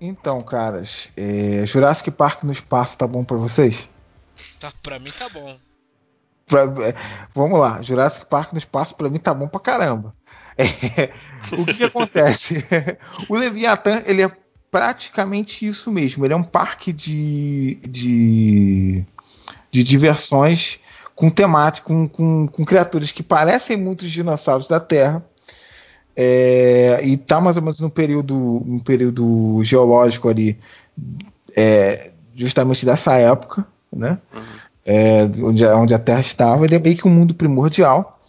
Então, 0.00 0.40
caras, 0.42 1.08
é... 1.16 1.64
Jurassic 1.66 2.10
Park 2.10 2.44
no 2.44 2.52
espaço 2.52 2.96
tá 2.96 3.06
bom 3.06 3.22
para 3.22 3.36
vocês? 3.36 3.88
Tá, 4.58 4.72
pra 4.82 4.98
mim 4.98 5.10
tá 5.10 5.28
bom. 5.28 5.58
Pra... 6.46 6.62
É, 6.62 6.94
vamos 7.34 7.58
lá, 7.58 7.82
Jurassic 7.82 8.26
Park 8.26 8.52
no 8.52 8.58
espaço 8.58 8.94
pra 8.94 9.10
mim 9.10 9.18
tá 9.18 9.34
bom 9.34 9.46
pra 9.46 9.60
caramba. 9.60 10.14
É... 10.56 11.12
O 11.52 11.64
que, 11.64 11.74
que 11.74 11.84
acontece? 11.84 12.64
o 13.28 13.34
Leviatã, 13.34 14.02
ele 14.06 14.22
é 14.22 14.30
praticamente 14.70 15.66
isso 15.66 15.90
mesmo. 15.90 16.24
Ele 16.24 16.34
é 16.34 16.36
um 16.36 16.42
parque 16.42 16.92
de, 16.92 17.76
de, 17.86 19.04
de 19.70 19.82
diversões 19.82 20.78
com 21.14 21.28
temática, 21.28 21.86
com, 21.86 22.08
com, 22.08 22.48
com, 22.48 22.64
criaturas 22.64 23.12
que 23.12 23.22
parecem 23.22 23.76
muito 23.76 24.02
os 24.02 24.10
dinossauros 24.10 24.68
da 24.68 24.80
Terra. 24.80 25.24
É, 26.16 27.00
e 27.02 27.14
está 27.14 27.40
mais 27.40 27.56
ou 27.56 27.62
menos 27.62 27.80
no 27.80 27.90
período, 27.90 28.36
um 28.36 28.78
período 28.78 29.60
geológico 29.62 30.28
ali, 30.28 30.58
é, 31.56 32.12
justamente 32.34 32.84
dessa 32.84 33.16
época, 33.16 33.66
né? 33.92 34.18
Uhum. 34.32 34.42
É, 34.84 35.22
onde, 35.42 35.64
onde, 35.64 35.94
a 35.94 35.98
Terra 35.98 36.20
estava. 36.20 36.64
Ele 36.64 36.74
é 36.74 36.78
meio 36.78 36.96
que 36.96 37.06
um 37.06 37.10
mundo 37.10 37.34
primordial. 37.34 38.20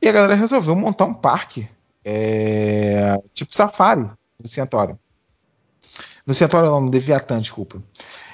E 0.00 0.08
a 0.08 0.12
galera 0.12 0.34
resolveu 0.34 0.74
montar 0.74 1.04
um 1.04 1.14
parque, 1.14 1.68
é, 2.04 3.16
tipo 3.32 3.54
safari 3.54 4.10
do 4.40 4.48
Centauro. 4.48 4.98
No 6.26 6.34
Centauro 6.34 6.66
não, 6.66 6.80
no 6.80 6.90
Leviatã, 6.90 7.40
desculpa. 7.40 7.80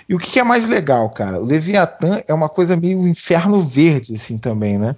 E 0.09 0.15
o 0.15 0.19
que, 0.19 0.41
é 0.41 0.43
mais 0.43 0.67
legal, 0.67 1.11
cara? 1.11 1.39
O 1.39 1.45
Leviatã 1.45 2.23
é 2.27 2.33
uma 2.33 2.49
coisa 2.49 2.77
meio 2.77 3.07
inferno 3.07 3.61
verde, 3.61 4.15
assim, 4.15 4.39
também, 4.39 4.79
né? 4.79 4.97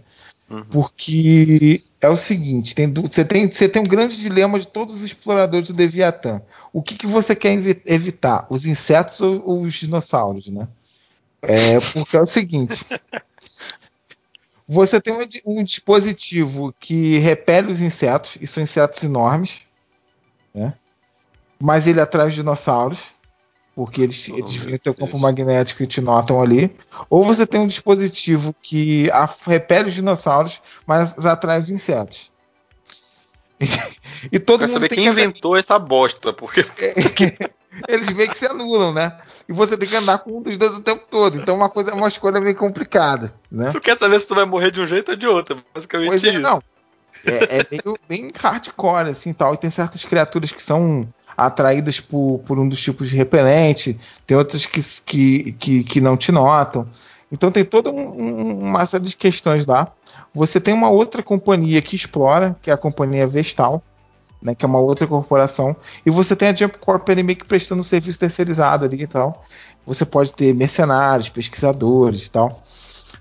Uhum. 0.51 0.65
Porque 0.65 1.83
é 2.01 2.09
o 2.09 2.17
seguinte: 2.17 2.75
tem, 2.75 2.93
você, 2.93 3.25
tem, 3.25 3.49
você 3.49 3.69
tem 3.69 3.81
um 3.81 3.87
grande 3.87 4.17
dilema 4.17 4.59
de 4.59 4.67
todos 4.67 4.97
os 4.97 5.03
exploradores 5.05 5.69
do 5.69 5.77
Leviatã. 5.77 6.43
O 6.73 6.83
que, 6.83 6.97
que 6.97 7.07
você 7.07 7.37
quer 7.37 7.53
evitar? 7.87 8.47
Os 8.51 8.67
insetos 8.67 9.21
ou, 9.21 9.43
ou 9.47 9.63
os 9.63 9.75
dinossauros, 9.75 10.49
né? 10.49 10.67
É, 11.41 11.79
porque 11.93 12.17
é 12.17 12.21
o 12.21 12.27
seguinte: 12.27 12.85
você 14.67 15.01
tem 15.01 15.15
um, 15.15 15.27
um, 15.47 15.63
dispositivo 15.63 16.75
que 16.81 17.19
repele 17.19 17.71
os 17.71 17.81
insetos, 17.81 18.37
e 18.41 18.47
são 18.47 18.63
insetos 18.63 19.05
enormes, 19.05 19.61
né? 20.53 20.75
mas 21.61 21.87
ele 21.87 22.01
atrai 22.01 22.27
os 22.27 22.35
dinossauros, 22.35 22.99
porque 23.81 24.03
eles, 24.03 24.29
eles 24.29 24.57
vêm 24.57 24.77
teu 24.77 24.93
campo 24.93 25.19
magnético 25.19 25.83
e 25.83 25.87
te 25.87 26.03
notam 26.03 26.43
ali. 26.43 26.71
Ou 27.09 27.25
você 27.25 27.47
tem 27.47 27.59
um 27.59 27.67
dispositivo 27.67 28.55
que 28.61 29.09
repele 29.47 29.89
os 29.89 29.95
dinossauros, 29.95 30.61
mas 30.87 31.15
atrai 31.25 31.59
os 31.59 31.71
insetos. 31.71 32.31
E, 34.31 34.39
todo 34.39 34.61
mundo 34.61 34.73
saber 34.73 34.89
quem 34.89 35.05
que 35.05 35.09
inventou 35.09 35.57
essa 35.57 35.79
bosta, 35.79 36.31
porque. 36.31 36.63
eles 37.89 38.11
meio 38.11 38.29
que 38.29 38.37
se 38.37 38.45
anulam, 38.45 38.93
né? 38.93 39.19
E 39.49 39.53
você 39.53 39.79
tem 39.79 39.89
que 39.89 39.97
andar 39.97 40.19
com 40.19 40.37
um 40.37 40.43
dos 40.43 40.59
dois 40.59 40.77
o 40.77 40.83
tempo 40.83 41.07
todo. 41.11 41.39
Então 41.39 41.57
uma 41.57 41.71
coisa 41.71 41.93
é 41.93 41.95
uma 41.95 42.09
escolha 42.09 42.39
meio 42.39 42.55
complicada, 42.55 43.33
né? 43.51 43.71
Tu 43.73 43.81
quer 43.81 43.97
saber 43.97 44.21
se 44.21 44.27
tu 44.27 44.35
vai 44.35 44.45
morrer 44.45 44.71
de 44.71 44.79
um 44.79 44.87
jeito 44.87 45.13
ou 45.13 45.17
de 45.17 45.27
outro, 45.27 45.65
basicamente 45.75 46.09
pois 46.09 46.23
é, 46.23 46.39
não. 46.39 46.63
É, 47.25 47.61
é 47.61 47.67
meio, 47.71 47.99
bem 48.07 48.31
hardcore, 48.39 49.09
assim, 49.09 49.33
tal. 49.33 49.55
E 49.55 49.57
tem 49.57 49.71
certas 49.71 50.05
criaturas 50.05 50.53
que 50.53 50.63
são 50.63 51.09
atraídas 51.37 52.01
por, 52.01 52.41
por 52.47 52.59
um 52.59 52.69
dos 52.69 52.81
tipos 52.81 53.09
de 53.09 53.17
repelente, 53.17 53.99
tem 54.27 54.37
outras 54.37 54.67
que, 54.67 54.83
que, 55.05 55.53
que, 55.53 55.85
que 55.85 56.01
não 56.01 56.17
te 56.17 56.31
notam. 56.33 56.87
Então 57.33 57.51
tem 57.51 57.65
toda 57.65 57.91
um, 57.91 58.69
uma 58.69 58.85
série 58.87 59.05
de 59.05 59.17
questões 59.17 59.65
lá. 59.67 59.93
Você 60.35 60.61
tem 60.61 60.75
uma 60.75 60.89
outra 60.89 61.23
companhia 61.23 61.81
que 61.83 61.97
explora, 61.97 62.57
que 62.63 62.71
é 62.71 62.73
a 62.73 62.77
companhia 62.77 63.27
Vestal, 63.27 63.83
né, 64.43 64.55
que 64.55 64.65
é 64.65 64.69
uma 64.69 64.81
outra 64.81 65.07
corporação, 65.07 65.77
e 66.05 66.11
você 66.11 66.35
tem 66.35 66.49
a 66.49 66.55
Jump 66.55 66.79
Corp 66.79 67.09
meio 67.09 67.37
que 67.37 67.45
prestando 67.45 67.81
um 67.81 67.85
serviço 67.85 68.19
terceirizado 68.19 68.85
ali 68.85 69.03
e 69.03 69.07
tal. 69.07 69.45
Você 69.87 70.05
pode 70.05 70.33
ter 70.33 70.55
mercenários, 70.55 71.29
pesquisadores 71.29 72.27
e 72.27 72.31
tal. 72.31 72.63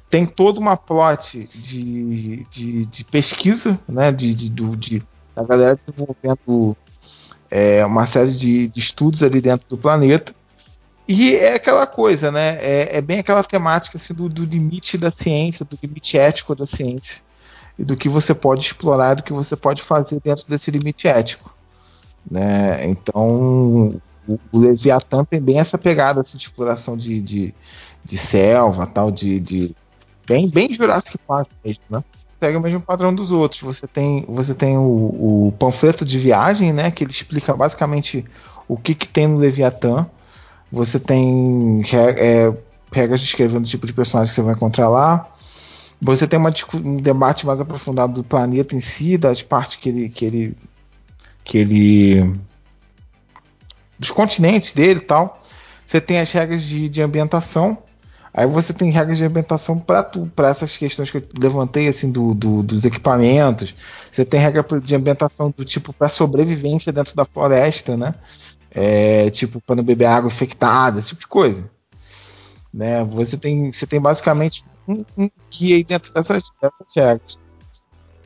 Tem 0.09 0.25
toda 0.25 0.59
uma 0.59 0.77
plot 0.77 1.49
de, 1.53 2.45
de, 2.49 2.85
de 2.85 3.03
pesquisa, 3.03 3.79
né, 3.87 4.11
de, 4.11 4.33
de, 4.33 4.49
de, 4.49 5.03
da 5.35 5.43
galera 5.43 5.79
desenvolvendo 5.85 6.75
é, 7.49 7.85
uma 7.85 8.05
série 8.05 8.31
de, 8.31 8.67
de, 8.67 8.79
estudos 8.79 9.23
ali 9.23 9.41
dentro 9.41 9.67
do 9.67 9.77
planeta. 9.77 10.33
E 11.07 11.35
é 11.35 11.55
aquela 11.55 11.87
coisa, 11.87 12.31
né? 12.31 12.57
É, 12.61 12.97
é 12.97 13.01
bem 13.01 13.19
aquela 13.19 13.43
temática 13.43 13.97
assim, 13.97 14.13
do, 14.13 14.29
do, 14.29 14.45
limite 14.45 14.97
da 14.97 15.09
ciência, 15.09 15.65
do 15.65 15.77
limite 15.81 16.17
ético 16.17 16.55
da 16.55 16.67
ciência. 16.67 17.21
E 17.77 17.83
do 17.83 17.95
que 17.97 18.07
você 18.07 18.35
pode 18.35 18.61
explorar, 18.61 19.15
do 19.15 19.23
que 19.23 19.33
você 19.33 19.55
pode 19.55 19.81
fazer 19.81 20.19
dentro 20.23 20.45
desse 20.47 20.69
limite 20.69 21.07
ético. 21.07 21.55
Né? 22.29 22.85
Então, 22.85 23.89
o, 24.27 24.39
o 24.51 24.59
Leviatã 24.59 25.25
tem 25.25 25.41
bem 25.41 25.59
essa 25.59 25.77
pegada 25.77 26.21
assim, 26.21 26.37
de 26.37 26.43
exploração 26.43 26.95
de, 26.95 27.19
de, 27.21 27.55
de 28.05 28.17
selva, 28.17 28.85
tal, 28.85 29.09
de, 29.09 29.39
de 29.39 29.75
bem, 30.27 30.47
bem 30.47 30.71
Jurassic 30.73 31.17
Park 31.19 31.49
mesmo, 31.65 31.81
né? 31.89 32.03
Segue 32.39 32.57
o 32.57 32.61
mesmo 32.61 32.81
padrão 32.81 33.13
dos 33.13 33.31
outros. 33.31 33.61
Você 33.61 33.87
tem, 33.87 34.25
você 34.27 34.53
tem 34.53 34.77
o, 34.77 35.47
o 35.47 35.53
panfleto 35.59 36.05
de 36.05 36.17
viagem, 36.17 36.71
né? 36.71 36.89
Que 36.89 37.03
ele 37.03 37.11
explica 37.11 37.53
basicamente 37.53 38.23
o 38.67 38.77
que, 38.77 38.95
que 38.95 39.07
tem 39.07 39.27
no 39.27 39.37
Leviatã. 39.37 40.07
Você 40.71 40.99
tem 40.99 41.81
é, 42.17 42.53
regras 42.91 43.19
descrevendo 43.19 43.65
o 43.65 43.69
tipo 43.69 43.85
de 43.85 43.93
personagem 43.93 44.29
que 44.29 44.35
você 44.35 44.41
vai 44.41 44.55
encontrar 44.55 44.87
lá. 44.87 45.29
Você 46.01 46.27
tem 46.27 46.39
uma, 46.39 46.53
um 46.75 46.95
debate 46.97 47.45
mais 47.45 47.59
aprofundado 47.59 48.13
do 48.13 48.23
planeta 48.23 48.75
em 48.75 48.79
si, 48.79 49.17
das 49.17 49.41
partes 49.41 49.75
que 49.75 49.89
ele, 49.89 50.09
que 50.09 50.25
ele, 50.25 50.57
que 51.43 51.57
ele, 51.57 52.39
dos 53.97 54.11
continentes 54.11 54.73
dele 54.73 55.01
e 55.01 55.03
tal. 55.03 55.41
Você 55.85 55.99
tem 55.99 56.19
as 56.19 56.31
regras 56.31 56.61
de, 56.61 56.87
de 56.87 57.01
ambientação, 57.01 57.77
Aí 58.33 58.45
você 58.45 58.73
tem 58.73 58.91
regras 58.91 59.17
de 59.17 59.25
ambientação 59.25 59.79
para 59.79 60.49
essas 60.49 60.77
questões 60.77 61.09
que 61.09 61.17
eu 61.17 61.23
levantei 61.37 61.87
assim 61.87 62.11
do, 62.11 62.33
do, 62.33 62.61
dos 62.61 62.85
equipamentos. 62.85 63.75
Você 64.11 64.23
tem 64.23 64.39
regra 64.39 64.63
de 64.79 64.95
ambientação 64.95 65.53
do 65.55 65.65
tipo 65.65 65.91
para 65.91 66.09
sobrevivência 66.09 66.91
dentro 66.91 67.15
da 67.15 67.25
floresta, 67.25 67.97
né? 67.97 68.13
É, 68.71 69.29
tipo 69.31 69.59
para 69.59 69.77
não 69.77 69.83
beber 69.83 70.05
água 70.05 70.27
infectada, 70.27 70.99
esse 70.99 71.09
tipo 71.09 71.21
de 71.21 71.27
coisa. 71.27 71.69
Né? 72.71 73.03
Você 73.05 73.35
tem 73.35 73.71
você 73.71 73.87
tem 73.87 73.99
basicamente 73.99 74.63
um, 74.87 75.03
um 75.17 75.29
guia 75.49 75.75
aí 75.77 75.83
dentro 75.83 76.13
dessas, 76.13 76.43
dessas 76.61 76.87
regras. 76.95 77.37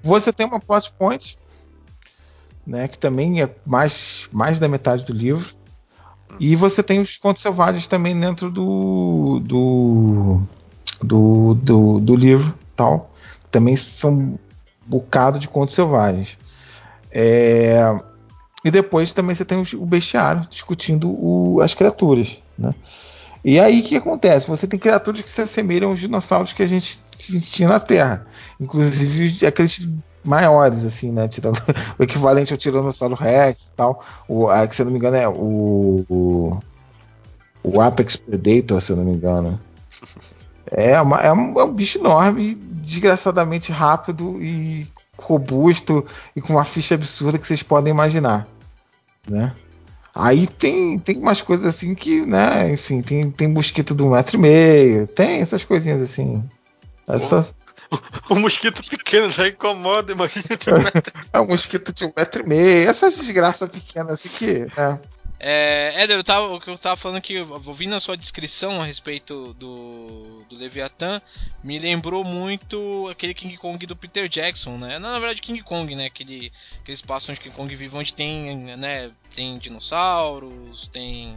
Você 0.03 0.33
tem 0.33 0.45
uma 0.45 0.59
plot 0.59 0.91
point, 0.99 1.37
né? 2.67 2.89
Que 2.89 2.97
também 2.97 3.41
é 3.41 3.49
mais 3.65 4.27
mais 4.33 4.59
da 4.59 4.67
metade 4.67 5.05
do 5.05 5.13
livro 5.13 5.62
e 6.39 6.55
você 6.55 6.81
tem 6.81 6.99
os 6.99 7.17
contos 7.17 7.41
selvagens 7.41 7.87
também 7.87 8.19
dentro 8.19 8.49
do 8.49 9.39
do, 9.43 10.41
do, 11.01 11.53
do, 11.55 11.99
do 11.99 12.15
livro 12.15 12.53
tal. 12.75 13.11
Também 13.51 13.75
são 13.75 14.13
um 14.13 14.37
bocado 14.85 15.37
de 15.39 15.47
contos 15.47 15.75
selvagens. 15.75 16.37
É, 17.11 17.95
e 18.65 18.71
depois 18.71 19.13
também 19.13 19.35
você 19.35 19.45
tem 19.45 19.63
o 19.75 19.85
bestiário 19.85 20.47
discutindo 20.49 21.09
o, 21.09 21.61
as 21.61 21.73
criaturas. 21.73 22.39
Né? 22.57 22.73
E 23.45 23.59
aí 23.59 23.81
o 23.81 23.83
que 23.83 23.95
acontece? 23.95 24.47
Você 24.47 24.65
tem 24.65 24.79
criaturas 24.79 25.21
que 25.21 25.29
se 25.29 25.41
assemelham 25.41 25.89
aos 25.89 25.99
dinossauros 25.99 26.53
que 26.53 26.63
a 26.63 26.67
gente, 26.67 26.99
que 27.11 27.31
a 27.31 27.39
gente 27.39 27.51
tinha 27.51 27.67
na 27.67 27.79
Terra. 27.79 28.25
Inclusive 28.59 29.45
aqueles 29.45 29.85
maiores, 30.23 30.85
assim, 30.85 31.11
né? 31.11 31.27
Tirando, 31.27 31.59
o 31.97 32.03
equivalente 32.03 32.53
ao 32.53 32.57
Tiranossauro 32.57 33.15
Rex 33.15 33.67
e 33.67 33.71
tal. 33.73 34.03
O, 34.27 34.49
a, 34.49 34.67
que, 34.67 34.75
se 34.75 34.81
eu 34.81 34.85
não 34.85 34.93
me 34.93 34.99
engano, 34.99 35.17
é 35.17 35.27
o, 35.27 36.05
o, 36.09 36.59
o 37.63 37.81
Apex 37.81 38.15
Predator, 38.15 38.81
se 38.81 38.91
eu 38.91 38.97
não 38.97 39.03
me 39.03 39.13
engano. 39.13 39.59
É, 40.71 40.99
uma, 40.99 41.17
é, 41.19 41.31
um, 41.31 41.59
é 41.59 41.63
um 41.63 41.73
bicho 41.73 41.99
enorme, 41.99 42.55
desgraçadamente 42.55 43.71
rápido 43.71 44.41
e 44.41 44.87
robusto 45.17 46.05
e 46.35 46.41
com 46.41 46.53
uma 46.53 46.65
ficha 46.65 46.95
absurda 46.95 47.37
que 47.37 47.47
vocês 47.47 47.63
podem 47.63 47.91
imaginar, 47.91 48.47
né? 49.27 49.53
Aí 50.15 50.45
tem, 50.45 50.99
tem 50.99 51.17
umas 51.17 51.41
coisas 51.41 51.65
assim 51.65 51.95
que, 51.95 52.21
né, 52.21 52.71
enfim, 52.71 53.01
tem, 53.01 53.31
tem 53.31 53.47
mosquito 53.47 53.95
um 54.03 54.11
metro 54.11 54.37
e 54.37 54.39
meio, 54.39 55.07
tem 55.07 55.41
essas 55.41 55.63
coisinhas 55.63 56.01
assim. 56.01 56.43
É 57.07 57.17
só... 57.17 57.43
O 58.29 58.35
mosquito 58.39 58.81
pequeno 58.89 59.31
já 59.31 59.47
incomoda, 59.47 60.11
imagina 60.11 60.57
de 60.57 60.69
um 60.69 60.79
metro. 60.83 61.13
É 61.31 61.39
um 61.39 61.47
mosquito 61.47 61.93
de 61.93 62.05
um 62.05 62.13
metro 62.15 62.43
e 62.43 62.47
meio, 62.47 62.89
essas 62.89 63.17
desgraças 63.17 63.69
pequenas 63.69 64.13
assim 64.13 64.29
que. 64.29 64.59
Né? 64.75 64.99
É, 65.45 66.01
Éder, 66.01 66.15
eu 66.15 66.23
tava, 66.23 66.53
o 66.53 66.59
que 66.59 66.69
eu 66.69 66.77
tava 66.77 66.95
falando 66.95 67.21
que, 67.21 67.37
ouvindo 67.37 67.93
a 67.93 67.99
sua 67.99 68.15
descrição 68.15 68.81
a 68.81 68.85
respeito 68.85 69.53
do, 69.55 70.41
do 70.47 70.55
Leviathan, 70.55 71.21
me 71.61 71.77
lembrou 71.77 72.23
muito 72.23 73.09
aquele 73.11 73.33
King 73.33 73.57
Kong 73.57 73.85
do 73.85 73.93
Peter 73.93 74.29
Jackson, 74.29 74.77
né? 74.77 74.97
Não, 74.99 75.11
na 75.11 75.19
verdade, 75.19 75.41
King 75.41 75.61
Kong, 75.61 75.93
né? 75.95 76.05
Aquele, 76.05 76.49
aquele 76.79 76.95
espaço 76.95 77.29
onde 77.29 77.41
King 77.41 77.53
Kong 77.53 77.75
vive, 77.75 77.97
onde 77.97 78.13
tem, 78.13 78.55
né? 78.77 79.11
Tem 79.35 79.57
dinossauros, 79.57 80.87
tem, 80.87 81.35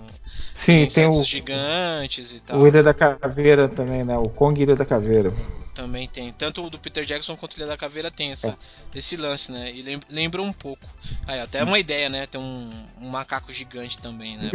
Sim, 0.54 0.86
tem, 0.86 0.88
tem 0.88 1.08
o, 1.08 1.24
gigantes 1.24 2.32
e 2.32 2.40
tal. 2.40 2.60
O 2.60 2.68
Ilha 2.68 2.84
da 2.84 2.94
Caveira 2.94 3.68
também, 3.68 4.04
né? 4.04 4.16
O 4.16 4.28
Kong 4.28 4.62
Ilha 4.62 4.76
da 4.76 4.84
Caveira. 4.84 5.32
Também 5.76 6.08
tem. 6.08 6.32
Tanto 6.32 6.64
o 6.64 6.70
do 6.70 6.78
Peter 6.78 7.04
Jackson 7.04 7.36
quanto 7.36 7.52
o 7.52 7.58
Ilha 7.58 7.66
da 7.66 7.76
Caveira 7.76 8.10
tem 8.10 8.32
essa, 8.32 8.48
é. 8.48 8.98
esse 8.98 9.14
lance, 9.14 9.52
né? 9.52 9.70
E 9.70 10.00
lembra 10.08 10.40
um 10.40 10.50
pouco. 10.50 10.82
Aí, 11.26 11.38
até 11.38 11.62
uma 11.62 11.78
ideia, 11.78 12.08
né? 12.08 12.24
Tem 12.24 12.40
um, 12.40 12.86
um 12.98 13.10
macaco 13.10 13.52
gigante 13.52 13.98
também, 13.98 14.38
né? 14.38 14.50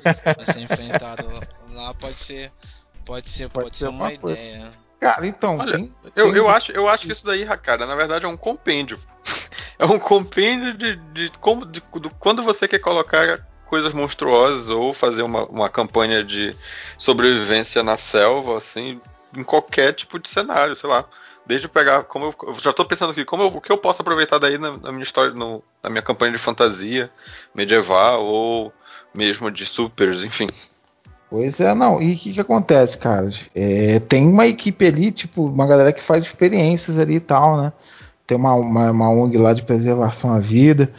Pra, 0.00 0.14
pra 0.34 0.46
ser 0.46 0.60
enfrentado 0.60 1.24
lá 1.70 1.92
pode 1.94 2.20
ser. 2.20 2.52
Pode 3.04 3.28
ser, 3.28 3.48
pode, 3.48 3.64
pode 3.64 3.76
ser, 3.76 3.86
ser 3.86 3.90
uma, 3.90 4.04
uma 4.04 4.12
ideia. 4.12 4.72
Cara, 5.00 5.26
então. 5.26 5.58
Olha, 5.58 5.72
tem, 5.72 5.92
eu, 6.14 6.26
tem... 6.26 6.36
eu, 6.36 6.48
acho, 6.48 6.70
eu 6.70 6.88
acho 6.88 7.06
que 7.08 7.12
isso 7.12 7.24
daí, 7.24 7.44
cara, 7.60 7.84
na 7.84 7.96
verdade 7.96 8.24
é 8.24 8.28
um 8.28 8.36
compêndio. 8.36 9.00
é 9.80 9.84
um 9.84 9.98
compêndio 9.98 10.74
de, 10.74 10.94
de 11.12 11.30
como 11.40 11.66
de, 11.66 11.80
de, 11.80 12.10
quando 12.20 12.44
você 12.44 12.68
quer 12.68 12.78
colocar 12.78 13.44
coisas 13.66 13.92
monstruosas 13.92 14.68
ou 14.68 14.94
fazer 14.94 15.22
uma, 15.22 15.44
uma 15.46 15.68
campanha 15.68 16.22
de 16.22 16.54
sobrevivência 16.96 17.82
na 17.82 17.96
selva, 17.96 18.58
assim, 18.58 19.00
em 19.36 19.42
qualquer 19.42 19.92
tipo 19.92 20.18
de 20.18 20.28
cenário, 20.28 20.76
sei 20.76 20.88
lá. 20.88 21.04
Desde 21.44 21.68
pegar, 21.68 22.04
como 22.04 22.26
eu, 22.26 22.34
eu 22.48 22.54
já 22.54 22.70
estou 22.70 22.84
pensando 22.84 23.10
aqui, 23.10 23.24
como 23.24 23.42
eu, 23.42 23.46
o 23.48 23.60
que 23.60 23.72
eu 23.72 23.78
posso 23.78 24.00
aproveitar 24.00 24.38
daí 24.38 24.58
na, 24.58 24.76
na 24.76 24.92
minha 24.92 25.02
história, 25.02 25.32
no, 25.32 25.62
na 25.82 25.90
minha 25.90 26.02
campanha 26.02 26.32
de 26.32 26.38
fantasia 26.38 27.10
medieval 27.54 28.24
ou 28.24 28.72
mesmo 29.12 29.50
de 29.50 29.66
supers, 29.66 30.22
enfim. 30.22 30.46
Pois 31.28 31.58
é, 31.60 31.74
não. 31.74 32.00
E 32.00 32.12
o 32.12 32.16
que, 32.16 32.34
que 32.34 32.40
acontece, 32.40 32.98
cara? 32.98 33.28
É, 33.54 33.98
tem 34.00 34.28
uma 34.28 34.46
equipe 34.46 34.86
ali, 34.86 35.10
tipo, 35.10 35.46
uma 35.46 35.66
galera 35.66 35.92
que 35.92 36.02
faz 36.02 36.24
experiências 36.24 36.98
ali 36.98 37.16
e 37.16 37.20
tal, 37.20 37.56
né? 37.56 37.72
Tem 38.26 38.36
uma, 38.36 38.54
uma, 38.54 38.90
uma 38.90 39.10
ONG 39.10 39.38
lá 39.38 39.52
de 39.52 39.62
preservação 39.62 40.32
à 40.32 40.38
vida. 40.38 40.92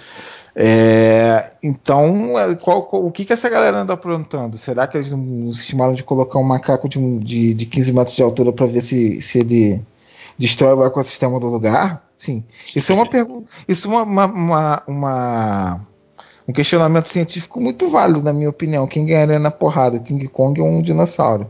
É, 0.56 1.52
então, 1.64 2.38
é, 2.38 2.54
qual, 2.56 2.84
qual, 2.84 3.06
o 3.06 3.12
que, 3.12 3.26
que 3.26 3.34
essa 3.34 3.50
galera 3.50 3.80
anda 3.80 3.94
aprontando? 3.94 4.58
Será 4.58 4.86
que 4.86 4.98
eles 4.98 5.12
não 5.12 5.52
se 5.52 5.62
estimaram 5.62 5.94
de 5.94 6.04
colocar 6.04 6.38
um 6.38 6.44
macaco 6.44 6.88
de, 6.88 7.20
de, 7.20 7.54
de 7.54 7.66
15 7.66 7.94
metros 7.94 8.16
de 8.16 8.22
altura 8.22 8.54
para 8.54 8.68
ver 8.68 8.82
se, 8.82 9.22
se 9.22 9.40
ele 9.40 9.82
destrói 10.38 10.74
o 10.74 10.86
ecossistema 10.86 11.40
do 11.40 11.48
lugar? 11.48 12.08
Sim. 12.18 12.44
Isso 12.76 12.92
é 12.92 12.96
uma 12.96 13.10
pergunta. 13.10 13.52
Isso 13.68 13.88
é 13.88 14.04
uma, 14.04 14.26
uma, 14.26 14.84
uma, 14.88 15.88
um 16.48 16.54
questionamento 16.54 17.10
científico 17.10 17.60
muito 17.60 17.90
válido, 17.90 18.22
na 18.22 18.32
minha 18.32 18.50
opinião. 18.50 18.88
Quem 18.88 19.06
ganharia 19.06 19.40
na 19.40 19.52
porrada, 19.52 19.98
o 19.98 20.04
King 20.04 20.28
Kong 20.28 20.62
ou 20.62 20.68
um 20.68 20.82
dinossauro? 20.82 21.50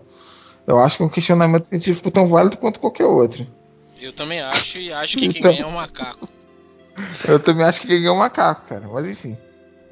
Eu 0.65 0.79
acho 0.79 0.95
que 0.95 1.03
é 1.03 1.05
um 1.05 1.09
questionamento 1.09 1.65
científico 1.65 2.09
tão 2.09 2.27
válido 2.27 2.57
quanto 2.57 2.79
qualquer 2.79 3.05
outro. 3.05 3.45
Eu 4.01 4.13
também 4.13 4.41
acho, 4.41 4.79
e 4.79 4.91
acho 4.91 5.17
que 5.17 5.27
quem 5.27 5.39
então, 5.39 5.51
ganha 5.51 5.63
é 5.63 5.65
o 5.65 5.71
macaco. 5.71 6.27
Eu 7.27 7.39
também 7.39 7.65
acho 7.65 7.81
que 7.81 7.87
quem 7.87 7.97
ganha 7.97 8.09
é 8.09 8.11
o 8.11 8.17
macaco, 8.17 8.67
cara. 8.67 8.87
Mas 8.87 9.09
enfim. 9.09 9.37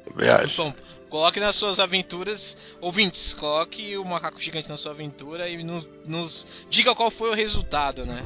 Também 0.04 0.28
acho. 0.28 0.56
Bom, 0.56 0.74
coloque 1.08 1.40
nas 1.40 1.56
suas 1.56 1.78
aventuras, 1.80 2.56
ouvintes, 2.80 3.34
coloque 3.34 3.96
o 3.96 4.04
macaco 4.04 4.38
gigante 4.38 4.68
na 4.68 4.76
sua 4.76 4.92
aventura 4.92 5.48
e 5.48 5.62
nos, 5.62 5.88
nos 6.06 6.66
diga 6.70 6.94
qual 6.94 7.10
foi 7.10 7.30
o 7.30 7.34
resultado, 7.34 8.06
né? 8.06 8.22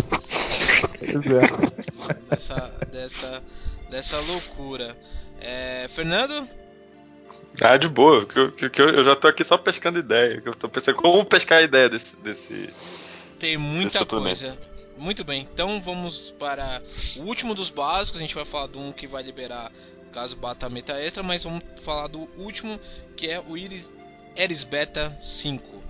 Pois 0.98 1.26
é. 1.26 2.26
Dessa, 2.28 2.86
dessa, 2.92 3.42
dessa 3.90 4.20
loucura. 4.20 4.96
É, 5.40 5.86
Fernando? 5.88 6.48
Ah, 7.60 7.76
de 7.76 7.88
boa, 7.88 8.26
que, 8.26 8.38
eu, 8.38 8.52
que 8.52 8.82
eu, 8.82 9.04
já 9.04 9.16
tô 9.16 9.28
aqui 9.28 9.42
só 9.42 9.56
pescando 9.56 9.98
ideia. 9.98 10.40
Que 10.40 10.48
eu 10.48 10.54
tô 10.54 10.68
pensando 10.68 10.96
como 10.96 11.24
pescar 11.24 11.58
a 11.58 11.62
ideia 11.62 11.88
desse. 11.88 12.14
desse 12.16 12.70
Tem 13.38 13.56
muita 13.56 14.04
coisa. 14.04 14.58
Muito 14.96 15.24
bem, 15.24 15.42
então 15.42 15.80
vamos 15.80 16.30
para 16.38 16.82
o 17.16 17.22
último 17.22 17.54
dos 17.54 17.70
básicos. 17.70 18.18
A 18.18 18.22
gente 18.22 18.34
vai 18.34 18.44
falar 18.44 18.66
do 18.66 18.80
um 18.80 18.92
que 18.92 19.06
vai 19.06 19.22
liberar 19.22 19.70
caso 20.12 20.36
bata 20.36 20.66
a 20.66 20.70
meta 20.70 20.98
extra, 20.98 21.22
mas 21.22 21.44
vamos 21.44 21.62
falar 21.82 22.06
do 22.06 22.28
último 22.38 22.80
que 23.16 23.28
é 23.28 23.38
o 23.38 23.56
Iris, 23.56 23.90
Eris 24.34 24.64
Beta 24.64 25.14
5. 25.20 25.82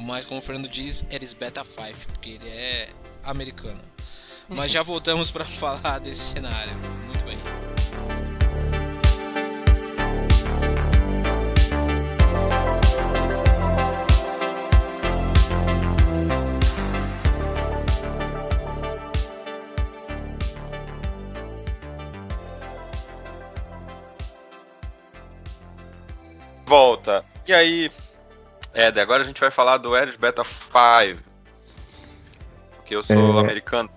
Mas 0.00 0.26
como 0.26 0.40
o 0.40 0.42
Fernando 0.42 0.68
diz, 0.68 1.04
Eris 1.10 1.34
Beta 1.34 1.64
5, 1.64 2.12
porque 2.12 2.30
ele 2.30 2.48
é 2.48 2.88
americano. 3.22 3.80
Mas 4.48 4.70
já 4.70 4.82
voltamos 4.82 5.30
para 5.30 5.44
falar 5.46 5.98
desse 5.98 6.32
cenário. 6.32 6.74
Muito 7.06 7.24
bem. 7.24 7.63
Volta. 26.74 27.24
E 27.46 27.54
aí, 27.54 27.88
Ed, 28.74 28.98
agora 28.98 29.22
a 29.22 29.26
gente 29.26 29.40
vai 29.40 29.50
falar 29.50 29.78
do 29.78 29.94
Ares 29.94 30.16
Beta 30.16 30.42
5. 30.42 31.20
Porque 32.76 32.96
eu 32.96 33.04
sou 33.04 33.38
é... 33.38 33.40
americano. 33.40 33.88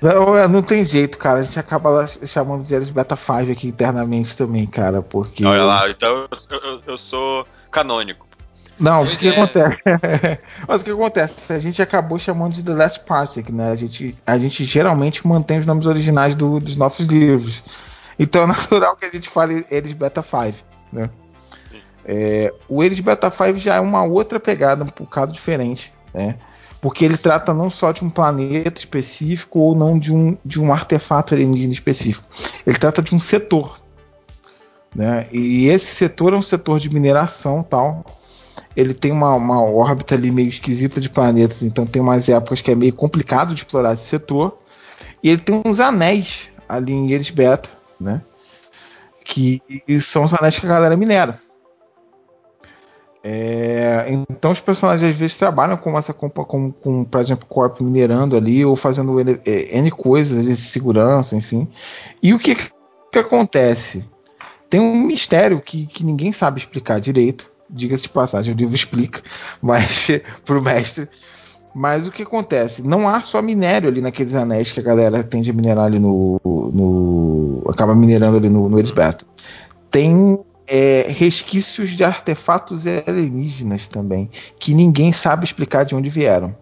Não, 0.00 0.36
é, 0.36 0.48
não 0.48 0.62
tem 0.62 0.84
jeito, 0.84 1.18
cara. 1.18 1.40
A 1.40 1.42
gente 1.42 1.58
acaba 1.58 2.06
chamando 2.06 2.64
de 2.64 2.74
Ares 2.74 2.88
Beta 2.88 3.16
5 3.16 3.52
aqui 3.52 3.68
internamente 3.68 4.34
também, 4.34 4.66
cara. 4.66 5.02
Porque. 5.02 5.44
Olha 5.44 5.64
lá, 5.64 5.88
então 5.90 6.26
eu, 6.50 6.58
eu, 6.58 6.82
eu 6.86 6.98
sou 6.98 7.46
canônico. 7.70 8.26
Não, 8.78 9.02
o 9.02 9.06
que 9.06 9.28
é. 9.28 9.30
acontece? 9.30 9.82
Mas 10.66 10.82
o 10.82 10.84
que 10.84 10.90
acontece? 10.90 11.52
A 11.52 11.58
gente 11.58 11.80
acabou 11.82 12.18
chamando 12.18 12.54
de 12.54 12.62
The 12.62 12.72
Last 12.72 13.00
Parsec, 13.00 13.52
né? 13.52 13.70
A 13.70 13.76
gente, 13.76 14.16
a 14.26 14.38
gente 14.38 14.64
geralmente 14.64 15.26
mantém 15.26 15.58
os 15.58 15.66
nomes 15.66 15.86
originais 15.86 16.34
do, 16.34 16.58
dos 16.58 16.76
nossos 16.76 17.06
livros. 17.06 17.62
Então 18.18 18.42
é 18.42 18.46
natural 18.46 18.96
que 18.96 19.04
a 19.04 19.10
gente 19.10 19.28
fale 19.28 19.66
eles 19.70 19.92
Beta 19.92 20.22
5, 20.22 20.64
né? 20.92 21.10
É, 22.08 22.54
o 22.68 22.84
Eles 22.84 23.00
Beta 23.00 23.28
5 23.28 23.58
já 23.58 23.74
é 23.74 23.80
uma 23.80 24.04
outra 24.04 24.38
pegada, 24.38 24.84
um 24.84 25.04
bocado 25.04 25.32
diferente, 25.32 25.92
né? 26.14 26.36
Porque 26.80 27.04
ele 27.04 27.16
trata 27.16 27.52
não 27.52 27.68
só 27.68 27.90
de 27.90 28.04
um 28.04 28.10
planeta 28.10 28.78
específico 28.78 29.58
ou 29.58 29.74
não 29.74 29.98
de 29.98 30.14
um, 30.14 30.38
de 30.44 30.60
um 30.60 30.72
artefato 30.72 31.34
alienígena 31.34 31.72
específico. 31.72 32.24
Ele 32.64 32.78
trata 32.78 33.02
de 33.02 33.12
um 33.12 33.18
setor. 33.18 33.80
Né? 34.94 35.26
E 35.32 35.66
esse 35.66 35.86
setor 35.86 36.32
é 36.32 36.36
um 36.36 36.42
setor 36.42 36.78
de 36.78 36.88
mineração 36.92 37.62
tal. 37.62 38.04
Ele 38.76 38.94
tem 38.94 39.10
uma, 39.10 39.34
uma 39.34 39.60
órbita 39.60 40.14
ali 40.14 40.30
meio 40.30 40.48
esquisita 40.48 41.00
de 41.00 41.10
planetas, 41.10 41.62
então 41.62 41.86
tem 41.86 42.00
umas 42.00 42.28
épocas 42.28 42.60
que 42.60 42.70
é 42.70 42.74
meio 42.74 42.92
complicado 42.92 43.54
de 43.54 43.62
explorar 43.62 43.94
esse 43.94 44.04
setor. 44.04 44.56
E 45.22 45.30
ele 45.30 45.40
tem 45.40 45.60
uns 45.64 45.80
anéis 45.80 46.50
ali 46.68 46.92
em 46.92 47.10
Eris 47.10 47.30
Beta, 47.30 47.70
né? 47.98 48.20
Que 49.24 49.60
são 50.00 50.24
os 50.24 50.32
anéis 50.32 50.58
que 50.58 50.66
a 50.66 50.68
galera 50.68 50.96
minera. 50.96 51.40
É, 53.28 54.06
então 54.30 54.52
os 54.52 54.60
personagens 54.60 55.10
às 55.10 55.16
vezes 55.16 55.34
trabalham 55.34 55.76
com 55.76 55.98
essa 55.98 56.12
com, 56.12 56.30
com, 56.30 56.70
com 56.70 57.04
por 57.04 57.20
exemplo, 57.20 57.44
corpo 57.48 57.82
minerando 57.82 58.36
ali 58.36 58.64
ou 58.64 58.76
fazendo 58.76 59.18
N, 59.18 59.40
é, 59.44 59.76
N 59.78 59.90
coisas 59.90 60.44
de 60.44 60.54
segurança, 60.54 61.34
enfim. 61.34 61.66
E 62.22 62.32
o 62.32 62.38
que, 62.38 62.54
que 62.54 63.18
acontece? 63.18 64.04
Tem 64.70 64.78
um 64.78 65.02
mistério 65.02 65.60
que, 65.60 65.86
que 65.86 66.06
ninguém 66.06 66.30
sabe 66.30 66.60
explicar 66.60 67.00
direito. 67.00 67.50
Diga-se 67.68 68.04
de 68.04 68.10
passagem, 68.10 68.54
o 68.54 68.56
livro 68.56 68.76
explica, 68.76 69.20
mas 69.60 70.08
pro 70.44 70.62
mestre. 70.62 71.08
Mas 71.74 72.06
o 72.06 72.12
que 72.12 72.22
acontece? 72.22 72.80
Não 72.80 73.08
há 73.08 73.20
só 73.20 73.42
minério 73.42 73.88
ali 73.88 74.00
naqueles 74.00 74.36
anéis 74.36 74.70
que 74.70 74.78
a 74.78 74.84
galera 74.84 75.24
tende 75.24 75.50
a 75.50 75.52
minerar 75.52 75.86
ali 75.86 75.98
no. 75.98 76.40
no 76.44 77.64
acaba 77.68 77.92
minerando 77.92 78.36
ali 78.36 78.48
no, 78.48 78.68
no 78.68 78.78
Elisberto. 78.78 79.26
Tem 79.90 80.38
é, 80.66 81.06
resquícios 81.08 81.90
de 81.90 82.02
artefatos 82.02 82.84
alienígenas 82.86 83.86
também, 83.86 84.30
que 84.58 84.74
ninguém 84.74 85.12
sabe 85.12 85.44
explicar 85.44 85.84
de 85.84 85.94
onde 85.94 86.08
vieram. 86.08 86.54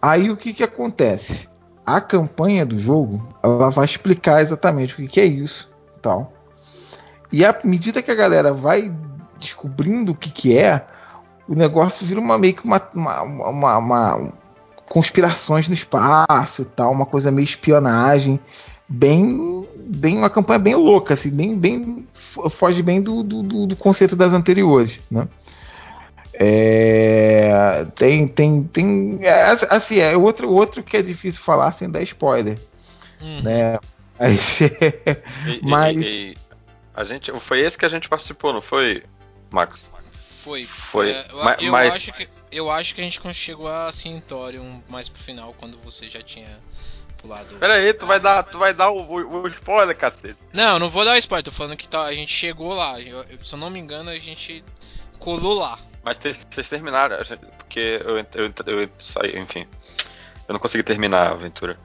Aí 0.00 0.30
o 0.30 0.36
que, 0.36 0.52
que 0.52 0.62
acontece? 0.62 1.48
A 1.84 2.00
campanha 2.00 2.66
do 2.66 2.78
jogo 2.78 3.34
ela 3.42 3.70
vai 3.70 3.84
explicar 3.84 4.42
exatamente 4.42 4.94
o 4.94 4.96
que, 4.96 5.08
que 5.08 5.20
é 5.20 5.24
isso, 5.24 5.70
tal. 6.02 6.32
E 7.32 7.44
à 7.44 7.58
medida 7.64 8.02
que 8.02 8.10
a 8.10 8.14
galera 8.14 8.52
vai 8.52 8.92
descobrindo 9.38 10.12
o 10.12 10.14
que, 10.14 10.30
que 10.30 10.56
é, 10.56 10.84
o 11.48 11.54
negócio 11.54 12.06
vira 12.06 12.20
uma 12.20 12.38
meio 12.38 12.54
que 12.54 12.64
uma, 12.64 12.82
uma, 12.94 13.22
uma, 13.22 13.78
uma 13.78 14.32
conspirações 14.88 15.68
no 15.68 15.74
espaço 15.74 16.64
tal, 16.64 16.92
uma 16.92 17.06
coisa 17.06 17.30
meio 17.30 17.44
espionagem 17.44 18.40
bem, 18.88 19.66
bem 19.76 20.16
uma 20.16 20.30
campanha 20.30 20.58
bem 20.58 20.74
louca, 20.74 21.14
assim, 21.14 21.30
bem, 21.30 21.56
bem 21.56 22.06
foge 22.14 22.82
bem 22.82 23.02
do, 23.02 23.22
do, 23.22 23.66
do 23.66 23.76
conceito 23.76 24.16
das 24.16 24.32
anteriores, 24.32 24.98
né? 25.10 25.28
É, 26.40 27.84
tem, 27.96 28.28
tem, 28.28 28.62
tem, 28.62 29.18
é, 29.22 29.42
assim, 29.70 29.98
é 29.98 30.16
outro, 30.16 30.48
outro 30.48 30.84
que 30.84 30.96
é 30.96 31.02
difícil 31.02 31.40
falar 31.40 31.72
sem 31.72 31.90
dar 31.90 32.00
spoiler, 32.02 32.56
uhum. 33.20 33.42
né? 33.42 33.78
Mas, 34.18 34.60
e, 34.60 35.60
mas... 35.62 36.06
E, 36.06 36.30
e, 36.30 36.36
a 36.92 37.04
gente, 37.04 37.30
foi 37.38 37.60
esse 37.60 37.78
que 37.78 37.84
a 37.84 37.88
gente 37.88 38.08
participou, 38.08 38.52
não 38.52 38.60
foi, 38.60 39.04
Max? 39.50 39.80
Foi. 40.10 40.66
Foi. 40.66 41.10
É, 41.10 41.26
eu, 41.30 41.66
eu 41.66 41.72
mas... 41.72 41.94
acho 41.94 42.12
que 42.12 42.28
eu 42.50 42.70
acho 42.70 42.94
que 42.94 43.00
a 43.00 43.04
gente 43.04 43.20
chegou 43.34 43.68
a 43.68 43.92
Cintorium 43.92 44.82
mais 44.88 45.08
pro 45.08 45.22
final, 45.22 45.54
quando 45.58 45.78
você 45.84 46.08
já 46.08 46.22
tinha 46.22 46.48
pulado. 47.20 47.56
Pera 47.56 47.74
aí, 47.74 47.92
tu 47.92 48.06
vai 48.06 48.18
dar, 48.18 48.42
tu 48.42 48.58
vai 48.58 48.72
dar 48.72 48.90
o, 48.90 49.00
o, 49.00 49.42
o 49.42 49.48
spoiler, 49.48 49.96
cacete. 49.96 50.36
Não, 50.52 50.78
não 50.78 50.88
vou 50.88 51.04
dar 51.04 51.14
o 51.14 51.18
spoiler, 51.18 51.44
tô 51.44 51.50
falando 51.50 51.76
que 51.76 51.88
tá, 51.88 52.02
a 52.02 52.14
gente 52.14 52.32
chegou 52.32 52.74
lá. 52.74 53.00
Eu, 53.00 53.24
se 53.42 53.54
eu 53.54 53.58
não 53.58 53.70
me 53.70 53.78
engano, 53.78 54.10
a 54.10 54.18
gente 54.18 54.64
colou 55.18 55.58
lá. 55.58 55.78
Mas 56.02 56.18
vocês 56.18 56.68
terminaram, 56.68 57.16
porque 57.58 58.00
eu, 58.02 58.18
eu, 58.18 58.52
eu, 58.66 58.88
saí, 58.98 59.38
enfim. 59.38 59.66
Eu 60.48 60.54
não 60.54 60.60
consegui 60.60 60.82
terminar 60.82 61.28
a 61.28 61.32
aventura. 61.32 61.78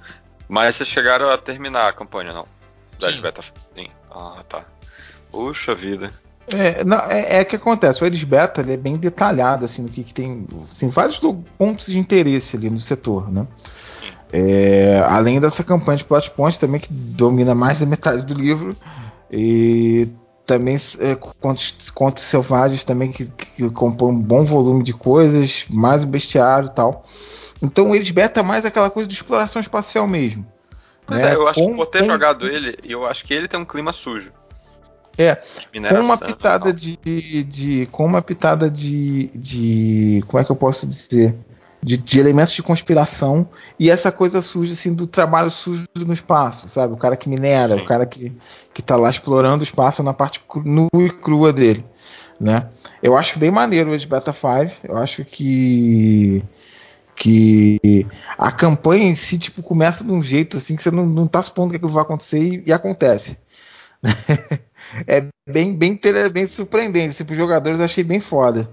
Mas 0.48 0.76
vocês 0.76 0.88
chegaram 0.88 1.30
a 1.30 1.38
terminar 1.38 1.90
a 1.90 1.94
campanha, 1.94 2.32
não? 2.32 2.48
Da 3.00 3.12
Beta. 3.12 3.42
Sim. 3.76 3.88
Ah, 4.10 4.44
tá. 4.48 4.64
Puxa 5.32 5.76
vida. 5.76 6.12
É, 6.54 6.84
não, 6.84 6.98
é, 7.10 7.38
é 7.38 7.46
que 7.46 7.56
acontece, 7.56 8.04
o 8.04 8.06
Eris 8.06 8.24
Beta 8.24 8.62
é 8.62 8.78
bem 8.78 8.96
detalhado 8.96 9.64
assim 9.64 9.82
no 9.82 9.90
que, 9.90 10.04
que 10.04 10.14
tem, 10.14 10.46
tem 10.78 10.90
vários 10.90 11.20
pontos 11.58 11.86
de 11.86 11.98
interesse 11.98 12.58
ali 12.58 12.70
no 12.70 12.82
setor, 12.82 13.32
né? 13.32 13.48
É, 14.36 15.06
além 15.08 15.40
dessa 15.40 15.64
campanha 15.64 16.00
de 16.00 16.06
plot 16.06 16.32
point 16.32 16.60
também 16.60 16.82
que 16.82 16.92
domina 16.92 17.54
mais 17.54 17.80
da 17.80 17.86
metade 17.86 18.26
do 18.26 18.34
livro 18.34 18.76
e 19.32 20.10
também 20.44 20.76
é, 21.00 21.14
contos, 21.40 21.92
contos 21.92 22.24
selvagens 22.24 22.84
também 22.84 23.12
que, 23.12 23.26
que 23.26 23.70
compõem 23.70 24.16
um 24.16 24.20
bom 24.20 24.44
volume 24.44 24.84
de 24.84 24.92
coisas, 24.92 25.66
mais 25.72 26.04
o 26.04 26.08
bestiário 26.08 26.68
e 26.68 26.72
tal. 26.72 27.04
Então 27.62 27.92
o 27.92 27.96
Eris 27.96 28.10
Beta 28.10 28.40
é 28.40 28.44
mais 28.44 28.66
aquela 28.66 28.90
coisa 28.90 29.08
de 29.08 29.14
exploração 29.14 29.62
espacial 29.62 30.08
mesmo. 30.08 30.44
Né? 31.08 31.32
É, 31.32 31.36
eu 31.36 31.48
acho 31.48 31.60
com, 31.60 31.70
que 31.70 31.76
por 31.76 31.86
ter 31.86 32.00
com... 32.00 32.06
jogado 32.06 32.48
ele, 32.48 32.76
eu 32.84 33.06
acho 33.06 33.24
que 33.26 33.36
ele 33.36 33.48
tem 33.48 33.60
um 33.60 33.66
clima 33.66 33.94
sujo. 33.94 34.32
É, 35.16 35.36
com 35.36 36.00
uma 36.00 36.18
pitada 36.18 36.74
de, 36.74 36.98
de, 37.44 37.88
Com 37.92 38.04
uma 38.04 38.22
pitada 38.24 38.68
de, 38.68 39.28
de. 39.36 40.24
Como 40.28 40.42
é 40.42 40.44
que 40.44 40.52
eu 40.52 40.56
posso 40.56 40.88
dizer? 40.88 41.36
De, 41.84 41.98
de, 41.98 42.20
elementos 42.20 42.54
de 42.54 42.64
conspiração 42.64 43.50
e 43.78 43.90
essa 43.90 44.12
coisa 44.12 44.42
suja 44.42 44.74
assim 44.74 44.94
do 44.94 45.06
trabalho 45.06 45.50
sujo 45.50 45.86
no 45.98 46.14
espaço, 46.14 46.70
sabe? 46.70 46.94
O 46.94 46.98
cara 46.98 47.18
que 47.18 47.28
minera, 47.28 47.76
Sim. 47.76 47.82
o 47.82 47.86
cara 47.86 48.06
que, 48.06 48.32
que 48.74 48.82
tá 48.82 48.96
lá 48.96 49.10
explorando 49.10 49.62
o 49.62 49.68
espaço 49.68 50.02
na 50.02 50.14
parte 50.14 50.42
nua 50.64 50.90
e 50.94 51.10
crua 51.10 51.52
dele, 51.52 51.86
né? 52.40 52.70
Eu 53.02 53.18
acho 53.18 53.38
bem 53.38 53.52
maneiro 53.52 53.92
o 53.92 53.98
de 53.98 54.08
Beta 54.08 54.32
5, 54.32 54.80
eu 54.84 54.98
acho 54.98 55.26
que 55.26 56.44
que 57.16 58.08
a 58.38 58.52
campanha 58.52 59.04
em 59.04 59.16
si 59.16 59.38
tipo 59.38 59.62
começa 59.62 60.04
de 60.04 60.12
um 60.12 60.22
jeito 60.22 60.58
assim 60.58 60.76
que 60.76 60.84
você 60.84 60.92
não, 60.92 61.06
não 61.06 61.28
tá 61.28 61.42
supondo 61.42 61.72
que 61.72 61.76
aquilo 61.76 61.92
vai 61.92 62.04
acontecer 62.04 62.40
e, 62.40 62.64
e 62.66 62.74
acontece. 62.74 63.38
é 65.08 65.26
bem, 65.48 65.76
bem, 65.76 66.00
bem 66.32 66.48
surpreendente. 66.48 67.10
Assim, 67.10 67.26
para 67.26 67.34
os 67.34 67.38
jogadores 67.38 67.80
eu 67.80 67.86
achei 67.86 68.04
bem 68.04 68.20
foda. 68.20 68.70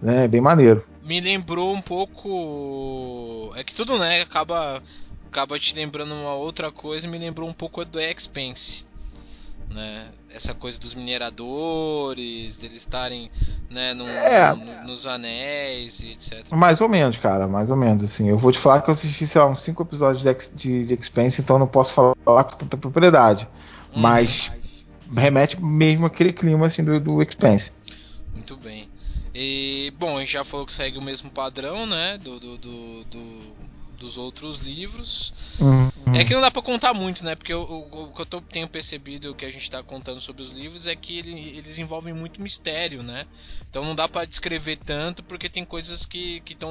Né? 0.00 0.26
Bem 0.28 0.40
maneiro. 0.40 0.82
Me 1.04 1.20
lembrou 1.20 1.74
um 1.74 1.80
pouco. 1.80 3.52
É 3.56 3.64
que 3.64 3.74
tudo, 3.74 3.98
né? 3.98 4.22
Acaba, 4.22 4.82
acaba 5.26 5.58
te 5.58 5.74
lembrando 5.74 6.14
uma 6.14 6.34
outra 6.34 6.70
coisa. 6.70 7.08
Me 7.08 7.18
lembrou 7.18 7.48
um 7.48 7.52
pouco 7.52 7.84
do 7.84 8.00
Expense. 8.00 8.86
Né? 9.70 10.06
Essa 10.34 10.54
coisa 10.54 10.78
dos 10.78 10.94
mineradores, 10.94 12.58
deles 12.58 12.76
estarem 12.78 13.30
né, 13.70 13.90
é, 13.90 14.54
no, 14.54 14.88
nos 14.88 15.06
anéis 15.06 16.00
e 16.00 16.12
etc. 16.12 16.50
Mais 16.52 16.80
ou 16.80 16.88
menos, 16.88 17.16
cara, 17.16 17.48
mais 17.48 17.70
ou 17.70 17.76
menos. 17.76 18.04
Assim, 18.04 18.28
eu 18.28 18.38
vou 18.38 18.52
te 18.52 18.58
falar 18.58 18.82
que 18.82 18.90
eu 18.90 18.94
assisti, 18.94 19.26
sei 19.26 19.40
lá, 19.40 19.48
uns 19.48 19.62
5 19.62 19.82
episódios 19.82 20.22
de, 20.22 20.34
de, 20.54 20.86
de 20.86 20.94
Expense, 20.94 21.40
então 21.40 21.58
não 21.58 21.66
posso 21.66 21.92
falar 21.92 22.44
com 22.44 22.56
tanta 22.56 22.76
propriedade. 22.76 23.48
Uhum. 23.94 24.02
Mas 24.02 24.52
remete 25.14 25.62
mesmo 25.62 26.06
aquele 26.06 26.32
clima 26.32 26.66
assim 26.66 26.84
do, 26.84 27.00
do 27.00 27.22
Expense. 27.22 27.72
Muito 28.34 28.56
bem. 28.56 28.91
E 29.34 29.92
bom, 29.98 30.16
a 30.16 30.20
gente 30.20 30.32
já 30.32 30.44
falou 30.44 30.66
que 30.66 30.72
segue 30.72 30.98
o 30.98 31.02
mesmo 31.02 31.30
padrão, 31.30 31.86
né? 31.86 32.18
Do, 32.18 32.38
do, 32.38 32.58
do, 32.58 33.04
do 33.04 33.52
dos 34.02 34.18
outros 34.18 34.58
livros. 34.58 35.32
Uhum. 35.60 35.90
É 36.12 36.24
que 36.24 36.34
não 36.34 36.40
dá 36.40 36.50
para 36.50 36.60
contar 36.60 36.92
muito, 36.92 37.24
né? 37.24 37.36
Porque 37.36 37.54
o, 37.54 37.62
o, 37.62 38.02
o, 38.02 38.06
que 38.08 38.20
eu 38.20 38.26
tô, 38.26 38.40
tenho 38.40 38.66
percebido 38.66 39.34
que 39.34 39.44
a 39.44 39.50
gente 39.50 39.70
tá 39.70 39.82
contando 39.82 40.20
sobre 40.20 40.42
os 40.42 40.50
livros 40.50 40.88
é 40.88 40.96
que 40.96 41.20
ele, 41.20 41.56
eles 41.56 41.78
envolvem 41.78 42.12
muito 42.12 42.42
mistério, 42.42 43.02
né? 43.02 43.24
Então 43.70 43.84
não 43.84 43.94
dá 43.94 44.08
para 44.08 44.26
descrever 44.26 44.76
tanto 44.76 45.22
porque 45.22 45.48
tem 45.48 45.64
coisas 45.64 46.04
que 46.04 46.42
estão 46.44 46.70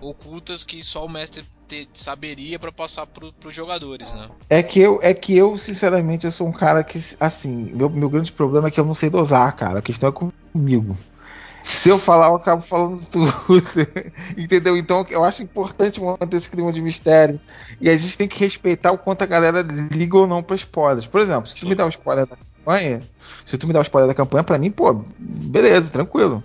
ocultas 0.00 0.64
que 0.64 0.82
só 0.82 1.06
o 1.06 1.08
mestre 1.08 1.44
ter, 1.68 1.86
saberia 1.94 2.58
para 2.58 2.72
passar 2.72 3.06
para 3.06 3.30
os 3.46 3.54
jogadores, 3.54 4.12
né? 4.12 4.28
É 4.50 4.62
que 4.62 4.80
eu, 4.80 4.98
é 5.00 5.14
que 5.14 5.36
eu 5.36 5.56
sinceramente 5.56 6.26
eu 6.26 6.32
sou 6.32 6.48
um 6.48 6.52
cara 6.52 6.82
que 6.82 7.00
assim, 7.20 7.70
meu, 7.72 7.88
meu 7.88 8.10
grande 8.10 8.32
problema 8.32 8.66
é 8.66 8.70
que 8.70 8.80
eu 8.80 8.84
não 8.84 8.96
sei 8.96 9.08
dosar, 9.08 9.54
cara. 9.54 9.78
A 9.78 9.82
questão 9.82 10.08
é 10.08 10.12
comigo. 10.12 10.98
Se 11.64 11.88
eu 11.88 11.98
falar, 11.98 12.28
eu 12.28 12.36
acabo 12.36 12.62
falando 12.62 13.02
tudo. 13.10 13.30
Entendeu? 14.36 14.76
Então 14.76 15.06
eu 15.10 15.24
acho 15.24 15.42
importante 15.42 16.00
manter 16.00 16.36
esse 16.36 16.50
clima 16.50 16.72
de 16.72 16.80
mistério. 16.82 17.40
E 17.80 17.88
a 17.88 17.96
gente 17.96 18.16
tem 18.16 18.28
que 18.28 18.38
respeitar 18.38 18.92
o 18.92 18.98
quanto 18.98 19.22
a 19.22 19.26
galera 19.26 19.62
liga 19.62 20.16
ou 20.16 20.26
não 20.26 20.42
para 20.42 20.56
spoilers. 20.56 21.06
Por 21.06 21.20
exemplo, 21.20 21.46
se 21.46 21.56
tu 21.56 21.66
me 21.66 21.74
dá 21.74 21.86
um 21.86 21.90
spoiler 21.90 22.26
da 22.26 22.36
campanha, 22.36 23.02
se 23.44 23.56
tu 23.58 23.66
me 23.66 23.72
dá 23.72 23.78
um 23.78 23.82
spoiler 23.82 24.08
da 24.08 24.14
campanha, 24.14 24.44
para 24.44 24.58
mim, 24.58 24.70
pô, 24.70 25.04
beleza, 25.18 25.90
tranquilo. 25.90 26.42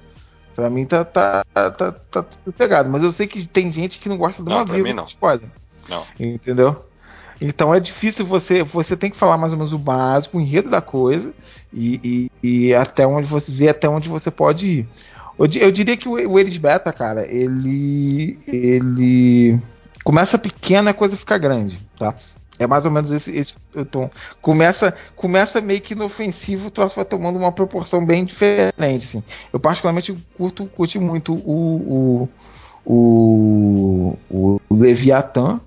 Pra 0.55 0.69
mim 0.69 0.85
tá, 0.85 1.05
tá, 1.05 1.43
tá, 1.53 1.71
tá, 1.71 1.91
tá 1.91 2.23
tudo 2.23 2.51
pegado. 2.53 2.89
Mas 2.89 3.03
eu 3.03 3.11
sei 3.11 3.27
que 3.27 3.45
tem 3.47 3.71
gente 3.71 3.99
que 3.99 4.09
não 4.09 4.17
gosta 4.17 4.43
de 4.43 4.49
uma 4.49 4.65
vírgula 4.65 5.03
de 5.03 5.09
spoiler. 5.09 5.49
Não. 5.87 6.03
Entendeu? 6.19 6.83
Então 7.39 7.73
é 7.73 7.79
difícil 7.79 8.25
você. 8.25 8.63
Você 8.63 8.97
tem 8.97 9.09
que 9.09 9.17
falar 9.17 9.37
mais 9.37 9.53
ou 9.53 9.59
menos 9.59 9.73
o 9.73 9.77
básico, 9.77 10.37
o 10.37 10.41
enredo 10.41 10.69
da 10.69 10.81
coisa. 10.81 11.33
E, 11.73 12.29
e, 12.43 12.67
e 12.67 12.73
até 12.73 13.05
onde 13.05 13.27
você 13.27 13.51
vê 13.51 13.69
até 13.69 13.87
onde 13.87 14.09
você 14.09 14.31
pode 14.31 14.67
ir. 14.67 14.87
Eu, 15.37 15.47
eu 15.61 15.71
diria 15.71 15.95
que 15.95 16.09
o, 16.09 16.13
o 16.13 16.39
Eris 16.39 16.57
Beta, 16.57 16.91
cara, 16.91 17.25
ele. 17.27 18.39
ele 18.47 19.59
começa 20.03 20.37
pequeno 20.37 20.87
e 20.87 20.91
a 20.91 20.93
coisa 20.93 21.17
fica 21.17 21.37
grande, 21.37 21.79
tá? 21.99 22.15
É 22.59 22.65
mais 22.65 22.85
ou 22.85 22.91
menos 22.91 23.11
esse, 23.11 23.31
esse 23.35 23.53
tom. 23.91 24.09
Começa, 24.41 24.95
começa 25.15 25.61
meio 25.61 25.81
que 25.81 25.93
inofensivo, 25.93 26.67
o 26.67 26.71
troço 26.71 26.95
vai 26.95 27.05
tomando 27.05 27.37
uma 27.37 27.51
proporção 27.51 28.03
bem 28.03 28.25
diferente. 28.25 29.05
Assim. 29.05 29.23
Eu 29.53 29.59
particularmente 29.59 30.17
curto, 30.35 30.65
curti 30.65 30.97
muito 30.97 31.35
o, 31.35 32.29
o, 32.85 34.17
o, 34.29 34.59
o 34.69 34.75
Leviathan, 34.75 35.61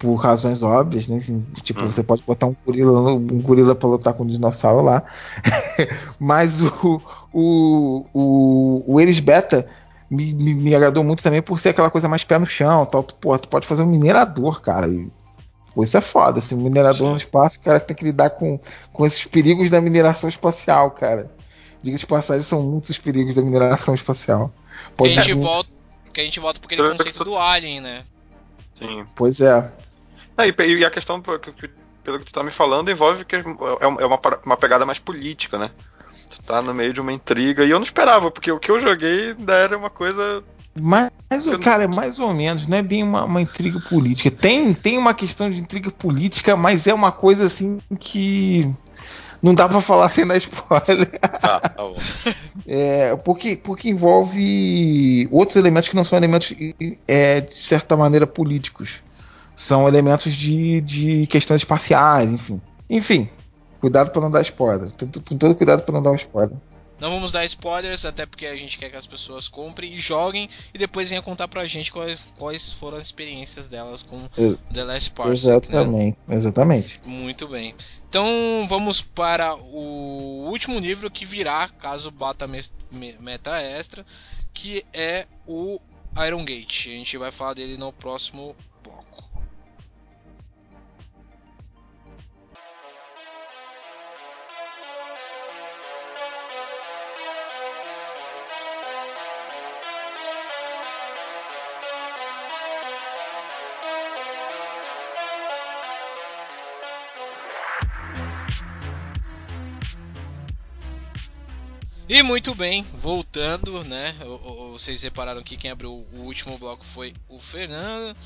por 0.00 0.14
razões 0.16 0.62
óbvias, 0.62 1.06
né? 1.06 1.18
Assim, 1.18 1.46
tipo, 1.62 1.84
hum. 1.84 1.92
você 1.92 2.02
pode 2.02 2.22
botar 2.22 2.46
um 2.46 2.56
gorila, 2.66 3.12
um 3.12 3.40
gorila 3.40 3.74
pra 3.74 3.88
lutar 3.88 4.14
com 4.14 4.24
um 4.24 4.26
dinossauro 4.26 4.82
lá. 4.82 5.04
Mas 6.18 6.60
o, 6.60 7.02
o, 7.32 8.06
o, 8.12 8.94
o 8.94 9.00
Eris 9.00 9.20
Beta 9.20 9.68
me, 10.10 10.32
me, 10.32 10.54
me, 10.54 10.74
agradou 10.74 11.04
muito 11.04 11.22
também 11.22 11.42
por 11.42 11.60
ser 11.60 11.68
aquela 11.68 11.90
coisa 11.90 12.08
mais 12.08 12.24
pé 12.24 12.38
no 12.38 12.46
chão. 12.46 12.86
Tal. 12.86 13.04
Pô, 13.04 13.38
tu 13.38 13.48
pode 13.48 13.66
fazer 13.66 13.82
um 13.82 13.86
minerador, 13.86 14.62
cara. 14.62 14.88
E 14.88 15.08
Pô, 15.74 15.84
isso 15.84 15.96
é 15.96 16.00
foda, 16.00 16.40
assim, 16.40 16.54
um 16.54 16.62
minerador 16.62 17.10
no 17.10 17.16
espaço, 17.16 17.58
o 17.58 17.62
cara 17.62 17.78
tem 17.78 17.96
que 17.96 18.04
lidar 18.04 18.30
com, 18.30 18.58
com 18.92 19.06
esses 19.06 19.24
perigos 19.24 19.70
da 19.70 19.80
mineração 19.80 20.28
espacial, 20.28 20.90
cara. 20.90 21.30
Diga-se 21.82 22.00
de 22.00 22.06
passagem, 22.06 22.42
são 22.42 22.60
muitos 22.60 22.98
perigos 22.98 23.34
da 23.34 23.42
mineração 23.42 23.94
espacial. 23.94 24.52
Pode 24.96 25.12
que, 25.12 25.18
a 25.18 25.22
gente 25.22 25.34
volta, 25.34 25.70
que 26.12 26.20
a 26.20 26.24
gente 26.24 26.40
volta 26.40 26.58
por 26.58 26.66
aquele 26.66 26.90
conceito 26.90 27.24
do 27.24 27.36
Alien, 27.36 27.80
né? 27.80 28.02
Sim. 28.78 29.06
Pois 29.14 29.40
é. 29.40 29.72
É 30.44 30.48
e, 30.48 30.84
a 30.84 30.90
questão, 30.90 31.20
pelo 31.20 31.38
que 31.40 32.24
tu 32.24 32.32
tá 32.32 32.42
me 32.42 32.50
falando, 32.50 32.90
envolve 32.90 33.24
que 33.24 33.36
é, 33.36 33.44
é 33.80 33.86
uma, 33.86 34.20
uma 34.44 34.56
pegada 34.56 34.86
mais 34.86 34.98
política, 34.98 35.58
né? 35.58 35.70
Tu 36.30 36.42
tá 36.42 36.62
no 36.62 36.72
meio 36.72 36.92
de 36.92 37.00
uma 37.00 37.12
intriga, 37.12 37.64
e 37.64 37.70
eu 37.70 37.78
não 37.78 37.84
esperava, 37.84 38.30
porque 38.30 38.52
o 38.52 38.58
que 38.58 38.70
eu 38.70 38.80
joguei 38.80 39.30
ainda 39.30 39.54
era 39.54 39.76
uma 39.76 39.90
coisa 39.90 40.44
mas, 40.80 41.10
cara, 41.62 41.84
é 41.84 41.86
mais 41.86 42.18
ou 42.20 42.32
menos, 42.32 42.66
não 42.66 42.76
é 42.76 42.82
bem 42.82 43.02
uma, 43.02 43.24
uma, 43.24 43.42
intriga 43.42 43.80
política. 43.80 44.30
Tem, 44.30 44.72
tem 44.72 44.96
uma 44.96 45.12
questão 45.12 45.50
de 45.50 45.58
intriga 45.58 45.90
política, 45.90 46.56
mas 46.56 46.86
é 46.86 46.94
uma 46.94 47.10
coisa 47.10 47.44
assim 47.44 47.78
que 47.98 48.72
não 49.42 49.54
dá 49.54 49.68
para 49.68 49.80
falar 49.80 50.08
sem 50.10 50.26
dar 50.26 50.36
spoiler. 50.36 51.18
Ah, 51.42 51.60
tá 51.60 51.82
bom. 51.82 51.96
é, 52.66 53.16
porque, 53.16 53.56
porque 53.56 53.88
envolve 53.88 55.28
outros 55.30 55.56
elementos 55.56 55.88
que 55.88 55.96
não 55.96 56.04
são 56.04 56.16
elementos, 56.16 56.54
é, 57.06 57.40
de 57.40 57.56
certa 57.56 57.96
maneira, 57.96 58.26
políticos. 58.26 59.02
São 59.60 59.86
elementos 59.86 60.32
de, 60.32 60.80
de 60.80 61.26
questões 61.26 61.60
espaciais, 61.60 62.32
enfim. 62.32 62.58
Enfim, 62.88 63.28
cuidado 63.78 64.10
para 64.10 64.22
não 64.22 64.30
dar 64.30 64.40
spoiler. 64.40 64.90
Com 65.28 65.36
todo 65.36 65.54
cuidado 65.54 65.82
para 65.82 65.92
não 65.92 66.02
dar 66.02 66.12
um 66.12 66.14
spoiler. 66.14 66.56
Não 66.98 67.10
vamos 67.10 67.30
dar 67.30 67.44
spoilers, 67.44 68.06
até 68.06 68.24
porque 68.24 68.46
a 68.46 68.56
gente 68.56 68.78
quer 68.78 68.88
que 68.88 68.96
as 68.96 69.06
pessoas 69.06 69.48
comprem 69.48 69.92
e 69.92 69.96
joguem 69.98 70.48
e 70.72 70.78
depois 70.78 71.10
venham 71.10 71.22
contar 71.22 71.46
pra 71.46 71.66
gente 71.66 71.92
quais, 71.92 72.32
quais 72.38 72.72
foram 72.72 72.96
as 72.96 73.04
experiências 73.04 73.68
delas 73.68 74.02
com 74.02 74.26
The 74.72 74.82
Last. 74.82 75.12
Né? 75.18 75.30
Exatamente, 75.30 76.18
né? 76.26 76.36
exatamente. 76.36 77.00
Muito 77.04 77.46
bem. 77.46 77.74
Então 78.08 78.66
vamos 78.66 79.02
para 79.02 79.54
o 79.56 80.46
último 80.48 80.78
livro 80.78 81.10
que 81.10 81.26
virá, 81.26 81.68
caso 81.68 82.10
bata 82.10 82.48
meta 82.48 83.60
extra, 83.60 84.06
que 84.54 84.86
é 84.94 85.26
o 85.46 85.78
Iron 86.26 86.46
Gate. 86.46 86.86
A 86.86 86.90
gente 86.92 87.18
vai 87.18 87.30
falar 87.30 87.52
dele 87.52 87.76
no 87.76 87.92
próximo 87.92 88.56
E 112.12 112.24
muito 112.24 112.56
bem, 112.56 112.84
voltando, 112.92 113.84
né? 113.84 114.12
Vocês 114.72 115.00
repararam 115.00 115.44
que 115.44 115.56
quem 115.56 115.70
abriu 115.70 115.92
o 116.12 116.22
último 116.24 116.58
bloco 116.58 116.84
foi 116.84 117.14
o 117.28 117.38
Fernando, 117.38 118.16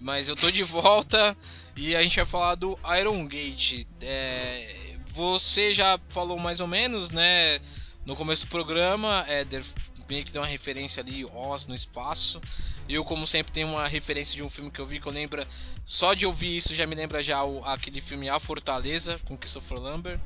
mas 0.00 0.26
eu 0.26 0.34
tô 0.34 0.50
de 0.50 0.64
volta 0.64 1.36
e 1.76 1.94
a 1.94 2.02
gente 2.02 2.16
vai 2.16 2.26
falar 2.26 2.56
do 2.56 2.76
Iron 2.98 3.24
Gate. 3.28 3.86
É, 4.02 4.96
você 5.06 5.72
já 5.72 6.00
falou 6.08 6.36
mais 6.40 6.58
ou 6.58 6.66
menos, 6.66 7.10
né? 7.10 7.60
No 8.04 8.16
começo 8.16 8.44
do 8.44 8.50
programa, 8.50 9.24
é, 9.28 9.46
meio 10.08 10.24
que 10.24 10.32
deu 10.32 10.42
uma 10.42 10.48
referência 10.48 11.00
ali, 11.00 11.24
Oz 11.24 11.64
no 11.64 11.76
espaço. 11.76 12.42
Eu, 12.88 13.04
como 13.04 13.24
sempre, 13.24 13.52
tenho 13.52 13.68
uma 13.68 13.86
referência 13.86 14.34
de 14.34 14.42
um 14.42 14.50
filme 14.50 14.68
que 14.68 14.80
eu 14.80 14.86
vi 14.86 15.00
que 15.00 15.06
eu 15.06 15.12
lembro. 15.12 15.46
Só 15.84 16.12
de 16.12 16.26
ouvir 16.26 16.56
isso 16.56 16.74
já 16.74 16.88
me 16.88 16.96
lembra 16.96 17.22
já 17.22 17.44
o, 17.44 17.64
aquele 17.64 18.00
filme 18.00 18.28
A 18.28 18.40
Fortaleza 18.40 19.20
com 19.26 19.38
Christopher 19.38 19.78
Lambert 19.78 20.18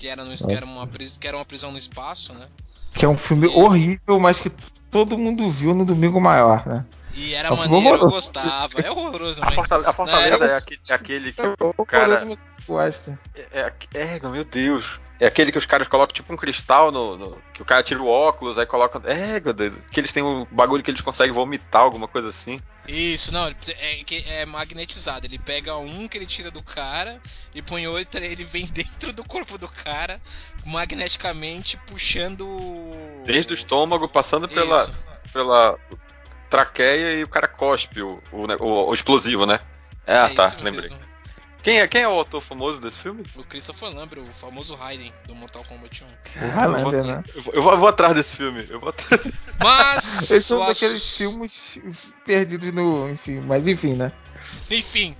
que 0.00 0.08
era, 0.08 0.24
no, 0.24 0.34
que, 0.34 0.52
era 0.54 0.64
uma, 0.64 0.88
que 0.88 1.28
era 1.28 1.36
uma 1.36 1.44
prisão 1.44 1.70
no 1.70 1.76
espaço, 1.76 2.32
né? 2.32 2.48
Que 2.94 3.04
é 3.04 3.08
um 3.08 3.18
filme 3.18 3.46
e... 3.46 3.50
horrível, 3.50 4.18
mas 4.18 4.40
que 4.40 4.50
todo 4.90 5.18
mundo 5.18 5.50
viu 5.50 5.74
no 5.74 5.84
Domingo 5.84 6.18
Maior, 6.18 6.66
né? 6.66 6.86
E 7.14 7.34
era 7.34 7.48
é 7.48 7.52
um 7.52 7.56
maneiro, 7.56 7.96
eu 7.96 8.08
gostava. 8.08 8.80
É 8.80 8.90
horroroso, 8.90 9.42
mas... 9.42 9.52
A 9.52 9.54
Fortaleza, 9.56 9.90
a 9.90 9.92
Fortaleza 9.92 10.46
é, 10.46 10.48
é, 10.48 10.56
aquele, 10.56 10.80
é 10.88 10.94
aquele 10.94 11.32
que 11.34 11.42
o 11.42 11.84
cara... 11.84 12.26
Gosta. 12.66 13.18
É, 13.34 13.72
é, 13.92 14.16
é, 14.16 14.20
meu 14.20 14.44
Deus. 14.44 14.98
É 15.20 15.26
aquele 15.26 15.52
que 15.52 15.58
os 15.58 15.66
caras 15.66 15.86
colocam 15.86 16.14
tipo 16.14 16.32
um 16.32 16.36
cristal 16.36 16.90
no, 16.90 17.18
no, 17.18 17.42
Que 17.52 17.60
o 17.60 17.64
cara 17.64 17.82
tira 17.82 18.02
o 18.02 18.06
óculos, 18.06 18.56
aí 18.56 18.64
coloca. 18.64 18.98
É, 19.04 19.38
meu 19.38 19.52
Deus. 19.52 19.76
Que 19.92 20.00
eles 20.00 20.12
têm 20.12 20.22
um 20.22 20.46
bagulho 20.50 20.82
que 20.82 20.90
eles 20.90 21.02
conseguem 21.02 21.34
vomitar, 21.34 21.82
alguma 21.82 22.08
coisa 22.08 22.30
assim. 22.30 22.58
Isso, 22.88 23.30
não, 23.30 23.46
é, 23.46 24.40
é 24.40 24.46
magnetizado. 24.46 25.26
Ele 25.26 25.38
pega 25.38 25.76
um 25.76 26.08
que 26.08 26.16
ele 26.16 26.24
tira 26.24 26.50
do 26.50 26.62
cara 26.62 27.20
e 27.54 27.60
põe 27.60 27.86
outro, 27.86 28.24
ele 28.24 28.44
vem 28.44 28.64
dentro 28.72 29.12
do 29.12 29.22
corpo 29.22 29.58
do 29.58 29.68
cara, 29.68 30.18
magneticamente 30.64 31.76
puxando. 31.86 32.46
Desde 33.26 33.52
o 33.52 33.54
estômago, 33.54 34.08
passando 34.08 34.48
pela, 34.48 34.90
pela 35.34 35.78
traqueia 36.48 37.16
e 37.16 37.24
o 37.24 37.28
cara 37.28 37.46
cospe 37.46 38.00
o, 38.00 38.22
o, 38.32 38.46
o, 38.58 38.88
o 38.88 38.94
explosivo, 38.94 39.44
né? 39.44 39.60
É, 40.06 40.16
ah, 40.16 40.30
tá, 40.30 40.50
lembrei. 40.62 40.88
Mesmo. 40.88 41.09
Quem 41.62 41.80
é, 41.80 41.86
quem 41.86 42.02
é 42.02 42.08
o 42.08 42.12
autor 42.12 42.40
famoso 42.40 42.80
desse 42.80 42.96
filme? 42.98 43.24
O 43.36 43.44
Christopher 43.44 43.94
Lambert, 43.94 44.22
o 44.22 44.32
famoso 44.32 44.74
Raiden 44.74 45.12
do 45.26 45.34
Mortal 45.34 45.62
Kombat 45.64 46.04
1. 46.04 46.06
O 46.46 46.50
Highlander, 46.50 47.04
né? 47.04 47.24
Eu 47.34 47.42
vou, 47.42 47.54
eu, 47.54 47.62
vou, 47.62 47.72
eu 47.72 47.78
vou, 47.78 47.88
atrás 47.88 48.14
desse 48.14 48.36
filme. 48.36 48.66
Eu 48.70 48.80
vou 48.80 48.88
atrás. 48.88 49.22
Mas. 49.58 50.22
Esses 50.30 50.46
são 50.46 50.64
daqueles 50.64 51.16
filmes 51.16 51.78
perdidos 52.24 52.72
no. 52.72 53.10
Enfim, 53.10 53.40
mas 53.40 53.68
enfim, 53.68 53.94
né? 53.94 54.10
Enfim. 54.70 55.16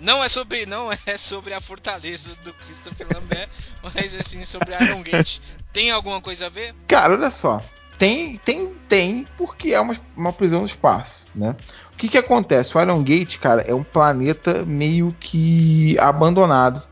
Não 0.00 0.22
é 0.24 0.28
sobre, 0.28 0.66
não 0.66 0.90
é 0.92 1.16
sobre 1.16 1.54
a 1.54 1.60
fortaleza 1.60 2.34
do 2.42 2.52
Christopher 2.52 3.06
Lambert, 3.14 3.48
mas 3.94 4.14
assim 4.14 4.44
sobre 4.44 4.74
Iron 4.74 5.02
Gate. 5.02 5.38
Tem 5.72 5.92
alguma 5.92 6.20
coisa 6.20 6.46
a 6.46 6.48
ver? 6.48 6.74
Cara, 6.88 7.14
olha 7.14 7.30
só. 7.30 7.62
Tem, 7.98 8.36
tem, 8.38 8.74
tem, 8.88 9.26
porque 9.36 9.72
é 9.72 9.80
uma, 9.80 9.96
uma 10.16 10.32
prisão 10.32 10.60
no 10.60 10.66
espaço, 10.66 11.24
né? 11.34 11.54
O 11.92 11.96
que 11.96 12.08
que 12.08 12.18
acontece? 12.18 12.76
O 12.76 12.80
Iron 12.80 13.02
Gate, 13.02 13.38
cara, 13.38 13.62
é 13.62 13.74
um 13.74 13.84
planeta 13.84 14.64
meio 14.64 15.14
que 15.20 15.96
abandonado, 15.98 16.82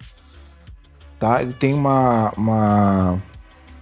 tá? 1.18 1.42
Ele 1.42 1.52
tem 1.52 1.74
uma, 1.74 2.32
uma, 2.36 3.22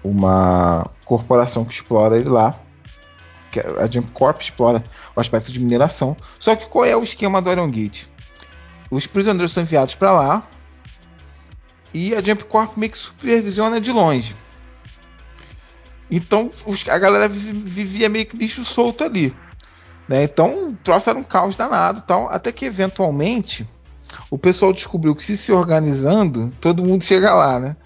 uma 0.02 0.90
corporação 1.04 1.64
que 1.64 1.74
explora 1.74 2.16
ele 2.16 2.28
lá, 2.28 2.58
que 3.52 3.60
é 3.60 3.66
a 3.78 3.90
Jump 3.90 4.12
Corp 4.12 4.40
explora 4.40 4.82
o 5.14 5.20
aspecto 5.20 5.52
de 5.52 5.60
mineração. 5.60 6.16
Só 6.38 6.56
que 6.56 6.66
qual 6.66 6.84
é 6.84 6.96
o 6.96 7.02
esquema 7.02 7.42
do 7.42 7.50
Iron 7.50 7.70
Gate? 7.70 8.06
Os 8.90 9.06
prisioneiros 9.06 9.52
são 9.52 9.62
enviados 9.62 9.94
para 9.94 10.12
lá 10.12 10.42
e 11.92 12.14
a 12.14 12.22
Jump 12.22 12.44
Corp 12.44 12.76
meio 12.76 12.92
que 12.92 12.98
supervisiona 12.98 13.80
de 13.80 13.92
longe. 13.92 14.34
Então 16.10 16.50
os, 16.66 16.86
a 16.88 16.98
galera 16.98 17.28
vivia 17.28 18.08
meio 18.08 18.26
que 18.26 18.36
bicho 18.36 18.64
solto 18.64 19.04
ali. 19.04 19.34
Né? 20.08 20.24
Então 20.24 20.70
o 20.70 20.76
troço 20.76 21.08
era 21.08 21.18
um 21.18 21.22
caos 21.22 21.56
danado 21.56 22.02
tal, 22.02 22.28
até 22.28 22.50
que 22.50 22.64
eventualmente 22.64 23.66
o 24.28 24.36
pessoal 24.36 24.72
descobriu 24.72 25.14
que 25.14 25.22
se 25.22 25.36
se 25.36 25.52
organizando, 25.52 26.52
todo 26.60 26.84
mundo 26.84 27.04
chega 27.04 27.32
lá, 27.32 27.60
né? 27.60 27.76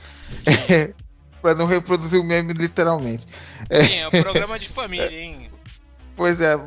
É, 0.68 0.92
para 1.40 1.54
não 1.54 1.66
reproduzir 1.66 2.18
o 2.18 2.24
meme 2.24 2.54
literalmente. 2.54 3.26
Sim, 3.70 3.98
é 3.98 4.08
um 4.08 4.22
programa 4.22 4.58
de 4.58 4.68
família, 4.68 5.20
hein? 5.20 5.50
Pois 6.16 6.40
é, 6.40 6.58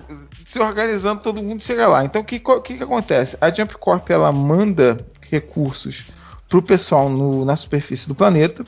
se 0.46 0.60
organizando, 0.60 1.22
todo 1.22 1.42
mundo 1.42 1.64
chega 1.64 1.88
lá. 1.88 2.06
Então 2.06 2.22
o 2.22 2.26
que, 2.26 2.40
que, 2.40 2.78
que 2.78 2.84
acontece? 2.84 3.38
A 3.42 3.50
Jump 3.50 3.76
Corp 3.78 4.10
ela 4.10 4.32
manda 4.32 5.06
recursos 5.30 6.06
para 6.48 6.58
o 6.60 6.62
pessoal 6.62 7.10
no, 7.10 7.44
na 7.44 7.56
superfície 7.56 8.08
do 8.08 8.16
planeta. 8.16 8.66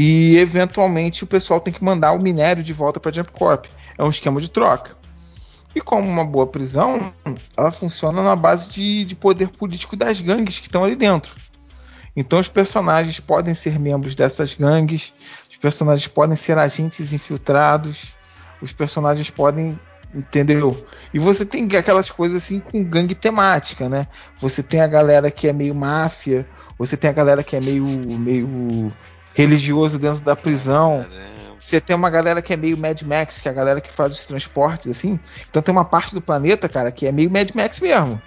E 0.00 0.38
eventualmente 0.38 1.24
o 1.24 1.26
pessoal 1.26 1.60
tem 1.60 1.72
que 1.72 1.82
mandar 1.82 2.12
o 2.12 2.22
minério 2.22 2.62
de 2.62 2.72
volta 2.72 3.00
para 3.00 3.10
a 3.10 3.12
Jump 3.12 3.32
Corp. 3.32 3.64
É 3.98 4.04
um 4.04 4.10
esquema 4.10 4.40
de 4.40 4.48
troca. 4.48 4.96
E 5.74 5.80
como 5.80 6.08
uma 6.08 6.24
boa 6.24 6.46
prisão, 6.46 7.12
ela 7.56 7.72
funciona 7.72 8.22
na 8.22 8.36
base 8.36 8.70
de, 8.70 9.04
de 9.04 9.16
poder 9.16 9.48
político 9.48 9.96
das 9.96 10.20
gangues 10.20 10.60
que 10.60 10.68
estão 10.68 10.84
ali 10.84 10.94
dentro. 10.94 11.34
Então 12.14 12.38
os 12.38 12.46
personagens 12.46 13.18
podem 13.18 13.54
ser 13.54 13.76
membros 13.76 14.14
dessas 14.14 14.54
gangues, 14.54 15.12
os 15.50 15.56
personagens 15.56 16.06
podem 16.06 16.36
ser 16.36 16.56
agentes 16.58 17.12
infiltrados, 17.12 18.14
os 18.62 18.72
personagens 18.72 19.30
podem. 19.30 19.80
Entendeu? 20.14 20.86
E 21.12 21.18
você 21.18 21.44
tem 21.44 21.68
aquelas 21.76 22.08
coisas 22.08 22.44
assim 22.44 22.60
com 22.60 22.84
gangue 22.84 23.16
temática, 23.16 23.88
né? 23.88 24.06
Você 24.40 24.62
tem 24.62 24.80
a 24.80 24.86
galera 24.86 25.28
que 25.28 25.48
é 25.48 25.52
meio 25.52 25.74
máfia, 25.74 26.48
você 26.78 26.96
tem 26.96 27.10
a 27.10 27.12
galera 27.12 27.42
que 27.42 27.56
é 27.56 27.60
meio, 27.60 27.84
meio 27.84 28.92
religioso 29.38 29.98
dentro 29.98 30.20
da 30.20 30.34
prisão. 30.34 31.06
Caramba 31.08 31.38
você 31.58 31.80
tem 31.80 31.96
uma 31.96 32.08
galera 32.08 32.40
que 32.40 32.52
é 32.52 32.56
meio 32.56 32.78
Mad 32.78 33.02
Max, 33.02 33.40
que 33.40 33.48
é 33.48 33.50
a 33.50 33.54
galera 33.54 33.80
que 33.80 33.90
faz 33.90 34.12
os 34.12 34.26
transportes, 34.26 34.90
assim. 34.90 35.18
Então 35.50 35.60
tem 35.60 35.72
uma 35.72 35.84
parte 35.84 36.14
do 36.14 36.20
planeta, 36.20 36.68
cara, 36.68 36.92
que 36.92 37.06
é 37.06 37.12
meio 37.12 37.30
Mad 37.30 37.50
Max 37.54 37.80
mesmo. 37.80 38.20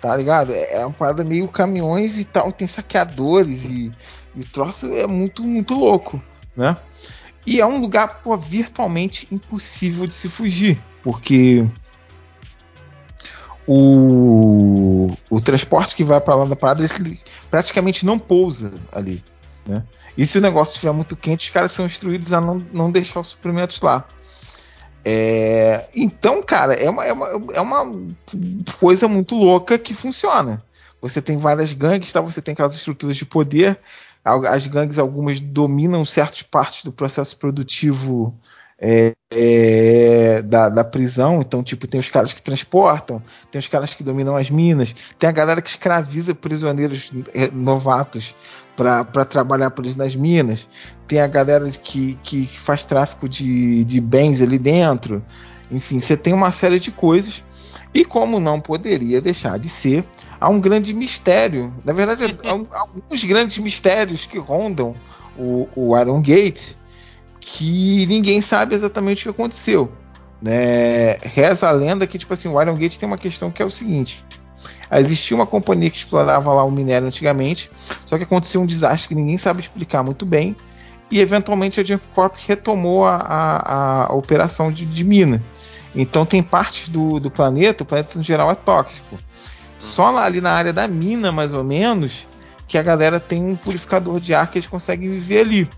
Tá 0.00 0.16
ligado? 0.16 0.52
É, 0.52 0.76
é 0.76 0.86
uma 0.86 0.92
parada 0.92 1.22
meio 1.22 1.46
caminhões 1.46 2.18
e 2.18 2.24
tal, 2.24 2.50
tem 2.50 2.66
saqueadores 2.66 3.64
e, 3.64 3.92
e 4.34 4.40
o 4.40 4.44
troço 4.44 4.92
é 4.92 5.06
muito, 5.06 5.42
muito 5.42 5.74
louco, 5.74 6.22
né? 6.56 6.76
E 7.46 7.60
é 7.60 7.66
um 7.66 7.78
lugar, 7.78 8.22
pô, 8.22 8.36
virtualmente 8.36 9.28
impossível 9.30 10.06
de 10.06 10.14
se 10.14 10.30
fugir, 10.30 10.82
porque 11.02 11.66
o, 13.66 15.14
o 15.28 15.40
transporte 15.42 15.94
que 15.94 16.04
vai 16.04 16.20
para 16.20 16.34
lá 16.34 16.44
da 16.46 16.56
parada 16.56 16.82
ele 16.82 17.20
praticamente 17.50 18.06
não 18.06 18.18
pousa 18.18 18.72
ali. 18.90 19.22
Né? 19.66 19.82
E 20.16 20.26
se 20.26 20.38
o 20.38 20.40
negócio 20.40 20.74
estiver 20.74 20.92
muito 20.92 21.16
quente, 21.16 21.46
os 21.46 21.50
caras 21.50 21.72
são 21.72 21.86
instruídos 21.86 22.32
a 22.32 22.40
não, 22.40 22.64
não 22.72 22.90
deixar 22.90 23.20
os 23.20 23.28
suprimentos 23.28 23.80
lá. 23.80 24.06
É, 25.04 25.86
então, 25.94 26.42
cara, 26.42 26.74
é 26.74 26.88
uma, 26.88 27.04
é, 27.04 27.12
uma, 27.12 27.28
é 27.52 27.60
uma 27.60 28.14
coisa 28.78 29.06
muito 29.06 29.34
louca 29.34 29.78
que 29.78 29.92
funciona. 29.92 30.62
Você 31.00 31.20
tem 31.20 31.36
várias 31.36 31.72
gangues, 31.74 32.12
tá? 32.12 32.20
você 32.20 32.40
tem 32.40 32.52
aquelas 32.52 32.74
estruturas 32.74 33.16
de 33.16 33.26
poder. 33.26 33.78
As 34.24 34.66
gangues, 34.66 34.98
algumas 34.98 35.38
dominam 35.38 36.02
certas 36.06 36.40
partes 36.40 36.82
do 36.82 36.90
processo 36.90 37.36
produtivo 37.36 38.34
é, 38.78 39.12
é, 39.30 40.42
da, 40.42 40.68
da, 40.68 40.84
prisão. 40.84 41.40
Então, 41.40 41.62
tipo, 41.62 41.86
tem 41.86 42.00
os 42.00 42.08
caras 42.08 42.32
que 42.32 42.42
transportam, 42.42 43.22
tem 43.50 43.58
os 43.58 43.68
caras 43.68 43.94
que 43.94 44.02
dominam 44.02 44.36
as 44.36 44.50
minas, 44.50 44.94
tem 45.18 45.28
a 45.28 45.32
galera 45.32 45.62
que 45.62 45.70
escraviza 45.70 46.34
prisioneiros 46.34 47.10
é, 47.34 47.50
novatos 47.50 48.34
para 48.76 49.24
trabalhar 49.24 49.70
por 49.70 49.84
eles 49.84 49.96
nas 49.96 50.16
minas, 50.16 50.68
tem 51.06 51.20
a 51.20 51.28
galera 51.28 51.68
que, 51.70 52.18
que 52.22 52.46
faz 52.46 52.82
tráfico 52.82 53.28
de, 53.28 53.84
de 53.84 54.00
bens 54.00 54.42
ali 54.42 54.58
dentro. 54.58 55.24
Enfim, 55.70 56.00
você 56.00 56.16
tem 56.16 56.32
uma 56.32 56.52
série 56.52 56.80
de 56.80 56.90
coisas. 56.90 57.42
E 57.92 58.04
como 58.04 58.40
não 58.40 58.60
poderia 58.60 59.20
deixar 59.20 59.56
de 59.58 59.68
ser, 59.68 60.04
há 60.40 60.48
um 60.48 60.60
grande 60.60 60.92
mistério. 60.92 61.72
Na 61.84 61.92
verdade, 61.92 62.36
há 62.44 62.80
alguns 62.80 63.22
grandes 63.24 63.58
mistérios 63.58 64.26
que 64.26 64.36
rondam 64.36 64.94
o, 65.38 65.68
o 65.76 65.98
Iron 65.98 66.20
Gate 66.20 66.74
que 67.44 68.06
ninguém 68.06 68.40
sabe 68.40 68.74
exatamente 68.74 69.20
o 69.20 69.22
que 69.24 69.40
aconteceu. 69.40 69.92
Né? 70.40 71.14
Reza 71.22 71.68
a 71.68 71.72
lenda 71.72 72.06
que, 72.06 72.18
tipo 72.18 72.32
assim, 72.32 72.48
o 72.48 72.60
Iron 72.60 72.74
Gate 72.74 72.96
tem 72.96 73.06
uma 73.06 73.18
questão 73.18 73.50
que 73.50 73.62
é 73.62 73.64
o 73.64 73.70
seguinte: 73.70 74.24
existia 74.90 75.36
uma 75.36 75.46
companhia 75.46 75.90
que 75.90 75.98
explorava 75.98 76.52
lá 76.52 76.64
o 76.64 76.70
minério 76.70 77.06
antigamente, 77.06 77.70
só 78.06 78.16
que 78.16 78.24
aconteceu 78.24 78.62
um 78.62 78.66
desastre 78.66 79.08
que 79.08 79.14
ninguém 79.14 79.36
sabe 79.36 79.60
explicar 79.60 80.02
muito 80.02 80.24
bem, 80.24 80.56
e 81.10 81.20
eventualmente 81.20 81.80
a 81.80 81.84
Jump 81.84 82.02
Corp 82.14 82.34
retomou 82.46 83.04
a, 83.04 83.16
a, 83.16 84.06
a 84.06 84.12
operação 84.14 84.72
de, 84.72 84.86
de, 84.86 85.04
mina. 85.04 85.42
Então 85.94 86.24
tem 86.24 86.42
partes 86.42 86.88
do, 86.88 87.20
do 87.20 87.30
planeta, 87.30 87.82
o 87.82 87.86
planeta 87.86 88.18
no 88.18 88.24
geral 88.24 88.50
é 88.50 88.54
tóxico. 88.54 89.18
Só 89.78 90.10
lá, 90.10 90.24
ali 90.24 90.40
na 90.40 90.52
área 90.52 90.72
da 90.72 90.88
mina, 90.88 91.30
mais 91.30 91.52
ou 91.52 91.62
menos, 91.62 92.26
que 92.66 92.78
a 92.78 92.82
galera 92.82 93.20
tem 93.20 93.44
um 93.44 93.54
purificador 93.54 94.18
de 94.18 94.34
ar 94.34 94.50
que 94.50 94.58
eles 94.58 94.68
conseguem 94.68 95.10
viver 95.10 95.40
ali. 95.40 95.68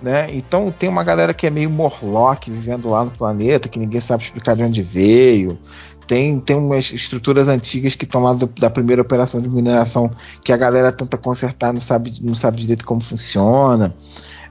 Né? 0.00 0.28
Então 0.32 0.70
tem 0.70 0.88
uma 0.88 1.02
galera 1.02 1.32
que 1.32 1.46
é 1.46 1.50
meio 1.50 1.70
Morlock 1.70 2.50
vivendo 2.50 2.88
lá 2.88 3.04
no 3.04 3.10
planeta, 3.10 3.68
que 3.68 3.78
ninguém 3.78 4.00
sabe 4.00 4.24
explicar 4.24 4.54
de 4.54 4.62
onde 4.62 4.82
veio. 4.82 5.58
Tem, 6.06 6.38
tem 6.38 6.56
umas 6.56 6.92
estruturas 6.92 7.48
antigas 7.48 7.94
que 7.94 8.04
estão 8.04 8.22
lá 8.22 8.32
do, 8.32 8.46
da 8.46 8.70
primeira 8.70 9.02
operação 9.02 9.40
de 9.40 9.48
mineração 9.48 10.10
que 10.44 10.52
a 10.52 10.56
galera 10.56 10.92
tenta 10.92 11.16
consertar, 11.16 11.72
não 11.72 11.80
sabe, 11.80 12.14
não 12.20 12.34
sabe 12.34 12.60
direito 12.60 12.84
como 12.84 13.00
funciona. 13.00 13.94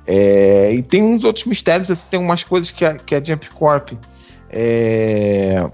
É, 0.05 0.73
e 0.73 0.83
tem 0.83 1.01
uns 1.01 1.23
outros 1.23 1.45
mistérios, 1.45 1.89
assim, 1.89 2.05
tem 2.09 2.19
umas 2.19 2.43
coisas 2.43 2.71
que 2.71 2.83
a, 2.83 2.95
que 2.95 3.15
a 3.15 3.23
Jump 3.23 3.49
Corp 3.51 3.93
é, 4.49 5.65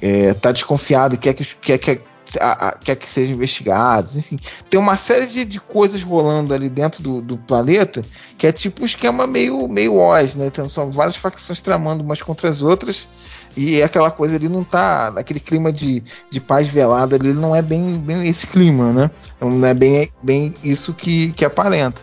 é, 0.00 0.34
tá 0.34 0.50
desconfiado, 0.50 1.18
quer 1.18 1.34
que, 1.34 1.44
quer, 1.44 1.78
quer, 1.78 2.00
a, 2.40 2.68
a, 2.68 2.72
quer 2.78 2.96
que 2.96 3.08
sejam 3.08 3.34
investigados, 3.34 4.16
enfim. 4.16 4.38
Tem 4.68 4.78
uma 4.78 4.96
série 4.96 5.26
de, 5.26 5.44
de 5.44 5.60
coisas 5.60 6.02
rolando 6.02 6.54
ali 6.54 6.68
dentro 6.68 7.02
do, 7.02 7.20
do, 7.20 7.36
planeta 7.36 8.02
que 8.38 8.46
é 8.46 8.52
tipo 8.52 8.82
um 8.82 8.86
esquema 8.86 9.26
meio, 9.26 9.68
meio 9.68 9.96
Oz, 9.96 10.34
né? 10.34 10.46
Então, 10.46 10.68
são 10.68 10.90
várias 10.90 11.16
facções 11.16 11.60
tramando 11.60 12.02
umas 12.02 12.20
contra 12.20 12.48
as 12.48 12.62
outras 12.62 13.06
e 13.56 13.82
aquela 13.82 14.10
coisa 14.10 14.36
ali 14.36 14.48
não 14.48 14.64
tá. 14.64 15.08
Aquele 15.16 15.40
clima 15.40 15.72
de, 15.72 16.02
de 16.30 16.40
paz 16.40 16.66
velada 16.66 17.16
ali 17.16 17.32
não 17.32 17.54
é 17.54 17.62
bem, 17.62 17.98
bem 17.98 18.24
esse 18.26 18.46
clima, 18.46 18.92
né? 18.92 19.10
Não 19.40 19.66
é 19.66 19.74
bem, 19.74 20.10
bem 20.22 20.54
isso 20.62 20.92
que, 20.92 21.32
que 21.32 21.44
aparenta. 21.44 22.00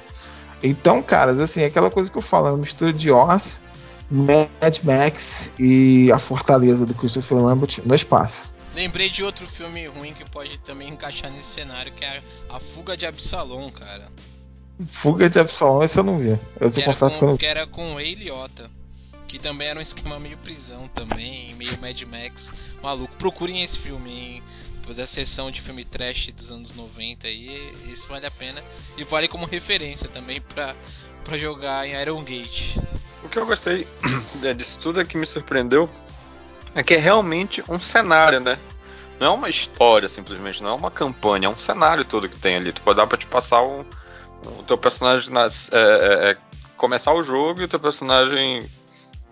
Então, 0.62 1.02
caras, 1.02 1.40
assim, 1.40 1.62
é 1.62 1.66
aquela 1.66 1.90
coisa 1.90 2.12
que 2.12 2.18
eu 2.18 2.22
falo, 2.22 2.48
é 2.48 2.52
uma 2.52 2.58
mistura 2.58 2.92
de 2.92 3.10
Oz, 3.10 3.62
Mad 4.12 4.78
Max 4.84 5.52
e 5.58 6.12
a 6.12 6.20
Fortaleza 6.20 6.86
do 6.86 6.94
Christopher 6.94 7.38
Lambert 7.38 7.80
no 7.86 7.96
espaço. 7.96 8.54
Lembrei 8.80 9.10
de 9.10 9.26
outro 9.26 9.46
filme 9.46 9.86
ruim 9.88 10.14
que 10.14 10.24
pode 10.24 10.58
também 10.62 10.88
encaixar 10.88 11.30
nesse 11.32 11.50
cenário, 11.50 11.92
que 11.92 12.06
é 12.06 12.24
A 12.48 12.62
Fuga 12.62 12.96
de 12.96 13.06
Absalom, 13.06 13.70
cara. 13.72 14.10
Fuga 14.88 15.30
de 15.30 15.38
Absalom, 15.38 15.84
esse 15.84 16.00
eu 16.00 16.04
não 16.06 16.18
vi. 16.18 16.40
Eu 16.58 16.72
que 16.72 16.82
confesso 16.84 17.16
com, 17.16 17.20
que 17.20 17.26
eu 17.26 17.28
não 17.28 17.38
Que 17.38 17.46
era 17.46 17.68
com 17.68 17.96
Ray 17.96 18.16
Liotta. 18.16 18.72
Que 19.28 19.38
também 19.38 19.68
era 19.68 19.78
um 19.78 19.82
esquema 19.82 20.18
meio 20.18 20.38
prisão 20.38 20.88
também, 20.96 21.54
meio 21.56 21.78
Mad 21.82 22.02
Max. 22.04 22.54
Maluco, 22.82 23.14
procurem 23.18 23.62
esse 23.62 23.78
filme, 23.78 24.10
hein? 24.10 24.44
da 24.96 25.06
sessão 25.06 25.52
de 25.52 25.62
filme 25.62 25.86
trash 25.86 26.32
dos 26.32 26.52
anos 26.52 26.74
90 26.74 27.28
aí, 27.28 27.72
isso 27.94 28.08
vale 28.08 28.26
a 28.26 28.32
pena 28.32 28.60
e 28.98 29.04
vale 29.04 29.28
como 29.28 29.46
referência 29.46 30.10
também 30.10 30.42
para 30.42 30.76
para 31.24 31.38
jogar 31.38 31.88
em 31.88 31.92
Iron 32.02 32.24
Gate. 32.24 32.78
O 33.24 33.30
que 33.30 33.38
eu 33.38 33.46
gostei 33.46 33.86
disso 34.58 34.80
tudo 34.82 35.00
é 35.00 35.06
que 35.06 35.16
me 35.16 35.28
surpreendeu 35.28 35.88
é 36.80 36.84
que 36.84 36.94
é 36.94 36.98
realmente 36.98 37.62
um 37.68 37.78
cenário, 37.78 38.40
né? 38.40 38.58
Não 39.20 39.28
é 39.28 39.30
uma 39.32 39.50
história 39.50 40.08
simplesmente, 40.08 40.64
não 40.64 40.70
é 40.70 40.74
uma 40.74 40.90
campanha, 40.90 41.48
é 41.48 41.50
um 41.50 41.58
cenário 41.58 42.06
todo 42.06 42.30
que 42.30 42.40
tem 42.40 42.56
ali. 42.56 42.72
Tu 42.72 42.82
pode 42.82 42.96
dar 42.96 43.06
pra 43.06 43.18
te 43.18 43.26
passar 43.26 43.62
um, 43.62 43.84
o 44.46 44.64
teu 44.64 44.78
personagem 44.78 45.30
nas, 45.30 45.70
é, 45.74 45.78
é, 45.78 46.32
é, 46.32 46.38
começar 46.78 47.14
o 47.14 47.22
jogo 47.22 47.60
e 47.60 47.66
o 47.66 47.68
teu 47.68 47.82
personagem 47.82 48.66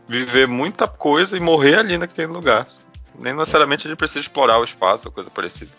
viver 0.06 0.46
muita 0.46 0.90
coisa 0.90 1.38
e 1.38 1.40
morrer 1.40 1.76
ali 1.76 1.98
naquele 1.98 2.28
lugar. 2.28 2.68
Nem 3.18 3.34
necessariamente 3.34 3.88
ele 3.88 3.96
precisa 3.96 4.20
explorar 4.20 4.60
o 4.60 4.66
espaço 4.66 5.08
ou 5.08 5.12
coisa 5.14 5.30
parecida. 5.30 5.72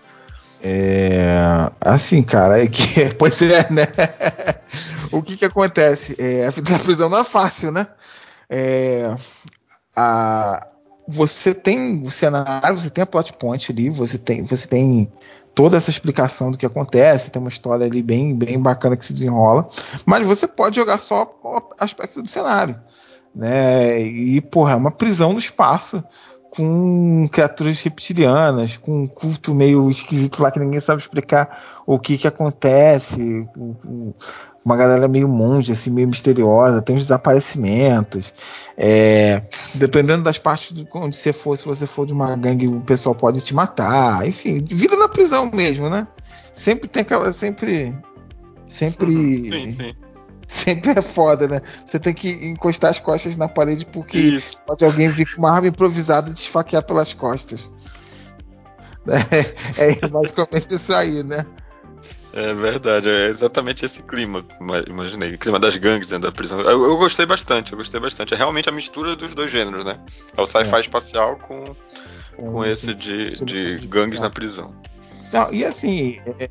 É. 0.63 1.71
Assim, 1.83 2.23
cara, 2.23 2.63
é 2.63 2.67
que. 2.67 3.11
Pois 3.19 3.43
é, 3.43 3.71
né? 3.71 3.85
o 5.13 5.23
que 5.23 5.37
que 5.37 5.45
acontece? 5.45 6.17
É, 6.19 6.47
a 6.47 6.51
vida 6.51 6.73
da 6.73 6.79
prisão 6.79 7.11
não 7.11 7.19
é 7.19 7.25
fácil, 7.25 7.71
né? 7.71 7.87
É, 8.49 9.15
a, 9.95 10.67
você 11.11 11.55
tem 11.55 12.03
o 12.03 12.11
cenário, 12.11 12.79
você 12.79 12.91
tem 12.91 13.03
a 13.03 13.07
plot 13.07 13.33
point 13.33 13.73
ali, 13.73 13.89
você 13.89 14.19
tem, 14.19 14.43
você 14.43 14.69
tem 14.69 15.11
toda 15.55 15.79
essa 15.79 15.89
explicação 15.89 16.51
do 16.51 16.59
que 16.59 16.67
acontece, 16.67 17.31
tem 17.31 17.41
uma 17.41 17.49
história 17.49 17.87
ali 17.87 18.03
bem, 18.03 18.37
bem 18.37 18.61
bacana 18.61 18.95
que 18.95 19.05
se 19.07 19.15
desenrola, 19.15 19.67
mas 20.05 20.27
você 20.27 20.47
pode 20.47 20.77
jogar 20.77 20.99
só 20.99 21.35
o 21.43 21.63
aspecto 21.81 22.21
do 22.21 22.29
cenário, 22.29 22.79
né? 23.35 24.03
E 24.03 24.39
porra, 24.43 24.73
é 24.73 24.77
uma 24.77 24.91
prisão 24.91 25.33
no 25.33 25.39
espaço 25.39 26.05
com 26.51 27.29
criaturas 27.31 27.81
reptilianas, 27.83 28.77
com 28.77 29.03
um 29.03 29.07
culto 29.07 29.55
meio 29.55 29.89
esquisito 29.89 30.43
lá 30.43 30.51
que 30.51 30.59
ninguém 30.59 30.81
sabe 30.81 31.01
explicar 31.01 31.83
o 31.87 31.99
que 31.99 32.19
que 32.19 32.27
acontece, 32.27 33.47
uma 34.65 34.77
galera 34.77 35.09
meio 35.09 35.29
monge, 35.29 35.73
assim, 35.73 35.91
meio 35.91 36.09
misteriosa, 36.09 36.83
tem 36.83 36.97
uns 36.97 37.03
desaparecimentos. 37.03 38.33
É, 38.77 39.43
dependendo 39.75 40.23
das 40.23 40.39
partes 40.39 40.73
de 40.73 40.87
onde 40.95 41.17
você 41.17 41.33
for, 41.33 41.57
se 41.57 41.65
você 41.65 41.87
for 41.87 42.07
de 42.07 42.13
uma 42.13 42.37
gangue, 42.37 42.69
o 42.69 42.81
pessoal 42.81 43.15
pode 43.15 43.41
te 43.41 43.55
matar. 43.55 44.27
Enfim, 44.27 44.59
vida 44.65 44.97
na 44.97 45.09
prisão 45.09 45.51
mesmo, 45.53 45.89
né? 45.89 46.07
Sempre 46.53 46.89
tem 46.89 47.03
aquela. 47.03 47.33
Sempre. 47.33 47.97
Sempre. 48.67 49.07
Sim, 49.11 49.73
sim. 49.73 49.95
Sempre 50.49 50.99
é 50.99 51.03
foda, 51.03 51.47
né? 51.47 51.61
Você 51.85 51.99
tem 51.99 52.15
que 52.15 52.31
encostar 52.47 52.91
as 52.91 52.99
costas 52.99 53.37
na 53.37 53.49
parede 53.49 53.85
porque 53.85 54.17
isso. 54.17 54.59
pode 54.67 54.83
alguém 54.83 55.11
vir 55.11 55.31
com 55.31 55.43
uma 55.43 55.53
arma 55.53 55.69
improvisada 55.69 56.31
e 56.31 56.35
te 56.35 56.45
esfaquear 56.45 56.83
pelas 56.83 57.13
costas. 57.13 57.71
É, 59.79 60.05
é 60.05 60.09
basicamente 60.09 60.75
isso 60.75 60.93
aí, 60.93 61.23
né? 61.23 61.47
É 62.39 62.55
verdade, 62.55 63.09
é 63.09 63.27
exatamente 63.27 63.85
esse 63.85 64.01
clima, 64.01 64.45
imaginei. 64.87 65.35
O 65.35 65.39
clima 65.39 65.59
das 65.59 65.77
gangues 65.77 66.11
dentro 66.11 66.31
da 66.31 66.33
prisão. 66.33 66.61
Eu, 66.61 66.85
eu, 66.85 66.97
gostei 66.97 67.27
bastante, 67.27 67.73
eu 67.73 67.79
gostei 67.79 67.99
bastante. 67.99 68.33
É 68.33 68.37
realmente 68.37 68.69
a 68.69 68.73
mistura 68.73 69.17
dos 69.17 69.35
dois 69.35 69.51
gêneros, 69.51 69.85
né? 69.85 69.99
É 70.37 70.41
o 70.41 70.47
sci-fi 70.47 70.77
é. 70.77 70.81
espacial 70.81 71.37
com, 71.39 71.65
com 72.37 72.65
é, 72.65 72.71
esse 72.71 72.95
de, 72.95 73.45
de 73.45 73.85
gangues 73.89 74.21
na 74.21 74.31
prisão. 74.31 74.73
Não, 75.33 75.53
e 75.53 75.65
assim, 75.65 76.21
é, 76.39 76.49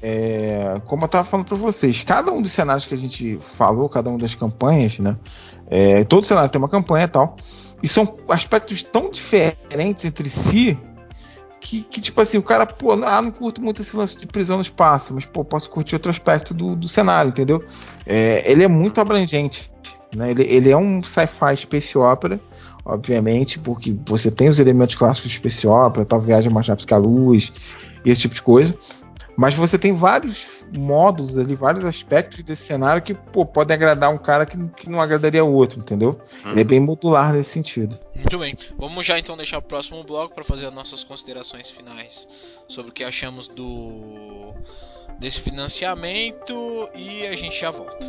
é, 0.00 0.80
como 0.86 1.04
eu 1.04 1.08
tava 1.08 1.26
falando 1.26 1.46
para 1.46 1.56
vocês, 1.58 2.02
cada 2.02 2.32
um 2.32 2.40
dos 2.40 2.52
cenários 2.52 2.86
que 2.86 2.94
a 2.94 2.98
gente 2.98 3.38
falou, 3.38 3.90
cada 3.90 4.08
uma 4.08 4.18
das 4.18 4.34
campanhas, 4.34 4.98
né? 4.98 5.18
É, 5.68 6.02
todo 6.04 6.24
cenário 6.24 6.48
tem 6.48 6.58
uma 6.58 6.68
campanha 6.68 7.04
e 7.04 7.08
tal. 7.08 7.36
E 7.82 7.88
são 7.90 8.10
aspectos 8.30 8.82
tão 8.82 9.10
diferentes 9.10 10.06
entre 10.06 10.30
si 10.30 10.78
que, 11.66 11.82
que, 11.82 12.00
tipo 12.00 12.20
assim, 12.20 12.38
o 12.38 12.42
cara, 12.42 12.64
pô, 12.64 12.92
ah, 12.92 13.20
não 13.20 13.32
curto 13.32 13.60
muito 13.60 13.82
esse 13.82 13.96
lance 13.96 14.16
de 14.16 14.24
prisão 14.24 14.58
no 14.58 14.62
espaço, 14.62 15.12
mas, 15.12 15.24
pô, 15.24 15.44
posso 15.44 15.68
curtir 15.68 15.96
outro 15.96 16.12
aspecto 16.12 16.54
do, 16.54 16.76
do 16.76 16.88
cenário, 16.88 17.30
entendeu? 17.30 17.64
É, 18.06 18.48
ele 18.50 18.62
é 18.62 18.68
muito 18.68 19.00
abrangente, 19.00 19.68
né? 20.14 20.30
Ele, 20.30 20.44
ele 20.44 20.70
é 20.70 20.76
um 20.76 21.02
sci-fi 21.02 21.56
space 21.56 21.98
opera, 21.98 22.40
obviamente, 22.84 23.58
porque 23.58 23.96
você 24.06 24.30
tem 24.30 24.48
os 24.48 24.60
elementos 24.60 24.94
clássicos 24.94 25.28
de 25.32 25.38
space 25.38 25.66
opera, 25.66 26.06
tal, 26.06 26.20
viagem 26.20 26.52
mais 26.52 26.68
rápido 26.68 26.86
que 26.86 26.94
a 26.94 26.98
luz, 26.98 27.52
esse 28.04 28.20
tipo 28.20 28.36
de 28.36 28.42
coisa, 28.42 28.72
mas 29.36 29.52
você 29.54 29.76
tem 29.76 29.92
vários 29.92 30.55
módulos 30.76 31.38
ali, 31.38 31.54
vários 31.54 31.84
aspectos 31.84 32.42
desse 32.44 32.62
cenário 32.62 33.02
que 33.02 33.14
pô, 33.14 33.44
podem 33.44 33.74
agradar 33.74 34.12
um 34.12 34.18
cara 34.18 34.46
que, 34.46 34.56
que 34.76 34.90
não 34.90 35.00
agradaria 35.00 35.44
o 35.44 35.52
outro, 35.52 35.80
entendeu? 35.80 36.20
Uhum. 36.44 36.52
Ele 36.52 36.60
é 36.60 36.64
bem 36.64 36.80
modular 36.80 37.32
nesse 37.32 37.50
sentido. 37.50 37.98
Muito 38.14 38.38
bem. 38.38 38.56
Vamos 38.78 39.04
já 39.04 39.18
então 39.18 39.36
deixar 39.36 39.58
o 39.58 39.62
próximo 39.62 40.02
bloco 40.04 40.34
para 40.34 40.44
fazer 40.44 40.66
as 40.66 40.74
nossas 40.74 41.04
considerações 41.04 41.70
finais 41.70 42.26
sobre 42.68 42.90
o 42.90 42.94
que 42.94 43.04
achamos 43.04 43.48
do 43.48 44.54
desse 45.18 45.40
financiamento 45.40 46.88
e 46.94 47.26
a 47.26 47.34
gente 47.34 47.58
já 47.58 47.70
volta. 47.70 48.06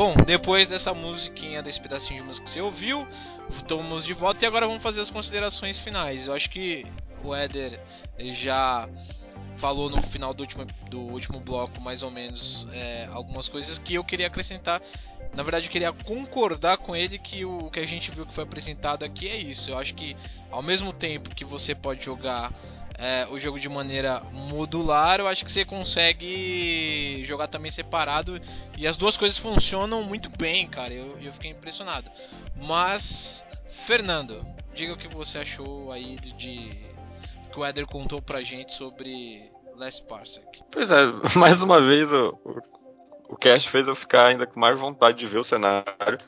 Bom, 0.00 0.14
depois 0.24 0.66
dessa 0.66 0.94
musiquinha, 0.94 1.62
desse 1.62 1.78
pedacinho 1.78 2.22
de 2.22 2.26
música 2.26 2.46
que 2.46 2.50
você 2.50 2.62
ouviu, 2.62 3.06
estamos 3.50 4.02
de 4.06 4.14
volta 4.14 4.42
e 4.42 4.48
agora 4.48 4.66
vamos 4.66 4.82
fazer 4.82 5.02
as 5.02 5.10
considerações 5.10 5.78
finais. 5.78 6.26
Eu 6.26 6.32
acho 6.32 6.48
que 6.48 6.86
o 7.22 7.34
Éder 7.34 7.78
já 8.18 8.88
falou 9.56 9.90
no 9.90 10.00
final 10.00 10.32
do 10.32 10.40
último, 10.40 10.64
do 10.88 11.00
último 11.00 11.38
bloco, 11.38 11.82
mais 11.82 12.02
ou 12.02 12.10
menos, 12.10 12.66
é, 12.72 13.10
algumas 13.12 13.46
coisas 13.46 13.78
que 13.78 13.92
eu 13.92 14.02
queria 14.02 14.28
acrescentar. 14.28 14.80
Na 15.34 15.42
verdade, 15.42 15.66
eu 15.66 15.70
queria 15.70 15.92
concordar 15.92 16.78
com 16.78 16.96
ele 16.96 17.18
que 17.18 17.44
o 17.44 17.70
que 17.70 17.78
a 17.78 17.86
gente 17.86 18.10
viu 18.10 18.24
que 18.24 18.32
foi 18.32 18.44
apresentado 18.44 19.04
aqui 19.04 19.28
é 19.28 19.36
isso. 19.36 19.68
Eu 19.68 19.76
acho 19.76 19.94
que, 19.94 20.16
ao 20.50 20.62
mesmo 20.62 20.94
tempo 20.94 21.28
que 21.34 21.44
você 21.44 21.74
pode 21.74 22.02
jogar 22.02 22.50
é, 23.00 23.26
o 23.30 23.38
jogo 23.38 23.58
de 23.58 23.68
maneira 23.68 24.22
modular, 24.50 25.20
eu 25.20 25.26
acho 25.26 25.42
que 25.42 25.50
você 25.50 25.64
consegue 25.64 27.24
jogar 27.24 27.46
também 27.46 27.70
separado 27.70 28.38
e 28.76 28.86
as 28.86 28.96
duas 28.98 29.16
coisas 29.16 29.38
funcionam 29.38 30.02
muito 30.02 30.28
bem, 30.36 30.66
cara. 30.66 30.92
Eu, 30.92 31.18
eu 31.18 31.32
fiquei 31.32 31.50
impressionado. 31.50 32.10
Mas, 32.54 33.42
Fernando, 33.66 34.44
diga 34.74 34.92
o 34.92 34.98
que 34.98 35.08
você 35.08 35.38
achou 35.38 35.90
aí 35.90 36.18
de, 36.20 36.32
de 36.32 36.70
que 37.50 37.58
o 37.58 37.66
Eder 37.66 37.86
contou 37.86 38.20
pra 38.20 38.42
gente 38.42 38.74
sobre 38.74 39.50
Last 39.76 40.04
Parsec. 40.04 40.62
Pois 40.70 40.90
é, 40.90 41.06
mais 41.36 41.62
uma 41.62 41.80
vez 41.80 42.12
o, 42.12 42.38
o, 42.44 42.58
o 43.30 43.36
Cash 43.36 43.64
fez 43.64 43.88
eu 43.88 43.96
ficar 43.96 44.26
ainda 44.26 44.46
com 44.46 44.60
mais 44.60 44.78
vontade 44.78 45.18
de 45.18 45.26
ver 45.26 45.38
o 45.38 45.44
cenário, 45.44 46.18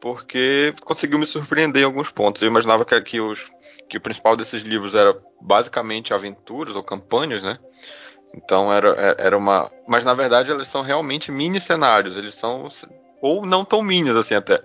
porque 0.00 0.74
conseguiu 0.84 1.20
me 1.20 1.26
surpreender 1.26 1.82
em 1.82 1.84
alguns 1.84 2.10
pontos. 2.10 2.42
Eu 2.42 2.48
imaginava 2.48 2.84
que, 2.84 3.00
que 3.00 3.20
os 3.20 3.46
que 3.90 3.98
o 3.98 4.00
principal 4.00 4.36
desses 4.36 4.62
livros 4.62 4.94
era 4.94 5.14
basicamente 5.40 6.14
aventuras 6.14 6.76
ou 6.76 6.82
campanhas, 6.82 7.42
né? 7.42 7.58
Então 8.32 8.72
era, 8.72 8.90
é, 8.90 9.26
era 9.26 9.36
uma. 9.36 9.70
Mas 9.88 10.04
na 10.04 10.14
verdade 10.14 10.52
eles 10.52 10.68
são 10.68 10.82
realmente 10.82 11.32
mini 11.32 11.60
cenários. 11.60 12.16
Eles 12.16 12.36
são. 12.36 12.68
Ou 13.20 13.44
não 13.44 13.64
tão 13.64 13.82
minis 13.82 14.16
assim 14.16 14.34
até. 14.34 14.62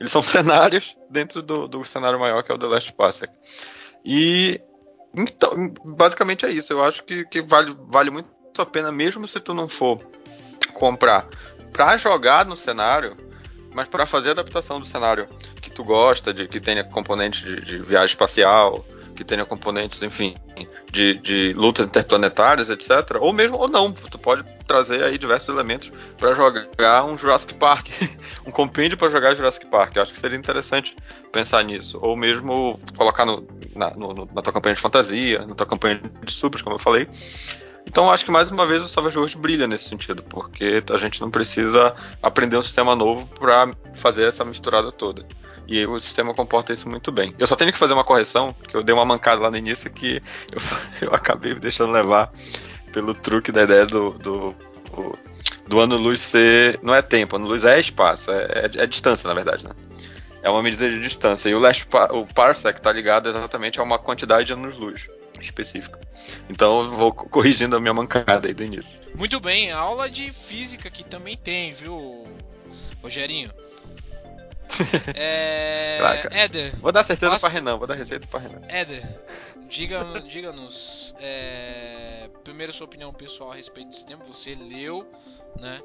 Eles 0.00 0.12
são 0.12 0.22
cenários 0.24 0.96
dentro 1.10 1.42
do, 1.42 1.66
do 1.66 1.84
cenário 1.84 2.18
maior 2.18 2.42
que 2.42 2.52
é 2.52 2.54
o 2.54 2.58
The 2.58 2.66
Last 2.66 2.92
Parsec. 2.92 3.32
E. 4.04 4.60
Então, 5.14 5.72
basicamente 5.84 6.46
é 6.46 6.50
isso. 6.50 6.72
Eu 6.72 6.84
acho 6.84 7.02
que, 7.02 7.24
que 7.24 7.42
vale, 7.42 7.74
vale 7.88 8.10
muito 8.10 8.28
a 8.58 8.66
pena, 8.66 8.92
mesmo 8.92 9.26
se 9.26 9.40
tu 9.40 9.52
não 9.54 9.68
for 9.68 9.98
comprar 10.74 11.26
para 11.72 11.96
jogar 11.96 12.44
no 12.44 12.56
cenário, 12.56 13.16
mas 13.78 13.86
para 13.86 14.04
fazer 14.06 14.30
a 14.30 14.32
adaptação 14.32 14.80
do 14.80 14.86
cenário 14.86 15.28
que 15.62 15.70
tu 15.70 15.84
gosta, 15.84 16.34
de 16.34 16.48
que 16.48 16.58
tenha 16.58 16.82
componentes 16.82 17.44
de, 17.44 17.60
de 17.60 17.78
viagem 17.78 18.08
espacial, 18.08 18.84
que 19.14 19.22
tenha 19.22 19.44
componentes, 19.44 20.02
enfim, 20.02 20.34
de, 20.90 21.14
de, 21.20 21.52
lutas 21.52 21.86
interplanetárias, 21.86 22.68
etc. 22.70 23.18
Ou 23.20 23.32
mesmo, 23.32 23.56
ou 23.56 23.68
não, 23.68 23.92
tu 23.92 24.18
pode 24.18 24.42
trazer 24.66 25.04
aí 25.04 25.16
diversos 25.16 25.48
elementos 25.48 25.92
para 26.18 26.34
jogar 26.34 27.04
um 27.04 27.16
Jurassic 27.16 27.54
Park, 27.54 27.86
um 28.44 28.50
compêndio 28.50 28.98
para 28.98 29.10
jogar 29.10 29.36
Jurassic 29.36 29.66
Park. 29.66 29.94
Eu 29.94 30.02
acho 30.02 30.12
que 30.12 30.18
seria 30.18 30.36
interessante 30.36 30.96
pensar 31.30 31.62
nisso. 31.62 32.00
Ou 32.02 32.16
mesmo 32.16 32.80
colocar 32.96 33.24
no, 33.24 33.46
na, 33.76 33.90
no, 33.94 34.28
na 34.34 34.42
tua 34.42 34.52
campanha 34.52 34.74
de 34.74 34.80
fantasia, 34.80 35.46
na 35.46 35.54
tua 35.54 35.66
campanha 35.68 36.00
de 36.24 36.32
supers, 36.32 36.62
como 36.62 36.74
eu 36.74 36.80
falei. 36.80 37.08
Então 37.88 38.10
acho 38.10 38.22
que 38.22 38.30
mais 38.30 38.50
uma 38.50 38.66
vez 38.66 38.82
o 38.82 38.88
Savage 38.88 39.16
Worlds 39.16 39.40
brilha 39.40 39.66
nesse 39.66 39.88
sentido, 39.88 40.22
porque 40.22 40.84
a 40.92 40.98
gente 40.98 41.22
não 41.22 41.30
precisa 41.30 41.96
aprender 42.22 42.58
um 42.58 42.62
sistema 42.62 42.94
novo 42.94 43.26
para 43.28 43.72
fazer 43.96 44.24
essa 44.24 44.44
misturada 44.44 44.92
toda. 44.92 45.24
E 45.66 45.86
o 45.86 45.98
sistema 45.98 46.34
comporta 46.34 46.70
isso 46.70 46.86
muito 46.86 47.10
bem. 47.10 47.34
Eu 47.38 47.46
só 47.46 47.56
tenho 47.56 47.72
que 47.72 47.78
fazer 47.78 47.94
uma 47.94 48.04
correção, 48.04 48.52
que 48.52 48.76
eu 48.76 48.82
dei 48.82 48.94
uma 48.94 49.06
mancada 49.06 49.40
lá 49.40 49.50
no 49.50 49.56
início 49.56 49.90
que 49.90 50.22
eu, 50.52 50.60
eu 51.08 51.14
acabei 51.14 51.54
me 51.54 51.60
deixando 51.60 51.90
levar 51.90 52.30
pelo 52.92 53.14
truque 53.14 53.50
da 53.50 53.62
ideia 53.62 53.86
do, 53.86 54.10
do, 54.10 54.54
do, 54.92 55.18
do 55.66 55.80
ano 55.80 55.96
luz 55.96 56.20
ser. 56.20 56.78
Não 56.82 56.94
é 56.94 57.00
tempo, 57.00 57.36
ano 57.36 57.46
luz 57.46 57.64
é 57.64 57.80
espaço, 57.80 58.30
é, 58.30 58.70
é, 58.74 58.82
é 58.82 58.86
distância, 58.86 59.26
na 59.26 59.32
verdade, 59.32 59.64
né? 59.64 59.70
É 60.42 60.50
uma 60.50 60.62
medida 60.62 60.90
de 60.90 61.00
distância. 61.00 61.48
E 61.48 61.54
o, 61.54 61.58
last, 61.58 61.88
o 62.10 62.26
parsec 62.34 62.78
está 62.78 62.92
ligado 62.92 63.30
exatamente 63.30 63.80
a 63.80 63.82
uma 63.82 63.98
quantidade 63.98 64.46
de 64.46 64.52
anos 64.52 64.76
luz 65.38 65.46
específica. 65.46 65.98
Então 66.48 66.84
eu 66.84 66.90
vou 66.96 67.12
corrigindo 67.12 67.76
a 67.76 67.80
minha 67.80 67.94
mancada 67.94 68.48
aí 68.48 68.54
do 68.54 68.64
início. 68.64 69.00
Muito 69.14 69.40
bem, 69.40 69.70
aula 69.70 70.10
de 70.10 70.32
física 70.32 70.90
que 70.90 71.04
também 71.04 71.36
tem, 71.36 71.72
viu, 71.72 72.26
Rogerinho? 73.02 73.50
é... 75.16 75.98
Éder. 76.30 76.76
Vou 76.76 76.92
dar 76.92 77.04
certeza 77.04 77.32
faço... 77.32 77.46
pra 77.46 77.54
Renan, 77.54 77.78
vou 77.78 77.86
dar 77.86 77.94
receita 77.94 78.26
pra 78.26 78.40
Renan. 78.40 78.60
Éder, 78.68 79.02
diga-nos, 79.68 80.24
diga 80.24 80.54
é... 81.20 82.28
primeiro 82.44 82.72
sua 82.72 82.84
opinião 82.84 83.12
pessoal 83.12 83.52
a 83.52 83.54
respeito 83.54 83.88
desse 83.88 84.04
tema. 84.04 84.22
Você 84.24 84.54
leu, 84.54 85.10
né? 85.58 85.80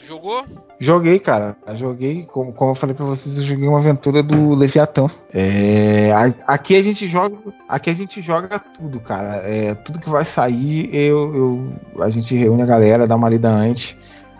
Jogou? 0.00 0.44
Joguei, 0.78 1.18
cara. 1.18 1.56
Joguei, 1.74 2.24
como, 2.24 2.52
como 2.52 2.72
eu 2.72 2.74
falei 2.74 2.94
pra 2.94 3.04
vocês, 3.04 3.38
eu 3.38 3.44
joguei 3.44 3.68
uma 3.68 3.78
aventura 3.78 4.22
do 4.22 4.54
Leviatã. 4.54 5.08
É, 5.32 6.10
aqui 6.46 6.76
a 6.76 6.82
gente 6.82 7.08
joga. 7.08 7.36
Aqui 7.68 7.90
a 7.90 7.94
gente 7.94 8.20
joga 8.20 8.58
tudo, 8.58 9.00
cara. 9.00 9.42
É, 9.44 9.74
tudo 9.74 10.00
que 10.00 10.10
vai 10.10 10.24
sair, 10.24 10.94
eu, 10.94 11.34
eu, 11.34 12.02
a 12.02 12.10
gente 12.10 12.34
reúne 12.34 12.62
a 12.62 12.66
galera, 12.66 13.06
dá 13.06 13.16
uma 13.16 13.28
lida 13.28 13.50
antes. 13.50 13.96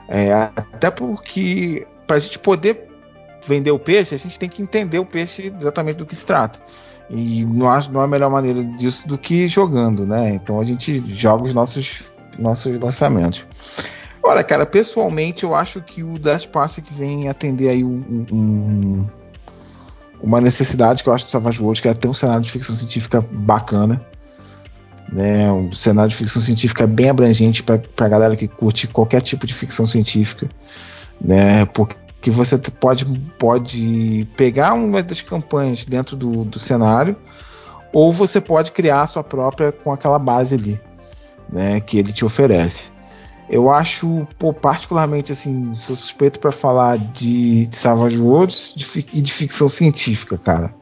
É, 0.08 0.32
até 0.32 0.90
porque 0.90 1.86
pra 2.06 2.18
gente 2.18 2.38
poder 2.38 2.90
vender 3.46 3.70
o 3.70 3.78
peixe, 3.78 4.14
a 4.14 4.18
gente 4.18 4.38
tem 4.38 4.48
que 4.48 4.62
entender 4.62 4.98
o 4.98 5.06
peixe 5.06 5.52
exatamente 5.58 5.96
do 5.96 6.06
que 6.06 6.14
se 6.14 6.24
trata. 6.24 6.58
E 7.08 7.44
não 7.44 7.70
há, 7.70 7.80
não 7.88 8.06
melhor 8.06 8.30
maneira 8.30 8.62
disso 8.64 9.06
do 9.06 9.18
que 9.18 9.48
jogando, 9.48 10.06
né? 10.06 10.34
Então 10.34 10.60
a 10.60 10.64
gente 10.64 11.02
joga 11.16 11.44
os 11.44 11.54
nossos, 11.54 12.02
nossos 12.38 12.78
lançamentos. 12.78 13.44
Olha, 14.22 14.44
cara, 14.44 14.64
pessoalmente 14.64 15.42
eu 15.42 15.54
acho 15.54 15.80
que 15.80 16.02
o 16.02 16.18
Dash 16.18 16.48
que 16.84 16.94
vem 16.94 17.28
atender 17.28 17.68
aí 17.68 17.82
um, 17.82 18.26
um, 18.32 19.06
uma 20.22 20.40
necessidade 20.40 21.02
que 21.02 21.08
eu 21.08 21.12
acho 21.12 21.24
do 21.24 21.30
Savage 21.30 21.60
Worlds, 21.60 21.80
que 21.80 21.88
é 21.88 21.94
ter 21.94 22.06
um 22.06 22.14
cenário 22.14 22.42
de 22.42 22.50
ficção 22.50 22.76
científica 22.76 23.20
bacana. 23.20 24.00
Né, 25.10 25.50
um 25.52 25.74
cenário 25.74 26.08
de 26.08 26.16
ficção 26.16 26.40
científica 26.40 26.86
bem 26.86 27.10
abrangente 27.10 27.62
para 27.62 27.82
a 27.98 28.08
galera 28.08 28.34
que 28.34 28.48
curte 28.48 28.86
qualquer 28.86 29.20
tipo 29.20 29.46
de 29.46 29.52
ficção 29.52 29.86
científica. 29.86 30.48
Né, 31.20 31.66
porque 31.66 32.30
você 32.30 32.56
pode, 32.56 33.04
pode 33.38 34.26
pegar 34.36 34.72
uma 34.72 35.02
das 35.02 35.20
campanhas 35.20 35.84
dentro 35.84 36.16
do, 36.16 36.44
do 36.44 36.58
cenário, 36.58 37.16
ou 37.92 38.12
você 38.12 38.40
pode 38.40 38.70
criar 38.70 39.02
a 39.02 39.06
sua 39.06 39.22
própria 39.22 39.70
com 39.70 39.92
aquela 39.92 40.18
base 40.18 40.54
ali 40.54 40.80
né, 41.52 41.80
que 41.80 41.98
ele 41.98 42.12
te 42.12 42.24
oferece. 42.24 42.90
Eu 43.52 43.70
acho, 43.70 44.26
pô, 44.38 44.50
particularmente 44.50 45.30
assim, 45.30 45.74
sou 45.74 45.94
suspeito 45.94 46.40
para 46.40 46.50
falar 46.50 46.96
de, 46.96 47.66
de 47.66 47.76
Savage 47.76 48.18
Worlds 48.18 48.74
e 49.12 49.20
de 49.20 49.30
ficção 49.30 49.68
científica, 49.68 50.38
cara. 50.38 50.74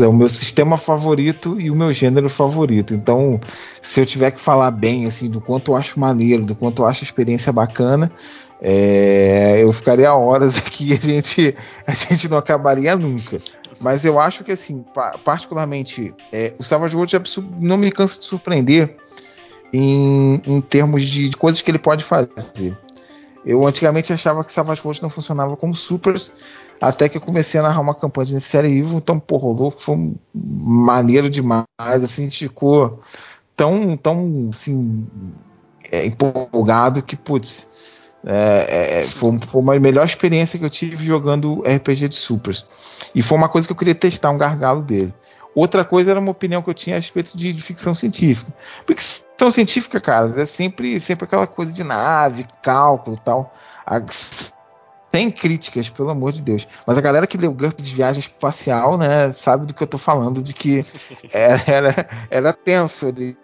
É 0.00 0.06
o 0.06 0.14
meu 0.14 0.30
sistema 0.30 0.78
favorito 0.78 1.60
e 1.60 1.70
o 1.70 1.76
meu 1.76 1.92
gênero 1.92 2.30
favorito. 2.30 2.94
Então, 2.94 3.38
se 3.82 4.00
eu 4.00 4.06
tiver 4.06 4.30
que 4.30 4.40
falar 4.40 4.70
bem 4.70 5.04
assim 5.04 5.28
do 5.28 5.42
quanto 5.42 5.72
eu 5.72 5.76
acho 5.76 6.00
maneiro, 6.00 6.42
do 6.42 6.54
quanto 6.54 6.80
eu 6.80 6.86
acho 6.86 7.04
a 7.04 7.04
experiência 7.04 7.52
bacana, 7.52 8.10
é, 8.58 9.62
eu 9.62 9.70
ficaria 9.74 10.14
horas 10.14 10.56
aqui 10.56 10.92
e 10.92 10.94
a 10.94 10.96
gente, 10.96 11.54
a 11.86 11.94
gente 11.94 12.30
não 12.30 12.38
acabaria 12.38 12.96
nunca. 12.96 13.42
Mas 13.78 14.06
eu 14.06 14.18
acho 14.18 14.42
que, 14.42 14.52
assim, 14.52 14.82
particularmente, 15.22 16.14
é, 16.32 16.54
o 16.58 16.64
Savage 16.64 16.96
Worlds 16.96 17.38
não 17.60 17.76
me 17.76 17.92
cansa 17.92 18.18
de 18.18 18.24
surpreender 18.24 18.96
em, 19.72 20.42
em 20.44 20.60
termos 20.60 21.04
de, 21.04 21.30
coisas 21.32 21.62
que 21.62 21.70
ele 21.70 21.78
pode 21.78 22.04
fazer. 22.04 22.76
Eu 23.44 23.66
antigamente 23.66 24.12
achava 24.12 24.44
que 24.44 24.52
Savage 24.52 24.82
Worlds 24.84 25.02
não 25.02 25.10
funcionava 25.10 25.56
como 25.56 25.74
supers, 25.74 26.32
até 26.80 27.08
que 27.08 27.16
eu 27.16 27.20
comecei 27.20 27.58
a 27.58 27.62
narrar 27.62 27.80
uma 27.80 27.94
campanha 27.94 28.26
de 28.26 28.40
série 28.40 28.78
Evil, 28.78 28.98
então, 28.98 29.18
pô, 29.18 29.36
rolou, 29.36 29.70
foi 29.70 30.14
maneiro 30.34 31.30
demais, 31.30 31.64
assim, 31.80 32.30
ficou 32.30 33.00
tão, 33.56 33.96
tão, 33.96 34.50
assim, 34.52 35.06
é, 35.90 36.04
empolgado 36.06 37.02
que, 37.02 37.16
putz, 37.16 37.68
é, 38.24 39.02
é, 39.02 39.06
foi, 39.08 39.38
foi 39.38 39.60
uma 39.60 39.78
melhor 39.80 40.06
experiência 40.06 40.58
que 40.58 40.64
eu 40.64 40.70
tive 40.70 41.04
jogando 41.04 41.62
RPG 41.62 42.08
de 42.08 42.14
supers. 42.14 42.64
E 43.14 43.22
foi 43.22 43.36
uma 43.36 43.48
coisa 43.48 43.66
que 43.66 43.72
eu 43.72 43.76
queria 43.76 43.94
testar, 43.94 44.30
um 44.30 44.38
gargalo 44.38 44.82
dele. 44.82 45.12
Outra 45.54 45.84
coisa 45.84 46.10
era 46.10 46.20
uma 46.20 46.30
opinião 46.30 46.62
que 46.62 46.70
eu 46.70 46.74
tinha 46.74 46.96
a 46.96 46.98
respeito 46.98 47.36
de, 47.36 47.52
de 47.52 47.62
ficção 47.62 47.94
científica. 47.94 48.52
Porque 48.86 49.02
ficção 49.02 49.50
científica, 49.50 50.00
cara, 50.00 50.40
é 50.40 50.46
sempre, 50.46 50.98
sempre 51.00 51.24
aquela 51.24 51.46
coisa 51.46 51.72
de 51.72 51.84
nave, 51.84 52.44
cálculo 52.62 53.18
tal. 53.18 53.54
A, 53.84 54.00
tem 55.10 55.30
críticas, 55.30 55.90
pelo 55.90 56.08
amor 56.08 56.32
de 56.32 56.40
Deus. 56.40 56.66
Mas 56.86 56.96
a 56.96 57.02
galera 57.02 57.26
que 57.26 57.36
leu 57.36 57.52
GURPS 57.52 57.84
de 57.84 57.94
viagem 57.94 58.20
espacial, 58.20 58.96
né, 58.96 59.30
sabe 59.32 59.66
do 59.66 59.74
que 59.74 59.82
eu 59.82 59.86
tô 59.86 59.98
falando, 59.98 60.42
de 60.42 60.54
que 60.54 60.84
era, 61.30 61.62
era, 61.66 62.06
era 62.30 62.52
tenso. 62.54 63.12
De, 63.12 63.36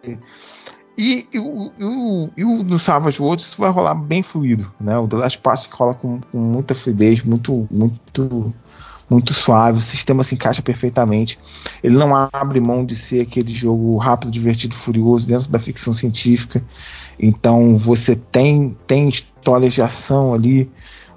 e, 0.96 1.28
e, 1.32 1.38
o, 1.38 2.30
e 2.36 2.44
o 2.44 2.64
no 2.64 2.78
Savage 2.78 3.22
Worlds 3.22 3.46
isso 3.46 3.60
vai 3.60 3.70
rolar 3.70 3.94
bem 3.94 4.22
fluido, 4.22 4.72
né? 4.80 4.98
O 4.98 5.06
The 5.06 5.16
Last 5.16 5.38
Pass 5.38 5.68
rola 5.70 5.94
com, 5.94 6.20
com 6.20 6.38
muita 6.38 6.74
fluidez, 6.74 7.22
muito, 7.22 7.68
muito 7.70 8.52
muito 9.08 9.32
suave, 9.32 9.78
o 9.78 9.82
sistema 9.82 10.22
se 10.22 10.34
encaixa 10.34 10.60
perfeitamente. 10.60 11.38
Ele 11.82 11.96
não 11.96 12.14
abre 12.32 12.60
mão 12.60 12.84
de 12.84 12.94
ser 12.94 13.22
aquele 13.22 13.52
jogo 13.52 13.96
rápido, 13.96 14.30
divertido, 14.30 14.74
furioso 14.74 15.26
dentro 15.26 15.48
da 15.48 15.58
ficção 15.58 15.94
científica. 15.94 16.62
Então 17.18 17.76
você 17.76 18.14
tem, 18.14 18.76
tem 18.86 19.08
histórias 19.08 19.72
de 19.72 19.80
ação 19.80 20.34
ali, 20.34 20.70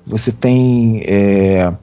você 0.08 0.32
tem 0.32 1.04
é, 1.06 1.74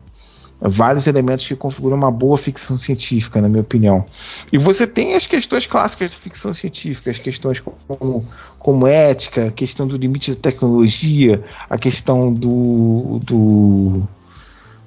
vários 0.61 1.07
elementos 1.07 1.47
que 1.47 1.55
configuram 1.55 1.97
uma 1.97 2.11
boa 2.11 2.39
ficção 2.39 2.79
científica, 2.79 3.41
na 3.41 3.49
minha 3.49 3.61
opinião. 3.61 4.05
E 4.51 4.57
você 4.57 4.87
tem 4.87 5.15
as 5.15 5.27
questões 5.27 5.67
clássicas 5.67 6.11
de 6.11 6.17
ficção 6.17 6.55
científica, 6.55 7.11
as 7.11 7.19
questões 7.19 7.61
como, 7.61 8.27
como 8.59 8.87
ética, 8.87 9.49
a 9.49 9.53
questão 9.53 9.87
do 9.87 9.97
limite 9.97 10.33
da 10.33 10.41
tecnologia, 10.41 11.45
a 11.69 11.77
questão 11.77 12.33
do, 12.33 13.21
do 13.23 14.09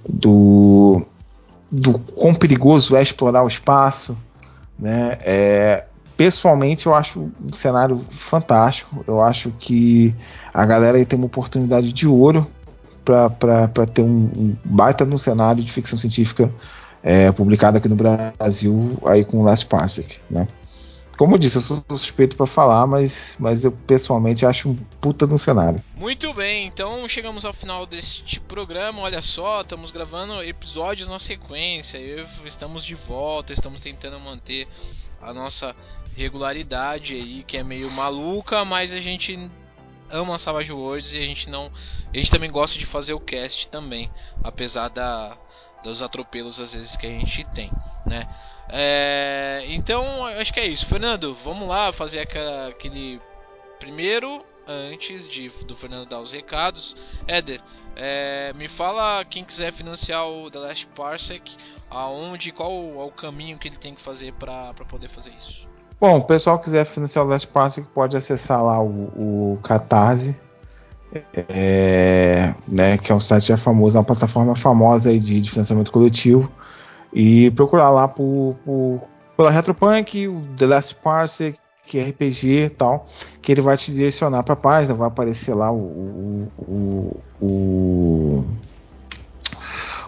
do 0.07 1.05
do 1.71 1.97
quão 1.97 2.33
perigoso 2.33 2.95
é 2.95 3.01
explorar 3.01 3.43
o 3.43 3.47
espaço, 3.47 4.17
né? 4.77 5.17
É, 5.21 5.85
pessoalmente 6.17 6.85
eu 6.85 6.93
acho 6.93 7.19
um 7.19 7.53
cenário 7.53 8.05
fantástico. 8.09 9.03
Eu 9.07 9.21
acho 9.21 9.51
que 9.57 10.13
a 10.53 10.65
galera 10.65 11.03
tem 11.05 11.17
uma 11.17 11.27
oportunidade 11.27 11.93
de 11.93 12.07
ouro 12.07 12.45
para 13.03 13.87
ter 13.87 14.01
um, 14.01 14.29
um, 14.37 14.55
baita 14.63 15.05
no 15.05 15.17
cenário 15.17 15.63
de 15.63 15.71
ficção 15.71 15.97
científica 15.97 16.51
é, 17.01 17.31
publicado 17.31 17.77
aqui 17.77 17.89
no 17.89 17.95
Brasil 17.95 18.97
aí 19.05 19.25
com 19.25 19.39
o 19.39 19.43
Last 19.43 19.65
Parsec, 19.65 20.19
né? 20.29 20.47
Como 21.21 21.35
eu 21.35 21.37
disse, 21.37 21.57
eu 21.57 21.61
sou 21.61 21.85
suspeito 21.91 22.35
para 22.35 22.47
falar, 22.47 22.87
mas, 22.87 23.35
mas 23.37 23.63
eu 23.63 23.71
pessoalmente 23.71 24.43
acho 24.43 24.69
um 24.69 24.75
puta 24.99 25.27
no 25.27 25.37
cenário. 25.37 25.79
Muito 25.95 26.33
bem, 26.33 26.65
então 26.65 27.07
chegamos 27.07 27.45
ao 27.45 27.53
final 27.53 27.85
deste 27.85 28.39
programa. 28.39 29.03
Olha 29.03 29.21
só, 29.21 29.61
estamos 29.61 29.91
gravando 29.91 30.41
episódios 30.43 31.07
na 31.07 31.19
sequência. 31.19 31.99
Estamos 32.43 32.83
de 32.83 32.95
volta, 32.95 33.53
estamos 33.53 33.81
tentando 33.81 34.19
manter 34.19 34.67
a 35.21 35.31
nossa 35.31 35.75
regularidade 36.17 37.13
aí, 37.13 37.43
que 37.43 37.55
é 37.55 37.63
meio 37.63 37.91
maluca, 37.91 38.65
mas 38.65 38.91
a 38.91 38.99
gente 38.99 39.37
ama 40.09 40.39
Savage 40.39 40.73
Worlds 40.73 41.13
e 41.13 41.17
a 41.17 41.21
gente 41.27 41.51
não. 41.51 41.71
A 42.11 42.17
gente 42.17 42.31
também 42.31 42.49
gosta 42.49 42.79
de 42.79 42.85
fazer 42.87 43.13
o 43.13 43.19
cast 43.19 43.67
também, 43.67 44.09
apesar 44.43 44.87
da, 44.87 45.37
dos 45.83 46.01
atropelos 46.01 46.59
às 46.59 46.73
vezes 46.73 46.95
que 46.95 47.05
a 47.05 47.11
gente 47.11 47.43
tem, 47.43 47.71
né? 48.07 48.27
É, 48.71 49.63
então, 49.67 50.25
acho 50.39 50.53
que 50.53 50.59
é 50.59 50.67
isso. 50.67 50.85
Fernando, 50.85 51.33
vamos 51.33 51.67
lá 51.67 51.91
fazer 51.91 52.19
aquela, 52.19 52.67
aquele 52.69 53.19
primeiro 53.79 54.39
antes 54.67 55.27
de, 55.27 55.49
do 55.65 55.75
Fernando 55.75 56.07
dar 56.07 56.19
os 56.19 56.31
recados. 56.31 56.95
Éder, 57.27 57.59
é, 57.95 58.53
me 58.55 58.67
fala 58.67 59.23
quem 59.25 59.43
quiser 59.43 59.73
financiar 59.73 60.25
o 60.27 60.49
The 60.49 60.59
Last 60.59 60.87
Parsec, 60.95 61.55
aonde, 61.89 62.51
qual 62.51 62.71
é 62.71 63.03
o 63.03 63.11
caminho 63.11 63.57
que 63.57 63.67
ele 63.67 63.77
tem 63.77 63.93
que 63.93 64.01
fazer 64.01 64.33
para 64.33 64.73
poder 64.87 65.07
fazer 65.07 65.31
isso. 65.37 65.69
Bom, 65.99 66.17
o 66.17 66.23
pessoal 66.23 66.57
que 66.57 66.65
quiser 66.65 66.85
financiar 66.85 67.25
o 67.25 67.27
Last 67.27 67.47
Parsec 67.47 67.87
pode 67.93 68.17
acessar 68.17 68.63
lá 68.63 68.81
o, 68.81 69.53
o 69.53 69.59
Catarse, 69.61 70.35
é, 71.33 72.55
né, 72.67 72.97
que 72.97 73.11
é 73.11 73.15
um 73.15 73.19
site 73.19 73.49
já 73.49 73.57
famoso, 73.57 73.97
uma 73.97 74.03
plataforma 74.03 74.55
famosa 74.55 75.11
de, 75.11 75.41
de 75.41 75.51
financiamento 75.51 75.91
coletivo 75.91 76.51
e 77.13 77.51
procurar 77.51 77.89
lá 77.89 78.07
por, 78.07 78.55
por 78.65 79.01
pela 79.35 79.49
Retropunk, 79.49 80.29
The 80.55 80.65
Last 80.67 80.95
Parsec, 80.95 81.57
que 81.85 81.97
é 81.97 82.09
RPG 82.09 82.47
e 82.47 82.69
tal, 82.69 83.05
que 83.41 83.51
ele 83.51 83.61
vai 83.61 83.75
te 83.75 83.91
direcionar 83.91 84.43
para 84.43 84.53
a 84.53 84.57
página, 84.57 84.93
vai 84.93 85.07
aparecer 85.07 85.53
lá 85.53 85.71
o, 85.71 86.47
o, 86.57 87.21
o, 87.41 88.45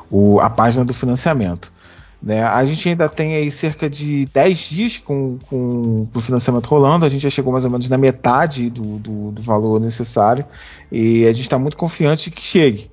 o, 0.09 0.39
a 0.39 0.49
página 0.49 0.85
do 0.85 0.93
financiamento. 0.93 1.73
Né? 2.21 2.41
A 2.41 2.63
gente 2.65 2.87
ainda 2.87 3.09
tem 3.09 3.35
aí 3.35 3.51
cerca 3.51 3.89
de 3.89 4.27
10 4.27 4.57
dias 4.59 4.97
com, 4.97 5.37
com 5.49 6.07
o 6.13 6.21
financiamento 6.21 6.67
rolando, 6.67 7.05
a 7.05 7.09
gente 7.09 7.23
já 7.23 7.29
chegou 7.29 7.51
mais 7.51 7.65
ou 7.65 7.71
menos 7.71 7.89
na 7.89 7.97
metade 7.97 8.69
do, 8.69 8.97
do, 8.97 9.31
do 9.31 9.41
valor 9.41 9.77
necessário 9.81 10.45
e 10.89 11.25
a 11.25 11.33
gente 11.33 11.41
está 11.41 11.59
muito 11.59 11.75
confiante 11.75 12.31
que 12.31 12.41
chegue. 12.41 12.89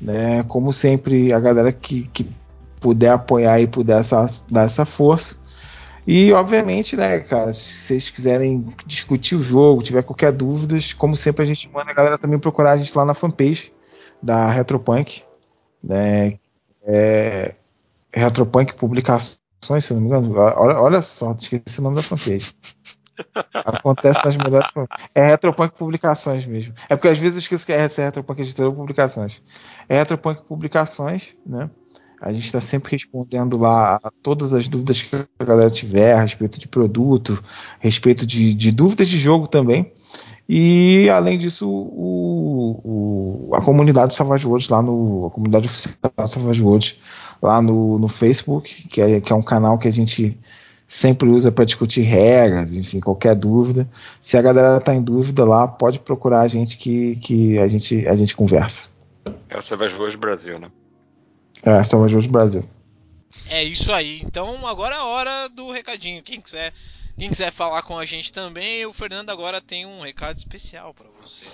Né? 0.00 0.42
Como 0.44 0.72
sempre, 0.72 1.32
a 1.32 1.38
galera 1.38 1.70
que, 1.70 2.08
que 2.12 2.26
puder 2.84 3.12
apoiar 3.12 3.58
e 3.60 3.66
puder 3.66 3.98
essa, 4.00 4.26
dar 4.50 4.64
essa 4.64 4.84
força. 4.84 5.36
E 6.06 6.30
obviamente, 6.34 6.94
né, 6.96 7.18
cara, 7.20 7.54
se 7.54 7.72
vocês 7.72 8.10
quiserem 8.10 8.74
discutir 8.84 9.36
o 9.36 9.42
jogo, 9.42 9.82
tiver 9.82 10.02
qualquer 10.02 10.30
dúvida, 10.30 10.76
como 10.98 11.16
sempre 11.16 11.42
a 11.42 11.46
gente 11.46 11.66
manda 11.70 11.90
a 11.90 11.94
galera 11.94 12.18
também 12.18 12.38
procurar 12.38 12.72
a 12.72 12.76
gente 12.76 12.94
lá 12.94 13.06
na 13.06 13.14
fanpage 13.14 13.72
da 14.22 14.50
Retropunk, 14.50 15.22
né? 15.82 16.38
É, 16.82 17.54
Retropunk 18.12 18.74
Publicações, 18.74 19.38
se 19.80 19.94
não 19.94 20.02
me 20.02 20.08
engano. 20.08 20.36
Olha, 20.36 20.78
olha 20.78 21.00
só, 21.00 21.32
esqueci 21.32 21.80
o 21.80 21.82
nome 21.82 21.96
da 21.96 22.02
fanpage. 22.02 22.54
Acontece 23.54 24.22
nas 24.22 24.36
melhores. 24.36 24.68
É 25.14 25.24
Retropunk 25.24 25.74
Publicações 25.78 26.44
mesmo. 26.44 26.74
É 26.90 26.96
porque 26.96 27.08
às 27.08 27.18
vezes 27.18 27.36
eu 27.36 27.40
esqueço 27.40 27.64
que 27.64 27.72
é 27.72 27.78
Retropunk 27.78 28.42
Editora 28.42 28.70
Publicações. 28.70 29.42
É 29.88 29.96
Retropunk 29.96 30.42
Publicações, 30.42 31.34
né? 31.46 31.70
A 32.24 32.32
gente 32.32 32.46
está 32.46 32.58
sempre 32.58 32.92
respondendo 32.92 33.58
lá 33.58 33.96
a 34.02 34.10
todas 34.22 34.54
as 34.54 34.66
dúvidas 34.66 35.02
que 35.02 35.14
a 35.14 35.44
galera 35.44 35.70
tiver 35.70 36.14
a 36.14 36.22
respeito 36.22 36.58
de 36.58 36.66
produto, 36.66 37.38
a 37.78 37.84
respeito 37.84 38.26
de, 38.26 38.54
de 38.54 38.72
dúvidas 38.72 39.08
de 39.08 39.18
jogo 39.18 39.46
também. 39.46 39.92
E 40.48 41.06
além 41.10 41.38
disso, 41.38 41.68
o, 41.68 42.80
o, 42.82 43.54
a 43.54 43.60
comunidade 43.60 44.08
do 44.08 44.14
Savage 44.14 44.46
Worlds 44.46 44.70
lá 44.70 44.80
no. 44.80 45.26
A 45.26 45.30
comunidade 45.30 45.66
oficial 45.66 45.94
do 46.16 46.28
Savage 46.28 46.62
Worlds 46.62 46.98
lá 47.42 47.60
no, 47.60 47.98
no 47.98 48.08
Facebook, 48.08 48.88
que 48.88 49.02
é, 49.02 49.20
que 49.20 49.30
é 49.30 49.36
um 49.36 49.42
canal 49.42 49.78
que 49.78 49.88
a 49.88 49.92
gente 49.92 50.38
sempre 50.88 51.28
usa 51.28 51.52
para 51.52 51.66
discutir 51.66 52.02
regras, 52.02 52.74
enfim, 52.74 53.00
qualquer 53.00 53.34
dúvida. 53.34 53.86
Se 54.18 54.38
a 54.38 54.42
galera 54.42 54.78
está 54.78 54.94
em 54.94 55.02
dúvida 55.02 55.44
lá, 55.44 55.68
pode 55.68 55.98
procurar 55.98 56.40
a 56.40 56.48
gente 56.48 56.78
que, 56.78 57.16
que 57.16 57.58
a, 57.58 57.68
gente, 57.68 58.08
a 58.08 58.16
gente 58.16 58.34
conversa. 58.34 58.88
É 59.50 59.58
o 59.58 59.62
Savage 59.62 59.94
Worlds 59.94 60.16
Brasil, 60.16 60.58
né? 60.58 60.68
É, 61.64 61.82
Savage 61.82 62.14
Worlds 62.14 62.30
Brasil. 62.30 62.68
É 63.48 63.62
isso 63.62 63.92
aí. 63.92 64.20
Então 64.22 64.66
agora 64.66 64.94
é 64.94 64.98
a 64.98 65.04
hora 65.04 65.48
do 65.48 65.70
recadinho. 65.70 66.22
Quem 66.22 66.40
quiser, 66.40 66.72
quem 67.18 67.28
quiser 67.28 67.50
falar 67.50 67.82
com 67.82 67.98
a 67.98 68.04
gente 68.04 68.32
também, 68.32 68.84
o 68.86 68.92
Fernando 68.92 69.30
agora 69.30 69.60
tem 69.60 69.86
um 69.86 70.00
recado 70.00 70.36
especial 70.36 70.92
para 70.92 71.08
você. 71.20 71.46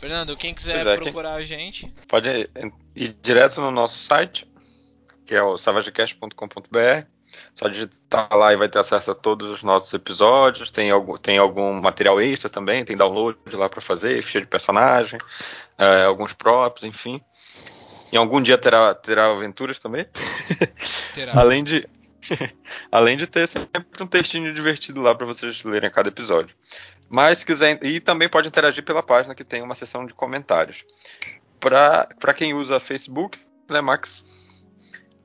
Fernando, 0.00 0.36
quem 0.36 0.52
quiser 0.52 0.86
é, 0.86 0.96
procurar 0.96 1.36
quem... 1.36 1.38
a 1.38 1.46
gente. 1.46 1.94
Pode 2.08 2.50
ir 2.94 3.16
direto 3.22 3.60
no 3.60 3.70
nosso 3.70 3.98
site, 3.98 4.46
que 5.24 5.34
é 5.34 5.42
o 5.42 5.56
savagecast.com.br. 5.56 7.06
Só 7.56 7.68
digitar 7.68 8.28
lá 8.32 8.52
e 8.52 8.56
vai 8.56 8.68
ter 8.68 8.78
acesso 8.78 9.10
a 9.10 9.14
todos 9.14 9.50
os 9.50 9.62
nossos 9.62 9.92
episódios. 9.92 10.70
Tem 10.70 10.90
algum, 10.90 11.16
tem 11.16 11.38
algum 11.38 11.72
material 11.80 12.20
extra 12.20 12.48
também, 12.48 12.84
tem 12.84 12.96
download 12.96 13.38
lá 13.52 13.68
para 13.68 13.80
fazer, 13.80 14.22
ficha 14.22 14.40
de 14.40 14.46
personagem, 14.46 15.18
é, 15.78 16.04
alguns 16.04 16.32
props, 16.32 16.84
enfim. 16.84 17.20
Em 18.14 18.16
algum 18.16 18.40
dia 18.40 18.56
terá, 18.56 18.94
terá 18.94 19.26
aventuras 19.26 19.80
também. 19.80 20.06
Terá. 21.12 21.32
além 21.40 21.64
de 21.64 21.88
além 22.90 23.16
de 23.16 23.26
ter 23.26 23.48
sempre 23.48 23.84
um 24.00 24.06
textinho 24.06 24.54
divertido 24.54 25.00
lá 25.00 25.12
para 25.16 25.26
vocês 25.26 25.64
lerem 25.64 25.88
a 25.88 25.90
cada 25.90 26.10
episódio. 26.10 26.54
Mas 27.08 27.40
se 27.40 27.46
quiser 27.46 27.84
e 27.84 27.98
também 27.98 28.28
pode 28.28 28.46
interagir 28.46 28.84
pela 28.84 29.02
página 29.02 29.34
que 29.34 29.42
tem 29.42 29.62
uma 29.62 29.74
seção 29.74 30.06
de 30.06 30.14
comentários. 30.14 30.84
Para 31.58 32.34
quem 32.36 32.54
usa 32.54 32.78
Facebook, 32.78 33.36
né, 33.68 33.80
Max? 33.80 34.24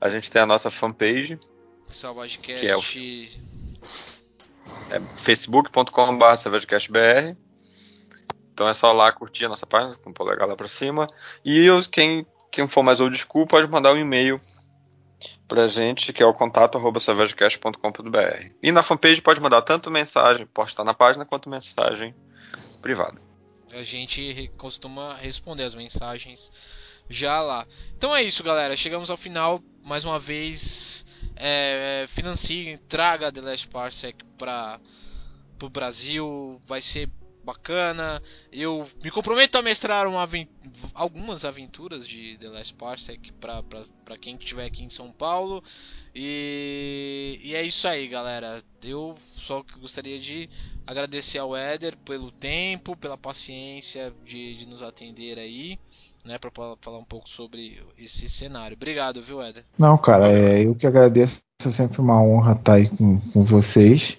A 0.02 0.10
gente 0.10 0.32
tem 0.32 0.42
a 0.42 0.48
nossa 0.48 0.72
fanpage. 0.72 1.38
Salvagecast. 1.88 2.60
Que 2.60 2.68
é, 2.68 2.76
o, 2.76 2.80
é 4.96 5.00
facebook.com.br 5.22 6.36
salvagecastbr. 6.38 7.38
Então 8.52 8.68
é 8.68 8.74
só 8.74 8.92
lá 8.92 9.12
curtir 9.12 9.46
a 9.46 9.50
nossa 9.50 9.68
página, 9.68 9.96
com 9.98 10.10
o 10.10 10.14
polegar 10.14 10.48
lá 10.48 10.56
para 10.56 10.68
cima. 10.68 11.06
E 11.46 11.70
os, 11.70 11.86
quem 11.86 12.26
quem 12.52 12.68
for 12.68 12.84
mais 12.84 13.00
old 13.00 13.18
school 13.18 13.48
pode 13.48 13.68
mandar 13.68 13.94
um 13.94 13.98
e-mail 13.98 14.42
pra 15.48 15.68
gente, 15.68 16.14
que 16.14 16.22
é 16.22 16.26
o 16.26 16.34
contato 16.34 16.78
arroba 16.78 17.00
E 18.62 18.72
na 18.72 18.84
fanpage 18.84 19.22
pode 19.22 19.42
mandar 19.42 19.62
tanto 19.64 19.90
mensagem, 19.90 20.46
pode 20.46 20.72
estar 20.72 20.84
na 20.84 20.94
página, 20.94 21.26
quanto 21.26 21.50
mensagem 21.50 22.16
privada. 22.82 23.22
A 23.74 23.84
gente 23.84 24.52
costuma 24.58 25.16
responder 25.16 25.64
as 25.64 25.76
mensagens 25.76 26.52
já 27.10 27.42
lá. 27.42 27.66
Então 27.98 28.16
é 28.16 28.24
isso, 28.24 28.44
galera. 28.44 28.76
Chegamos 28.78 29.10
ao 29.10 29.18
final. 29.18 29.62
Mais 29.84 30.06
uma 30.06 30.20
vez, 30.20 31.06
é, 31.36 32.06
financie, 32.08 32.78
traga 32.88 33.32
The 33.32 33.42
Last 33.42 33.68
Parsec 33.68 34.24
para 34.38 34.80
o 35.62 35.70
Brasil. 35.70 36.60
Vai 36.66 36.82
ser 36.82 37.10
bacana. 37.50 38.22
Eu 38.52 38.88
me 39.04 39.10
comprometo 39.10 39.58
a 39.58 39.62
mestrar 39.62 40.06
avent 40.06 40.48
algumas 40.94 41.46
aventuras 41.46 42.08
de 42.08 42.38
The 42.38 42.50
Last 42.50 42.74
Parsec 42.76 43.32
para 43.34 44.18
quem 44.18 44.36
estiver 44.36 44.66
aqui 44.66 44.84
em 44.84 44.90
São 44.90 45.12
Paulo. 45.12 45.64
E, 46.14 47.40
e, 47.44 47.56
é 47.56 47.64
isso 47.64 47.88
aí, 47.88 48.08
galera. 48.08 48.62
Eu 48.84 49.16
só 49.36 49.64
gostaria 49.80 50.20
de 50.20 50.50
agradecer 50.86 51.40
ao 51.40 51.56
Éder 51.56 51.98
pelo 51.98 52.32
tempo, 52.32 52.96
pela 52.96 53.18
paciência 53.18 54.14
de, 54.26 54.56
de 54.56 54.68
nos 54.68 54.82
atender 54.82 55.38
aí. 55.38 55.78
Né, 56.26 56.38
para 56.38 56.52
falar 56.82 56.98
um 56.98 57.06
pouco 57.06 57.30
sobre 57.30 57.82
esse 57.98 58.28
cenário. 58.28 58.76
Obrigado, 58.76 59.22
viu, 59.22 59.42
Éder? 59.42 59.64
Não, 59.78 59.98
cara, 59.98 60.30
é, 60.30 60.66
eu 60.66 60.76
que 60.76 60.86
agradeço. 60.86 61.40
É 61.66 61.72
sempre 61.72 62.02
uma 62.02 62.22
honra 62.22 62.52
estar 62.52 62.74
aí 62.74 62.90
com, 62.90 63.22
com 63.32 63.46
vocês. 63.46 64.18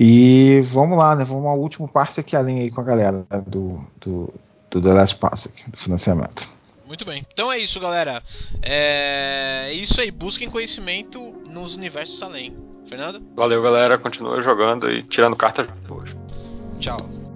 E 0.00 0.60
vamos 0.60 0.96
lá, 0.96 1.16
né? 1.16 1.24
Vamos 1.24 1.46
ao 1.46 1.58
último 1.58 1.90
aqui 2.20 2.36
além 2.36 2.60
aí 2.60 2.70
com 2.70 2.80
a 2.80 2.84
galera 2.84 3.26
do, 3.44 3.84
do, 4.00 4.32
do 4.70 4.80
The 4.80 4.92
Last 4.92 5.16
Pass 5.16 5.48
aqui, 5.48 5.68
do 5.68 5.76
financiamento. 5.76 6.48
Muito 6.86 7.04
bem. 7.04 7.26
Então 7.32 7.50
é 7.50 7.58
isso, 7.58 7.80
galera. 7.80 8.22
É 8.62 9.72
isso 9.72 10.00
aí. 10.00 10.12
Busquem 10.12 10.48
conhecimento 10.48 11.34
nos 11.50 11.74
universos 11.74 12.22
além. 12.22 12.56
Fernando? 12.88 13.20
Valeu, 13.34 13.60
galera. 13.60 13.98
Continua 13.98 14.40
jogando 14.40 14.88
e 14.88 15.02
tirando 15.02 15.34
cartas 15.34 15.66
boas. 15.88 16.10
Tchau. 16.78 17.27